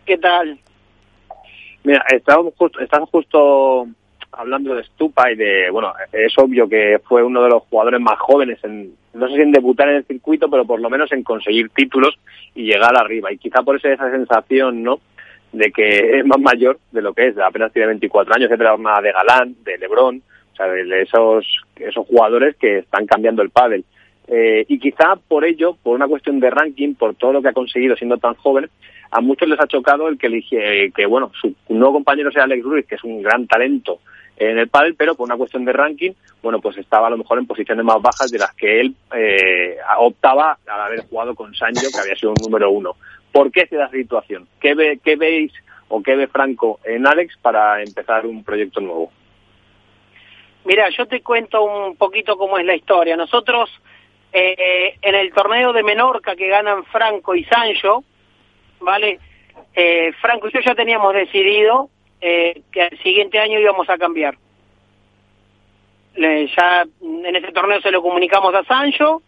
¿Qué 0.05 0.19
tal? 0.19 0.59
Mira, 1.85 2.05
estamos 2.11 2.55
justo, 2.57 2.81
estamos 2.81 3.09
justo 3.11 3.87
hablando 4.39 4.74
de 4.74 4.84
Stupa 4.84 5.32
y 5.32 5.34
de, 5.34 5.68
bueno, 5.70 5.93
es 6.12 6.32
obvio 6.39 6.68
que 6.68 7.01
fue 7.05 7.24
uno 7.24 7.43
de 7.43 7.51
los 7.51 7.64
jugadores 7.64 8.01
más 8.01 8.18
jóvenes 8.20 8.59
en, 8.62 8.93
no 9.12 9.28
sé 9.28 9.34
si 9.34 9.41
en 9.41 9.51
debutar 9.51 9.89
en 9.89 9.97
el 9.97 10.05
circuito, 10.05 10.49
pero 10.49 10.64
por 10.64 10.80
lo 10.80 10.89
menos 10.89 11.11
en 11.11 11.24
conseguir 11.24 11.70
títulos 11.70 12.16
y 12.55 12.62
llegar 12.62 12.97
arriba. 12.97 13.32
Y 13.32 13.39
quizá 13.39 13.62
por 13.62 13.76
eso 13.76 13.89
esa 13.89 14.11
sensación, 14.12 14.84
¿no? 14.84 15.01
De 15.53 15.72
que 15.72 16.18
es 16.18 16.24
más 16.24 16.41
mayor 16.41 16.78
de 16.93 17.03
lo 17.03 17.12
que 17.14 17.28
es, 17.28 17.39
apenas 17.39 17.72
tiene 17.72 17.89
24 17.89 18.34
años, 18.34 18.47
etcétera, 18.47 18.76
una 18.76 19.01
de 19.01 19.12
Galán, 19.12 19.57
de 19.64 19.76
Lebron, 19.76 20.22
o 20.53 20.57
sea, 20.57 20.66
de 20.66 21.03
esos, 21.03 21.45
esos 21.76 22.07
jugadores 22.07 22.55
que 22.57 22.78
están 22.78 23.07
cambiando 23.07 23.43
el 23.43 23.51
pádel. 23.51 23.84
Eh, 24.28 24.64
y 24.68 24.78
quizá 24.78 25.16
por 25.16 25.45
ello, 25.45 25.76
por 25.82 25.97
una 25.97 26.07
cuestión 26.07 26.39
de 26.39 26.51
ranking, 26.51 26.95
por 26.95 27.16
todo 27.16 27.32
lo 27.32 27.43
que 27.43 27.49
ha 27.49 27.53
conseguido 27.53 27.97
siendo 27.97 28.18
tan 28.18 28.34
joven, 28.34 28.70
a 29.11 29.20
muchos 29.20 29.49
les 29.49 29.59
ha 29.59 29.66
chocado 29.66 30.07
el 30.07 30.16
que 30.16 30.28
elige, 30.28 30.93
que 30.95 31.07
bueno, 31.07 31.32
su 31.41 31.53
nuevo 31.70 31.95
compañero 31.95 32.30
sea 32.30 32.45
Alex 32.45 32.62
Ruiz, 32.62 32.86
que 32.86 32.95
es 32.95 33.05
un 33.05 33.20
gran 33.22 33.49
talento 33.49 33.99
en 34.39 34.59
el 34.59 34.68
pádel, 34.68 34.95
pero 34.95 35.14
por 35.14 35.26
una 35.26 35.36
cuestión 35.36 35.64
de 35.64 35.72
ranking, 35.72 36.12
bueno, 36.43 36.61
pues 36.61 36.76
estaba 36.78 37.09
a 37.09 37.11
lo 37.11 37.18
mejor 37.18 37.39
en 37.39 37.47
posiciones 37.47 37.84
más 37.84 38.01
bajas 38.01 38.30
de 38.30 38.39
las 38.39 38.55
que 38.55 38.80
él 38.80 38.95
eh, 39.14 39.76
optaba 39.99 40.59
al 40.66 40.80
haber 40.80 41.07
jugado 41.09 41.34
con 41.34 41.55
Sancho, 41.55 41.89
que 41.93 42.01
había 42.01 42.16
sido 42.16 42.30
un 42.30 42.43
número 42.45 42.70
uno. 42.70 42.97
¿Por 43.32 43.51
qué 43.51 43.66
se 43.66 43.76
da 43.76 43.91
situación? 43.91 44.49
¿Qué, 44.61 44.74
ve, 44.74 45.01
¿Qué 45.03 45.16
veis 45.16 45.53
o 45.89 46.03
qué 46.03 46.14
ve 46.14 46.28
Franco 46.28 46.78
en 46.84 47.07
Alex 47.07 47.36
para 47.43 47.82
empezar 47.82 48.26
un 48.26 48.45
proyecto 48.45 48.80
nuevo? 48.80 49.11
Mira, 50.64 50.89
yo 50.91 51.07
te 51.07 51.20
cuento 51.22 51.64
un 51.64 51.97
poquito 51.97 52.36
cómo 52.36 52.59
es 52.59 52.66
la 52.66 52.76
historia. 52.76 53.16
Nosotros, 53.16 53.70
eh, 54.32 54.99
en 55.03 55.14
el 55.14 55.32
torneo 55.32 55.72
de 55.72 55.82
Menorca 55.82 56.36
que 56.36 56.49
ganan 56.49 56.84
Franco 56.84 57.34
y 57.34 57.45
Sancho, 57.45 58.05
¿vale? 58.80 59.18
Eh, 59.74 60.12
Franco 60.20 60.49
y 60.49 60.53
yo 60.53 60.61
ya 60.61 60.74
teníamos 60.74 61.14
decidido 61.14 61.91
eh, 62.21 62.62
que 62.73 62.87
el 62.87 62.99
siguiente 63.03 63.39
año 63.39 63.61
íbamos 63.61 63.89
a 63.89 63.97
cambiar. 63.97 64.37
ya 66.16 66.85
en 67.01 67.37
ese 67.37 67.53
torneo 67.53 67.81
se 67.81 67.93
lo 67.93 68.03
comunicamos 68.03 68.53
a 68.55 68.64
Sancho 68.64 69.23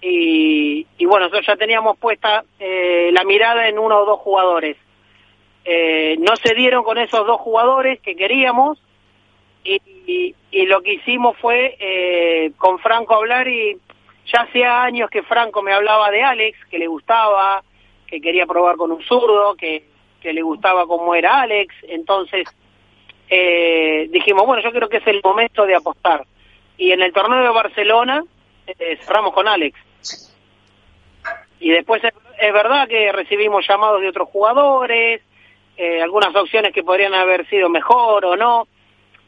y, 0.00 0.84
bueno, 1.06 1.26
nosotros 1.26 1.46
ya 1.46 1.56
teníamos 1.56 1.96
puesta 1.96 2.44
eh, 2.58 3.10
la 3.12 3.24
mirada 3.24 3.68
en 3.68 3.78
uno 3.78 4.00
o 4.00 4.04
dos 4.04 4.18
jugadores. 4.20 4.76
Eh, 5.64 6.16
no 6.18 6.36
se 6.36 6.54
dieron 6.54 6.84
con 6.84 6.98
esos 6.98 7.26
dos 7.26 7.40
jugadores 7.40 8.00
que 8.00 8.16
queríamos 8.16 8.78
y, 9.64 10.34
lo 10.66 10.82
que 10.82 10.94
hicimos 10.94 11.36
fue 11.38 12.52
con 12.58 12.78
Franco 12.78 13.14
hablar 13.14 13.48
y 13.48 13.76
ya 14.26 14.42
hacía 14.42 14.82
años 14.82 15.10
que 15.10 15.22
Franco 15.22 15.62
me 15.62 15.72
hablaba 15.72 16.10
de 16.10 16.22
Alex, 16.22 16.58
que 16.70 16.78
le 16.78 16.86
gustaba, 16.86 17.62
que 18.06 18.20
quería 18.20 18.46
probar 18.46 18.76
con 18.76 18.92
un 18.92 19.02
zurdo, 19.02 19.54
que 19.56 19.84
que 20.24 20.32
le 20.32 20.40
gustaba 20.40 20.86
cómo 20.86 21.14
era 21.14 21.42
Alex, 21.42 21.74
entonces 21.82 22.48
eh, 23.28 24.08
dijimos, 24.10 24.46
bueno, 24.46 24.62
yo 24.62 24.72
creo 24.72 24.88
que 24.88 24.96
es 24.96 25.06
el 25.06 25.20
momento 25.22 25.66
de 25.66 25.74
apostar. 25.74 26.24
Y 26.78 26.92
en 26.92 27.02
el 27.02 27.12
torneo 27.12 27.42
de 27.42 27.50
Barcelona 27.50 28.24
eh, 28.66 28.96
cerramos 29.04 29.34
con 29.34 29.46
Alex. 29.46 29.78
Y 31.60 31.70
después 31.70 32.02
es, 32.02 32.52
verdad 32.54 32.88
que 32.88 33.12
recibimos 33.12 33.66
llamados 33.68 34.00
de 34.00 34.08
otros 34.08 34.30
jugadores, 34.30 35.20
eh, 35.76 36.00
algunas 36.00 36.34
opciones 36.34 36.72
que 36.72 36.82
podrían 36.82 37.12
haber 37.12 37.46
sido 37.48 37.68
mejor 37.68 38.24
o 38.24 38.34
no, 38.34 38.66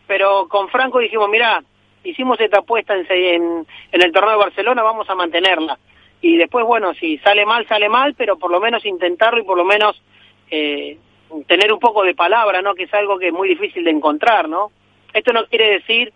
pero 0.06 0.48
con 0.48 0.70
Franco 0.70 0.98
dijimos, 0.98 1.28
mira, 1.28 1.62
hicimos 2.04 2.40
esta 2.40 2.60
apuesta 2.60 2.94
en, 2.94 3.06
en, 3.10 3.66
en 3.92 4.02
el 4.02 4.12
torneo 4.12 4.30
de 4.30 4.44
Barcelona, 4.44 4.82
vamos 4.82 5.10
a 5.10 5.14
mantenerla. 5.14 5.78
Y 6.22 6.38
después, 6.38 6.64
bueno, 6.64 6.94
si 6.94 7.18
sale 7.18 7.44
mal, 7.44 7.68
sale 7.68 7.90
mal, 7.90 8.14
pero 8.14 8.38
por 8.38 8.50
lo 8.50 8.60
menos 8.60 8.86
intentarlo 8.86 9.40
y 9.40 9.44
por 9.44 9.58
lo 9.58 9.64
menos 9.64 10.02
eh, 10.50 10.98
tener 11.46 11.72
un 11.72 11.78
poco 11.78 12.04
de 12.04 12.14
palabra, 12.14 12.62
¿no? 12.62 12.74
Que 12.74 12.84
es 12.84 12.94
algo 12.94 13.18
que 13.18 13.28
es 13.28 13.32
muy 13.32 13.48
difícil 13.48 13.84
de 13.84 13.90
encontrar, 13.90 14.48
¿no? 14.48 14.70
Esto 15.12 15.32
no 15.32 15.46
quiere 15.46 15.70
decir 15.70 16.12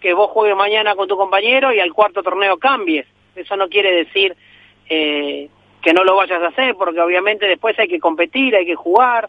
que 0.00 0.14
vos 0.14 0.30
juegues 0.30 0.56
mañana 0.56 0.94
con 0.94 1.08
tu 1.08 1.16
compañero 1.16 1.72
y 1.72 1.80
al 1.80 1.92
cuarto 1.92 2.22
torneo 2.22 2.58
cambies. 2.58 3.06
Eso 3.36 3.56
no 3.56 3.68
quiere 3.68 3.92
decir 3.92 4.34
eh, 4.88 5.48
que 5.82 5.92
no 5.92 6.04
lo 6.04 6.16
vayas 6.16 6.42
a 6.42 6.48
hacer, 6.48 6.74
porque 6.74 7.00
obviamente 7.00 7.46
después 7.46 7.78
hay 7.78 7.88
que 7.88 8.00
competir, 8.00 8.56
hay 8.56 8.66
que 8.66 8.74
jugar, 8.74 9.28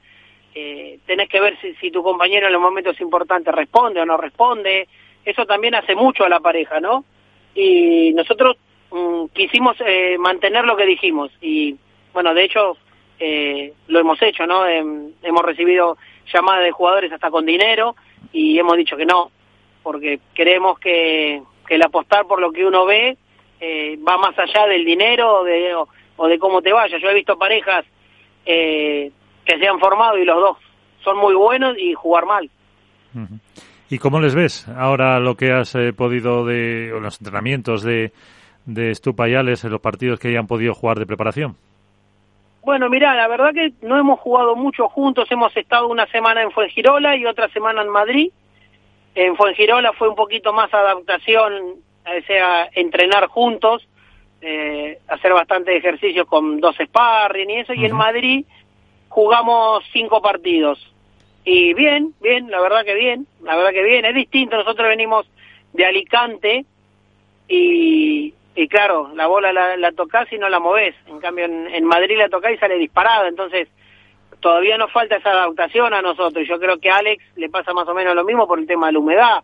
eh, 0.53 0.99
tenés 1.05 1.29
que 1.29 1.39
ver 1.39 1.57
si, 1.61 1.73
si 1.75 1.91
tu 1.91 2.03
compañero 2.03 2.47
en 2.47 2.53
los 2.53 2.61
momentos 2.61 2.99
importantes 2.99 3.53
responde 3.53 4.01
o 4.01 4.05
no 4.05 4.17
responde. 4.17 4.87
Eso 5.23 5.45
también 5.45 5.75
hace 5.75 5.95
mucho 5.95 6.25
a 6.25 6.29
la 6.29 6.39
pareja, 6.39 6.79
¿no? 6.79 7.05
Y 7.53 8.11
nosotros 8.13 8.57
mm, 8.91 9.25
quisimos 9.33 9.77
eh, 9.85 10.17
mantener 10.17 10.65
lo 10.65 10.75
que 10.75 10.85
dijimos 10.85 11.31
y, 11.41 11.75
bueno, 12.13 12.33
de 12.33 12.43
hecho 12.43 12.77
eh, 13.23 13.73
lo 13.87 13.99
hemos 13.99 14.19
hecho, 14.23 14.47
¿no? 14.47 14.65
Em, 14.65 15.11
hemos 15.21 15.43
recibido 15.43 15.95
llamadas 16.33 16.63
de 16.63 16.71
jugadores 16.71 17.11
hasta 17.11 17.29
con 17.29 17.45
dinero 17.45 17.95
y 18.33 18.57
hemos 18.57 18.75
dicho 18.77 18.97
que 18.97 19.05
no, 19.05 19.29
porque 19.83 20.19
creemos 20.33 20.79
que, 20.79 21.43
que 21.67 21.75
el 21.75 21.83
apostar 21.83 22.25
por 22.25 22.41
lo 22.41 22.51
que 22.51 22.65
uno 22.65 22.83
ve 22.87 23.15
eh, 23.59 23.95
va 23.97 24.17
más 24.17 24.37
allá 24.39 24.65
del 24.65 24.83
dinero 24.83 25.41
o 25.41 25.43
de, 25.43 25.75
o, 25.75 26.27
de 26.27 26.39
cómo 26.39 26.63
te 26.63 26.73
vaya. 26.73 26.97
Yo 26.97 27.09
he 27.09 27.13
visto 27.13 27.37
parejas 27.37 27.85
eh, 28.43 29.11
que 29.45 29.59
se 29.59 29.67
han 29.67 29.79
formado 29.79 30.17
y 30.17 30.25
los 30.25 30.37
dos 30.37 30.57
son 31.03 31.17
muy 31.17 31.35
buenos 31.35 31.77
y 31.77 31.93
jugar 31.93 32.25
mal. 32.25 32.49
¿Y 33.87 33.99
cómo 33.99 34.19
les 34.19 34.33
ves 34.33 34.67
ahora 34.69 35.19
lo 35.19 35.35
que 35.35 35.51
has 35.51 35.75
eh, 35.75 35.93
podido 35.93 36.43
de 36.43 36.91
los 36.99 37.21
entrenamientos 37.21 37.83
de, 37.83 38.13
de 38.65 38.95
Stupa 38.95 39.29
y 39.29 39.35
Alex 39.35 39.65
en 39.65 39.71
los 39.71 39.81
partidos 39.81 40.19
que 40.19 40.29
hayan 40.29 40.47
podido 40.47 40.73
jugar 40.73 40.97
de 40.97 41.05
preparación? 41.05 41.55
Bueno, 42.63 42.89
mira, 42.89 43.15
la 43.15 43.27
verdad 43.27 43.53
que 43.53 43.73
no 43.81 43.97
hemos 43.97 44.19
jugado 44.19 44.55
mucho 44.55 44.87
juntos, 44.87 45.31
hemos 45.31 45.55
estado 45.57 45.87
una 45.87 46.05
semana 46.07 46.43
en 46.43 46.51
Fuengirola 46.51 47.15
y 47.15 47.25
otra 47.25 47.49
semana 47.49 47.81
en 47.81 47.89
Madrid. 47.89 48.31
En 49.15 49.35
Fuengirola 49.35 49.93
fue 49.93 50.09
un 50.09 50.15
poquito 50.15 50.53
más 50.53 50.71
adaptación, 50.71 51.53
o 52.05 52.25
sea, 52.27 52.69
entrenar 52.73 53.27
juntos, 53.27 53.87
eh, 54.41 54.99
hacer 55.07 55.33
bastante 55.33 55.75
ejercicio 55.75 56.27
con 56.27 56.59
dos 56.59 56.75
sparring 56.75 57.49
y 57.49 57.57
eso, 57.57 57.73
y 57.73 57.85
en 57.85 57.95
Madrid 57.95 58.45
jugamos 59.09 59.83
cinco 59.91 60.21
partidos. 60.21 60.79
Y 61.43 61.73
bien, 61.73 62.13
bien, 62.21 62.51
la 62.51 62.61
verdad 62.61 62.85
que 62.85 62.93
bien, 62.93 63.25
la 63.41 63.55
verdad 63.55 63.71
que 63.71 63.83
bien, 63.83 64.05
es 64.05 64.13
distinto, 64.13 64.55
nosotros 64.55 64.87
venimos 64.87 65.27
de 65.73 65.85
Alicante 65.85 66.65
y, 67.47 68.35
y 68.55 68.67
claro, 68.67 69.11
la 69.15 69.27
bola 69.27 69.53
la, 69.53 69.77
la 69.77 69.91
tocas 69.93 70.31
y 70.31 70.37
no 70.37 70.49
la 70.49 70.59
movés. 70.59 70.95
En 71.07 71.19
cambio, 71.19 71.45
en, 71.45 71.85
Madrid 71.85 72.17
la 72.17 72.29
tocás 72.29 72.53
y 72.53 72.57
sale 72.57 72.77
disparada. 72.77 73.27
Entonces, 73.27 73.69
todavía 74.39 74.77
nos 74.77 74.91
falta 74.91 75.15
esa 75.15 75.31
adaptación 75.31 75.93
a 75.93 76.01
nosotros. 76.01 76.45
Yo 76.47 76.59
creo 76.59 76.77
que 76.79 76.89
a 76.89 76.97
Alex 76.97 77.23
le 77.37 77.49
pasa 77.49 77.73
más 77.73 77.87
o 77.87 77.93
menos 77.93 78.13
lo 78.15 78.25
mismo 78.25 78.47
por 78.47 78.59
el 78.59 78.67
tema 78.67 78.87
de 78.87 78.93
la 78.93 78.99
humedad. 78.99 79.43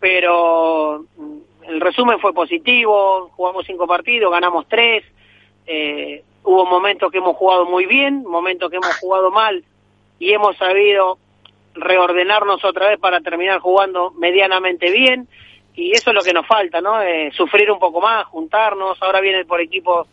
Pero 0.00 1.04
mm, 1.16 1.38
el 1.68 1.80
resumen 1.80 2.18
fue 2.18 2.32
positivo. 2.32 3.30
Jugamos 3.36 3.64
cinco 3.64 3.86
partidos, 3.86 4.32
ganamos 4.32 4.66
tres. 4.68 5.04
Eh, 5.66 6.24
hubo 6.42 6.66
momentos 6.66 7.12
que 7.12 7.18
hemos 7.18 7.36
jugado 7.36 7.66
muy 7.66 7.86
bien, 7.86 8.24
momentos 8.24 8.68
que 8.70 8.76
hemos 8.76 8.98
jugado 8.98 9.30
mal 9.30 9.62
y 10.18 10.32
hemos 10.32 10.56
sabido 10.56 11.18
reordenarnos 11.74 12.64
otra 12.64 12.88
vez 12.88 12.98
para 12.98 13.20
terminar 13.20 13.60
jugando 13.60 14.10
medianamente 14.12 14.90
bien 14.90 15.28
y 15.74 15.92
eso 15.92 16.10
es 16.10 16.14
lo 16.14 16.22
que 16.22 16.32
nos 16.32 16.46
falta, 16.46 16.80
¿no? 16.80 17.00
Eh, 17.00 17.30
sufrir 17.34 17.70
un 17.70 17.78
poco 17.78 18.00
más, 18.00 18.26
juntarnos. 18.26 19.00
Ahora 19.02 19.20
viene 19.20 19.44
por 19.44 19.60
equipo 19.60 20.06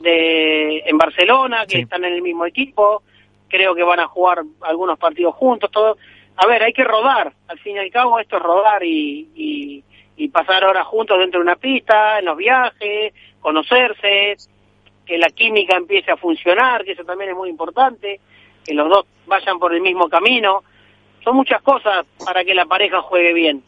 de 0.00 0.78
en 0.78 0.96
Barcelona, 0.96 1.66
que 1.66 1.80
están 1.80 2.04
en 2.04 2.14
el 2.14 2.22
mismo 2.22 2.46
equipo. 2.46 3.02
Creo 3.48 3.74
que 3.74 3.82
van 3.82 4.00
a 4.00 4.08
jugar 4.08 4.42
algunos 4.62 4.98
partidos 4.98 5.34
juntos, 5.34 5.70
todo. 5.70 5.96
A 6.36 6.46
ver, 6.46 6.62
hay 6.62 6.72
que 6.72 6.84
rodar. 6.84 7.32
Al 7.48 7.58
fin 7.58 7.76
y 7.76 7.80
al 7.80 7.90
cabo, 7.90 8.18
esto 8.18 8.36
es 8.38 8.42
rodar 8.42 8.82
y, 8.82 9.28
y, 9.34 9.84
y 10.16 10.28
pasar 10.28 10.64
horas 10.64 10.86
juntos 10.86 11.18
dentro 11.18 11.40
de 11.40 11.44
una 11.44 11.56
pista, 11.56 12.18
en 12.18 12.24
los 12.24 12.36
viajes, 12.36 13.12
conocerse, 13.40 14.36
que 15.04 15.18
la 15.18 15.28
química 15.28 15.76
empiece 15.76 16.10
a 16.10 16.16
funcionar, 16.16 16.84
que 16.84 16.92
eso 16.92 17.04
también 17.04 17.30
es 17.30 17.36
muy 17.36 17.50
importante, 17.50 18.20
que 18.64 18.74
los 18.74 18.88
dos 18.88 19.06
vayan 19.26 19.58
por 19.58 19.74
el 19.74 19.82
mismo 19.82 20.08
camino. 20.08 20.64
Son 21.22 21.36
muchas 21.36 21.62
cosas 21.62 22.06
para 22.24 22.44
que 22.44 22.54
la 22.54 22.64
pareja 22.66 23.00
juegue 23.02 23.32
bien. 23.34 23.62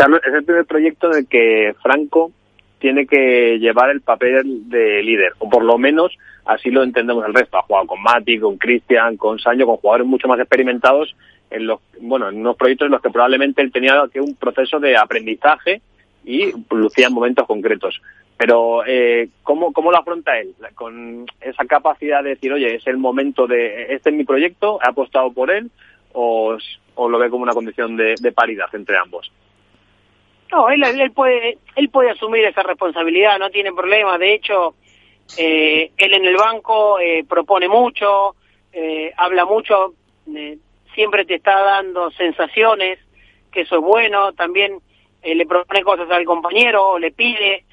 Carlos, 0.00 0.22
es 0.26 0.32
el 0.32 0.44
primer 0.44 0.64
proyecto 0.64 1.12
en 1.12 1.18
el 1.18 1.26
que 1.26 1.74
Franco 1.82 2.32
tiene 2.78 3.06
que 3.06 3.58
llevar 3.58 3.90
el 3.90 4.00
papel 4.00 4.70
de 4.70 5.02
líder, 5.02 5.34
o 5.40 5.50
por 5.50 5.62
lo 5.62 5.76
menos 5.76 6.16
así 6.46 6.70
lo 6.70 6.82
entendemos 6.82 7.22
el 7.26 7.34
resto. 7.34 7.58
Ha 7.58 7.62
jugado 7.64 7.86
con 7.86 8.02
Mati, 8.02 8.38
con 8.38 8.56
Cristian, 8.56 9.18
con 9.18 9.38
Sancho, 9.38 9.66
con 9.66 9.76
jugadores 9.76 10.06
mucho 10.06 10.26
más 10.26 10.40
experimentados 10.40 11.14
en 11.50 11.66
los, 11.66 11.80
bueno, 12.00 12.30
en 12.30 12.38
unos 12.38 12.56
proyectos 12.56 12.86
en 12.86 12.92
los 12.92 13.02
que 13.02 13.10
probablemente 13.10 13.60
él 13.60 13.70
tenía 13.70 14.02
que 14.10 14.22
un 14.22 14.34
proceso 14.36 14.80
de 14.80 14.96
aprendizaje 14.96 15.82
y 16.24 16.50
lucía 16.70 17.08
en 17.08 17.12
momentos 17.12 17.46
concretos. 17.46 18.00
Pero, 18.38 18.82
eh, 18.86 19.28
¿cómo, 19.42 19.70
¿cómo 19.74 19.90
lo 19.90 19.98
afronta 19.98 20.38
él? 20.38 20.54
Con 20.74 21.26
esa 21.42 21.66
capacidad 21.66 22.24
de 22.24 22.30
decir, 22.30 22.50
oye, 22.54 22.76
es 22.76 22.86
el 22.86 22.96
momento 22.96 23.46
de, 23.46 23.92
este 23.92 24.08
es 24.08 24.16
mi 24.16 24.24
proyecto, 24.24 24.78
he 24.82 24.88
apostado 24.88 25.30
por 25.30 25.50
él, 25.50 25.70
o, 26.14 26.56
lo 26.96 27.18
ve 27.18 27.28
como 27.28 27.42
una 27.42 27.52
condición 27.52 27.98
de 27.98 28.32
paridad 28.34 28.70
entre 28.72 28.96
ambos. 28.96 29.30
No, 30.50 30.68
él, 30.68 31.12
puede 31.12 31.58
él 31.76 31.88
puede 31.90 32.10
asumir 32.10 32.44
esa 32.44 32.62
responsabilidad, 32.62 33.38
no 33.38 33.50
tiene 33.50 33.72
problema. 33.72 34.18
De 34.18 34.34
hecho, 34.34 34.74
eh, 35.38 35.92
él 35.96 36.14
en 36.14 36.24
el 36.24 36.36
banco 36.36 36.98
eh, 36.98 37.24
propone 37.28 37.68
mucho, 37.68 38.34
eh, 38.72 39.12
habla 39.16 39.44
mucho, 39.44 39.94
siempre 40.94 41.24
te 41.24 41.36
está 41.36 41.60
dando 41.60 42.10
sensaciones, 42.12 42.98
que 43.52 43.60
eso 43.60 43.76
es 43.76 43.82
bueno. 43.82 44.32
También 44.32 44.78
le 45.22 45.46
propone 45.46 45.82
cosas 45.82 46.10
al 46.10 46.24
compañero, 46.24 46.98
le 46.98 47.12
pide, 47.12 47.64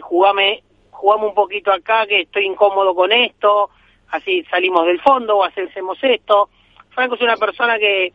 jugame, 0.00 0.62
jugame 0.90 1.26
un 1.26 1.34
poquito 1.34 1.72
acá, 1.72 2.06
que 2.06 2.22
estoy 2.22 2.46
incómodo 2.46 2.94
con 2.94 3.12
esto, 3.12 3.70
así 4.08 4.44
salimos 4.44 4.86
del 4.86 5.00
fondo 5.00 5.38
o 5.38 5.44
hacemos 5.44 5.98
esto. 6.02 6.48
Franco 6.90 7.16
es 7.16 7.20
una 7.20 7.36
persona 7.36 7.78
que, 7.78 8.12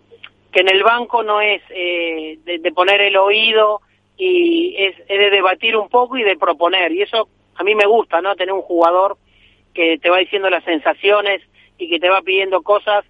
que 0.51 0.61
en 0.61 0.69
el 0.69 0.81
banco 0.81 1.21
no 1.21 1.41
es 1.41 1.61
de 1.69 2.71
poner 2.73 3.01
el 3.01 3.17
oído 3.17 3.81
y 4.19 4.75
es, 4.77 5.07
de 5.07 5.29
debatir 5.29 5.77
un 5.77 5.87
poco 5.87 6.17
y 6.17 6.23
de 6.23 6.37
proponer. 6.37 6.91
Y 6.91 7.01
eso 7.01 7.29
a 7.55 7.63
mí 7.63 7.73
me 7.73 7.85
gusta, 7.85 8.21
¿no? 8.21 8.35
Tener 8.35 8.53
un 8.53 8.61
jugador 8.61 9.17
que 9.73 9.97
te 9.97 10.09
va 10.09 10.17
diciendo 10.17 10.49
las 10.49 10.63
sensaciones 10.65 11.41
y 11.77 11.89
que 11.89 11.99
te 11.99 12.09
va 12.09 12.21
pidiendo 12.21 12.61
cosas 12.61 13.05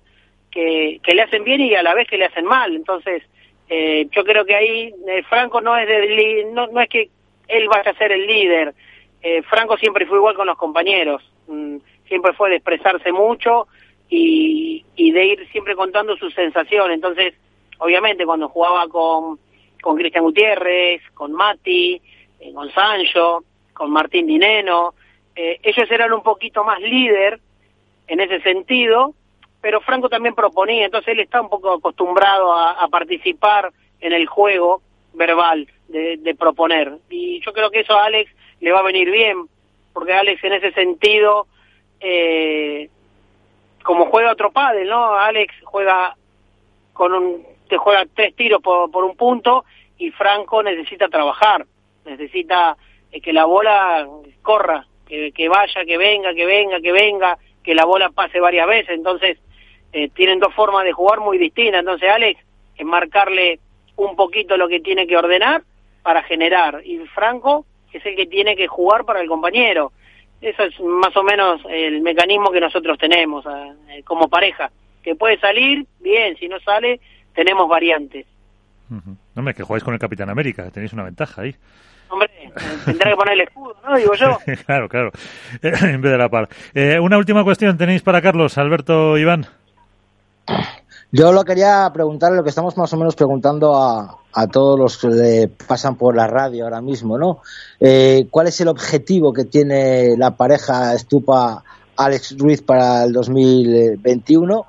que, 0.52 1.00
que 1.04 1.16
le 1.16 1.24
hacen 1.24 1.44
bien 1.44 1.62
y 1.62 1.74
a 1.74 1.82
la 1.82 1.96
vez 1.96 2.08
que 2.08 2.18
le 2.18 2.26
hacen 2.26 2.46
mal. 2.46 2.76
Entonces, 2.76 3.24
eh, 3.70 4.08
yo 4.12 4.24
creo 4.24 4.46
que 4.46 4.56
ahí 4.56 4.94
eh, 5.08 5.24
Franco 5.28 5.62
no 5.62 5.76
es 5.76 5.88
de, 5.88 6.48
no, 6.54 6.68
no 6.68 6.80
es 6.80 6.90
que 6.90 7.10
él 7.48 7.68
vaya 7.68 7.90
a 7.90 7.98
ser 7.98 8.12
el 8.12 8.28
líder. 8.28 8.76
Eh, 9.24 9.42
Franco 9.42 9.78
siempre 9.78 10.06
fue 10.06 10.18
igual 10.18 10.36
con 10.36 10.46
los 10.46 10.58
compañeros. 10.58 11.24
Mm, 11.48 11.78
siempre 12.08 12.34
fue 12.34 12.52
de 12.52 12.58
expresarse 12.58 13.12
mucho 13.12 13.68
y, 14.10 14.86
y 14.96 15.12
de 15.12 15.26
ir 15.26 15.48
siempre 15.52 15.76
contando 15.76 16.16
sus 16.18 16.36
sensaciones. 16.36 16.94
Entonces, 16.94 17.34
obviamente, 17.80 18.28
cuando 18.28 18.48
jugaba 18.48 18.88
con 18.88 19.40
con 19.82 19.98
Cristian 19.98 20.24
Gutiérrez, 20.24 21.02
con 21.14 21.32
Mati, 21.32 22.02
eh, 22.40 22.54
con 22.54 22.72
Sancho, 22.72 23.44
con 23.74 23.92
Martín 23.92 24.28
Dineno. 24.28 24.94
Eh, 25.36 25.60
ellos 25.64 25.90
eran 25.90 26.14
un 26.14 26.24
poquito 26.24 26.64
más 26.64 26.80
líder 26.80 27.40
en 28.08 28.20
ese 28.20 28.42
sentido, 28.42 29.14
pero 29.62 29.82
Franco 29.82 30.10
también 30.10 30.36
proponía, 30.36 30.86
entonces 30.86 31.14
él 31.14 31.20
está 31.20 31.42
un 31.42 31.50
poco 31.50 31.74
acostumbrado 31.74 32.54
a, 32.54 32.72
a 32.72 32.88
participar 32.88 33.72
en 34.02 34.14
el 34.14 34.28
juego 34.28 34.82
verbal 35.14 35.68
de, 35.88 36.18
de, 36.18 36.36
proponer. 36.36 36.98
Y 37.10 37.42
yo 37.42 37.54
creo 37.54 37.70
que 37.70 37.82
eso 37.82 37.94
a 37.94 38.06
Alex 38.06 38.32
le 38.62 38.72
va 38.72 38.80
a 38.80 38.84
venir 38.84 39.10
bien, 39.12 39.48
porque 39.94 40.14
Alex 40.14 40.44
en 40.44 40.54
ese 40.54 40.72
sentido, 40.72 41.48
eh, 42.00 42.90
como 43.84 44.06
juega 44.06 44.32
otro 44.32 44.52
padre, 44.52 44.86
¿no? 44.86 45.14
Alex 45.14 45.54
juega 45.64 46.16
con 46.94 47.14
un 47.14 47.44
te 47.70 47.78
juega 47.78 48.06
tres 48.14 48.36
tiros 48.36 48.62
por, 48.62 48.92
por 48.92 49.06
un 49.06 49.16
punto 49.16 49.64
y 49.98 50.12
Franco 50.12 50.62
necesita 50.64 51.08
trabajar, 51.08 51.66
necesita 52.06 52.76
eh, 53.12 53.22
que 53.22 53.32
la 53.32 53.46
bola 53.46 54.08
corra, 54.42 54.86
que, 55.08 55.32
que, 55.32 55.48
vaya, 55.48 55.86
que 55.86 55.98
venga, 55.98 56.34
que 56.34 56.46
venga, 56.46 56.82
que 56.82 56.92
venga, 56.92 57.38
que 57.64 57.76
la 57.76 57.86
bola 57.86 58.10
pase 58.10 58.40
varias 58.40 58.68
veces. 58.68 58.92
Entonces, 58.92 59.38
eh, 59.94 60.10
tienen 60.10 60.40
dos 60.40 60.54
formas 60.54 60.84
de 60.84 60.92
jugar 60.92 61.20
muy 61.20 61.38
distintas. 61.38 61.80
Entonces, 61.80 62.10
Alex, 62.10 62.40
es 62.76 62.86
marcarle 62.86 63.60
un 63.96 64.16
poquito 64.16 64.58
lo 64.58 64.68
que 64.68 64.80
tiene 64.80 65.06
que 65.08 65.18
ordenar 65.18 65.64
para 66.02 66.24
generar. 66.24 66.82
Y 66.86 66.98
Franco 67.08 67.66
es 67.92 68.06
el 68.06 68.16
que 68.16 68.26
tiene 68.26 68.56
que 68.56 68.68
jugar 68.68 69.06
para 69.06 69.22
el 69.22 69.28
compañero. 69.28 69.92
Eso 70.42 70.64
es 70.64 70.80
más 70.80 71.16
o 71.18 71.24
menos 71.24 71.62
el 71.70 72.02
mecanismo 72.02 72.52
que 72.52 72.62
nosotros 72.62 72.98
tenemos 72.98 73.46
eh, 73.46 74.04
como 74.04 74.30
pareja. 74.30 74.72
Que 75.04 75.16
puede 75.16 75.38
salir, 75.40 75.86
bien, 76.00 76.38
si 76.38 76.48
no 76.48 76.60
sale, 76.60 77.00
tenemos 77.34 77.68
variantes. 77.70 78.26
Uh 78.90 78.96
-huh. 78.96 79.16
Hombre, 79.36 79.54
que 79.54 79.64
jugáis 79.64 79.84
con 79.84 79.94
el 79.94 80.00
Capitán 80.00 80.30
América, 80.30 80.70
tenéis 80.72 80.94
una 80.94 81.04
ventaja 81.04 81.42
ahí. 81.42 81.56
Hombre, 82.10 82.30
tendrá 82.86 83.12
que 83.12 83.16
poner 83.16 83.34
el 83.36 83.42
escudo, 83.42 83.76
¿no? 83.88 83.96
Digo 83.96 84.14
yo. 84.16 84.38
claro, 84.66 84.90
claro, 84.90 85.12
en 85.62 86.02
vez 86.02 86.12
de 86.12 86.18
la 86.18 86.30
par. 86.30 86.50
Eh, 86.74 87.00
una 87.00 87.18
última 87.18 87.44
cuestión 87.44 87.78
tenéis 87.78 88.02
para 88.02 88.22
Carlos, 88.22 88.58
Alberto, 88.58 89.18
Iván. 89.18 89.46
Yo 91.12 91.32
lo 91.32 91.44
quería 91.44 91.90
preguntar, 91.94 92.32
lo 92.32 92.44
que 92.44 92.50
estamos 92.50 92.78
más 92.78 92.94
o 92.94 92.98
menos 92.98 93.16
preguntando 93.16 93.76
a, 93.76 94.20
a 94.34 94.48
todos 94.48 94.80
los 94.80 94.98
que 94.98 95.08
le 95.08 95.48
pasan 95.48 95.96
por 95.96 96.16
la 96.16 96.28
radio 96.28 96.66
ahora 96.66 96.82
mismo, 96.82 97.18
¿no? 97.18 97.42
Eh, 97.80 98.28
¿Cuál 98.30 98.48
es 98.48 98.62
el 98.62 98.68
objetivo 98.68 99.34
que 99.34 99.46
tiene 99.46 100.16
la 100.18 100.32
pareja 100.36 100.94
Estupa 100.94 101.64
Alex 101.98 102.38
Ruiz 102.38 102.62
para 102.62 103.04
el 103.06 103.14
2021? 103.14 104.66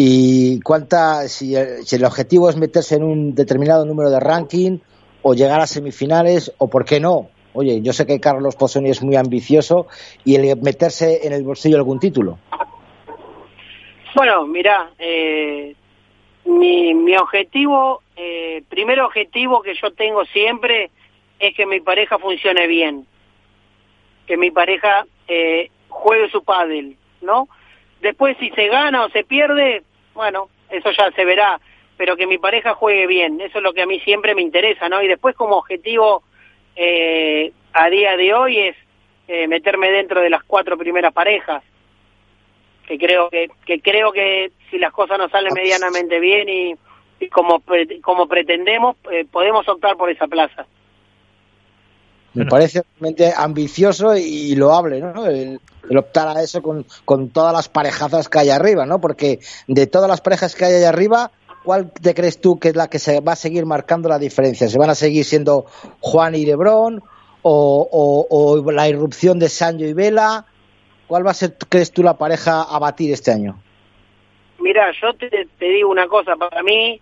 Y 0.00 0.60
cuánta 0.60 1.26
si 1.26 1.56
el, 1.56 1.84
si 1.84 1.96
el, 1.96 2.04
objetivo 2.04 2.48
es 2.48 2.56
meterse 2.56 2.94
en 2.94 3.02
un 3.02 3.34
determinado 3.34 3.84
número 3.84 4.10
de 4.10 4.20
ranking 4.20 4.78
o 5.22 5.34
llegar 5.34 5.58
a 5.58 5.66
semifinales 5.66 6.54
o 6.58 6.70
por 6.70 6.84
qué 6.84 7.00
no. 7.00 7.30
Oye 7.52 7.82
yo 7.82 7.92
sé 7.92 8.06
que 8.06 8.20
Carlos 8.20 8.54
Pozzoni 8.54 8.90
es 8.90 9.02
muy 9.02 9.16
ambicioso 9.16 9.88
y 10.24 10.36
el 10.36 10.56
meterse 10.62 11.26
en 11.26 11.32
el 11.32 11.42
bolsillo 11.42 11.78
algún 11.78 11.98
título. 11.98 12.38
Bueno 14.14 14.46
mira 14.46 14.92
eh, 15.00 15.74
mi, 16.44 16.94
mi 16.94 17.16
objetivo 17.16 18.02
eh, 18.14 18.62
primer 18.68 19.00
objetivo 19.00 19.62
que 19.62 19.74
yo 19.74 19.92
tengo 19.94 20.24
siempre 20.26 20.92
es 21.40 21.56
que 21.56 21.66
mi 21.66 21.80
pareja 21.80 22.20
funcione 22.20 22.68
bien. 22.68 23.04
Que 24.28 24.36
mi 24.36 24.52
pareja 24.52 25.06
eh, 25.26 25.70
juegue 25.88 26.30
su 26.30 26.44
pádel 26.44 26.96
no 27.20 27.48
Después, 28.00 28.36
si 28.38 28.50
se 28.50 28.68
gana 28.68 29.04
o 29.04 29.08
se 29.10 29.24
pierde, 29.24 29.82
bueno, 30.18 30.48
eso 30.68 30.90
ya 30.90 31.12
se 31.12 31.24
verá, 31.24 31.60
pero 31.96 32.16
que 32.16 32.26
mi 32.26 32.38
pareja 32.38 32.74
juegue 32.74 33.06
bien, 33.06 33.40
eso 33.40 33.58
es 33.58 33.62
lo 33.62 33.72
que 33.72 33.82
a 33.82 33.86
mí 33.86 34.00
siempre 34.00 34.34
me 34.34 34.42
interesa, 34.42 34.88
¿no? 34.88 35.00
Y 35.00 35.06
después 35.06 35.36
como 35.36 35.56
objetivo 35.56 36.24
eh, 36.74 37.52
a 37.72 37.88
día 37.88 38.16
de 38.16 38.34
hoy 38.34 38.58
es 38.58 38.76
eh, 39.28 39.46
meterme 39.46 39.92
dentro 39.92 40.20
de 40.20 40.28
las 40.28 40.42
cuatro 40.42 40.76
primeras 40.76 41.12
parejas, 41.12 41.62
que 42.84 42.98
creo 42.98 43.30
que, 43.30 43.48
que 43.64 43.80
creo 43.80 44.10
que 44.10 44.50
si 44.68 44.78
las 44.78 44.92
cosas 44.92 45.18
nos 45.18 45.30
salen 45.30 45.54
medianamente 45.54 46.18
bien 46.18 46.48
y, 46.48 47.28
como, 47.28 47.62
como 48.02 48.26
pretendemos, 48.26 48.96
eh, 49.12 49.24
podemos 49.30 49.68
optar 49.68 49.96
por 49.96 50.10
esa 50.10 50.26
plaza. 50.26 50.66
Me 52.38 52.46
parece 52.50 52.82
realmente 52.82 53.32
ambicioso 53.36 54.16
y 54.16 54.54
loable, 54.54 55.00
¿no? 55.00 55.26
El, 55.26 55.60
el 55.88 55.96
optar 55.96 56.36
a 56.36 56.42
eso 56.42 56.62
con, 56.62 56.86
con, 57.04 57.30
todas 57.30 57.52
las 57.52 57.68
parejazas 57.68 58.28
que 58.28 58.38
hay 58.38 58.50
arriba, 58.50 58.86
¿no? 58.86 59.00
Porque 59.00 59.40
de 59.66 59.86
todas 59.86 60.08
las 60.08 60.20
parejas 60.20 60.54
que 60.54 60.64
hay 60.64 60.74
allá 60.74 60.90
arriba, 60.90 61.30
¿cuál 61.64 61.90
te 61.90 62.14
crees 62.14 62.40
tú 62.40 62.58
que 62.58 62.68
es 62.68 62.76
la 62.76 62.88
que 62.88 62.98
se 62.98 63.20
va 63.20 63.32
a 63.32 63.36
seguir 63.36 63.66
marcando 63.66 64.08
la 64.08 64.18
diferencia? 64.18 64.68
¿Se 64.68 64.78
van 64.78 64.90
a 64.90 64.94
seguir 64.94 65.24
siendo 65.24 65.66
Juan 66.00 66.34
y 66.34 66.44
Lebrón? 66.44 67.02
¿O, 67.42 67.88
o, 67.90 68.26
o 68.28 68.72
la 68.72 68.88
irrupción 68.88 69.38
de 69.38 69.48
Sancho 69.48 69.84
y 69.84 69.92
Vela? 69.92 70.44
¿Cuál 71.06 71.26
va 71.26 71.30
a 71.30 71.34
ser, 71.34 71.54
crees 71.68 71.92
tú, 71.92 72.02
la 72.02 72.18
pareja 72.18 72.62
a 72.62 72.78
batir 72.78 73.12
este 73.12 73.32
año? 73.32 73.58
Mira, 74.58 74.92
yo 75.00 75.14
te, 75.14 75.28
te 75.58 75.64
digo 75.66 75.88
una 75.88 76.08
cosa, 76.08 76.36
para 76.36 76.62
mí, 76.62 77.00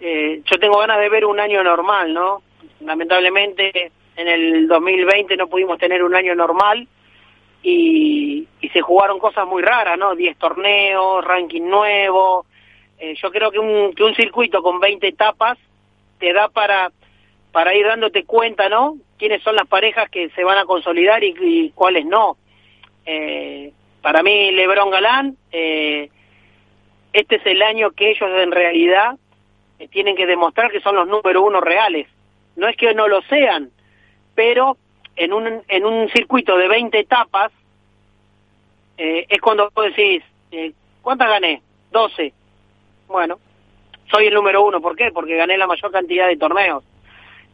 eh, 0.00 0.42
yo 0.44 0.58
tengo 0.60 0.78
ganas 0.78 1.00
de 1.00 1.08
ver 1.08 1.24
un 1.24 1.40
año 1.40 1.64
normal, 1.64 2.12
¿no? 2.12 2.42
Lamentablemente 2.80 3.90
en 4.20 4.28
el 4.28 4.68
2020 4.68 5.34
no 5.36 5.48
pudimos 5.48 5.78
tener 5.78 6.04
un 6.04 6.14
año 6.14 6.34
normal 6.34 6.86
y, 7.62 8.46
se 8.72 8.82
jugaron 8.82 9.18
cosas 9.18 9.48
muy 9.48 9.62
raras, 9.62 9.98
¿no? 9.98 10.14
10 10.14 10.36
torneos, 10.36 11.24
ranking 11.24 11.62
nuevo. 11.62 12.46
Eh, 12.98 13.14
yo 13.20 13.32
creo 13.32 13.50
que 13.50 13.58
un, 13.58 14.14
circuito 14.14 14.62
con 14.62 14.78
20 14.78 15.08
etapas 15.08 15.58
te 16.20 16.32
da 16.32 16.48
para, 16.48 16.92
para 17.50 17.74
ir 17.74 17.86
dándote 17.86 18.24
cuenta, 18.24 18.68
¿no? 18.68 18.96
Quiénes 19.18 19.42
son 19.42 19.56
las 19.56 19.66
parejas 19.66 20.08
que 20.08 20.28
se 20.30 20.44
van 20.44 20.58
a 20.58 20.66
consolidar 20.66 21.24
y, 21.24 21.72
cuáles 21.74 22.06
no. 22.06 22.36
Eh, 23.06 23.72
para 24.02 24.22
mí, 24.22 24.52
Lebron 24.52 24.90
Galán, 24.90 25.36
eh, 25.50 26.10
este 27.12 27.36
es 27.36 27.46
el 27.46 27.60
año 27.62 27.90
que 27.90 28.10
ellos 28.10 28.30
en 28.36 28.52
realidad 28.52 29.16
tienen 29.90 30.14
que 30.14 30.26
demostrar 30.26 30.70
que 30.70 30.80
son 30.80 30.94
los 30.94 31.08
número 31.08 31.42
uno 31.42 31.60
reales. 31.60 32.06
No 32.54 32.68
es 32.68 32.76
que 32.76 32.94
no 32.94 33.08
lo 33.08 33.22
sean, 33.22 33.70
pero 34.34 34.76
en 35.16 35.32
un, 35.32 35.62
en 35.68 35.84
un 35.84 36.08
circuito 36.10 36.56
de 36.56 36.68
20 36.68 36.98
etapas, 36.98 37.52
eh, 38.96 39.26
es 39.28 39.40
cuando 39.40 39.70
vos 39.74 39.84
decís, 39.84 40.22
eh, 40.52 40.72
¿cuántas 41.02 41.28
gané? 41.28 41.62
12. 41.90 42.32
Bueno, 43.08 43.38
soy 44.10 44.26
el 44.26 44.34
número 44.34 44.64
uno. 44.64 44.80
¿Por 44.80 44.96
qué? 44.96 45.10
Porque 45.12 45.36
gané 45.36 45.58
la 45.58 45.66
mayor 45.66 45.90
cantidad 45.90 46.28
de 46.28 46.36
torneos. 46.36 46.84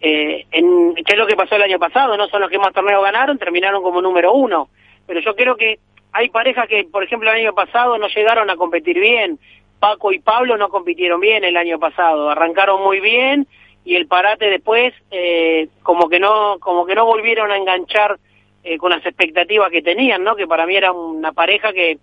Eh, 0.01 0.47
en, 0.51 0.95
¿Qué 0.95 1.13
es 1.13 1.19
lo 1.19 1.27
que 1.27 1.37
pasó 1.37 1.57
el 1.57 1.63
año 1.63 1.79
pasado? 1.79 2.17
No 2.17 2.29
son 2.29 2.41
los 2.41 2.51
que 2.51 2.59
más 2.59 2.73
torneos 2.73 3.03
ganaron, 3.03 3.39
terminaron 3.39 3.83
como 3.83 4.03
número 4.03 4.33
uno. 4.33 4.69
Pero 5.07 5.21
yo 5.21 5.35
creo 5.35 5.57
que 5.57 5.79
hay 6.13 6.29
parejas 6.29 6.69
que, 6.69 6.85
por 6.85 7.05
ejemplo, 7.05 7.31
el 7.31 7.41
año 7.41 7.55
pasado 7.55 7.99
no 7.99 8.09
llegaron 8.09 8.51
a 8.51 8.57
competir 8.57 8.99
bien. 8.99 9.39
Paco 9.79 10.13
y 10.13 10.19
Pablo 10.19 10.57
no 10.57 10.69
compitieron 10.69 11.21
bien 11.21 11.45
el 11.45 11.57
año 11.57 11.79
pasado. 11.79 12.31
Arrancaron 12.31 12.83
muy 12.83 13.01
bien 13.01 13.47
y 13.87 13.95
el 13.95 14.09
parate 14.09 14.51
después 14.51 14.93
eh, 15.13 15.69
como 15.85 16.09
que 16.09 16.19
no 16.19 16.59
como 16.59 16.85
que 16.85 16.97
no 16.97 17.07
volvieron 17.07 17.53
a 17.53 17.57
enganchar 17.57 18.19
eh, 18.65 18.79
con 18.79 18.91
las 18.91 19.07
expectativas 19.07 19.71
que 19.71 19.81
tenían, 19.81 20.25
¿no? 20.25 20.35
Que 20.35 20.49
para 20.49 20.67
mí 20.67 20.75
era 20.75 20.91
una 20.91 21.33
pareja 21.33 21.73
que 21.73 21.99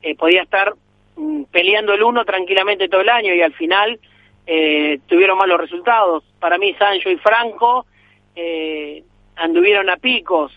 eh, 0.00 0.16
podía 0.16 0.42
estar 0.42 0.74
mm, 1.16 1.42
peleando 1.52 1.92
el 1.92 2.02
uno 2.02 2.24
tranquilamente 2.24 2.88
todo 2.88 3.02
el 3.02 3.10
año 3.10 3.34
y 3.34 3.42
al 3.42 3.52
final 3.52 4.00
tuvieron 5.08 5.36
malos 5.38 5.60
resultados. 5.60 6.22
Para 6.38 6.56
mí 6.56 6.72
Sancho 6.74 7.10
y 7.10 7.16
Franco 7.16 7.84
anduvieron 9.34 9.90
a 9.90 9.96
picos, 9.96 10.52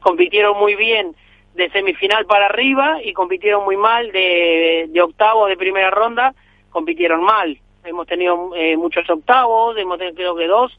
compitieron 0.00 0.56
muy 0.56 0.76
bien 0.76 1.12
de 1.56 1.70
semifinal 1.70 2.24
para 2.26 2.46
arriba 2.46 3.02
y 3.02 3.12
compitieron 3.12 3.64
muy 3.64 3.76
mal 3.76 4.12
de, 4.12 4.86
de 4.90 5.02
octavos 5.02 5.48
de 5.48 5.56
primera 5.56 5.90
ronda, 5.90 6.36
compitieron 6.70 7.24
mal. 7.24 7.58
Hemos 7.84 8.06
tenido 8.06 8.50
eh, 8.56 8.76
muchos 8.76 9.08
octavos, 9.08 9.76
hemos 9.76 9.98
tenido 9.98 10.14
creo 10.14 10.36
que 10.36 10.46
dos, 10.46 10.78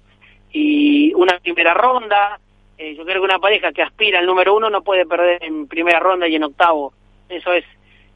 y 0.52 1.14
una 1.14 1.40
primera 1.40 1.73
ronda. 1.73 2.40
Eh, 2.77 2.95
yo 2.95 3.06
creo 3.06 3.22
que 3.22 3.26
una 3.26 3.40
pareja 3.40 3.72
que 3.72 3.82
aspira 3.82 4.19
al 4.19 4.26
número 4.26 4.56
uno 4.56 4.69
no 4.69 4.82
puede 4.82 5.06
perder 5.06 5.44
en 5.44 5.68
primera 5.68 5.99
ronda 5.99 6.27
y 6.27 6.36
en 6.36 6.44
octavo. 6.44 6.94
Eso 7.30 7.53
es 7.53 7.64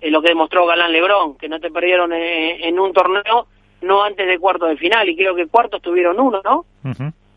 eh, 0.01 0.09
lo 0.09 0.21
que 0.21 0.29
demostró 0.29 0.65
Galán 0.65 0.91
Lebrón, 0.91 1.37
que 1.37 1.49
no 1.49 1.59
te 1.59 1.69
perdieron 1.69 2.13
eh, 2.13 2.67
en 2.67 2.79
un 2.79 2.93
torneo 2.93 3.47
no 3.81 4.03
antes 4.03 4.27
de 4.27 4.39
cuarto 4.39 4.65
de 4.65 4.75
final, 4.75 5.07
y 5.07 5.15
creo 5.15 5.35
que 5.35 5.47
cuartos 5.47 5.81
tuvieron 5.81 6.19
uno, 6.19 6.41
¿no? 6.43 6.65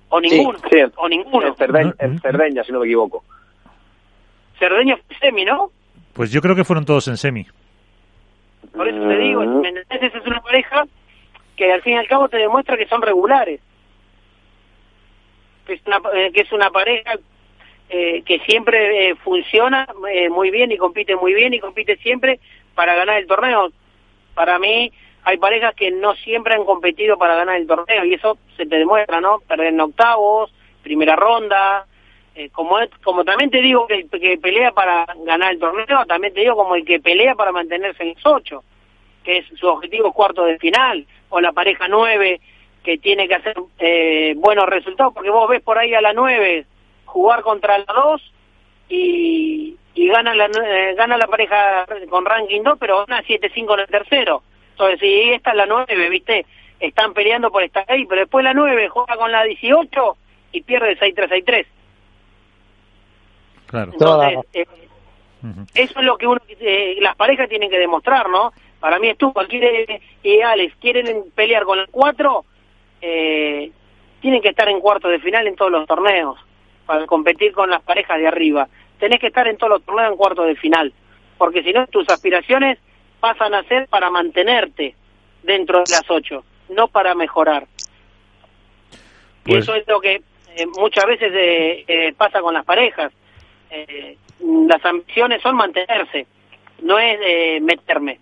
O 0.08 0.20
ninguno, 0.20 0.58
sí, 0.70 0.78
o 0.96 1.08
ninguno. 1.08 1.46
El 1.46 1.54
Cerdeña, 1.54 1.94
el 1.98 2.20
Cerdeña, 2.20 2.64
si 2.64 2.72
no 2.72 2.80
me 2.80 2.86
equivoco. 2.86 3.22
Cerdeña 4.58 4.96
fue 4.96 5.16
semi, 5.18 5.44
¿no? 5.44 5.70
Pues 6.12 6.30
yo 6.30 6.40
creo 6.42 6.56
que 6.56 6.64
fueron 6.64 6.84
todos 6.84 7.06
en 7.08 7.16
semi. 7.16 7.46
Por 8.72 8.88
eso 8.88 9.00
te 9.08 9.18
digo, 9.18 9.42
esa 9.42 10.06
es 10.06 10.26
una 10.26 10.40
pareja 10.40 10.84
que 11.56 11.72
al 11.72 11.82
fin 11.82 11.94
y 11.94 11.96
al 11.96 12.08
cabo 12.08 12.28
te 12.28 12.38
demuestra 12.38 12.76
que 12.76 12.88
son 12.88 13.02
regulares. 13.02 13.60
Que 15.66 15.74
es 15.74 15.82
una, 15.86 16.00
eh, 16.14 16.32
que 16.32 16.42
es 16.42 16.52
una 16.52 16.70
pareja 16.70 17.14
eh, 17.88 18.22
que 18.24 18.40
siempre 18.40 19.10
eh, 19.10 19.14
funciona 19.16 19.86
muy 20.30 20.50
bien 20.50 20.72
y 20.72 20.78
compite 20.78 21.14
muy 21.16 21.34
bien 21.34 21.52
y 21.54 21.60
compite 21.60 21.96
siempre 21.98 22.40
para 22.74 22.94
ganar 22.94 23.18
el 23.18 23.26
torneo. 23.26 23.70
Para 24.34 24.58
mí 24.58 24.92
hay 25.24 25.36
parejas 25.36 25.74
que 25.74 25.90
no 25.90 26.14
siempre 26.16 26.54
han 26.54 26.64
competido 26.64 27.18
para 27.18 27.36
ganar 27.36 27.56
el 27.56 27.66
torneo 27.66 28.04
y 28.04 28.14
eso 28.14 28.38
se 28.56 28.66
te 28.66 28.76
demuestra, 28.76 29.20
¿no? 29.20 29.40
Perder 29.40 29.68
en 29.68 29.80
octavos, 29.80 30.52
primera 30.82 31.16
ronda, 31.16 31.86
como 32.52 32.78
como 33.04 33.24
también 33.24 33.50
te 33.50 33.60
digo 33.60 33.86
que 33.86 34.08
que 34.08 34.38
pelea 34.38 34.72
para 34.72 35.06
ganar 35.24 35.52
el 35.52 35.60
torneo, 35.60 36.06
también 36.06 36.32
te 36.32 36.40
digo 36.40 36.56
como 36.56 36.74
el 36.74 36.84
que 36.84 36.98
pelea 36.98 37.34
para 37.34 37.52
mantenerse 37.52 38.02
en 38.02 38.14
los 38.14 38.26
ocho, 38.26 38.64
que 39.22 39.38
es 39.38 39.46
su 39.58 39.66
objetivo 39.66 40.12
cuarto 40.12 40.44
de 40.44 40.58
final, 40.58 41.06
o 41.28 41.40
la 41.40 41.52
pareja 41.52 41.88
nueve 41.88 42.40
que 42.82 42.98
tiene 42.98 43.28
que 43.28 43.34
hacer 43.34 43.56
eh, 43.78 44.34
buenos 44.36 44.66
resultados, 44.66 45.14
porque 45.14 45.30
vos 45.30 45.48
ves 45.48 45.62
por 45.62 45.78
ahí 45.78 45.94
a 45.94 46.00
la 46.00 46.12
nueve 46.12 46.66
jugar 47.04 47.42
contra 47.42 47.78
la 47.78 47.92
dos 47.92 48.32
y, 48.88 49.76
y 49.94 50.08
gana 50.08 50.34
la 50.34 50.46
eh, 50.46 50.94
gana 50.96 51.16
la 51.16 51.26
pareja 51.26 51.86
con 52.08 52.24
ranking 52.24 52.62
2, 52.62 52.76
pero 52.78 53.04
gana 53.06 53.22
7-5 53.22 53.74
en 53.74 53.80
el 53.80 53.86
tercero. 53.86 54.42
Entonces, 54.72 55.00
si 55.00 55.30
esta 55.30 55.50
es 55.50 55.56
la 55.56 55.66
nueve, 55.66 56.08
¿viste? 56.08 56.46
Están 56.80 57.14
peleando 57.14 57.50
por 57.50 57.62
estar 57.62 57.84
ahí, 57.88 58.06
pero 58.06 58.22
después 58.22 58.44
la 58.44 58.54
nueve 58.54 58.88
juega 58.88 59.16
con 59.16 59.30
la 59.30 59.44
18 59.44 60.16
y 60.52 60.62
pierde 60.62 60.98
6-3-6-3. 60.98 61.66
Claro. 63.66 63.92
Entonces, 63.92 64.38
eh, 64.52 64.66
eso 65.74 65.98
es 65.98 66.04
lo 66.04 66.16
que 66.16 66.26
uno, 66.26 66.40
eh, 66.48 66.96
las 67.00 67.16
parejas 67.16 67.48
tienen 67.48 67.70
que 67.70 67.78
demostrar, 67.78 68.28
¿no? 68.28 68.52
Para 68.82 68.98
mí 68.98 69.08
Estupa 69.08 69.46
quiere, 69.46 70.02
y 70.24 70.40
Alex 70.40 70.74
quieren 70.80 71.26
pelear 71.36 71.62
con 71.62 71.78
el 71.78 71.86
4, 71.88 72.44
eh, 73.00 73.70
tienen 74.20 74.42
que 74.42 74.48
estar 74.48 74.68
en 74.68 74.80
cuarto 74.80 75.06
de 75.08 75.20
final 75.20 75.46
en 75.46 75.54
todos 75.54 75.70
los 75.70 75.86
torneos 75.86 76.36
para 76.84 77.06
competir 77.06 77.52
con 77.52 77.70
las 77.70 77.80
parejas 77.82 78.18
de 78.18 78.26
arriba. 78.26 78.66
Tenés 78.98 79.20
que 79.20 79.28
estar 79.28 79.46
en 79.46 79.56
todos 79.56 79.70
los 79.74 79.84
torneos 79.84 80.10
en 80.10 80.16
cuarto 80.16 80.42
de 80.42 80.56
final, 80.56 80.92
porque 81.38 81.62
si 81.62 81.72
no 81.72 81.86
tus 81.86 82.08
aspiraciones 82.08 82.76
pasan 83.20 83.54
a 83.54 83.62
ser 83.68 83.86
para 83.86 84.10
mantenerte 84.10 84.96
dentro 85.44 85.78
de 85.78 85.84
las 85.92 86.10
ocho, 86.10 86.44
no 86.68 86.88
para 86.88 87.14
mejorar. 87.14 87.68
y 89.44 89.52
Pues- 89.52 89.62
eso 89.62 89.76
es 89.76 89.86
lo 89.86 90.00
que 90.00 90.22
eh, 90.56 90.66
muchas 90.76 91.06
veces 91.06 91.32
eh, 91.32 91.84
eh, 91.86 92.14
pasa 92.16 92.40
con 92.40 92.52
las 92.52 92.64
parejas. 92.64 93.12
Eh, 93.70 94.16
las 94.66 94.84
ambiciones 94.84 95.40
son 95.40 95.54
mantenerse, 95.54 96.26
no 96.82 96.98
es 96.98 97.16
eh, 97.24 97.60
meterme. 97.60 98.18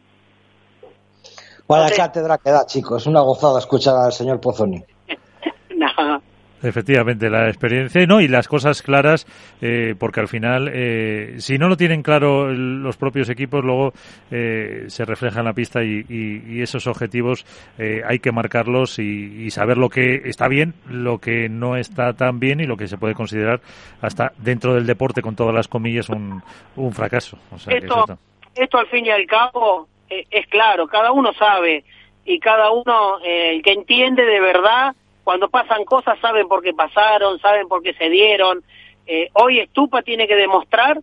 Vaya 1.70 1.84
Entonces- 1.84 1.98
cátedra 1.98 2.38
que 2.38 2.50
da, 2.50 2.66
chicos. 2.66 3.02
Es 3.02 3.06
una 3.06 3.20
gozada 3.20 3.58
escuchar 3.60 3.94
al 3.96 4.12
señor 4.12 4.40
Pozzoni. 4.40 4.82
No. 5.76 6.20
Efectivamente, 6.62 7.30
la 7.30 7.48
experiencia 7.48 8.04
no 8.04 8.20
y 8.20 8.28
las 8.28 8.46
cosas 8.46 8.82
claras, 8.82 9.26
eh, 9.62 9.94
porque 9.98 10.20
al 10.20 10.28
final, 10.28 10.70
eh, 10.74 11.36
si 11.38 11.56
no 11.56 11.68
lo 11.68 11.76
tienen 11.78 12.02
claro 12.02 12.50
el- 12.50 12.82
los 12.82 12.98
propios 12.98 13.30
equipos, 13.30 13.64
luego 13.64 13.94
eh, 14.30 14.84
se 14.88 15.06
refleja 15.06 15.38
en 15.38 15.46
la 15.46 15.54
pista 15.54 15.82
y, 15.82 16.04
y- 16.06 16.42
y 16.56 16.60
esos 16.60 16.86
objetivos 16.86 17.46
eh, 17.78 18.02
hay 18.06 18.18
que 18.18 18.30
marcarlos 18.30 18.98
y, 18.98 19.44
y 19.44 19.50
saber 19.50 19.78
lo 19.78 19.88
que 19.88 20.16
está 20.26 20.48
bien, 20.48 20.74
lo 20.86 21.16
que 21.18 21.48
no 21.48 21.76
está 21.76 22.12
tan 22.12 22.38
bien 22.40 22.60
y 22.60 22.66
lo 22.66 22.76
que 22.76 22.88
se 22.88 22.98
puede 22.98 23.14
considerar 23.14 23.62
hasta 24.02 24.32
dentro 24.36 24.74
del 24.74 24.84
deporte, 24.86 25.22
con 25.22 25.34
todas 25.36 25.54
las 25.54 25.66
comillas, 25.66 26.10
un, 26.10 26.42
un 26.76 26.92
fracaso. 26.92 27.38
O 27.52 27.58
sea, 27.58 27.70
que 27.72 27.78
esto, 27.86 27.94
eso 27.94 28.00
está- 28.12 28.62
esto 28.62 28.76
al 28.78 28.86
fin 28.88 29.06
y 29.06 29.10
al 29.10 29.24
cabo 29.26 29.88
eh, 30.10 30.26
es 30.28 30.46
claro, 30.48 30.88
cada 30.88 31.12
uno 31.12 31.32
sabe 31.34 31.84
y 32.24 32.40
cada 32.40 32.72
uno, 32.72 33.20
eh, 33.24 33.54
el 33.54 33.62
que 33.62 33.72
entiende 33.72 34.24
de 34.24 34.40
verdad, 34.40 34.94
cuando 35.22 35.48
pasan 35.48 35.84
cosas 35.84 36.18
saben 36.18 36.48
por 36.48 36.62
qué 36.62 36.74
pasaron, 36.74 37.38
saben 37.38 37.68
por 37.68 37.82
qué 37.82 37.94
se 37.94 38.10
dieron. 38.10 38.62
Eh, 39.06 39.28
hoy 39.34 39.60
Estupa 39.60 40.02
tiene 40.02 40.26
que 40.26 40.34
demostrar 40.34 40.98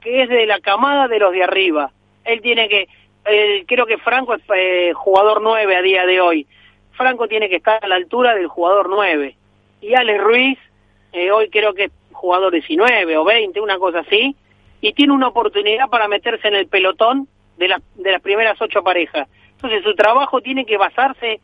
que 0.00 0.22
es 0.22 0.28
de 0.28 0.44
la 0.46 0.60
camada 0.60 1.06
de 1.06 1.20
los 1.20 1.32
de 1.32 1.44
arriba. 1.44 1.92
Él 2.24 2.40
tiene 2.42 2.68
que, 2.68 2.88
creo 3.66 3.86
que 3.86 3.98
Franco 3.98 4.34
es 4.34 4.94
jugador 4.94 5.40
9 5.40 5.76
a 5.76 5.82
día 5.82 6.06
de 6.06 6.20
hoy. 6.20 6.46
Franco 6.92 7.28
tiene 7.28 7.48
que 7.48 7.56
estar 7.56 7.84
a 7.84 7.88
la 7.88 7.96
altura 7.96 8.34
del 8.34 8.48
jugador 8.48 8.88
9. 8.88 9.36
Y 9.80 9.94
Alex 9.94 10.22
Ruiz, 10.22 10.58
hoy 11.32 11.48
creo 11.50 11.74
que 11.74 11.84
es 11.84 11.92
jugador 12.12 12.52
19 12.52 13.16
o 13.16 13.24
20, 13.24 13.60
una 13.60 13.78
cosa 13.78 14.00
así, 14.00 14.34
y 14.80 14.92
tiene 14.92 15.12
una 15.12 15.28
oportunidad 15.28 15.88
para 15.88 16.08
meterse 16.08 16.48
en 16.48 16.56
el 16.56 16.66
pelotón 16.66 17.28
de, 17.56 17.68
la- 17.68 17.80
de 17.94 18.12
las 18.12 18.20
primeras 18.22 18.60
ocho 18.60 18.82
parejas. 18.82 19.28
Entonces 19.52 19.82
su 19.82 19.94
trabajo 19.94 20.40
tiene 20.40 20.64
que 20.66 20.76
basarse 20.76 21.40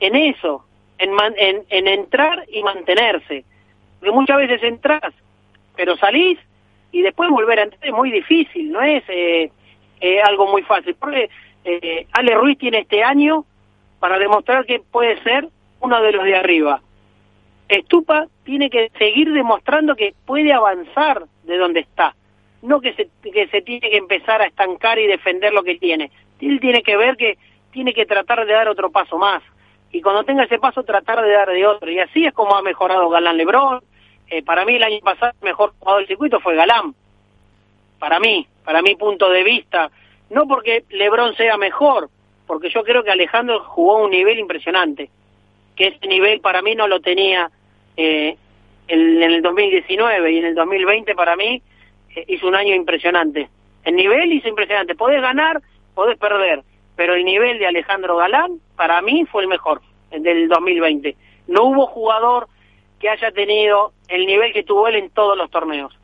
en 0.00 0.14
eso, 0.16 0.64
en, 0.98 1.12
man- 1.12 1.34
en, 1.38 1.64
en 1.70 1.88
entrar 1.88 2.44
y 2.50 2.62
mantenerse. 2.62 3.44
Porque 3.98 4.12
muchas 4.14 4.36
veces 4.38 4.62
entras, 4.62 5.12
pero 5.74 5.96
salís 5.96 6.38
y 6.92 7.02
después 7.02 7.30
volver 7.30 7.58
a 7.60 7.62
entrar 7.64 7.86
es 7.86 7.92
muy 7.92 8.10
difícil, 8.10 8.70
no 8.70 8.80
es 8.82 9.02
eh, 9.08 9.50
algo 10.22 10.46
muy 10.50 10.62
fácil. 10.62 10.94
Porque 10.98 11.30
eh, 11.64 12.06
Ale 12.12 12.34
Ruiz 12.34 12.58
tiene 12.58 12.78
este 12.80 13.02
año 13.02 13.44
para 13.98 14.18
demostrar 14.18 14.66
que 14.66 14.80
puede 14.80 15.22
ser 15.22 15.48
uno 15.80 16.00
de 16.02 16.12
los 16.12 16.24
de 16.24 16.36
arriba. 16.36 16.80
Estupa 17.68 18.26
tiene 18.44 18.70
que 18.70 18.90
seguir 18.98 19.32
demostrando 19.32 19.96
que 19.96 20.14
puede 20.24 20.52
avanzar 20.52 21.24
de 21.44 21.56
donde 21.56 21.80
está, 21.80 22.14
no 22.66 22.80
que 22.80 22.92
se, 22.94 23.08
que 23.22 23.46
se 23.48 23.62
tiene 23.62 23.88
que 23.88 23.96
empezar 23.96 24.42
a 24.42 24.46
estancar 24.46 24.98
y 24.98 25.06
defender 25.06 25.52
lo 25.52 25.62
que 25.62 25.76
tiene. 25.76 26.10
Él 26.40 26.58
tiene 26.60 26.82
que 26.82 26.96
ver 26.96 27.16
que 27.16 27.38
tiene 27.70 27.94
que 27.94 28.06
tratar 28.06 28.44
de 28.44 28.52
dar 28.52 28.68
otro 28.68 28.90
paso 28.90 29.18
más. 29.18 29.42
Y 29.92 30.02
cuando 30.02 30.24
tenga 30.24 30.44
ese 30.44 30.58
paso, 30.58 30.82
tratar 30.82 31.22
de 31.22 31.30
dar 31.30 31.48
de 31.48 31.66
otro. 31.66 31.90
Y 31.90 32.00
así 32.00 32.26
es 32.26 32.34
como 32.34 32.56
ha 32.56 32.62
mejorado 32.62 33.08
Galán 33.08 33.36
Lebrón. 33.36 33.82
Eh, 34.28 34.42
para 34.42 34.64
mí, 34.64 34.74
el 34.74 34.82
año 34.82 34.98
pasado, 35.00 35.32
el 35.40 35.44
mejor 35.44 35.74
jugador 35.78 36.00
del 36.00 36.08
circuito 36.08 36.40
fue 36.40 36.56
Galán. 36.56 36.94
Para 38.00 38.18
mí, 38.18 38.46
para 38.64 38.82
mi 38.82 38.96
punto 38.96 39.30
de 39.30 39.44
vista. 39.44 39.90
No 40.30 40.46
porque 40.46 40.84
Lebrón 40.90 41.36
sea 41.36 41.56
mejor, 41.56 42.10
porque 42.46 42.68
yo 42.68 42.82
creo 42.82 43.04
que 43.04 43.12
Alejandro 43.12 43.62
jugó 43.64 44.02
un 44.02 44.10
nivel 44.10 44.38
impresionante. 44.38 45.08
que 45.76 45.88
ese 45.88 46.06
nivel 46.08 46.40
para 46.40 46.62
mí 46.62 46.74
no 46.74 46.88
lo 46.88 47.00
tenía 47.00 47.50
eh, 47.96 48.36
en, 48.88 49.22
el 49.22 49.42
2019 49.42 50.32
y 50.32 50.38
en 50.38 50.44
el 50.46 50.54
2020 50.54 51.14
para 51.14 51.36
mí 51.36 51.62
hizo 52.26 52.46
un 52.48 52.54
año 52.54 52.74
impresionante. 52.74 53.48
El 53.84 53.96
nivel 53.96 54.32
hizo 54.32 54.48
impresionante. 54.48 54.94
Podés 54.94 55.20
ganar, 55.20 55.60
podés 55.94 56.18
perder, 56.18 56.62
pero 56.96 57.14
el 57.14 57.24
nivel 57.24 57.58
de 57.58 57.66
Alejandro 57.66 58.16
Galán 58.16 58.60
para 58.74 59.00
mí 59.02 59.24
fue 59.26 59.42
el 59.42 59.48
mejor, 59.48 59.80
el 60.10 60.22
del 60.22 60.48
2020. 60.48 61.16
No 61.48 61.64
hubo 61.64 61.86
jugador 61.86 62.48
que 62.98 63.08
haya 63.08 63.30
tenido 63.30 63.92
el 64.08 64.26
nivel 64.26 64.52
que 64.52 64.62
tuvo 64.62 64.88
él 64.88 64.96
en 64.96 65.10
todos 65.10 65.36
los 65.36 65.50
torneos. 65.50 65.96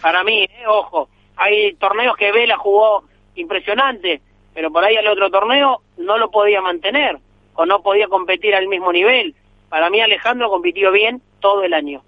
Para 0.00 0.24
mí, 0.24 0.44
eh, 0.44 0.66
ojo, 0.66 1.08
hay 1.36 1.74
torneos 1.74 2.16
que 2.16 2.32
Vela 2.32 2.56
jugó 2.56 3.04
impresionante, 3.34 4.20
pero 4.54 4.70
por 4.70 4.84
ahí 4.84 4.96
el 4.96 5.08
otro 5.08 5.30
torneo 5.30 5.82
no 5.98 6.18
lo 6.18 6.30
podía 6.30 6.60
mantener 6.60 7.18
o 7.54 7.66
no 7.66 7.82
podía 7.82 8.08
competir 8.08 8.54
al 8.54 8.68
mismo 8.68 8.92
nivel. 8.92 9.34
Para 9.68 9.90
mí 9.90 10.00
Alejandro 10.00 10.48
compitió 10.48 10.92
bien 10.92 11.20
todo 11.40 11.64
el 11.64 11.74
año. 11.74 12.02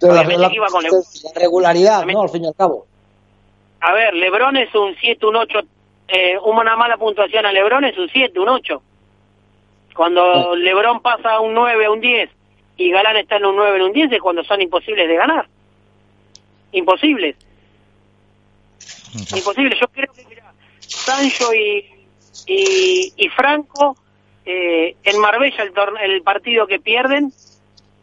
La, 0.00 0.22
regularidad, 1.34 2.04
¿no? 2.06 2.22
Al 2.22 2.28
fin 2.28 2.44
y 2.44 2.48
al 2.48 2.54
cabo. 2.54 2.86
A 3.80 3.92
ver, 3.92 4.14
Lebron 4.14 4.56
es 4.56 4.74
un 4.74 4.94
7, 5.00 5.26
un 5.26 5.36
8, 5.36 5.58
eh, 6.08 6.38
una 6.44 6.76
mala 6.76 6.96
puntuación 6.96 7.46
a 7.46 7.52
Lebron 7.52 7.84
es 7.84 7.96
un 7.98 8.08
7, 8.08 8.38
un 8.40 8.48
8. 8.48 8.82
Cuando 9.94 10.54
Lebron 10.56 11.00
pasa 11.00 11.34
a 11.34 11.40
un 11.40 11.54
9, 11.54 11.86
a 11.86 11.90
un 11.90 12.00
10 12.00 12.30
y 12.76 12.90
Galán 12.90 13.16
está 13.16 13.36
en 13.36 13.46
un 13.46 13.56
9, 13.56 13.76
en 13.76 13.82
un 13.82 13.92
10 13.92 14.12
es 14.12 14.20
cuando 14.20 14.44
son 14.44 14.60
imposibles 14.60 15.08
de 15.08 15.16
ganar. 15.16 15.48
Imposibles. 16.72 17.36
Imposibles. 19.34 19.78
Yo 19.80 19.88
creo 19.88 20.12
que, 20.12 20.24
mira, 20.26 20.52
Sancho 20.80 21.52
y, 21.54 21.84
y, 22.46 23.28
Franco, 23.30 23.96
eh, 24.44 24.96
en 25.02 25.20
Marbella, 25.20 25.64
el, 25.64 26.10
el 26.10 26.22
partido 26.22 26.66
que 26.66 26.78
pierden, 26.78 27.32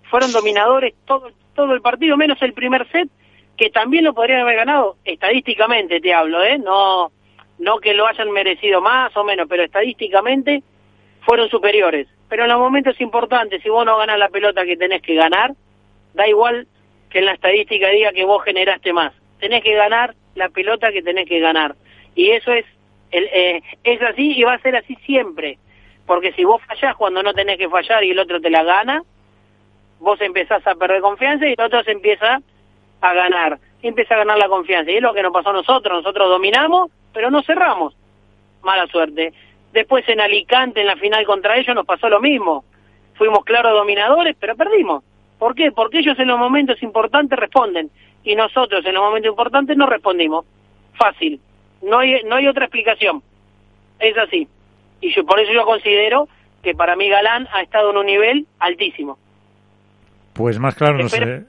fueron 0.10 0.32
dominadores 0.32 0.94
todo, 1.06 1.32
todo 1.56 1.74
el 1.74 1.82
partido, 1.82 2.18
menos 2.18 2.42
el 2.42 2.54
primer 2.54 2.88
set, 2.92 3.10
que 3.58 3.70
también 3.70 4.04
lo 4.04 4.14
podrían 4.14 4.42
haber 4.42 4.58
ganado, 4.58 4.98
estadísticamente 5.06 6.00
te 6.00 6.14
hablo, 6.14 6.44
¿eh? 6.44 6.58
No, 6.58 7.12
no 7.58 7.78
que 7.80 7.94
lo 7.94 8.06
hayan 8.08 8.32
merecido 8.32 8.82
más 8.82 9.16
o 9.18 9.24
menos, 9.24 9.48
pero 9.50 9.64
estadísticamente 9.64 10.62
fueron 11.22 11.50
superiores. 11.50 12.08
Pero 12.30 12.44
en 12.44 12.50
los 12.50 12.60
momentos 12.60 13.00
importantes, 13.02 13.62
si 13.64 13.70
vos 13.70 13.86
no 13.86 13.98
ganas 13.98 14.20
la 14.20 14.30
pelota 14.30 14.66
que 14.66 14.78
tenés 14.78 15.02
que 15.02 15.16
ganar, 15.16 15.54
da 16.14 16.28
igual 16.28 16.68
que 17.10 17.20
en 17.20 17.26
la 17.26 17.34
estadística 17.34 17.90
diga 17.90 18.12
que 18.12 18.26
vos 18.26 18.44
generaste 18.44 18.94
más. 18.94 19.14
Tenés 19.40 19.64
que 19.64 19.74
ganar 19.74 20.16
la 20.36 20.50
pelota 20.50 20.92
que 20.92 21.02
tenés 21.02 21.28
que 21.28 21.40
ganar. 21.40 21.76
Y 22.16 22.32
eso 22.32 22.52
es, 22.52 22.66
el, 23.12 23.26
eh, 23.32 23.62
es 23.84 24.02
así 24.02 24.34
y 24.38 24.44
va 24.44 24.54
a 24.54 24.62
ser 24.62 24.76
así 24.76 24.96
siempre. 25.06 25.58
Porque 26.06 26.34
si 26.34 26.44
vos 26.44 26.62
fallás 26.68 26.96
cuando 26.96 27.24
no 27.24 27.34
tenés 27.34 27.58
que 27.58 27.70
fallar 27.70 28.04
y 28.04 28.12
el 28.12 28.20
otro 28.20 28.42
te 28.42 28.50
la 28.50 28.64
gana, 28.64 29.04
vos 30.00 30.20
empezás 30.22 30.66
a 30.68 30.76
perder 30.76 31.02
confianza 31.02 31.48
y 31.48 31.54
el 31.54 31.62
otro 31.62 31.84
se 31.84 31.92
empieza 31.92 32.42
a 33.02 33.14
ganar. 33.14 33.60
Empieza 33.82 34.16
a 34.16 34.20
ganar 34.20 34.38
la 34.38 34.48
confianza. 34.48 34.92
Y 34.92 34.98
es 34.98 35.02
lo 35.02 35.14
que 35.14 35.22
nos 35.22 35.34
pasó 35.34 35.50
a 35.50 35.54
nosotros. 35.54 36.04
Nosotros 36.04 36.30
dominamos, 36.30 36.92
pero 37.14 37.30
no 37.30 37.44
cerramos. 37.44 37.96
Mala 38.64 38.88
suerte. 38.88 39.34
Después 39.72 40.08
en 40.10 40.22
Alicante, 40.22 40.82
en 40.82 40.88
la 40.88 40.96
final 40.96 41.26
contra 41.26 41.58
ellos, 41.58 41.76
nos 41.76 41.86
pasó 41.86 42.10
lo 42.10 42.20
mismo. 42.20 42.64
Fuimos 43.16 43.44
claros 43.44 43.74
dominadores, 43.74 44.36
pero 44.40 44.56
perdimos. 44.56 45.04
¿Por 45.38 45.54
qué? 45.54 45.72
Porque 45.72 46.00
ellos 46.00 46.18
en 46.18 46.28
los 46.28 46.40
momentos 46.40 46.82
importantes 46.82 47.38
responden 47.38 47.90
y 48.24 48.36
nosotros 48.36 48.86
en 48.86 48.94
los 48.94 49.04
momentos 49.04 49.30
importantes 49.30 49.78
no 49.78 49.86
respondimos. 49.86 50.46
Fácil. 50.94 51.40
No 51.82 52.00
hay, 52.00 52.24
no 52.24 52.36
hay 52.36 52.48
otra 52.48 52.66
explicación. 52.66 53.22
Es 54.00 54.18
así. 54.18 54.48
Y 55.02 55.14
yo, 55.14 55.26
por 55.26 55.40
eso 55.40 55.52
yo 55.52 55.66
considero 55.66 56.28
que 56.64 56.74
para 56.74 56.96
mí 56.96 57.08
Galán 57.10 57.48
ha 57.54 57.62
estado 57.62 57.92
en 57.92 57.98
un 57.98 58.06
nivel 58.06 58.48
altísimo. 58.60 59.20
Pues 60.36 60.60
más 60.60 60.76
claro 60.76 60.98
no 60.98 61.10
sé. 61.10 61.44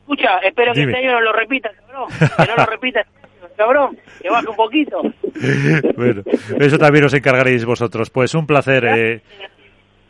Escucha, 0.00 0.38
espero 0.42 0.72
que 0.72 0.82
este 0.82 0.96
año 0.96 1.12
no 1.12 1.20
lo 1.20 1.32
repita, 1.32 1.70
cabrón. 1.86 2.08
Que 2.18 2.46
no 2.46 2.56
lo 2.56 2.66
repita, 2.70 3.06
cabrón. 3.56 3.98
Que 4.22 4.30
baje 4.30 4.48
un 4.48 4.56
poquito. 4.56 5.02
bueno, 5.96 6.22
eso 6.58 6.78
también 6.78 7.04
os 7.04 7.14
encargaréis 7.14 7.64
vosotros. 7.64 8.10
Pues 8.10 8.34
un 8.34 8.46
placer. 8.46 8.84
Eh, 8.86 9.22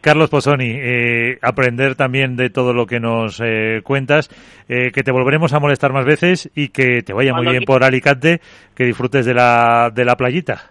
Carlos 0.06 0.30
Posoni, 0.30 0.70
eh, 0.70 1.36
aprender 1.42 1.96
también 1.96 2.36
de 2.36 2.48
todo 2.48 2.72
lo 2.72 2.86
que 2.86 3.00
nos 3.00 3.40
eh, 3.44 3.80
cuentas, 3.82 4.30
eh, 4.68 4.92
que 4.92 5.02
te 5.02 5.10
volveremos 5.10 5.52
a 5.52 5.58
molestar 5.58 5.92
más 5.92 6.04
veces 6.04 6.48
y 6.54 6.68
que 6.68 7.02
te 7.02 7.12
vaya 7.12 7.34
muy 7.34 7.48
bien 7.48 7.64
por 7.64 7.82
Alicante, 7.82 8.40
que 8.76 8.84
disfrutes 8.84 9.26
de 9.26 9.34
la, 9.34 9.90
de 9.92 10.04
la 10.04 10.14
playita. 10.14 10.70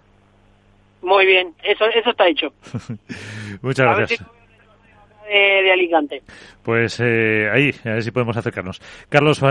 Muy 1.02 1.26
bien, 1.26 1.54
eso, 1.66 1.84
eso 1.86 2.12
está 2.12 2.30
hecho. 2.30 2.54
Muchas 3.62 3.98
gracias. 3.98 4.26
De, 5.28 5.72
Alicante. 5.72 6.22
Pues 6.64 7.00
ahí, 7.00 7.72
a 7.84 7.90
ver 7.90 8.04
si 8.04 8.12
podemos 8.12 8.38
acercarnos. 8.38 8.80
Carlos. 9.10 9.42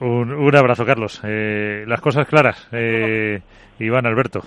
Un, 0.00 0.32
un, 0.32 0.56
abrazo, 0.56 0.84
Carlos. 0.84 1.20
las 1.22 2.00
cosas 2.00 2.26
claras. 2.26 2.68
Iván 3.78 4.06
Alberto, 4.06 4.40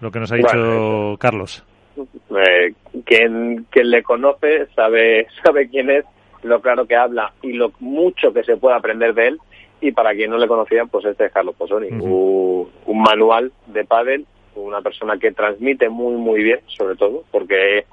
lo 0.00 0.10
que 0.10 0.20
nos 0.20 0.32
ha 0.32 0.36
dicho 0.36 1.16
Carlos. 1.18 1.64
Eh, 1.96 2.74
quien, 3.04 3.66
quien 3.70 3.90
le 3.90 4.02
conoce 4.02 4.66
sabe, 4.74 5.26
sabe 5.44 5.68
quién 5.68 5.90
es, 5.90 6.04
lo 6.42 6.60
claro 6.60 6.86
que 6.86 6.96
habla 6.96 7.32
y 7.42 7.52
lo 7.52 7.72
mucho 7.80 8.32
que 8.32 8.44
se 8.44 8.56
puede 8.56 8.76
aprender 8.76 9.14
de 9.14 9.28
él. 9.28 9.38
Y 9.80 9.90
para 9.90 10.14
quien 10.14 10.30
no 10.30 10.38
le 10.38 10.46
conocía, 10.46 10.84
pues 10.84 11.04
este 11.04 11.26
es 11.26 11.32
Carlos 11.32 11.56
Posoni, 11.56 11.88
un, 11.88 12.70
manual 12.86 13.50
de 13.66 13.84
pádel, 13.84 14.26
una 14.54 14.80
persona 14.80 15.18
que 15.18 15.32
transmite 15.32 15.88
muy, 15.88 16.14
muy 16.14 16.44
bien, 16.44 16.60
sobre 16.68 16.94
todo, 16.94 17.24
porque 17.32 17.84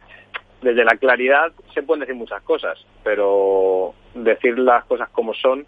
desde 0.61 0.83
la 0.83 0.97
claridad 0.97 1.51
se 1.73 1.83
pueden 1.83 2.01
decir 2.01 2.15
muchas 2.15 2.41
cosas, 2.43 2.77
pero 3.03 3.93
decir 4.13 4.57
las 4.59 4.85
cosas 4.85 5.09
como 5.09 5.33
son 5.33 5.65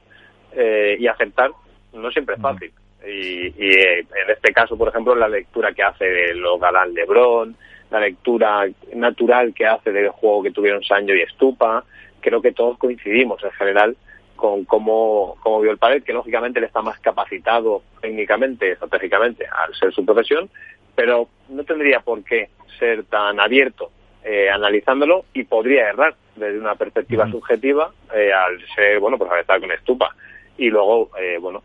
eh, 0.54 0.98
y 1.00 1.08
aceptar 1.08 1.52
no 1.94 2.12
siempre 2.12 2.36
es 2.36 2.42
fácil. 2.42 2.72
Y, 3.06 3.48
y, 3.48 3.72
eh, 3.72 4.00
en 4.00 4.30
este 4.30 4.54
caso, 4.54 4.78
por 4.78 4.90
ejemplo, 4.90 5.16
la 5.16 5.28
lectura 5.28 5.74
que 5.74 5.84
hace 5.84 6.06
de 6.06 6.36
lo 6.36 6.60
galán 6.60 6.94
Lebron, 6.94 7.56
la 7.90 8.00
lectura 8.00 8.68
natural 8.94 9.54
que 9.54 9.66
hace 9.66 9.92
del 9.92 10.10
juego 10.10 10.44
que 10.44 10.52
tuvieron 10.52 10.84
Sancho 10.84 11.14
y 11.14 11.22
Estupa. 11.22 11.84
Creo 12.22 12.42
que 12.42 12.54
todos 12.54 12.78
coincidimos 12.78 13.44
en 13.44 13.52
general 13.52 13.98
con 14.36 14.66
cómo, 14.66 15.38
cómo 15.42 15.62
vio 15.62 15.72
el 15.72 15.78
padre, 15.78 16.02
que 16.02 16.14
lógicamente 16.14 16.60
él 16.60 16.66
está 16.66 16.82
más 16.82 17.00
capacitado 17.00 17.84
técnicamente, 18.02 18.72
estratégicamente, 18.72 19.46
al 19.46 19.74
ser 19.76 19.94
su 19.94 20.04
profesión, 20.06 20.50
pero 20.96 21.30
no 21.50 21.64
tendría 21.64 22.00
por 22.00 22.24
qué 22.24 22.50
ser 22.80 23.04
tan 23.04 23.40
abierto 23.40 23.92
eh, 24.24 24.50
analizándolo 24.50 25.26
y 25.34 25.44
podría 25.44 25.90
errar 25.90 26.16
desde 26.36 26.60
una 26.60 26.76
perspectiva 26.76 27.30
subjetiva 27.30 27.92
eh, 28.14 28.32
al 28.32 28.60
ser, 28.76 29.00
bueno, 29.00 29.18
pues 29.18 29.32
al 29.32 29.40
estar 29.40 29.60
con 29.60 29.72
Estupa. 29.72 30.16
Y 30.58 30.70
luego, 30.70 31.10
eh, 31.20 31.38
bueno, 31.40 31.64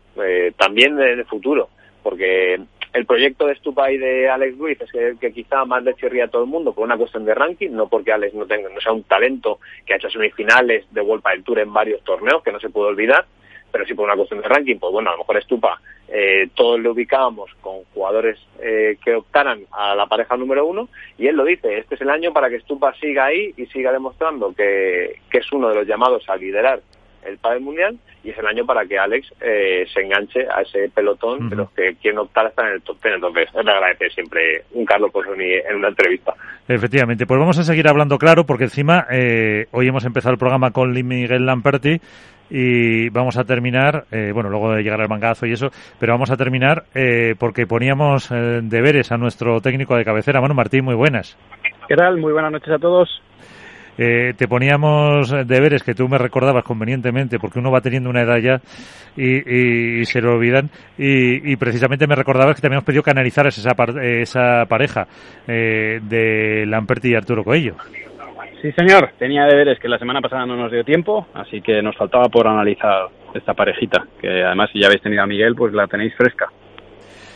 también 0.57 0.99
en 0.99 1.19
el 1.19 1.25
futuro, 1.25 1.69
porque 2.01 2.59
el 2.93 3.05
proyecto 3.05 3.45
de 3.45 3.55
Stupa 3.55 3.91
y 3.91 3.97
de 3.97 4.27
Alex 4.27 4.57
Ruiz 4.57 4.81
es 4.81 4.93
el 4.95 5.19
que 5.19 5.31
quizá 5.31 5.65
más 5.65 5.83
le 5.83 5.93
chirría 5.93 6.25
a 6.25 6.27
todo 6.29 6.43
el 6.43 6.49
mundo 6.49 6.73
por 6.73 6.83
una 6.83 6.97
cuestión 6.97 7.25
de 7.25 7.35
ranking, 7.35 7.69
no 7.71 7.87
porque 7.87 8.11
Alex 8.11 8.33
no 8.33 8.47
tenga, 8.47 8.69
no 8.69 8.81
sea 8.81 8.93
un 8.93 9.03
talento 9.03 9.59
que 9.85 9.93
ha 9.93 9.97
hecho 9.97 10.09
semifinales 10.09 10.85
de 10.91 11.01
World 11.01 11.23
del 11.23 11.43
Tour 11.43 11.59
en 11.59 11.71
varios 11.71 12.03
torneos, 12.03 12.41
que 12.41 12.51
no 12.51 12.59
se 12.59 12.69
puede 12.69 12.89
olvidar, 12.89 13.25
pero 13.71 13.85
sí 13.85 13.93
por 13.93 14.05
una 14.05 14.15
cuestión 14.15 14.41
de 14.41 14.47
ranking, 14.47 14.79
pues 14.79 14.91
bueno, 14.91 15.09
a 15.09 15.13
lo 15.13 15.19
mejor 15.19 15.43
Stupa 15.43 15.79
eh, 16.09 16.49
todos 16.55 16.79
lo 16.79 16.91
ubicábamos 16.91 17.51
con 17.61 17.83
jugadores 17.93 18.39
eh, 18.61 18.97
que 19.03 19.15
optaran 19.15 19.61
a 19.71 19.95
la 19.95 20.07
pareja 20.07 20.37
número 20.37 20.65
uno, 20.65 20.89
y 21.17 21.27
él 21.27 21.35
lo 21.35 21.45
dice, 21.45 21.77
este 21.77 21.95
es 21.95 22.01
el 22.01 22.09
año 22.09 22.33
para 22.33 22.49
que 22.49 22.59
Stupa 22.59 22.93
siga 22.95 23.25
ahí 23.25 23.53
y 23.57 23.65
siga 23.67 23.91
demostrando 23.91 24.53
que, 24.53 25.19
que 25.29 25.39
es 25.39 25.51
uno 25.51 25.69
de 25.69 25.75
los 25.75 25.87
llamados 25.87 26.27
a 26.29 26.35
liderar 26.37 26.81
el 27.27 27.37
Padel 27.37 27.61
Mundial 27.61 27.97
y 28.23 28.31
es 28.31 28.37
el 28.37 28.47
año 28.47 28.65
para 28.65 28.85
que 28.85 28.97
Alex 28.97 29.33
eh, 29.41 29.85
se 29.93 30.01
enganche 30.01 30.47
a 30.49 30.61
ese 30.61 30.89
pelotón 30.93 31.49
de 31.49 31.55
los 31.55 31.71
que 31.71 31.95
quieren 31.95 32.19
optar 32.19 32.45
a 32.45 32.49
estar 32.49 32.67
en 32.67 32.73
el 32.73 32.81
top 32.81 33.01
10. 33.01 33.15
Entonces, 33.15 33.49
le 33.53 33.71
agradece 33.71 34.09
siempre 34.09 34.63
un 34.73 34.85
Carlos 34.85 35.11
Posoni 35.11 35.53
en 35.53 35.75
una 35.75 35.89
entrevista. 35.89 36.33
Efectivamente, 36.67 37.25
pues 37.25 37.39
vamos 37.39 37.57
a 37.57 37.63
seguir 37.63 37.87
hablando 37.87 38.17
claro 38.17 38.45
porque 38.45 38.65
encima 38.65 39.07
eh, 39.11 39.67
hoy 39.71 39.87
hemos 39.87 40.03
empezado 40.05 40.33
el 40.33 40.39
programa 40.39 40.71
con 40.71 40.91
Miguel 40.91 41.45
Lamperti 41.45 42.01
y 42.49 43.09
vamos 43.09 43.37
a 43.37 43.43
terminar, 43.43 44.05
eh, 44.11 44.31
bueno, 44.33 44.49
luego 44.49 44.73
de 44.73 44.83
llegar 44.83 45.01
al 45.01 45.09
mangazo 45.09 45.45
y 45.45 45.53
eso, 45.53 45.67
pero 45.99 46.13
vamos 46.13 46.31
a 46.31 46.37
terminar 46.37 46.85
porque 47.39 47.65
poníamos 47.67 48.29
deberes 48.29 49.11
a 49.11 49.17
nuestro 49.17 49.61
técnico 49.61 49.95
de 49.95 50.03
cabecera, 50.03 50.41
Manu 50.41 50.53
Martín, 50.53 50.85
muy 50.85 50.95
buenas. 50.95 51.37
¿Qué 51.87 51.95
tal? 51.95 52.17
Muy 52.17 52.33
buenas 52.33 52.51
noches 52.51 52.73
a 52.73 52.79
todos. 52.79 53.21
Eh, 53.97 54.33
te 54.37 54.47
poníamos 54.47 55.31
deberes 55.47 55.81
que 55.81 55.95
tú 55.95 56.07
me 56.07 56.17
recordabas 56.17 56.63
convenientemente, 56.63 57.39
porque 57.39 57.59
uno 57.59 57.71
va 57.71 57.81
teniendo 57.81 58.09
una 58.09 58.21
edad 58.21 58.37
ya 58.37 58.61
y, 59.15 60.05
se 60.05 60.21
lo 60.21 60.33
olvidan. 60.33 60.69
Y, 60.97 61.55
precisamente 61.55 62.05
me 62.07 62.15
recordabas 62.15 62.55
que 62.55 62.61
también 62.61 62.77
hemos 62.77 62.85
pedido 62.85 63.03
que 63.03 63.11
analizaras 63.11 63.57
esa, 63.57 63.71
esa 64.01 64.65
pareja 64.65 65.07
eh, 65.47 65.99
de 66.01 66.65
Lamperti 66.67 67.11
y 67.11 67.15
Arturo 67.15 67.43
Coello. 67.43 67.75
Sí, 68.61 68.71
señor. 68.71 69.11
Tenía 69.19 69.45
deberes 69.45 69.79
que 69.79 69.87
la 69.87 69.99
semana 69.99 70.21
pasada 70.21 70.45
no 70.45 70.55
nos 70.55 70.71
dio 70.71 70.83
tiempo, 70.83 71.27
así 71.33 71.61
que 71.61 71.81
nos 71.81 71.95
faltaba 71.95 72.25
por 72.29 72.47
analizar 72.47 73.07
esta 73.33 73.53
parejita, 73.53 74.05
que 74.19 74.43
además 74.43 74.69
si 74.73 74.79
ya 74.79 74.87
habéis 74.87 75.01
tenido 75.01 75.23
a 75.23 75.27
Miguel, 75.27 75.55
pues 75.55 75.73
la 75.73 75.87
tenéis 75.87 76.15
fresca. 76.15 76.47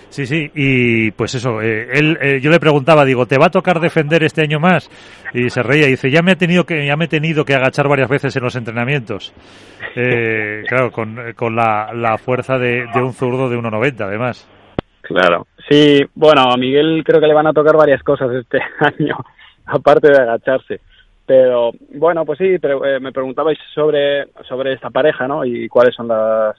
Sí, 0.10 0.26
sí, 0.26 0.52
y 0.54 1.12
pues 1.12 1.36
eso, 1.36 1.62
eh, 1.62 1.88
él, 1.94 2.18
eh, 2.22 2.42
yo 2.42 2.52
le 2.52 2.60
preguntaba, 2.60 3.06
digo, 3.06 3.28
¿te 3.28 3.38
va 3.38 3.46
a 3.46 3.50
tocar 3.50 3.80
defender 3.80 4.24
este 4.24 4.42
año 4.42 4.60
más? 4.60 4.90
Y 5.34 5.50
se 5.50 5.64
reía 5.64 5.88
y 5.88 5.92
dice, 5.92 6.12
ya 6.12 6.22
me 6.22 6.34
he 6.34 6.36
tenido 6.36 6.66
que, 6.66 6.86
ya 6.86 6.98
me 6.98 7.06
he 7.06 7.08
tenido 7.08 7.46
que 7.46 7.56
agachar 7.56 7.88
varias 7.88 8.10
veces 8.10 8.36
en 8.36 8.44
los 8.44 8.58
entrenamientos. 8.58 9.34
Eh, 9.96 10.64
claro, 10.68 10.92
con, 10.92 11.18
con 11.34 11.56
la, 11.56 11.94
la 11.94 12.18
fuerza 12.18 12.58
de, 12.58 12.88
de 12.94 13.02
un 13.02 13.14
zurdo 13.14 13.50
de 13.50 13.58
1,90 13.58 14.02
además. 14.02 14.50
Claro. 15.02 15.48
Sí, 15.70 16.02
bueno, 16.14 16.42
a 16.52 16.58
Miguel 16.58 17.04
creo 17.06 17.22
que 17.22 17.28
le 17.28 17.34
van 17.34 17.48
a 17.48 17.54
tocar 17.54 17.78
varias 17.78 18.04
cosas 18.04 18.32
este 18.34 18.60
año, 18.80 19.16
aparte 19.66 20.10
de 20.10 20.22
agacharse. 20.22 20.82
Pero 21.32 21.72
bueno, 21.94 22.26
pues 22.26 22.40
sí, 22.40 22.60
pero, 22.60 22.86
eh, 22.86 23.00
me 23.00 23.14
preguntabais 23.14 23.58
sobre, 23.74 24.28
sobre 24.50 24.74
esta 24.74 24.90
pareja, 24.90 25.30
¿no? 25.30 25.46
Y 25.46 25.70
cuáles 25.70 25.96
son 25.96 26.10
las, 26.10 26.58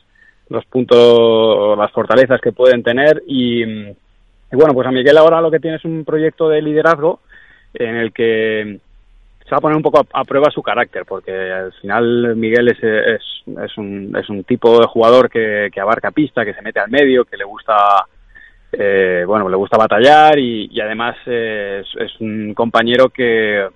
los 0.49 0.65
puntos, 0.65 1.77
las 1.77 1.93
fortalezas 1.93 2.41
que 2.41 2.53
pueden 2.53 2.83
tener. 2.83 3.23
Y, 3.27 3.67
bueno, 4.51 4.73
pues 4.73 4.89
a 4.89 4.91
Miguel 4.91 5.19
ahora 5.19 5.43
lo 5.43 5.51
que 5.51 5.61
tiene 5.61 5.77
es 5.77 5.85
un 5.85 6.07
proyecto 6.07 6.49
de 6.49 6.63
liderazgo 6.63 7.21
en 7.75 7.97
el 7.97 8.15
que 8.15 8.81
se 9.45 9.51
va 9.51 9.59
a 9.59 9.61
poner 9.61 9.77
un 9.77 9.83
poco 9.83 10.07
a, 10.11 10.25
prueba 10.25 10.51
su 10.51 10.63
carácter, 10.63 11.05
porque 11.07 11.53
al 11.53 11.75
final 11.75 12.35
Miguel 12.35 12.69
es, 12.69 12.83
es, 12.83 13.23
es, 13.63 13.77
un, 13.77 14.17
es 14.19 14.27
un 14.31 14.43
tipo 14.45 14.81
de 14.81 14.87
jugador 14.87 15.29
que, 15.29 15.71
abarca 15.79 16.13
pista, 16.13 16.47
que 16.47 16.55
se 16.55 16.63
mete 16.63 16.81
al 16.81 16.91
medio, 16.91 17.27
que 17.27 17.37
le 17.37 17.45
gusta 17.45 17.77
eh, 18.73 19.25
bueno, 19.27 19.51
le 19.51 19.57
gusta 19.57 19.77
batallar 19.77 20.39
y, 20.39 20.81
además 20.81 21.15
eh, 21.27 21.83
es, 22.01 22.21
un 22.21 22.55
compañero 22.55 23.11
que, 23.11 23.69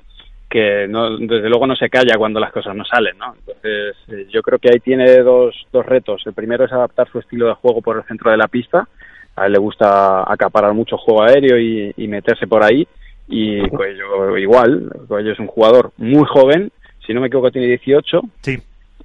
que 0.49 0.87
no, 0.89 1.17
desde 1.19 1.49
luego 1.49 1.67
no 1.67 1.75
se 1.75 1.91
calla 1.91 2.17
cuando 2.17 2.39
las 2.39 2.53
cosas 2.53 2.75
no 2.77 2.85
salen, 2.85 3.19
¿no? 3.19 3.35
Entonces 3.39 3.97
eh, 4.09 4.27
yo 4.31 4.43
creo 4.43 4.59
que 4.59 4.71
ahí 4.71 4.81
tiene 4.81 5.19
dos, 5.19 5.55
dos 5.73 5.85
retos. 5.85 6.23
El 6.27 6.35
primero 6.35 6.65
es 6.65 6.73
adaptar 6.73 7.09
su 7.11 7.19
estilo 7.19 7.49
de 7.49 7.55
juego 7.55 7.83
por 7.83 7.97
el 7.97 8.05
centro 8.05 8.31
de 8.31 8.37
la 8.37 8.49
pista. 8.49 8.89
A 9.35 9.47
él 9.47 9.53
le 9.53 9.59
gusta 9.59 10.31
acaparar 10.31 10.73
mucho 10.73 10.97
juego 10.97 11.23
aéreo 11.23 11.59
y, 11.59 11.93
y 11.97 12.09
meterse 12.09 12.47
por 12.47 12.63
ahí. 12.63 12.87
Y 13.29 13.69
Coello 13.71 14.39
igual, 14.39 14.89
Coello 15.09 15.33
es 15.33 15.39
un 15.41 15.49
jugador 15.49 15.91
muy 15.97 16.25
joven, 16.27 16.71
si 17.05 17.13
no 17.13 17.21
me 17.21 17.27
equivoco 17.27 17.51
tiene 17.51 17.67
18. 17.67 18.21
Sí. 18.41 18.59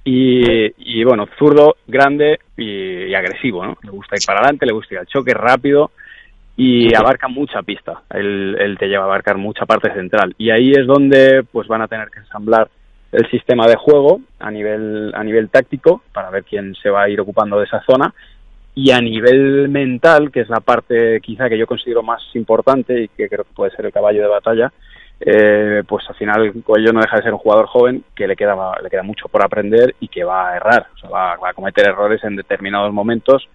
Y, 0.04 0.72
y 0.78 1.04
bueno, 1.04 1.26
zurdo, 1.38 1.76
grande 1.86 2.38
y, 2.56 3.04
y, 3.04 3.14
agresivo, 3.14 3.64
¿no? 3.64 3.76
Le 3.82 3.90
gusta 3.90 4.16
ir 4.16 4.22
para 4.26 4.40
adelante, 4.40 4.66
le 4.66 4.72
gusta 4.72 4.94
ir 4.94 5.00
al 5.00 5.06
choque 5.06 5.34
rápido 5.34 5.90
y 6.62 6.94
abarca 6.94 7.28
mucha 7.28 7.62
pista. 7.62 8.02
Él, 8.10 8.56
él, 8.58 8.78
te 8.78 8.86
lleva 8.86 9.04
a 9.04 9.06
abarcar 9.06 9.36
mucha 9.36 9.66
parte 9.66 9.92
central. 9.92 10.34
Y 10.38 10.50
ahí 10.50 10.70
es 10.70 10.86
donde 10.86 11.44
pues 11.50 11.66
van 11.66 11.82
a 11.82 11.88
tener 11.88 12.08
que 12.08 12.20
ensamblar 12.20 12.68
el 13.10 13.28
sistema 13.30 13.66
de 13.66 13.76
juego 13.76 14.20
a 14.38 14.50
nivel, 14.50 15.12
a 15.14 15.24
nivel 15.24 15.50
táctico 15.50 16.02
para 16.12 16.30
ver 16.30 16.44
quién 16.44 16.74
se 16.76 16.88
va 16.88 17.02
a 17.02 17.08
ir 17.08 17.20
ocupando 17.20 17.58
de 17.58 17.64
esa 17.64 17.82
zona. 17.82 18.14
Y 18.74 18.90
a 18.92 19.00
nivel 19.00 19.68
mental, 19.68 20.30
que 20.30 20.40
es 20.40 20.48
la 20.48 20.60
parte 20.60 21.20
quizá 21.20 21.48
que 21.48 21.58
yo 21.58 21.66
considero 21.66 22.02
más 22.02 22.22
importante 22.34 23.02
y 23.02 23.08
que 23.08 23.28
creo 23.28 23.44
que 23.44 23.54
puede 23.54 23.72
ser 23.72 23.84
el 23.84 23.92
caballo 23.92 24.22
de 24.22 24.28
batalla, 24.28 24.72
eh, 25.20 25.82
pues 25.86 26.08
al 26.08 26.14
final 26.14 26.52
Coello 26.64 26.92
no 26.92 27.00
deja 27.00 27.16
de 27.16 27.22
ser 27.22 27.32
un 27.32 27.38
jugador 27.38 27.66
joven 27.66 28.04
que 28.14 28.26
le 28.26 28.34
queda, 28.34 28.56
le 28.82 28.88
queda 28.88 29.02
mucho 29.02 29.28
por 29.28 29.44
aprender 29.44 29.94
y 30.00 30.08
que 30.08 30.24
va 30.24 30.50
a 30.50 30.56
errar, 30.56 30.86
o 30.94 30.98
sea, 30.98 31.10
va, 31.10 31.36
va, 31.36 31.50
a 31.50 31.54
cometer 31.54 31.86
errores 31.86 32.24
en 32.24 32.34
determinados 32.34 32.92
momentos, 32.92 33.46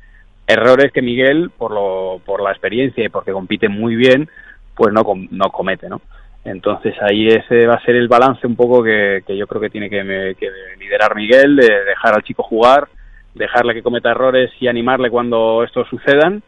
errores 0.47 0.91
que 0.93 1.01
Miguel, 1.01 1.51
por, 1.55 1.71
lo, 1.71 2.21
por 2.25 2.41
la 2.41 2.51
experiencia 2.51 3.03
y 3.03 3.09
porque 3.09 3.33
compite 3.33 3.67
muy 3.67 3.95
bien, 3.95 4.29
pues 4.75 4.93
no, 4.93 5.03
no 5.31 5.49
comete, 5.51 5.89
¿no? 5.89 6.01
Entonces 6.45 6.95
ahí 7.01 7.27
ese 7.27 7.67
va 7.67 7.75
a 7.75 7.83
ser 7.83 7.95
el 7.95 8.07
balance 8.07 8.47
un 8.47 8.55
poco 8.55 8.81
que, 8.81 9.21
que 9.27 9.35
yo 9.35 9.45
creo 9.47 9.61
que 9.61 9.69
tiene 9.69 9.89
que, 9.89 10.35
liderar 10.79 11.13
Miguel, 11.13 11.57
de 11.57 11.83
dejar 11.83 12.15
al 12.15 12.23
chico 12.23 12.41
jugar, 12.43 12.87
dejarle 13.35 13.73
que 13.73 13.83
cometa 13.83 14.11
errores 14.11 14.49
y 14.61 14.67
animarle 14.67 15.09
cuando 15.09 15.63
estos 15.63 15.89
sucedan 15.89 16.41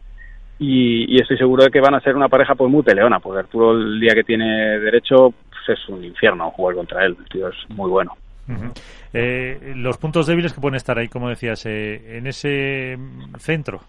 y, 0.57 1.13
y, 1.13 1.21
estoy 1.21 1.37
seguro 1.37 1.63
de 1.63 1.69
que 1.69 1.81
van 1.81 1.95
a 1.95 2.01
ser 2.01 2.15
una 2.15 2.29
pareja 2.29 2.55
pues 2.55 2.71
muy 2.71 2.83
peleona, 2.83 3.19
porque 3.19 3.39
Arturo 3.39 3.71
el 3.71 3.99
día 3.99 4.13
que 4.13 4.23
tiene 4.23 4.79
derecho 4.79 5.33
pues 5.49 5.79
es 5.79 5.89
un 5.89 6.03
infierno 6.03 6.51
jugar 6.51 6.75
contra 6.75 7.05
él, 7.05 7.15
el 7.19 7.25
tío 7.25 7.49
es 7.49 7.55
muy 7.69 7.89
bueno. 7.89 8.15
Eh, 9.13 9.73
los 9.75 9.97
puntos 9.97 10.27
débiles 10.27 10.53
que 10.53 10.61
pueden 10.61 10.75
estar 10.75 10.97
ahí, 10.97 11.07
como 11.07 11.29
decías, 11.29 11.65
eh, 11.65 12.17
en 12.17 12.27
ese 12.27 12.97
centro. 13.37 13.81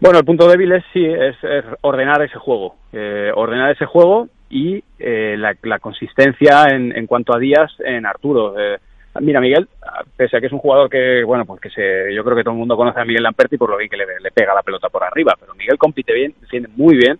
Bueno, 0.00 0.18
el 0.18 0.24
punto 0.24 0.48
débil 0.48 0.72
es 0.72 0.84
sí, 0.92 1.04
es, 1.04 1.36
es 1.42 1.64
ordenar 1.82 2.22
ese 2.22 2.38
juego, 2.38 2.76
eh, 2.92 3.30
ordenar 3.34 3.70
ese 3.70 3.86
juego 3.86 4.28
y 4.50 4.82
eh, 4.98 5.36
la, 5.38 5.56
la, 5.62 5.78
consistencia 5.78 6.66
en, 6.70 6.96
en, 6.96 7.06
cuanto 7.06 7.34
a 7.34 7.38
días 7.38 7.72
en 7.84 8.04
Arturo. 8.04 8.54
Eh, 8.58 8.78
Mira, 9.20 9.40
Miguel, 9.40 9.68
pese 10.16 10.36
a 10.36 10.40
que 10.40 10.46
es 10.46 10.52
un 10.52 10.58
jugador 10.58 10.90
que, 10.90 11.22
bueno, 11.22 11.44
pues 11.44 11.60
que 11.60 11.70
se, 11.70 12.12
yo 12.12 12.24
creo 12.24 12.36
que 12.36 12.42
todo 12.42 12.52
el 12.52 12.58
mundo 12.58 12.76
conoce 12.76 13.00
a 13.00 13.04
Miguel 13.04 13.22
Lamperti 13.22 13.56
por 13.56 13.70
lo 13.70 13.76
bien 13.76 13.88
que 13.88 13.96
le, 13.96 14.06
pega 14.32 14.54
la 14.54 14.62
pelota 14.62 14.88
por 14.88 15.04
arriba, 15.04 15.36
pero 15.38 15.54
Miguel 15.54 15.78
compite 15.78 16.12
bien, 16.12 16.34
defiende 16.40 16.68
muy 16.74 16.96
bien, 16.96 17.18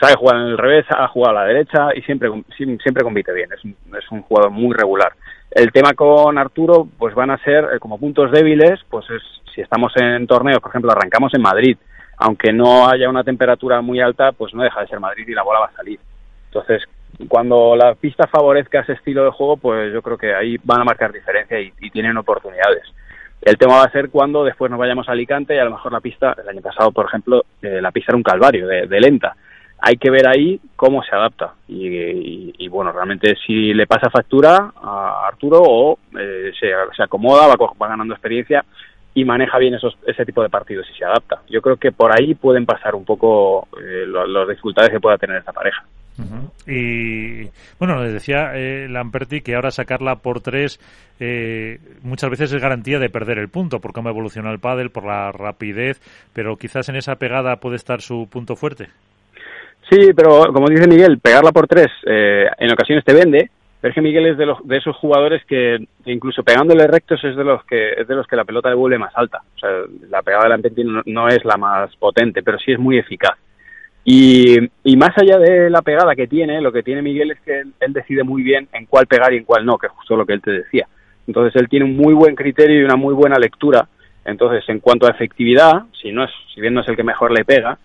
sabe 0.00 0.14
jugar 0.16 0.36
en 0.36 0.46
el 0.46 0.58
revés, 0.58 0.86
ha 0.90 1.08
jugado 1.08 1.36
a 1.36 1.42
la 1.42 1.46
derecha 1.46 1.88
y 1.94 2.02
siempre, 2.02 2.30
siempre 2.56 3.04
compite 3.04 3.32
bien, 3.32 3.50
es 3.52 3.64
un, 3.64 3.76
es 3.96 4.10
un 4.10 4.22
jugador 4.22 4.50
muy 4.50 4.74
regular. 4.74 5.12
El 5.50 5.72
tema 5.72 5.94
con 5.94 6.38
Arturo, 6.38 6.86
pues 6.98 7.14
van 7.14 7.30
a 7.30 7.38
ser 7.38 7.64
eh, 7.64 7.78
como 7.78 7.98
puntos 7.98 8.30
débiles, 8.30 8.80
pues 8.88 9.04
es, 9.10 9.22
si 9.54 9.60
estamos 9.60 9.92
en 9.96 10.26
torneos, 10.26 10.60
por 10.60 10.70
ejemplo, 10.70 10.92
arrancamos 10.92 11.34
en 11.34 11.42
Madrid, 11.42 11.76
aunque 12.16 12.52
no 12.52 12.88
haya 12.88 13.08
una 13.08 13.24
temperatura 13.24 13.80
muy 13.80 14.00
alta, 14.00 14.32
pues 14.32 14.54
no 14.54 14.62
deja 14.62 14.80
de 14.80 14.86
ser 14.88 15.00
Madrid 15.00 15.26
y 15.26 15.34
la 15.34 15.42
bola 15.42 15.60
va 15.60 15.66
a 15.66 15.76
salir. 15.76 15.98
Entonces, 16.46 16.82
cuando 17.28 17.76
la 17.76 17.94
pista 17.94 18.26
favorezca 18.26 18.80
ese 18.80 18.92
estilo 18.92 19.24
de 19.24 19.30
juego, 19.30 19.56
pues 19.56 19.92
yo 19.92 20.02
creo 20.02 20.16
que 20.16 20.34
ahí 20.34 20.56
van 20.64 20.80
a 20.80 20.84
marcar 20.84 21.12
diferencia 21.12 21.60
y, 21.60 21.72
tienen 21.90 22.16
oportunidades. 22.16 22.82
El 23.42 23.56
tema 23.56 23.76
va 23.76 23.84
a 23.84 23.92
ser 23.92 24.10
cuando 24.10 24.44
después 24.44 24.70
nos 24.70 24.78
vayamos 24.78 25.08
a 25.08 25.12
Alicante 25.12 25.54
y 25.54 25.58
a 25.58 25.64
lo 25.64 25.70
mejor 25.72 25.92
la 25.92 26.00
pista, 26.00 26.36
el 26.40 26.48
año 26.48 26.60
pasado, 26.60 26.92
por 26.92 27.06
ejemplo, 27.06 27.44
eh, 27.62 27.80
la 27.80 27.90
pista 27.90 28.12
era 28.12 28.16
un 28.16 28.22
calvario 28.22 28.66
de, 28.66 28.86
de, 28.86 29.00
lenta. 29.00 29.34
Hay 29.82 29.96
que 29.96 30.10
ver 30.10 30.28
ahí 30.28 30.60
cómo 30.76 31.02
se 31.02 31.14
adapta 31.14 31.54
y, 31.68 32.52
y, 32.58 32.68
bueno, 32.68 32.92
realmente 32.92 33.34
si 33.46 33.72
le 33.72 33.86
pasa 33.86 34.10
factura 34.10 34.72
a 34.76 35.26
Arturo 35.26 35.62
o 35.62 35.98
eh, 36.18 36.52
se, 36.58 36.68
se, 36.96 37.02
acomoda, 37.02 37.46
va, 37.46 37.56
va 37.56 37.88
ganando 37.88 38.14
experiencia 38.14 38.64
y 39.14 39.24
maneja 39.24 39.58
bien 39.58 39.74
esos, 39.74 39.96
ese 40.06 40.24
tipo 40.24 40.42
de 40.42 40.48
partidos 40.48 40.86
y 40.90 40.98
se 40.98 41.04
adapta. 41.04 41.40
Yo 41.48 41.60
creo 41.60 41.76
que 41.76 41.92
por 41.92 42.12
ahí 42.12 42.34
pueden 42.34 42.66
pasar 42.66 42.94
un 42.94 43.04
poco 43.04 43.68
eh, 43.80 44.04
las 44.06 44.48
dificultades 44.48 44.90
que 44.90 45.00
pueda 45.00 45.18
tener 45.18 45.36
esta 45.36 45.52
pareja. 45.52 45.84
Y 46.66 47.48
bueno, 47.78 48.02
les 48.02 48.12
decía 48.12 48.52
eh, 48.54 48.88
Lamperti 48.88 49.40
que 49.40 49.54
ahora 49.54 49.70
sacarla 49.70 50.16
por 50.16 50.42
tres 50.42 50.78
eh, 51.18 51.78
muchas 52.02 52.30
veces 52.30 52.52
es 52.52 52.60
garantía 52.60 52.98
de 52.98 53.08
perder 53.08 53.38
el 53.38 53.48
punto 53.48 53.80
por 53.80 53.92
cómo 53.92 54.10
evoluciona 54.10 54.50
el 54.50 54.58
pádel, 54.58 54.90
por 54.90 55.06
la 55.06 55.32
rapidez, 55.32 56.00
pero 56.34 56.56
quizás 56.56 56.88
en 56.90 56.96
esa 56.96 57.16
pegada 57.16 57.56
puede 57.56 57.76
estar 57.76 58.02
su 58.02 58.28
punto 58.30 58.54
fuerte. 58.54 58.88
Sí, 59.90 60.12
pero 60.14 60.52
como 60.52 60.68
dice 60.68 60.86
Miguel, 60.86 61.18
pegarla 61.18 61.50
por 61.50 61.66
tres 61.66 61.88
eh, 62.06 62.46
en 62.58 62.72
ocasiones 62.72 63.04
te 63.04 63.12
vende, 63.12 63.50
pero 63.80 63.90
es 63.90 63.94
que 63.94 64.02
Miguel 64.02 64.26
es 64.26 64.38
de, 64.38 64.46
los, 64.46 64.66
de 64.66 64.76
esos 64.76 64.94
jugadores 64.96 65.44
que 65.46 65.84
incluso 66.04 66.44
pegándole 66.44 66.86
rectos 66.86 67.22
es 67.24 67.34
de 67.34 67.42
los 67.42 67.64
que 67.64 67.94
es 67.94 68.06
de 68.06 68.14
los 68.14 68.26
que 68.26 68.36
la 68.36 68.44
pelota 68.44 68.68
devuelve 68.68 68.98
más 68.98 69.12
alta. 69.16 69.42
O 69.56 69.58
sea, 69.58 69.70
la 70.08 70.22
pegada 70.22 70.44
de 70.44 70.48
Lamperti 70.50 70.84
no, 70.84 71.02
no 71.06 71.28
es 71.28 71.44
la 71.44 71.56
más 71.56 71.94
potente, 71.96 72.42
pero 72.42 72.58
sí 72.58 72.72
es 72.72 72.78
muy 72.78 72.98
eficaz. 72.98 73.36
Y, 74.04 74.56
y, 74.84 74.96
más 74.96 75.10
allá 75.18 75.38
de 75.38 75.68
la 75.68 75.82
pegada 75.82 76.14
que 76.14 76.26
tiene, 76.26 76.60
lo 76.60 76.72
que 76.72 76.82
tiene 76.82 77.02
Miguel 77.02 77.32
es 77.32 77.40
que 77.40 77.60
él, 77.60 77.72
él, 77.80 77.92
decide 77.92 78.22
muy 78.22 78.42
bien 78.42 78.66
en 78.72 78.86
cuál 78.86 79.06
pegar 79.06 79.32
y 79.34 79.36
en 79.36 79.44
cuál 79.44 79.66
no, 79.66 79.76
que 79.76 79.88
es 79.88 79.92
justo 79.92 80.16
lo 80.16 80.24
que 80.24 80.32
él 80.32 80.40
te 80.40 80.52
decía. 80.52 80.86
Entonces 81.26 81.60
él 81.60 81.68
tiene 81.68 81.84
un 81.84 81.96
muy 81.96 82.14
buen 82.14 82.34
criterio 82.34 82.80
y 82.80 82.84
una 82.84 82.96
muy 82.96 83.12
buena 83.12 83.38
lectura. 83.38 83.88
Entonces, 84.24 84.64
en 84.68 84.80
cuanto 84.80 85.06
a 85.06 85.10
efectividad, 85.10 85.84
si 86.00 86.12
no 86.12 86.24
es, 86.24 86.30
si 86.54 86.60
bien 86.60 86.74
no 86.74 86.80
es 86.80 86.88
el 86.88 86.96
que 86.96 87.02
mejor 87.02 87.32
le 87.32 87.44
pega, 87.44 87.78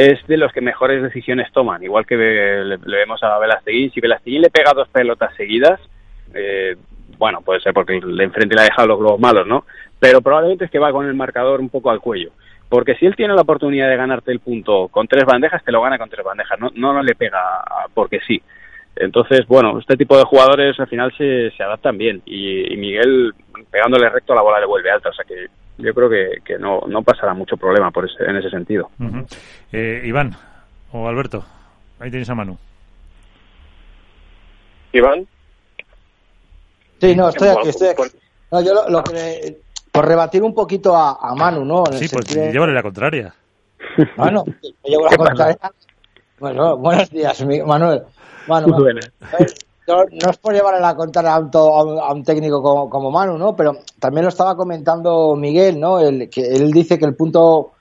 es 0.00 0.26
de 0.26 0.36
los 0.38 0.52
que 0.52 0.60
mejores 0.60 1.02
decisiones 1.02 1.52
toman. 1.52 1.82
Igual 1.82 2.06
que 2.06 2.16
le, 2.16 2.78
le 2.78 2.96
vemos 2.96 3.22
a 3.22 3.38
Velasteguín, 3.38 3.90
si 3.92 4.00
Velasteguín 4.00 4.42
le 4.42 4.50
pega 4.50 4.72
dos 4.72 4.88
pelotas 4.88 5.34
seguidas, 5.36 5.78
eh, 6.34 6.76
bueno, 7.18 7.42
puede 7.42 7.60
ser 7.60 7.74
porque 7.74 8.00
de 8.02 8.24
enfrente 8.24 8.54
le 8.54 8.62
ha 8.62 8.64
dejado 8.64 8.88
los 8.88 8.98
globos 8.98 9.20
malos, 9.20 9.46
¿no? 9.46 9.66
Pero 9.98 10.22
probablemente 10.22 10.64
es 10.64 10.70
que 10.70 10.78
va 10.78 10.92
con 10.92 11.06
el 11.06 11.14
marcador 11.14 11.60
un 11.60 11.68
poco 11.68 11.90
al 11.90 12.00
cuello. 12.00 12.30
Porque 12.70 12.94
si 12.94 13.04
él 13.04 13.16
tiene 13.16 13.34
la 13.34 13.42
oportunidad 13.42 13.90
de 13.90 13.96
ganarte 13.96 14.32
el 14.32 14.40
punto 14.40 14.88
con 14.88 15.06
tres 15.06 15.24
bandejas, 15.24 15.62
te 15.62 15.72
lo 15.72 15.82
gana 15.82 15.98
con 15.98 16.08
tres 16.08 16.24
bandejas, 16.24 16.58
no, 16.58 16.70
no, 16.74 16.94
no 16.94 17.02
le 17.02 17.14
pega 17.14 17.40
porque 17.92 18.20
sí. 18.26 18.40
Entonces, 18.96 19.46
bueno, 19.46 19.78
este 19.78 19.96
tipo 19.96 20.16
de 20.16 20.24
jugadores 20.24 20.78
al 20.80 20.88
final 20.88 21.12
se, 21.16 21.50
se 21.50 21.62
adaptan 21.62 21.98
bien 21.98 22.22
y, 22.24 22.72
y, 22.72 22.76
Miguel 22.76 23.34
pegándole 23.70 24.08
recto 24.08 24.34
la 24.34 24.42
bola 24.42 24.60
le 24.60 24.66
vuelve 24.66 24.90
alta, 24.90 25.10
o 25.10 25.12
sea 25.12 25.24
que 25.24 25.46
yo 25.82 25.94
creo 25.94 26.08
que, 26.08 26.40
que 26.44 26.58
no, 26.58 26.80
no 26.86 27.02
pasará 27.02 27.34
mucho 27.34 27.56
problema 27.56 27.90
por 27.90 28.04
ese, 28.06 28.24
en 28.24 28.36
ese 28.36 28.50
sentido. 28.50 28.90
Uh 28.98 29.04
-huh. 29.04 29.26
eh, 29.72 30.02
Iván 30.04 30.36
o 30.92 31.08
Alberto, 31.08 31.44
ahí 31.98 32.10
tenéis 32.10 32.30
a 32.30 32.34
Manu. 32.34 32.56
Iván. 34.92 35.26
Sí, 37.00 37.14
no, 37.14 37.28
estoy 37.28 37.48
aquí, 37.48 37.68
estoy 37.68 37.88
aquí. 37.88 38.02
No, 38.50 38.60
yo 38.62 38.74
lo, 38.74 38.88
lo 38.90 39.02
que 39.04 39.58
por 39.92 40.06
rebatir 40.06 40.42
un 40.42 40.54
poquito 40.54 40.96
a, 40.96 41.18
a 41.20 41.34
Manu, 41.34 41.64
¿no? 41.64 41.84
En 41.90 41.98
sí, 41.98 42.08
pues 42.12 42.34
de... 42.34 42.52
llévale 42.52 42.72
la 42.72 42.82
contraria. 42.82 43.34
Bueno, 44.16 44.44
me 44.84 44.90
llevo 44.90 45.06
la 45.08 45.16
contraria. 45.16 45.72
Bueno, 46.38 46.76
buenos 46.76 47.10
días, 47.10 47.44
Manuel. 47.66 48.02
Bueno, 48.46 48.66
yo, 48.66 48.84
no 49.86 50.30
es 50.30 50.36
por 50.38 50.54
llevarle 50.54 50.80
la 50.80 50.94
contraria 50.94 51.34
a 51.34 51.40
un, 51.40 51.50
a 51.98 52.12
un 52.12 52.22
técnico 52.22 52.62
como, 52.62 52.88
como, 52.88 53.10
Manu, 53.10 53.38
¿no? 53.38 53.56
Pero 53.56 53.78
también 53.98 54.24
lo 54.24 54.28
estaba 54.28 54.56
comentando 54.56 55.34
Miguel, 55.36 55.80
¿no? 55.80 55.98
El, 55.98 56.28
que 56.28 56.42
él 56.42 56.70
dice 56.70 56.98
que 56.98 57.06
el 57.06 57.16
punto 57.16 57.72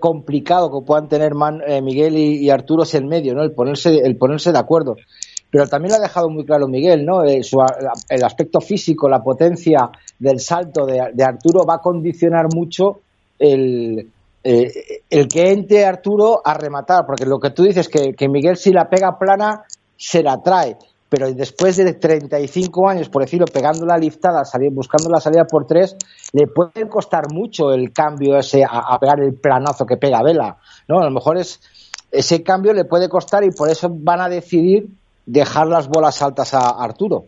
complicado 0.00 0.70
que 0.70 0.86
puedan 0.86 1.08
tener 1.08 1.32
eh, 1.66 1.82
Miguel 1.82 2.16
y, 2.16 2.48
Arturo 2.50 2.84
es 2.84 2.94
el 2.94 3.04
medio, 3.04 3.34
¿no? 3.34 3.42
El 3.42 3.52
ponerse, 3.52 3.98
el 3.98 4.16
ponerse 4.16 4.52
de 4.52 4.58
acuerdo. 4.58 4.96
Pero 5.50 5.66
también 5.66 5.92
lo 5.92 5.98
ha 5.98 6.02
dejado 6.02 6.28
muy 6.28 6.44
claro 6.44 6.68
Miguel, 6.68 7.04
¿no? 7.04 7.24
Eh, 7.24 7.40
el 8.08 8.24
aspecto 8.24 8.60
físico, 8.60 9.08
la 9.08 9.22
potencia 9.22 9.90
del 10.18 10.40
salto 10.40 10.86
de, 10.86 11.24
Arturo 11.24 11.64
va 11.64 11.76
a 11.76 11.80
condicionar 11.80 12.46
mucho 12.54 13.00
el, 13.38 14.08
eh, 14.42 15.02
el 15.10 15.28
que 15.28 15.50
entre 15.50 15.84
Arturo 15.84 16.40
a 16.44 16.54
rematar, 16.54 17.04
porque 17.06 17.26
lo 17.26 17.38
que 17.38 17.50
tú 17.50 17.64
dices 17.64 17.88
que, 17.88 18.14
que 18.14 18.28
Miguel 18.28 18.56
si 18.56 18.72
la 18.72 18.88
pega 18.88 19.18
plana 19.18 19.64
se 19.96 20.22
la 20.22 20.42
trae, 20.42 20.76
pero 21.08 21.32
después 21.32 21.76
de 21.76 21.94
35 21.94 22.88
años, 22.88 23.08
por 23.08 23.22
decirlo, 23.22 23.46
pegando 23.46 23.86
la 23.86 23.96
liftada, 23.96 24.42
buscando 24.72 25.08
la 25.08 25.20
salida 25.20 25.44
por 25.44 25.66
tres, 25.66 25.96
le 26.32 26.46
puede 26.46 26.88
costar 26.88 27.30
mucho 27.32 27.72
el 27.72 27.92
cambio 27.92 28.36
ese 28.38 28.64
a, 28.64 28.98
pegar 28.98 29.20
el 29.20 29.34
planazo 29.34 29.86
que 29.86 29.96
pega 29.96 30.22
Vela, 30.22 30.56
¿no? 30.88 31.00
A 31.00 31.04
lo 31.04 31.10
mejor 31.10 31.38
es 31.38 31.60
ese 32.10 32.42
cambio 32.42 32.72
le 32.72 32.84
puede 32.84 33.08
costar 33.08 33.44
y 33.44 33.50
por 33.50 33.68
eso 33.68 33.88
van 33.90 34.20
a 34.20 34.28
decidir 34.28 34.86
dejar 35.26 35.66
las 35.66 35.88
bolas 35.88 36.22
altas 36.22 36.54
a 36.54 36.70
Arturo. 36.82 37.24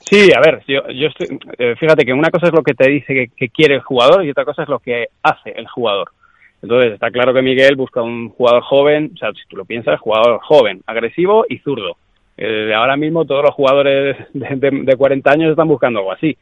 Sí, 0.00 0.30
a 0.32 0.40
ver, 0.40 0.62
yo, 0.68 0.82
yo 0.90 1.08
estoy, 1.08 1.38
eh, 1.58 1.74
fíjate 1.76 2.04
que 2.04 2.12
una 2.12 2.30
cosa 2.30 2.48
es 2.48 2.52
lo 2.52 2.62
que 2.62 2.74
te 2.74 2.90
dice 2.90 3.30
que, 3.34 3.48
quiere 3.48 3.76
el 3.76 3.80
jugador 3.80 4.24
y 4.24 4.30
otra 4.30 4.44
cosa 4.44 4.62
es 4.62 4.68
lo 4.68 4.78
que 4.78 5.06
hace 5.22 5.50
el 5.50 5.66
jugador. 5.66 6.10
Entonces, 6.62 6.94
está 6.94 7.10
claro 7.10 7.32
que 7.32 7.42
Miguel 7.42 7.76
busca 7.76 8.02
un 8.02 8.28
jugador 8.30 8.62
joven, 8.62 9.12
o 9.14 9.16
sea, 9.16 9.32
si 9.32 9.46
tú 9.48 9.56
lo 9.56 9.64
piensas, 9.64 10.00
jugador 10.00 10.40
joven, 10.42 10.82
agresivo 10.86 11.44
y 11.48 11.58
zurdo. 11.58 11.96
Eh, 12.36 12.72
ahora 12.74 12.96
mismo 12.96 13.24
todos 13.24 13.44
los 13.44 13.54
jugadores 13.54 14.16
de, 14.32 14.70
de, 14.70 14.96
40 14.96 15.30
años 15.30 15.50
están 15.50 15.68
buscando 15.68 16.00
algo 16.00 16.12
así. 16.12 16.36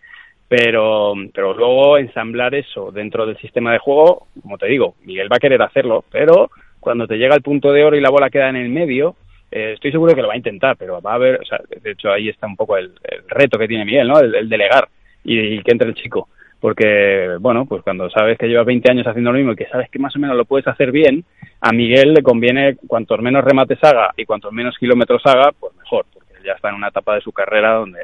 Pero, 0.48 1.14
pero 1.32 1.54
luego 1.54 1.96
ensamblar 1.96 2.54
eso 2.54 2.92
dentro 2.92 3.24
del 3.24 3.38
sistema 3.38 3.72
de 3.72 3.78
juego, 3.78 4.26
como 4.42 4.58
te 4.58 4.66
digo, 4.66 4.96
Miguel 5.02 5.32
va 5.32 5.36
a 5.36 5.40
querer 5.40 5.62
hacerlo, 5.62 6.04
pero 6.10 6.50
cuando 6.78 7.06
te 7.06 7.16
llega 7.16 7.34
el 7.34 7.40
punto 7.40 7.72
de 7.72 7.82
oro 7.82 7.96
y 7.96 8.02
la 8.02 8.10
bola 8.10 8.28
queda 8.28 8.50
en 8.50 8.56
el 8.56 8.68
medio, 8.68 9.16
eh, 9.50 9.72
estoy 9.74 9.92
seguro 9.92 10.14
que 10.14 10.20
lo 10.20 10.28
va 10.28 10.34
a 10.34 10.36
intentar, 10.36 10.76
pero 10.76 11.00
va 11.00 11.12
a 11.12 11.14
haber, 11.14 11.40
o 11.40 11.44
sea, 11.44 11.58
de 11.80 11.92
hecho 11.92 12.10
ahí 12.10 12.28
está 12.28 12.46
un 12.46 12.56
poco 12.56 12.76
el, 12.76 12.92
reto 13.28 13.58
que 13.58 13.66
tiene 13.66 13.86
Miguel, 13.86 14.08
¿no? 14.08 14.18
El, 14.18 14.48
delegar 14.48 14.88
y, 15.24 15.38
y, 15.38 15.62
que 15.62 15.72
entre 15.72 15.88
el 15.88 15.94
chico. 15.94 16.28
Porque, 16.62 17.38
bueno, 17.40 17.66
pues 17.66 17.82
cuando 17.82 18.08
sabes 18.08 18.38
que 18.38 18.46
llevas 18.46 18.66
20 18.66 18.88
años 18.88 19.06
haciendo 19.08 19.32
lo 19.32 19.36
mismo 19.36 19.52
y 19.52 19.56
que 19.56 19.66
sabes 19.66 19.90
que 19.90 19.98
más 19.98 20.14
o 20.14 20.20
menos 20.20 20.36
lo 20.36 20.44
puedes 20.44 20.68
hacer 20.68 20.92
bien, 20.92 21.24
a 21.60 21.72
Miguel 21.72 22.14
le 22.14 22.22
conviene 22.22 22.76
cuantos 22.86 23.18
menos 23.18 23.42
remates 23.42 23.82
haga 23.82 24.12
y 24.16 24.24
cuantos 24.24 24.52
menos 24.52 24.78
kilómetros 24.78 25.20
haga, 25.24 25.50
pues 25.58 25.74
mejor, 25.76 26.06
porque 26.14 26.34
ya 26.46 26.52
está 26.52 26.68
en 26.68 26.76
una 26.76 26.86
etapa 26.86 27.16
de 27.16 27.20
su 27.20 27.32
carrera 27.32 27.74
donde, 27.74 27.98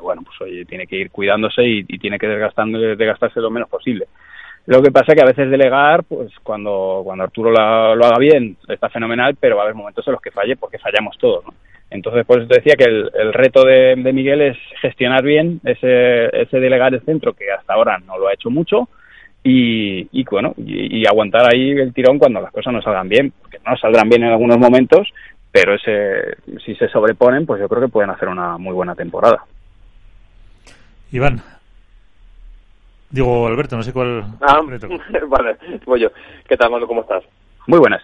bueno, 0.00 0.22
pues 0.24 0.40
oye, 0.40 0.64
tiene 0.66 0.86
que 0.86 0.94
ir 0.94 1.10
cuidándose 1.10 1.64
y, 1.64 1.82
tiene 1.98 2.16
que 2.16 2.28
desgastando, 2.28 2.78
desgastarse 2.78 3.40
lo 3.40 3.50
menos 3.50 3.68
posible. 3.68 4.06
Lo 4.66 4.80
que 4.80 4.92
pasa 4.92 5.06
es 5.08 5.14
que 5.16 5.24
a 5.24 5.28
veces 5.28 5.50
delegar, 5.50 6.04
pues 6.04 6.30
cuando, 6.44 7.00
cuando 7.02 7.24
Arturo 7.24 7.50
lo, 7.50 7.58
haga 7.58 8.18
bien, 8.20 8.56
está 8.68 8.88
fenomenal, 8.88 9.36
pero 9.40 9.56
va 9.56 9.62
a 9.62 9.64
haber 9.64 9.74
momentos 9.74 10.06
en 10.06 10.12
los 10.12 10.22
que 10.22 10.30
falle 10.30 10.54
porque 10.54 10.78
fallamos 10.78 11.18
todos, 11.18 11.44
¿no? 11.44 11.54
Entonces, 11.90 12.24
pues 12.26 12.48
te 12.48 12.56
decía 12.56 12.74
que 12.76 12.84
el, 12.84 13.32
reto 13.32 13.64
de, 13.64 13.94
Miguel 13.96 14.42
es 14.42 14.58
gestionar 14.80 15.22
bien 15.22 15.60
ese, 15.64 16.26
ese 16.36 16.58
delegar 16.58 16.92
el 16.92 17.02
centro, 17.02 17.32
que 17.32 17.50
hasta 17.52 17.74
ahora 17.74 17.98
no 17.98 18.18
lo 18.18 18.28
ha 18.28 18.34
hecho 18.34 18.50
mucho, 18.50 18.88
y, 19.44 20.08
y 20.10 20.24
bueno, 20.24 20.54
y, 20.56 21.06
aguantar 21.06 21.46
ahí 21.46 21.70
el 21.70 21.94
tirón 21.94 22.18
cuando 22.18 22.40
las 22.40 22.50
cosas 22.50 22.72
no 22.72 22.82
salgan 22.82 23.08
bien, 23.08 23.32
porque 23.40 23.60
no 23.64 23.76
saldrán 23.76 24.08
bien 24.08 24.24
en 24.24 24.32
algunos 24.32 24.58
momentos, 24.58 25.08
pero 25.52 25.74
ese, 25.74 26.36
si 26.64 26.74
se 26.74 26.88
sobreponen, 26.88 27.46
pues 27.46 27.60
yo 27.60 27.68
creo 27.68 27.82
que 27.82 27.88
pueden 27.88 28.10
hacer 28.10 28.28
una 28.28 28.58
muy 28.58 28.74
buena 28.74 28.96
temporada. 28.96 29.44
Iván. 31.12 31.40
Digo, 33.08 33.46
Alberto, 33.46 33.76
no 33.76 33.84
sé 33.84 33.92
cuál. 33.92 34.24
Ah, 34.40 34.60
vale, 35.28 35.56
voy 35.84 36.00
yo. 36.00 36.10
¿Qué 36.48 36.56
tal, 36.56 36.70
Manu? 36.70 36.88
¿Cómo 36.88 37.02
estás? 37.02 37.22
Muy 37.68 37.78
buenas. 37.78 38.02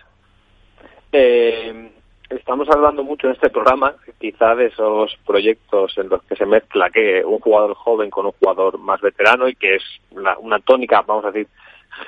Eh, 1.10 1.90
estamos 2.36 2.68
hablando 2.68 3.02
mucho 3.02 3.26
en 3.26 3.34
este 3.34 3.50
programa, 3.50 3.94
quizá 4.18 4.54
de 4.54 4.66
esos 4.66 5.16
proyectos 5.26 5.96
en 5.98 6.08
los 6.08 6.22
que 6.24 6.36
se 6.36 6.46
mezcla 6.46 6.90
que 6.90 7.24
un 7.24 7.38
jugador 7.40 7.74
joven 7.74 8.10
con 8.10 8.26
un 8.26 8.32
jugador 8.32 8.78
más 8.78 9.00
veterano 9.00 9.48
y 9.48 9.54
que 9.54 9.76
es 9.76 9.82
una 10.10 10.58
tónica, 10.60 11.02
vamos 11.02 11.24
a 11.24 11.30
decir, 11.30 11.48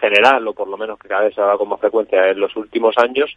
general, 0.01 0.47
o 0.49 0.55
por 0.55 0.69
lo 0.69 0.77
menos 0.77 0.99
que 0.99 1.09
cada 1.09 1.25
vez 1.25 1.35
se 1.35 1.41
haga 1.41 1.59
con 1.59 1.69
más 1.69 1.81
frecuencia 1.81 2.31
en 2.31 2.41
los 2.41 2.55
últimos 2.57 2.97
años, 2.99 3.37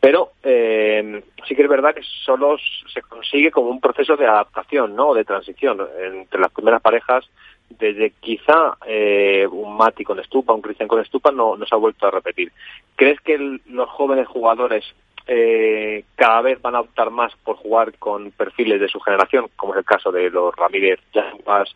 pero 0.00 0.32
eh, 0.42 1.22
sí 1.46 1.56
que 1.56 1.62
es 1.62 1.68
verdad 1.68 1.94
que 1.94 2.02
solo 2.24 2.56
se 2.92 3.02
consigue 3.02 3.50
como 3.50 3.68
un 3.68 3.80
proceso 3.80 4.16
de 4.16 4.26
adaptación, 4.26 4.94
¿no? 4.94 5.14
de 5.14 5.24
transición 5.24 5.86
entre 6.00 6.40
las 6.40 6.52
primeras 6.52 6.82
parejas, 6.82 7.28
desde 7.70 8.12
quizá 8.20 8.76
eh, 8.86 9.46
un 9.50 9.76
Mati 9.76 10.04
con 10.04 10.18
Estupa, 10.18 10.54
un 10.54 10.62
Cristian 10.62 10.88
con 10.88 11.00
Estupa, 11.00 11.30
no, 11.30 11.56
no 11.56 11.66
se 11.66 11.74
ha 11.74 11.78
vuelto 11.78 12.06
a 12.06 12.10
repetir. 12.10 12.50
¿Crees 12.96 13.20
que 13.20 13.60
los 13.66 13.88
jóvenes 13.90 14.26
jugadores 14.26 14.84
eh, 15.30 16.04
cada 16.16 16.40
vez 16.40 16.60
van 16.62 16.74
a 16.74 16.80
optar 16.80 17.10
más 17.10 17.32
por 17.44 17.56
jugar 17.56 17.92
con 17.98 18.30
perfiles 18.30 18.80
de 18.80 18.88
su 18.88 18.98
generación, 18.98 19.46
como 19.56 19.74
es 19.74 19.80
el 19.80 19.84
caso 19.84 20.10
de 20.10 20.30
los 20.30 20.56
Ramírez, 20.56 20.98
Jambas, 21.12 21.68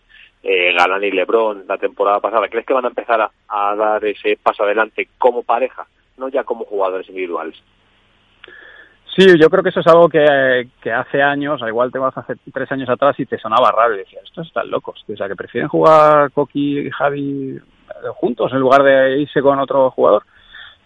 eh, 0.43 0.73
Galán 0.73 1.05
y 1.05 1.11
Lebrón 1.11 1.65
la 1.69 1.77
temporada 1.77 2.19
pasada. 2.19 2.49
¿Crees 2.49 2.65
que 2.65 2.73
van 2.73 2.87
a 2.87 2.89
empezar 2.89 3.21
a, 3.21 3.75
dar 3.77 4.03
ese 4.07 4.39
paso 4.43 4.65
adelante 4.65 5.09
como 5.19 5.43
pareja, 5.43 5.87
no 6.17 6.29
ya 6.29 6.45
como 6.45 6.65
jugadores 6.65 7.07
individuales? 7.11 7.63
Sí, 9.15 9.27
yo 9.39 9.51
creo 9.51 9.63
que 9.63 9.69
eso 9.69 9.81
es 9.81 9.87
algo 9.87 10.09
que, 10.09 10.69
que 10.81 10.91
hace 10.91 11.21
años, 11.21 11.61
al 11.61 11.69
igual 11.69 11.93
te 11.93 11.99
vas 11.99 12.17
hace 12.17 12.33
tres 12.51 12.73
años 12.73 12.89
atrás 12.89 13.21
y 13.21 13.27
te 13.27 13.37
sonaba 13.37 13.71
raro 13.71 13.95
y 13.95 13.99
decías, 13.99 14.25
estos 14.25 14.47
están 14.47 14.71
locos, 14.71 15.05
o 15.07 15.15
sea, 15.15 15.29
que 15.29 15.37
prefieren 15.37 15.69
jugar 15.69 16.33
Coqui 16.33 16.87
y 16.87 16.91
Javi 16.91 17.61
juntos 18.15 18.51
en 18.53 18.61
lugar 18.61 18.83
de 18.83 19.21
irse 19.21 19.43
con 19.43 19.59
otro 19.59 19.91
jugador 19.91 20.23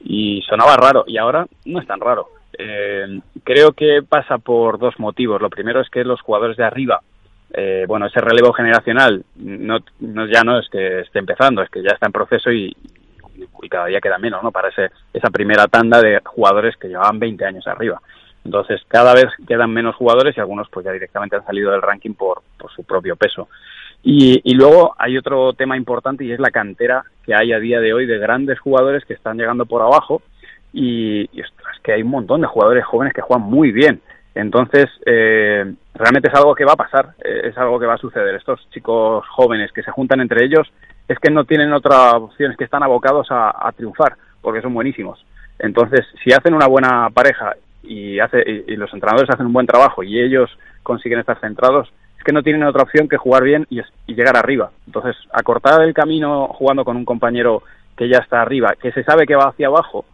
y 0.00 0.42
sonaba 0.42 0.76
raro 0.76 1.04
y 1.06 1.16
ahora 1.18 1.46
no 1.64 1.80
es 1.80 1.86
tan 1.86 2.00
raro. 2.00 2.35
Eh, 2.58 3.20
creo 3.44 3.72
que 3.72 4.02
pasa 4.08 4.38
por 4.38 4.78
dos 4.78 4.98
motivos. 4.98 5.40
Lo 5.40 5.50
primero 5.50 5.80
es 5.80 5.90
que 5.90 6.04
los 6.04 6.20
jugadores 6.20 6.56
de 6.56 6.64
arriba, 6.64 7.00
eh, 7.52 7.84
bueno, 7.86 8.06
ese 8.06 8.20
relevo 8.20 8.52
generacional 8.52 9.24
no, 9.36 9.78
ya 10.00 10.42
no 10.42 10.58
es 10.58 10.68
que 10.68 11.00
esté 11.00 11.18
empezando, 11.18 11.62
es 11.62 11.70
que 11.70 11.82
ya 11.82 11.90
está 11.90 12.06
en 12.06 12.12
proceso 12.12 12.50
y, 12.50 12.74
cada 13.70 13.86
día 13.86 14.00
queda 14.00 14.16
menos, 14.16 14.42
¿no? 14.42 14.50
Para 14.50 14.68
ese, 14.68 14.90
esa 15.12 15.28
primera 15.28 15.66
tanda 15.66 16.00
de 16.00 16.22
jugadores 16.24 16.76
que 16.76 16.88
llevaban 16.88 17.18
20 17.18 17.44
años 17.44 17.66
arriba. 17.66 18.00
Entonces, 18.44 18.80
cada 18.86 19.12
vez 19.12 19.26
quedan 19.46 19.72
menos 19.72 19.96
jugadores 19.96 20.36
y 20.36 20.40
algunos 20.40 20.68
pues 20.70 20.86
ya 20.86 20.92
directamente 20.92 21.36
han 21.36 21.44
salido 21.44 21.72
del 21.72 21.82
ranking 21.82 22.14
por, 22.14 22.42
por 22.56 22.70
su 22.70 22.84
propio 22.84 23.16
peso. 23.16 23.48
Y, 24.02 24.40
y, 24.44 24.54
luego 24.54 24.94
hay 24.98 25.18
otro 25.18 25.52
tema 25.52 25.76
importante 25.76 26.24
y 26.24 26.32
es 26.32 26.38
la 26.38 26.52
cantera 26.52 27.04
que 27.24 27.34
hay 27.34 27.52
a 27.52 27.58
día 27.58 27.80
de 27.80 27.92
hoy 27.92 28.06
de 28.06 28.18
grandes 28.18 28.60
jugadores 28.60 29.04
que 29.04 29.14
están 29.14 29.36
llegando 29.36 29.66
por 29.66 29.82
abajo 29.82 30.22
y, 30.76 31.40
es 31.40 31.50
que 31.82 31.92
hay 31.92 32.02
un 32.02 32.10
montón 32.10 32.42
de 32.42 32.46
jugadores 32.46 32.84
jóvenes 32.84 33.14
que 33.14 33.22
juegan 33.22 33.48
muy 33.48 33.72
bien. 33.72 34.00
Entonces, 34.34 34.86
eh, 35.06 35.72
realmente 35.94 36.28
es 36.28 36.34
algo 36.34 36.54
que 36.54 36.66
va 36.66 36.72
a 36.72 36.76
pasar, 36.76 37.14
eh, 37.24 37.42
es 37.44 37.56
algo 37.56 37.80
que 37.80 37.86
va 37.86 37.94
a 37.94 37.98
suceder. 37.98 38.34
Estos 38.34 38.68
chicos 38.70 39.26
jóvenes 39.28 39.72
que 39.72 39.82
se 39.82 39.90
juntan 39.90 40.20
entre 40.20 40.44
ellos 40.44 40.70
es 41.08 41.18
que 41.18 41.30
no 41.30 41.44
tienen 41.44 41.72
otra 41.72 42.10
opción, 42.12 42.50
es 42.50 42.58
que 42.58 42.64
están 42.64 42.82
abocados 42.82 43.28
a, 43.30 43.72
triunfar, 43.74 44.16
porque 44.42 44.60
son 44.60 44.74
buenísimos. 44.74 45.24
Entonces, 45.58 46.04
si 46.22 46.32
hacen 46.32 46.52
una 46.52 46.66
buena 46.66 47.08
pareja 47.08 47.54
y, 47.82 48.18
hace, 48.18 48.42
y, 48.46 48.76
los 48.76 48.92
entrenadores 48.92 49.30
hacen 49.30 49.46
un 49.46 49.54
buen 49.54 49.66
trabajo 49.66 50.02
y 50.02 50.20
ellos 50.20 50.50
consiguen 50.82 51.20
estar 51.20 51.40
centrados, 51.40 51.90
es 52.18 52.24
que 52.24 52.32
no 52.32 52.42
tienen 52.42 52.64
otra 52.64 52.82
opción 52.82 53.08
que 53.08 53.16
jugar 53.16 53.44
bien 53.44 53.66
y, 53.70 53.80
y 54.06 54.14
llegar 54.14 54.36
arriba. 54.36 54.70
Entonces, 54.86 55.16
acortar 55.32 55.80
el 55.80 55.94
camino 55.94 56.48
jugando 56.48 56.84
con 56.84 56.96
un 56.96 57.06
compañero 57.06 57.62
que 57.96 58.08
ya 58.08 58.18
está 58.18 58.42
arriba, 58.42 58.74
que 58.74 58.92
se 58.92 59.04
sabe 59.04 59.26
que 59.26 59.36
va 59.36 59.48
hacia 59.48 59.68
abajo, 59.68 60.04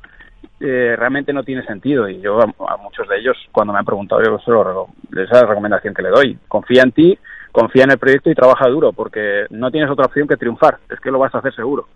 eh, 0.60 0.94
realmente 0.96 1.32
no 1.32 1.42
tiene 1.42 1.64
sentido. 1.64 2.08
Y 2.08 2.20
yo 2.20 2.40
a, 2.40 2.76
muchos 2.76 3.08
de 3.08 3.18
ellos, 3.18 3.36
cuando 3.50 3.72
me 3.72 3.78
han 3.78 3.84
preguntado, 3.84 4.22
yo 4.22 4.38
solo, 4.38 4.88
esa 5.10 5.22
es 5.22 5.42
la 5.42 5.48
recomendación 5.48 5.94
que 5.94 6.02
le 6.02 6.10
doy. 6.10 6.38
Confía 6.48 6.82
en 6.82 6.92
ti, 6.92 7.18
confía 7.50 7.84
en 7.84 7.92
el 7.92 7.98
proyecto 7.98 8.30
y 8.30 8.34
trabaja 8.34 8.68
duro, 8.68 8.92
porque 8.92 9.46
no 9.50 9.70
tienes 9.70 9.90
otra 9.90 10.06
opción 10.06 10.28
que 10.28 10.36
triunfar. 10.36 10.78
Es 10.88 11.00
que 11.00 11.10
lo 11.10 11.18
vas 11.18 11.34
a 11.34 11.38
hacer 11.38 11.54
seguro. 11.54 11.86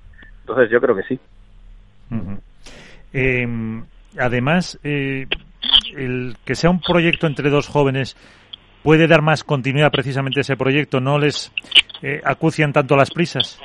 Entonces 0.41 0.71
yo 0.71 0.81
creo 0.81 0.97
que 0.97 1.03
sí. 1.05 1.19
Em, 3.13 3.85
además, 4.19 4.79
eh, 4.85 5.27
el 5.97 6.37
que 6.45 6.55
sea 6.55 6.71
un 6.71 6.81
proyecto 6.81 7.27
entre 7.27 7.51
dos 7.51 7.69
jóvenes 7.69 8.17
puede 8.83 9.09
dar 9.09 9.23
más 9.23 9.43
continuidad 9.43 9.91
precisamente 9.91 10.41
a 10.41 10.43
ese 10.43 10.57
proyecto, 10.57 11.01
no 11.01 11.19
les 11.19 11.53
eh, 12.03 12.21
acucian 12.25 12.73
tanto 12.73 12.97
las 12.97 13.11
prisas. 13.11 13.61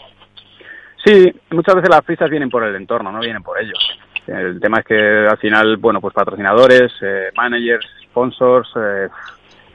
Sí, 1.05 1.31
muchas 1.51 1.75
veces 1.75 1.89
las 1.89 2.01
prisas 2.03 2.29
vienen 2.29 2.49
por 2.49 2.63
el 2.63 2.75
entorno, 2.75 3.11
no 3.11 3.19
vienen 3.19 3.43
por 3.43 3.59
ellos. 3.59 3.77
El 4.27 4.59
tema 4.59 4.79
es 4.79 4.85
que 4.85 5.27
al 5.29 5.37
final, 5.37 5.77
bueno, 5.77 5.99
pues 5.99 6.13
patrocinadores, 6.13 6.91
eh, 7.01 7.29
managers, 7.35 7.87
sponsors, 8.03 8.69
eh, 8.75 9.07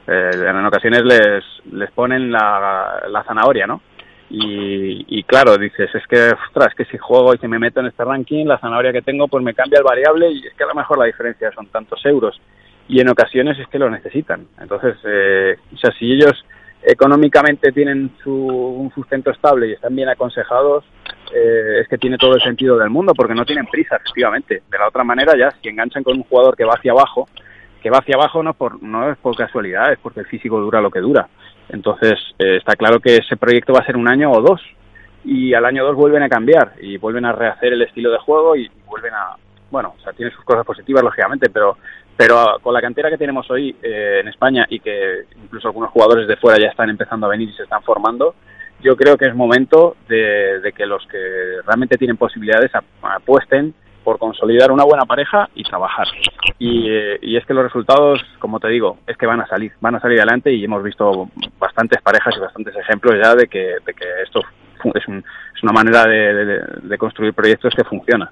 eh, 0.07 0.31
en 0.33 0.65
ocasiones 0.65 1.03
les, 1.03 1.43
les 1.71 1.91
ponen 1.91 2.31
la, 2.31 3.03
la 3.09 3.23
zanahoria, 3.23 3.67
¿no? 3.67 3.81
Y, 4.29 5.05
y, 5.07 5.23
claro, 5.23 5.57
dices, 5.57 5.89
es 5.93 6.05
que, 6.07 6.31
ostras, 6.47 6.73
que 6.75 6.85
si 6.85 6.97
juego 6.97 7.33
y 7.33 7.37
si 7.37 7.47
me 7.47 7.59
meto 7.59 7.79
en 7.79 7.87
este 7.87 8.03
ranking, 8.03 8.45
la 8.45 8.57
zanahoria 8.59 8.91
que 8.91 9.01
tengo, 9.01 9.27
pues 9.27 9.43
me 9.43 9.53
cambia 9.53 9.79
el 9.79 9.85
variable 9.85 10.29
y 10.31 10.45
es 10.45 10.53
que 10.53 10.63
a 10.63 10.67
lo 10.67 10.75
mejor 10.75 10.97
la 10.97 11.05
diferencia 11.05 11.51
son 11.53 11.67
tantos 11.67 12.05
euros. 12.05 12.39
Y 12.89 12.99
en 12.99 13.09
ocasiones 13.09 13.57
es 13.59 13.67
que 13.67 13.79
lo 13.79 13.89
necesitan. 13.89 14.47
Entonces, 14.59 14.97
eh, 15.05 15.55
o 15.73 15.77
sea, 15.77 15.91
si 15.97 16.11
ellos 16.11 16.45
económicamente 16.83 17.71
tienen 17.71 18.11
su, 18.23 18.33
un 18.33 18.91
sustento 18.93 19.31
estable 19.31 19.67
y 19.67 19.73
están 19.73 19.95
bien 19.95 20.09
aconsejados, 20.09 20.83
eh, 21.33 21.81
es 21.81 21.87
que 21.87 21.97
tiene 21.97 22.17
todo 22.17 22.35
el 22.35 22.41
sentido 22.41 22.77
del 22.77 22.89
mundo, 22.89 23.13
porque 23.15 23.35
no 23.35 23.45
tienen 23.45 23.65
prisa, 23.67 23.97
efectivamente. 23.97 24.63
De 24.69 24.77
la 24.77 24.87
otra 24.87 25.03
manera, 25.03 25.33
ya, 25.37 25.51
si 25.61 25.69
enganchan 25.69 26.03
con 26.03 26.17
un 26.17 26.23
jugador 26.23 26.55
que 26.55 26.65
va 26.65 26.73
hacia 26.73 26.91
abajo, 26.91 27.27
que 27.81 27.89
va 27.89 27.99
hacia 27.99 28.15
abajo 28.15 28.43
no, 28.43 28.53
por, 28.53 28.81
no 28.81 29.11
es 29.11 29.17
por 29.17 29.35
casualidad, 29.35 29.91
es 29.91 29.99
porque 29.99 30.21
el 30.21 30.25
físico 30.27 30.59
dura 30.59 30.81
lo 30.81 30.91
que 30.91 30.99
dura. 30.99 31.27
Entonces, 31.69 32.19
eh, 32.39 32.57
está 32.57 32.75
claro 32.75 32.99
que 32.99 33.17
ese 33.17 33.37
proyecto 33.37 33.73
va 33.73 33.79
a 33.79 33.85
ser 33.85 33.97
un 33.97 34.07
año 34.07 34.31
o 34.31 34.41
dos, 34.41 34.61
y 35.23 35.53
al 35.53 35.65
año 35.65 35.83
dos 35.83 35.95
vuelven 35.95 36.23
a 36.23 36.29
cambiar 36.29 36.73
y 36.81 36.97
vuelven 36.97 37.25
a 37.25 37.33
rehacer 37.33 37.73
el 37.73 37.81
estilo 37.81 38.11
de 38.11 38.19
juego 38.19 38.55
y 38.55 38.69
vuelven 38.85 39.13
a, 39.13 39.35
bueno, 39.69 39.93
o 39.97 40.01
sea, 40.01 40.13
tiene 40.13 40.31
sus 40.31 40.43
cosas 40.45 40.65
positivas, 40.65 41.03
lógicamente, 41.03 41.49
pero 41.49 41.77
pero 42.17 42.57
con 42.63 42.73
la 42.73 42.81
cantera 42.81 43.11
que 43.11 43.17
tenemos 43.17 43.49
hoy 43.51 43.75
eh, 43.81 44.21
en 44.21 44.27
España 44.27 44.65
y 44.69 44.79
que 44.79 45.25
incluso 45.35 45.67
algunos 45.67 45.91
jugadores 45.91 46.27
de 46.27 46.35
fuera 46.35 46.59
ya 46.59 46.69
están 46.69 46.89
empezando 46.89 47.27
a 47.27 47.29
venir 47.29 47.49
y 47.49 47.53
se 47.53 47.63
están 47.63 47.83
formando, 47.83 48.33
yo 48.81 48.95
creo 48.95 49.17
que 49.17 49.25
es 49.25 49.35
momento 49.35 49.95
de, 50.07 50.73
que 50.75 50.85
los 50.85 51.05
que 51.07 51.61
realmente 51.65 51.97
tienen 51.97 52.17
posibilidades 52.17 52.71
apuesten 53.01 53.73
por 54.03 54.19
consolidar 54.19 54.71
una 54.71 54.85
buena 54.85 55.05
pareja 55.05 55.49
y 55.53 55.63
trabajar. 55.63 56.07
Y, 56.59 56.89
y, 57.21 57.35
es 57.35 57.45
que 57.45 57.53
los 57.53 57.63
resultados, 57.63 58.23
como 58.39 58.59
te 58.59 58.69
digo, 58.69 58.99
es 59.05 59.17
que 59.17 59.25
van 59.25 59.41
a 59.41 59.47
salir, 59.47 59.73
van 59.81 59.95
a 59.95 59.99
salir 59.99 60.19
adelante 60.19 60.53
y 60.53 60.63
hemos 60.63 60.81
visto 60.81 61.29
bastantes 61.59 62.01
parejas 62.01 62.35
y 62.37 62.39
bastantes 62.39 62.75
ejemplos 62.77 63.15
ya 63.21 63.35
de 63.35 63.47
que, 63.47 63.75
de 63.85 63.93
que 63.93 64.05
esto 64.23 64.41
es, 64.93 65.03
es 65.03 65.63
una 65.63 65.73
manera 65.73 66.05
de, 66.05 66.61
de 66.83 66.97
construir 66.97 67.33
proyectos 67.33 67.73
que 67.75 67.83
funciona. 67.83 68.29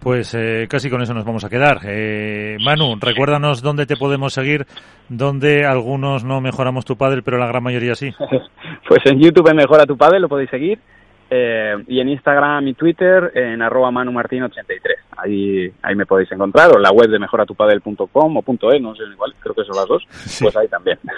Pues 0.00 0.32
eh, 0.34 0.66
casi 0.68 0.88
con 0.88 1.02
eso 1.02 1.12
nos 1.12 1.24
vamos 1.24 1.44
a 1.44 1.48
quedar. 1.48 1.80
Eh, 1.84 2.56
Manu, 2.64 2.96
recuérdanos 3.00 3.62
dónde 3.62 3.86
te 3.86 3.96
podemos 3.96 4.32
seguir, 4.32 4.66
dónde 5.08 5.66
algunos 5.66 6.24
no 6.24 6.40
mejoramos 6.40 6.84
tu 6.84 6.96
padre, 6.96 7.22
pero 7.22 7.38
la 7.38 7.46
gran 7.46 7.62
mayoría 7.62 7.94
sí. 7.94 8.12
pues 8.88 9.00
en 9.06 9.20
YouTube 9.20 9.52
Mejora 9.54 9.86
tu 9.86 9.96
padre, 9.96 10.20
lo 10.20 10.28
podéis 10.28 10.50
seguir. 10.50 10.78
Eh, 11.30 11.74
y 11.88 12.00
en 12.00 12.08
Instagram 12.08 12.68
y 12.68 12.74
Twitter 12.74 13.32
en 13.34 13.60
arroba 13.60 13.90
manumartin83. 13.90 14.96
Ahí, 15.18 15.70
ahí 15.82 15.94
me 15.94 16.06
podéis 16.06 16.32
encontrar, 16.32 16.70
o 16.72 16.76
en 16.76 16.82
la 16.82 16.90
web 16.90 17.10
de 17.10 17.18
mejoratupadel.com 17.18 18.36
o 18.36 18.42
punto 18.42 18.72
.e, 18.72 18.80
no 18.80 18.94
sé, 18.94 19.02
igual, 19.12 19.34
creo 19.38 19.54
que 19.54 19.64
son 19.64 19.76
las 19.76 19.86
dos, 19.86 20.02
pues 20.40 20.56
ahí 20.56 20.68
también. 20.68 20.98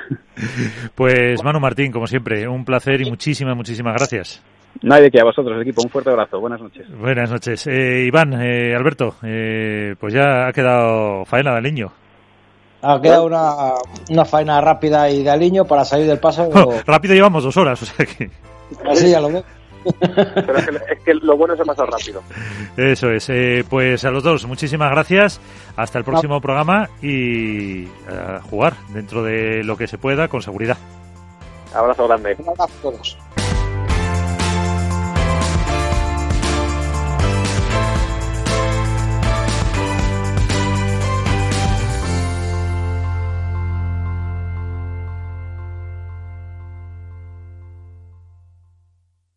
Pues 0.95 1.43
Manu 1.45 1.61
Martín, 1.61 1.93
como 1.93 2.07
siempre, 2.07 2.49
un 2.49 2.65
placer 2.65 3.01
y 3.03 3.11
muchísimas, 3.11 3.55
muchísimas 3.55 3.95
gracias. 3.95 4.43
No 4.83 4.95
hay 4.95 5.03
de 5.03 5.11
qué, 5.11 5.21
a 5.21 5.25
vosotros, 5.25 5.61
equipo. 5.61 5.83
Un 5.83 5.91
fuerte 5.91 6.11
abrazo. 6.11 6.41
Buenas 6.41 6.61
noches. 6.61 6.87
Buenas 6.99 7.31
noches. 7.31 7.67
Eh, 7.67 8.05
Iván, 8.07 8.33
eh, 8.41 8.75
Alberto, 8.75 9.17
eh, 9.23 9.95
pues 9.99 10.15
ya 10.15 10.49
ha 10.49 10.53
quedado 10.53 11.25
faena 11.27 11.53
de 11.53 11.59
Aliño. 11.59 11.93
Ha 12.83 13.01
quedado 13.01 13.27
una, 13.27 13.75
una 14.09 14.25
faena 14.25 14.61
rápida 14.61 15.11
y 15.11 15.23
de 15.23 15.31
Aliño 15.31 15.65
para 15.67 15.85
salir 15.85 16.07
del 16.07 16.19
paso. 16.19 16.49
rápido 16.87 17.15
llevamos 17.15 17.45
dos 17.45 17.57
horas, 17.59 17.83
o 17.83 17.87
sea 17.87 18.07
que... 18.07 18.31
Así 18.89 19.11
ya 19.11 19.21
lo 19.21 19.29
veo. 19.29 19.45
Pero 20.01 20.57
es 20.57 20.69
que, 20.69 20.77
es 20.93 21.01
que, 21.01 21.15
lo 21.15 21.37
bueno 21.37 21.55
es 21.55 21.61
pasar 21.61 21.89
rápido. 21.89 22.23
Eso 22.77 23.11
es. 23.11 23.29
Eh, 23.31 23.65
pues 23.69 24.05
a 24.05 24.11
los 24.11 24.23
dos, 24.23 24.47
muchísimas 24.47 24.91
gracias. 24.91 25.41
Hasta 25.77 25.99
el 25.99 26.05
próximo 26.05 26.41
programa 26.41 26.89
y 27.03 27.87
a 28.09 28.41
jugar 28.43 28.75
dentro 28.93 29.23
de 29.23 29.65
lo 29.65 29.77
que 29.77 29.87
se 29.87 29.99
pueda 29.99 30.29
con 30.29 30.43
seguridad. 30.43 30.77
Abrazo 31.75 32.09
grande. 32.09 32.37
Un 32.39 32.49
abrazo 32.49 32.65
a 32.65 32.83
todos. 32.83 33.19